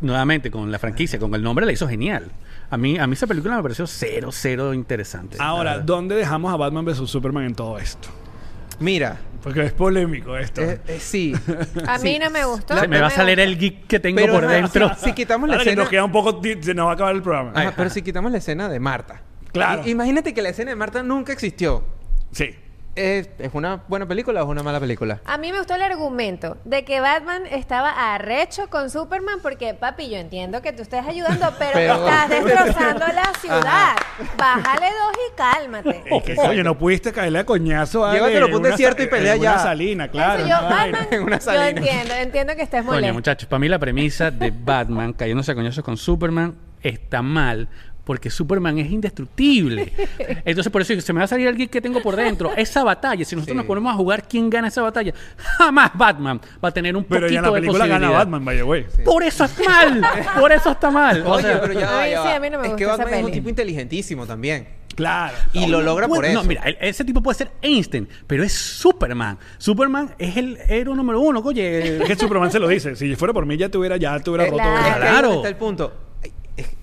nuevamente 0.00 0.50
con 0.50 0.70
la 0.72 0.78
franquicia, 0.78 1.18
con 1.18 1.34
el 1.34 1.42
nombre, 1.42 1.66
la 1.66 1.72
hizo 1.72 1.88
genial. 1.88 2.30
A 2.70 2.76
mí, 2.76 2.98
a 2.98 3.06
mí 3.06 3.12
esa 3.14 3.26
película 3.26 3.56
me 3.56 3.62
pareció 3.62 3.86
cero, 3.86 4.30
cero 4.32 4.72
interesante. 4.74 5.36
Ahora. 5.40 5.78
¿dónde 5.80 6.14
dejamos 6.14 6.52
a 6.52 6.56
Batman 6.56 6.84
vs. 6.84 7.08
Superman 7.10 7.44
en 7.44 7.54
todo 7.54 7.78
esto? 7.78 8.08
Mira, 8.78 9.18
Porque 9.42 9.62
es 9.66 9.72
polémico 9.72 10.36
esto. 10.38 10.62
eh, 10.62 10.80
eh, 10.86 10.98
sí. 11.00 11.34
A 11.86 11.98
Sí. 11.98 12.04
mí 12.06 12.18
no 12.18 12.30
me 12.30 12.44
gustó. 12.44 12.78
Se 12.78 12.88
me 12.88 12.96
no 12.96 13.02
va 13.02 13.08
a 13.08 13.10
salir 13.10 13.36
gustó. 13.36 13.50
el 13.50 13.58
geek 13.58 13.86
que 13.86 14.00
tengo 14.00 14.16
Pero 14.16 14.32
por 14.34 14.44
ajá, 14.44 14.52
dentro. 14.54 14.94
Si, 14.96 15.04
si 15.06 15.12
quitamos 15.12 15.48
la 15.48 15.56
Ahora 15.56 15.64
que 15.64 15.70
escena... 15.70 15.82
nos 15.82 15.90
queda 15.90 16.04
un 16.04 16.12
poco, 16.12 16.40
ti- 16.40 16.62
se 16.62 16.72
nos 16.74 16.86
va 16.86 16.90
a 16.92 16.94
acabar 16.94 17.14
el 17.14 17.22
programa. 17.22 17.52
Ajá, 17.54 17.74
pero 17.76 17.90
si 17.90 18.00
quitamos 18.02 18.32
la 18.32 18.38
escena 18.38 18.68
de 18.70 18.80
Marta. 18.80 19.22
Claro. 19.52 19.82
I- 19.86 19.90
imagínate 19.90 20.32
que 20.32 20.40
la 20.40 20.48
escena 20.50 20.70
de 20.70 20.76
Marta 20.76 21.02
nunca 21.02 21.32
existió. 21.32 21.84
Sí. 22.32 22.54
¿Es, 22.96 23.30
es 23.38 23.50
una 23.54 23.82
buena 23.86 24.04
película 24.06 24.42
o 24.42 24.46
es 24.46 24.50
una 24.50 24.64
mala 24.64 24.80
película? 24.80 25.20
A 25.24 25.38
mí 25.38 25.52
me 25.52 25.58
gustó 25.58 25.76
el 25.76 25.82
argumento 25.82 26.58
de 26.64 26.84
que 26.84 26.98
Batman 27.00 27.44
estaba 27.50 28.14
arrecho 28.14 28.68
con 28.68 28.90
Superman 28.90 29.38
porque, 29.42 29.74
papi, 29.74 30.10
yo 30.10 30.16
entiendo 30.16 30.60
que 30.60 30.72
tú 30.72 30.82
estés 30.82 31.06
ayudando, 31.06 31.54
pero, 31.58 31.70
Pero- 31.74 31.94
estás 32.08 32.28
destrozando 32.28 33.06
la 33.06 33.32
ciudad. 33.40 33.96
Bájale 34.36 34.86
dos 34.86 35.16
y 35.16 35.36
cálmate. 35.36 36.02
Es 36.10 36.22
que, 36.24 36.36
oye, 36.40 36.64
no 36.64 36.76
pudiste 36.76 37.12
caerle 37.12 37.38
a 37.38 37.46
coñazo 37.46 38.04
a 38.04 38.12
Llévatelo 38.12 38.50
pa' 38.50 38.56
un 38.56 38.62
desierto 38.64 39.02
y 39.02 39.06
pelea 39.06 39.34
en 39.36 39.42
ya. 39.42 39.52
Una 39.52 39.62
salina, 39.62 40.08
claro. 40.08 40.40
Eso 40.44 40.48
yo, 40.48 40.58
una 40.58 40.68
vaina. 40.68 40.98
Batman, 40.98 41.08
en 41.18 41.22
una 41.22 41.38
yo 41.38 41.44
salina. 41.44 41.68
entiendo, 41.68 42.14
entiendo 42.14 42.56
que 42.56 42.62
estés 42.62 42.80
Coño, 42.82 42.92
molesto. 42.94 43.14
muchachos, 43.14 43.48
para 43.48 43.60
mí 43.60 43.68
la 43.68 43.78
premisa 43.78 44.30
de 44.32 44.50
Batman 44.50 45.12
cayéndose 45.12 45.52
a 45.52 45.54
coñazos 45.54 45.84
con 45.84 45.96
Superman 45.96 46.56
está 46.82 47.22
mal. 47.22 47.68
Porque 48.10 48.28
Superman 48.28 48.76
es 48.80 48.90
indestructible. 48.90 49.92
Entonces, 50.44 50.72
por 50.72 50.82
eso 50.82 51.00
se 51.00 51.12
me 51.12 51.18
va 51.20 51.26
a 51.26 51.28
salir 51.28 51.46
el 51.46 51.56
geek 51.56 51.70
que 51.70 51.80
tengo 51.80 52.02
por 52.02 52.16
dentro. 52.16 52.50
Esa 52.56 52.82
batalla, 52.82 53.24
si 53.24 53.36
nosotros 53.36 53.52
Sí. 53.54 53.56
nos 53.56 53.66
ponemos 53.66 53.92
a 53.92 53.96
jugar 53.96 54.26
quién 54.26 54.50
gana 54.50 54.66
esa 54.66 54.82
batalla, 54.82 55.14
jamás 55.36 55.92
Batman 55.94 56.40
va 56.62 56.70
a 56.70 56.72
tener 56.72 56.96
un 56.96 57.04
Pero 57.04 57.20
poquito 57.20 57.32
ya 57.34 57.38
en 57.38 57.44
la 57.44 57.50
de 57.52 57.60
película 57.60 57.86
gana. 57.86 58.10
Batman, 58.10 58.44
vaya 58.44 58.64
güey. 58.64 58.84
Por 59.04 59.22
eso 59.22 59.44
es 59.44 59.52
mal. 59.64 60.02
Por 60.40 60.50
eso 60.50 60.70
está 60.72 60.90
mal. 60.90 61.22
O 61.24 61.34
Oye, 61.34 61.42
sea, 61.44 61.60
pero 61.60 61.72
ya 61.74 61.88
va, 61.88 62.08
ya 62.08 62.22
sí, 62.24 62.28
a 62.30 62.40
mí 62.40 62.50
no 62.50 62.58
me 62.58 62.66
Es 62.66 62.72
que 62.74 62.82
esa 62.82 62.96
Batman 62.96 63.14
es 63.20 63.24
un 63.26 63.30
tipo 63.30 63.48
inteligentísimo 63.48 64.26
también. 64.26 64.66
Claro. 64.96 65.36
Y 65.52 65.68
lo 65.68 65.80
logra 65.80 66.08
por 66.08 66.24
eso. 66.24 66.34
No, 66.34 66.42
mira, 66.42 66.62
el- 66.62 66.78
ese 66.80 67.04
tipo 67.04 67.22
puede 67.22 67.38
ser 67.38 67.52
Einstein, 67.62 68.08
pero 68.26 68.42
es 68.42 68.52
Superman. 68.52 69.38
Superman 69.56 70.16
es 70.18 70.36
el 70.36 70.58
héroe 70.68 70.96
número 70.96 71.20
uno, 71.20 71.38
oye. 71.44 71.98
Es 72.02 72.08
que 72.08 72.16
Superman 72.16 72.50
se 72.50 72.58
lo 72.58 72.66
dice. 72.66 72.96
Si 72.96 73.14
fuera 73.14 73.32
por 73.32 73.46
mí, 73.46 73.56
ya 73.56 73.68
te 73.68 73.78
hubiera, 73.78 73.96
ya 73.98 74.18
te 74.18 74.30
hubiera 74.30 74.46
Eh, 74.46 74.50
roto. 74.50 74.62
claro. 74.64 74.78
Es 74.80 74.82
que 74.84 74.90
ahí 75.04 75.10
Claro. 75.12 75.34
está 75.34 75.48
el 75.48 75.54
punto. 75.56 75.92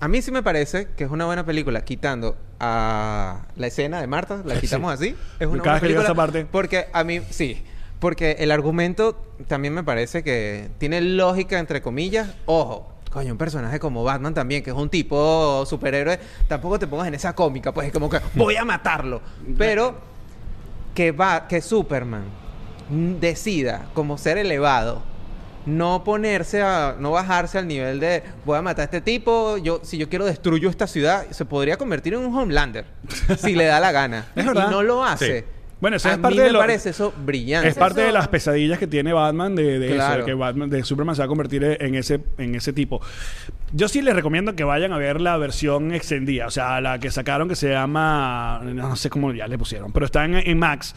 A 0.00 0.08
mí 0.08 0.22
sí 0.22 0.30
me 0.30 0.42
parece 0.42 0.88
que 0.96 1.04
es 1.04 1.10
una 1.10 1.24
buena 1.26 1.44
película, 1.44 1.84
quitando 1.84 2.36
a 2.60 3.46
la 3.56 3.66
escena 3.66 4.00
de 4.00 4.06
Marta, 4.06 4.42
la 4.44 4.60
quitamos 4.60 4.92
así. 4.92 5.14
Es 5.38 5.46
una 5.46 5.62
Cada 5.62 5.76
buena 5.76 5.80
película. 5.80 6.04
esa 6.04 6.14
parte. 6.14 6.46
Porque 6.50 6.86
a 6.92 7.04
mí, 7.04 7.20
sí. 7.30 7.62
Porque 8.00 8.36
el 8.38 8.50
argumento 8.50 9.16
también 9.48 9.74
me 9.74 9.82
parece 9.82 10.22
que 10.22 10.70
tiene 10.78 11.00
lógica, 11.00 11.58
entre 11.58 11.82
comillas. 11.82 12.30
Ojo, 12.46 12.92
coño, 13.10 13.32
un 13.32 13.38
personaje 13.38 13.80
como 13.80 14.04
Batman 14.04 14.34
también, 14.34 14.62
que 14.62 14.70
es 14.70 14.76
un 14.76 14.88
tipo 14.88 15.64
superhéroe. 15.66 16.18
Tampoco 16.46 16.78
te 16.78 16.86
pongas 16.86 17.08
en 17.08 17.14
esa 17.14 17.34
cómica, 17.34 17.72
pues 17.72 17.88
es 17.88 17.92
como 17.92 18.08
que 18.08 18.20
voy 18.34 18.56
a 18.56 18.64
matarlo. 18.64 19.20
Pero 19.58 19.96
que, 20.94 21.10
va, 21.12 21.48
que 21.48 21.60
Superman 21.60 22.24
decida 23.20 23.88
como 23.94 24.16
ser 24.16 24.38
elevado 24.38 25.02
no 25.68 26.02
ponerse 26.04 26.62
a 26.62 26.96
no 26.98 27.10
bajarse 27.12 27.58
al 27.58 27.68
nivel 27.68 28.00
de 28.00 28.22
voy 28.44 28.58
a 28.58 28.62
matar 28.62 28.82
a 28.82 28.84
este 28.84 29.00
tipo 29.00 29.56
yo 29.58 29.80
si 29.84 29.98
yo 29.98 30.08
quiero 30.08 30.24
destruyo 30.24 30.68
esta 30.70 30.86
ciudad 30.86 31.26
se 31.30 31.44
podría 31.44 31.76
convertir 31.76 32.14
en 32.14 32.20
un 32.20 32.34
Homelander 32.36 32.86
si 33.38 33.54
le 33.54 33.64
da 33.66 33.78
la 33.80 33.92
gana 33.92 34.26
Es 34.34 34.46
verdad. 34.46 34.68
y 34.68 34.70
no 34.70 34.82
lo 34.82 35.04
hace 35.04 35.40
Sí. 35.40 35.44
Bueno, 35.80 35.96
eso 35.96 36.08
a 36.08 36.12
es 36.14 36.18
parte 36.18 36.34
mí 36.38 36.40
de 36.40 36.46
me 36.48 36.52
lo- 36.54 36.58
parece 36.58 36.90
eso 36.90 37.14
brillante 37.24 37.68
Es 37.68 37.76
parte 37.76 38.00
de 38.00 38.10
las 38.10 38.26
pesadillas 38.26 38.80
que 38.80 38.88
tiene 38.88 39.12
Batman 39.12 39.54
de, 39.54 39.78
de 39.78 39.86
eso, 39.86 39.94
Claro. 39.94 40.18
de 40.18 40.24
que 40.24 40.34
Batman 40.34 40.68
de 40.70 40.82
Superman 40.82 41.14
se 41.14 41.20
va 41.20 41.26
a 41.26 41.28
convertir 41.28 41.62
en 41.78 41.94
ese, 41.94 42.18
en 42.36 42.56
ese 42.56 42.72
tipo. 42.72 43.00
Yo 43.72 43.86
sí 43.86 44.02
les 44.02 44.12
recomiendo 44.16 44.56
que 44.56 44.64
vayan 44.64 44.92
a 44.92 44.98
ver 44.98 45.20
la 45.20 45.36
versión 45.36 45.94
extendida, 45.94 46.48
o 46.48 46.50
sea, 46.50 46.80
la 46.80 46.98
que 46.98 47.12
sacaron 47.12 47.48
que 47.48 47.54
se 47.54 47.68
llama, 47.70 48.60
no 48.64 48.96
sé 48.96 49.08
cómo 49.08 49.32
ya 49.32 49.46
le 49.46 49.56
pusieron, 49.56 49.92
pero 49.92 50.04
está 50.06 50.24
en, 50.24 50.34
en 50.34 50.58
Max. 50.58 50.96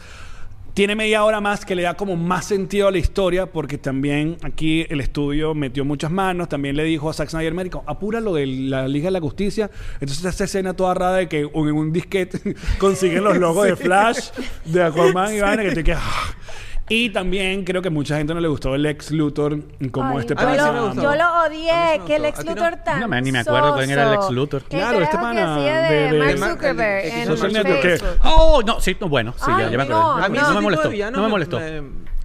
Tiene 0.74 0.96
media 0.96 1.22
hora 1.22 1.42
más 1.42 1.66
que 1.66 1.74
le 1.74 1.82
da 1.82 1.94
como 1.94 2.16
más 2.16 2.46
sentido 2.46 2.88
a 2.88 2.90
la 2.90 2.96
historia 2.96 3.44
porque 3.44 3.76
también 3.76 4.38
aquí 4.42 4.86
el 4.88 5.02
estudio 5.02 5.54
metió 5.54 5.84
muchas 5.84 6.10
manos. 6.10 6.48
También 6.48 6.76
le 6.76 6.84
dijo 6.84 7.10
a 7.10 7.12
Zack 7.12 7.28
Snyder, 7.28 7.52
médico, 7.52 7.84
apura 7.86 8.20
lo 8.20 8.32
de 8.32 8.46
la 8.46 8.88
Liga 8.88 9.08
de 9.08 9.10
la 9.10 9.20
Justicia. 9.20 9.70
Entonces 10.00 10.24
esa 10.24 10.44
escena 10.44 10.72
toda 10.72 10.94
rara 10.94 11.16
de 11.16 11.28
que 11.28 11.40
en 11.40 11.72
un 11.72 11.92
disquete 11.92 12.56
consiguen 12.78 13.22
los 13.22 13.36
logos 13.36 13.66
de 13.66 13.76
Flash, 13.76 14.30
de 14.64 14.82
Aquaman 14.82 15.34
y 15.34 15.40
vaina 15.40 15.62
que 15.62 15.72
te 15.72 15.84
quedas... 15.84 16.02
Y 16.88 17.08
también 17.10 17.64
creo 17.64 17.80
que 17.80 17.88
mucha 17.90 18.16
gente 18.18 18.34
no 18.34 18.40
le 18.40 18.48
gustó 18.48 18.74
el 18.74 18.84
ex 18.84 19.12
Luthor 19.12 19.58
como 19.92 20.10
Ay, 20.18 20.18
este 20.26 20.34
A 20.36 20.44
mí 20.46 20.52
sí 20.52 20.58
pana. 20.58 20.80
gustó. 20.82 21.02
Yo 21.02 21.14
lo 21.14 21.42
odié, 21.46 22.00
que 22.06 22.16
el 22.16 22.24
ex. 22.26 22.44
Luthor 22.44 22.76
tan 22.84 23.00
No, 23.00 23.08
me- 23.08 23.22
ni 23.22 23.32
me 23.32 23.38
acuerdo 23.38 23.76
quién 23.76 23.90
era 23.90 24.08
el 24.08 24.14
ex 24.14 24.22
soso. 24.22 24.32
Luthor. 24.32 24.62
Claro, 24.64 25.00
este 25.00 25.16
carajo 25.16 25.30
que 25.34 25.38
pana 25.40 25.54
hacía 25.56 25.76
de- 25.80 25.94
de, 25.94 26.12
de- 26.12 26.18
Mark 26.18 26.28
de 26.32 26.50
Zuckerberg 26.50 27.04
el- 27.04 27.10
el 27.12 27.18
en 27.20 27.26
social 27.28 27.52
network, 27.52 27.80
¿qué? 27.82 27.88
Facebook. 27.98 28.18
Oh, 28.24 28.62
no, 28.66 28.80
sí, 28.80 28.96
no, 29.00 29.08
bueno, 29.08 29.32
sí, 29.38 29.44
ya, 29.46 29.56
Ay, 29.56 29.70
ya 29.70 29.76
me 29.78 29.82
acordé. 29.84 30.00
no, 30.00 30.10
A 30.12 30.28
mí 30.28 30.36
no. 30.38 30.42
ese 30.42 30.42
me 30.42 30.48
tipo 30.50 30.62
molestó. 30.62 30.90
villano 30.90 31.16
No 31.16 31.22
me 31.22 31.24
me- 31.28 31.30
molestó. 31.30 31.58
me- 31.60 31.82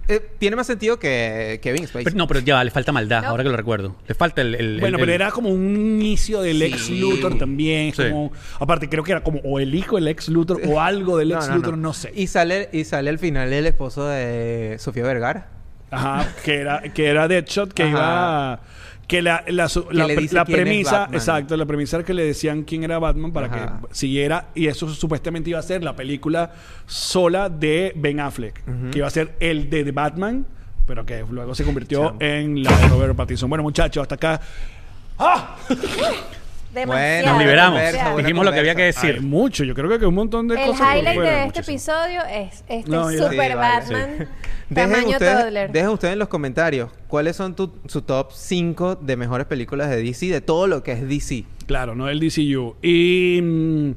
eh, 0.08 0.30
tiene 0.38 0.56
más 0.56 0.66
sentido 0.66 0.98
que 0.98 1.60
Kevin 1.62 1.86
Spacey. 1.86 2.04
Pero, 2.04 2.16
no, 2.16 2.26
pero 2.26 2.40
ya 2.40 2.62
le 2.64 2.70
falta 2.70 2.92
maldad, 2.92 3.22
No. 3.22 3.28
ahora 3.28 3.42
que 3.44 3.50
lo 3.50 3.56
recuerdo. 3.56 3.96
Le 4.06 4.14
falta 4.14 4.42
el. 4.42 4.54
el- 4.54 4.80
Bueno, 4.80 4.96
el- 4.96 5.00
pero 5.02 5.12
el- 5.12 5.20
era 5.20 5.30
como 5.30 5.50
un 5.50 5.76
inicio 5.76 6.40
del 6.42 6.58
Sí. 6.58 6.64
ex 6.64 6.90
Luthor 6.90 7.38
también. 7.38 7.92
Sí. 7.94 8.02
Como, 8.10 8.32
aparte, 8.58 8.88
creo 8.88 9.04
que 9.04 9.12
era 9.12 9.22
como 9.22 9.40
o 9.40 9.60
el 9.60 9.74
hijo 9.74 9.96
del 9.96 10.08
ex 10.08 10.28
Luthor 10.28 10.60
o 10.66 10.80
algo 10.80 11.18
del 11.18 11.28
No, 11.30 11.36
ex 11.36 11.48
no, 11.48 11.56
Luthor, 11.56 11.76
no, 11.76 11.88
no. 11.88 11.92
sé. 11.92 12.12
Y 12.14 12.26
sale, 12.26 12.68
y 12.72 12.84
sale 12.84 13.10
al 13.10 13.18
final 13.18 13.52
el 13.52 13.66
esposo 13.66 14.06
de 14.08 14.76
Sofía 14.78 15.04
Vergara. 15.04 15.48
Ajá, 15.90 16.28
que 16.44 16.56
era, 16.56 16.82
que 16.82 17.06
era 17.06 17.28
Deadshot, 17.28 17.72
que 17.72 17.84
Ajá. 17.84 17.90
iba. 17.92 18.60
Que 19.08 19.22
la, 19.22 19.42
la, 19.48 19.68
la, 19.90 20.44
premisa, 20.44 20.98
Batman. 21.00 21.14
exacto, 21.14 21.56
la 21.56 21.64
premisa 21.64 21.96
era 21.96 22.04
que 22.06 22.12
le 22.14 22.24
decían 22.24 22.62
quién 22.62 22.84
era 22.84 22.98
Batman 22.98 23.32
para 23.32 23.46
Ajá. 23.46 23.80
que 23.88 23.94
siguiera, 23.94 24.48
y 24.54 24.66
eso 24.66 24.86
supuestamente 24.90 25.48
iba 25.50 25.58
a 25.58 25.62
ser 25.62 25.82
la 25.82 25.96
película 25.96 26.52
sola 26.86 27.48
de 27.48 27.92
Ben 27.96 28.20
Affleck, 28.20 28.62
que 28.92 28.98
iba 28.98 29.06
a 29.06 29.10
ser 29.10 29.34
el 29.40 29.70
de 29.70 29.90
Batman, 29.92 30.44
pero 30.86 31.06
que 31.06 31.24
luego 31.30 31.54
se 31.54 31.64
convirtió 31.64 32.08
Chamo. 32.08 32.18
en 32.20 32.62
la 32.62 32.76
de 32.76 32.88
Robert 32.88 33.16
Pattinson. 33.16 33.48
Bueno, 33.48 33.62
muchachos, 33.62 34.02
hasta 34.02 34.14
acá. 34.16 34.40
¡Ah! 35.18 35.56
Demasiado, 36.72 37.28
Nos 37.28 37.38
liberamos. 37.38 37.80
Dijimos 38.18 38.44
lo 38.44 38.52
que 38.52 38.58
había 38.60 38.74
que 38.74 38.82
decir. 38.84 39.20
mucho, 39.22 39.64
yo 39.64 39.74
creo 39.74 39.98
que 39.98 40.06
un 40.06 40.14
montón 40.14 40.48
de 40.48 40.54
El 40.62 40.66
cosas. 40.70 40.86
por 40.86 40.96
highlight 40.96 41.14
fuera, 41.16 41.30
de 41.30 41.44
este 41.46 41.60
muchísimo. 41.60 41.74
episodio 41.96 42.20
es 42.30 42.64
este 42.68 42.90
No, 42.90 43.10
super 43.10 43.30
Sí, 43.30 43.36
vale, 43.36 43.54
Batman 43.54 44.28
Dejen 44.68 44.90
tamaño 44.92 45.08
ustedes, 45.10 45.38
toddler. 45.44 45.72
dejen 45.72 45.88
ustedes 45.88 46.12
en 46.12 46.18
los 46.18 46.28
comentarios 46.28 46.90
cuáles 47.06 47.36
son 47.36 47.56
tu, 47.56 47.72
su 47.86 48.02
top 48.02 48.32
5 48.32 48.96
de 48.96 49.16
mejores 49.16 49.46
películas 49.46 49.88
de 49.88 50.02
DC, 50.02 50.26
de 50.26 50.40
todo 50.42 50.66
lo 50.66 50.82
que 50.82 50.92
es 50.92 51.08
DC. 51.08 51.44
Claro, 51.66 51.94
no 51.94 52.06
del 52.06 52.20
DCU. 52.20 52.76
Y 52.82 53.40
mm, 53.42 53.90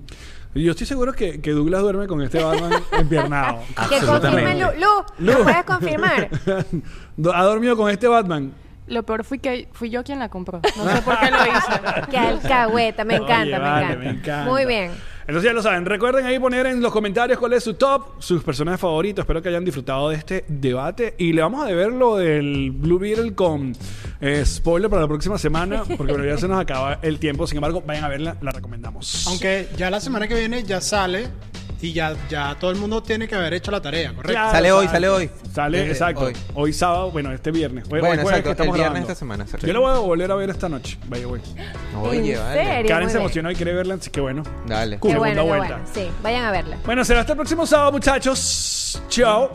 yo 0.56 0.72
estoy 0.72 0.88
seguro 0.88 1.12
que, 1.14 1.42
que 1.42 1.52
Douglas 1.52 1.82
duerme 1.82 2.08
con 2.08 2.22
este 2.22 2.42
Batman 2.42 2.72
empiernado. 2.94 3.60
Que 3.90 4.00
confirme 4.06 4.56
Lu. 4.56 4.68
Lu, 4.80 5.34
¿lo 5.34 5.44
puedes 5.44 5.64
confirmar? 5.66 6.30
¿Ha 7.34 7.44
dormido 7.44 7.76
con 7.76 7.90
este 7.90 8.08
Batman? 8.08 8.54
Lo 8.88 9.04
peor 9.04 9.24
fui 9.24 9.40
que 9.40 9.68
fui 9.72 9.90
yo 9.90 10.04
quien 10.04 10.20
la 10.20 10.30
compró. 10.30 10.62
No 10.76 10.90
sé 10.90 11.02
por 11.02 11.20
qué 11.20 11.32
lo 11.32 11.38
hice. 11.46 11.82
Que 12.12 12.18
alcahueta, 12.18 13.06
me 13.06 13.16
encanta, 13.16 13.42
Oye, 13.42 13.52
me, 13.52 13.60
vale, 13.60 13.86
encanta. 13.86 14.00
me 14.04 14.10
encanta. 14.10 14.52
Muy 14.52 14.66
bien. 14.66 14.92
Entonces 15.22 15.44
ya 15.50 15.54
lo 15.54 15.62
saben. 15.62 15.86
Recuerden 15.86 16.26
ahí 16.26 16.40
poner 16.40 16.66
en 16.66 16.82
los 16.82 16.92
comentarios 16.92 17.40
cuál 17.40 17.54
es 17.54 17.64
su 17.64 17.76
top, 17.76 18.20
sus 18.20 18.44
personajes 18.44 18.82
favoritos. 18.82 19.24
Espero 19.24 19.42
que 19.42 19.50
hayan 19.50 19.64
disfrutado 19.64 20.10
de 20.10 20.16
este 20.16 20.44
debate. 20.48 21.16
Y 21.20 21.32
le 21.32 21.42
vamos 21.42 21.64
a 21.64 21.68
deber 21.68 21.92
lo 21.94 22.18
del 22.18 22.72
Blue 22.72 23.00
Beetle 23.00 23.34
con 23.34 23.74
eh, 24.20 24.44
spoiler 24.46 24.90
para 24.90 25.04
la 25.04 25.08
próxima 25.08 25.38
semana. 25.38 25.84
Porque 25.98 26.12
bueno, 26.12 26.26
ya 26.28 26.38
se 26.38 26.48
nos 26.48 26.60
acaba 26.60 27.00
el 27.02 27.20
tiempo. 27.20 27.48
Sin 27.48 27.58
embargo, 27.58 27.84
vayan 27.86 28.04
a 28.04 28.10
verla, 28.10 28.36
la 28.42 28.52
recomendamos. 28.52 29.26
Aunque 29.28 29.70
ya 29.78 29.90
la 29.90 30.02
semana 30.02 30.28
que 30.28 30.36
viene 30.36 30.64
ya 30.64 30.82
sale 30.82 31.30
y 31.82 31.94
ya, 31.94 32.14
ya 32.30 32.56
todo 32.60 32.72
el 32.72 32.78
mundo 32.78 33.02
tiene 33.04 33.28
que 33.28 33.36
haber 33.36 33.54
hecho 33.54 33.72
la 33.72 33.82
tarea, 33.82 34.10
¿correcto? 34.14 34.32
Claro, 34.34 34.52
Sale 34.52 34.72
hoy, 34.72 34.88
sale 34.88 35.10
hoy. 35.10 35.30
Sale, 35.54 35.82
Eh, 35.82 35.92
exacto. 35.92 36.26
Hoy. 36.26 36.34
hoy. 36.54 36.74
sábado, 36.74 37.12
bueno, 37.12 37.32
este 37.32 37.52
viernes. 37.52 37.86
Hoy, 37.86 37.94
hoy 37.96 38.00
Bueno, 38.02 38.22
jueves 38.22 38.40
exacto, 38.40 38.44
que 38.44 38.52
estamos 38.52 38.76
el 38.76 38.80
viernes 38.82 38.92
grabando. 38.92 39.12
esta 39.12 39.16
semana, 39.20 39.44
exacto. 39.44 39.68
Yo 39.68 39.74
la 39.74 39.80
voy 39.80 39.92
a 39.92 40.00
volver 40.00 40.32
a 40.32 40.36
ver 40.36 40.50
esta 40.52 40.70
noche. 40.70 40.98
Vaya, 41.08 41.26
güey. 41.26 41.42
Oye, 42.02 42.34
¿En 42.34 42.40
vale. 42.40 42.64
serio? 42.64 42.88
Karen 42.90 43.04
Muy 43.06 43.12
se 43.12 43.18
emocionó 43.18 43.52
y 43.52 43.56
quiere 43.56 43.74
verla, 43.74 43.96
así 43.96 44.10
que 44.10 44.22
bueno. 44.22 44.44
Dale. 44.68 45.00
Cool. 45.00 45.12
Qué 45.12 45.20
Segunda 45.20 45.42
vuelta. 45.42 45.68
bueno. 45.76 45.90
Sí, 45.94 46.08
vayan 46.24 46.46
a 46.46 46.52
verla. 46.52 46.78
Bueno, 46.86 47.04
será 47.04 47.22
hasta 47.22 47.34
el 47.34 47.38
próximo 47.38 47.66
sábado, 47.66 47.92
muchachos. 47.92 49.02
Chao. 49.10 49.52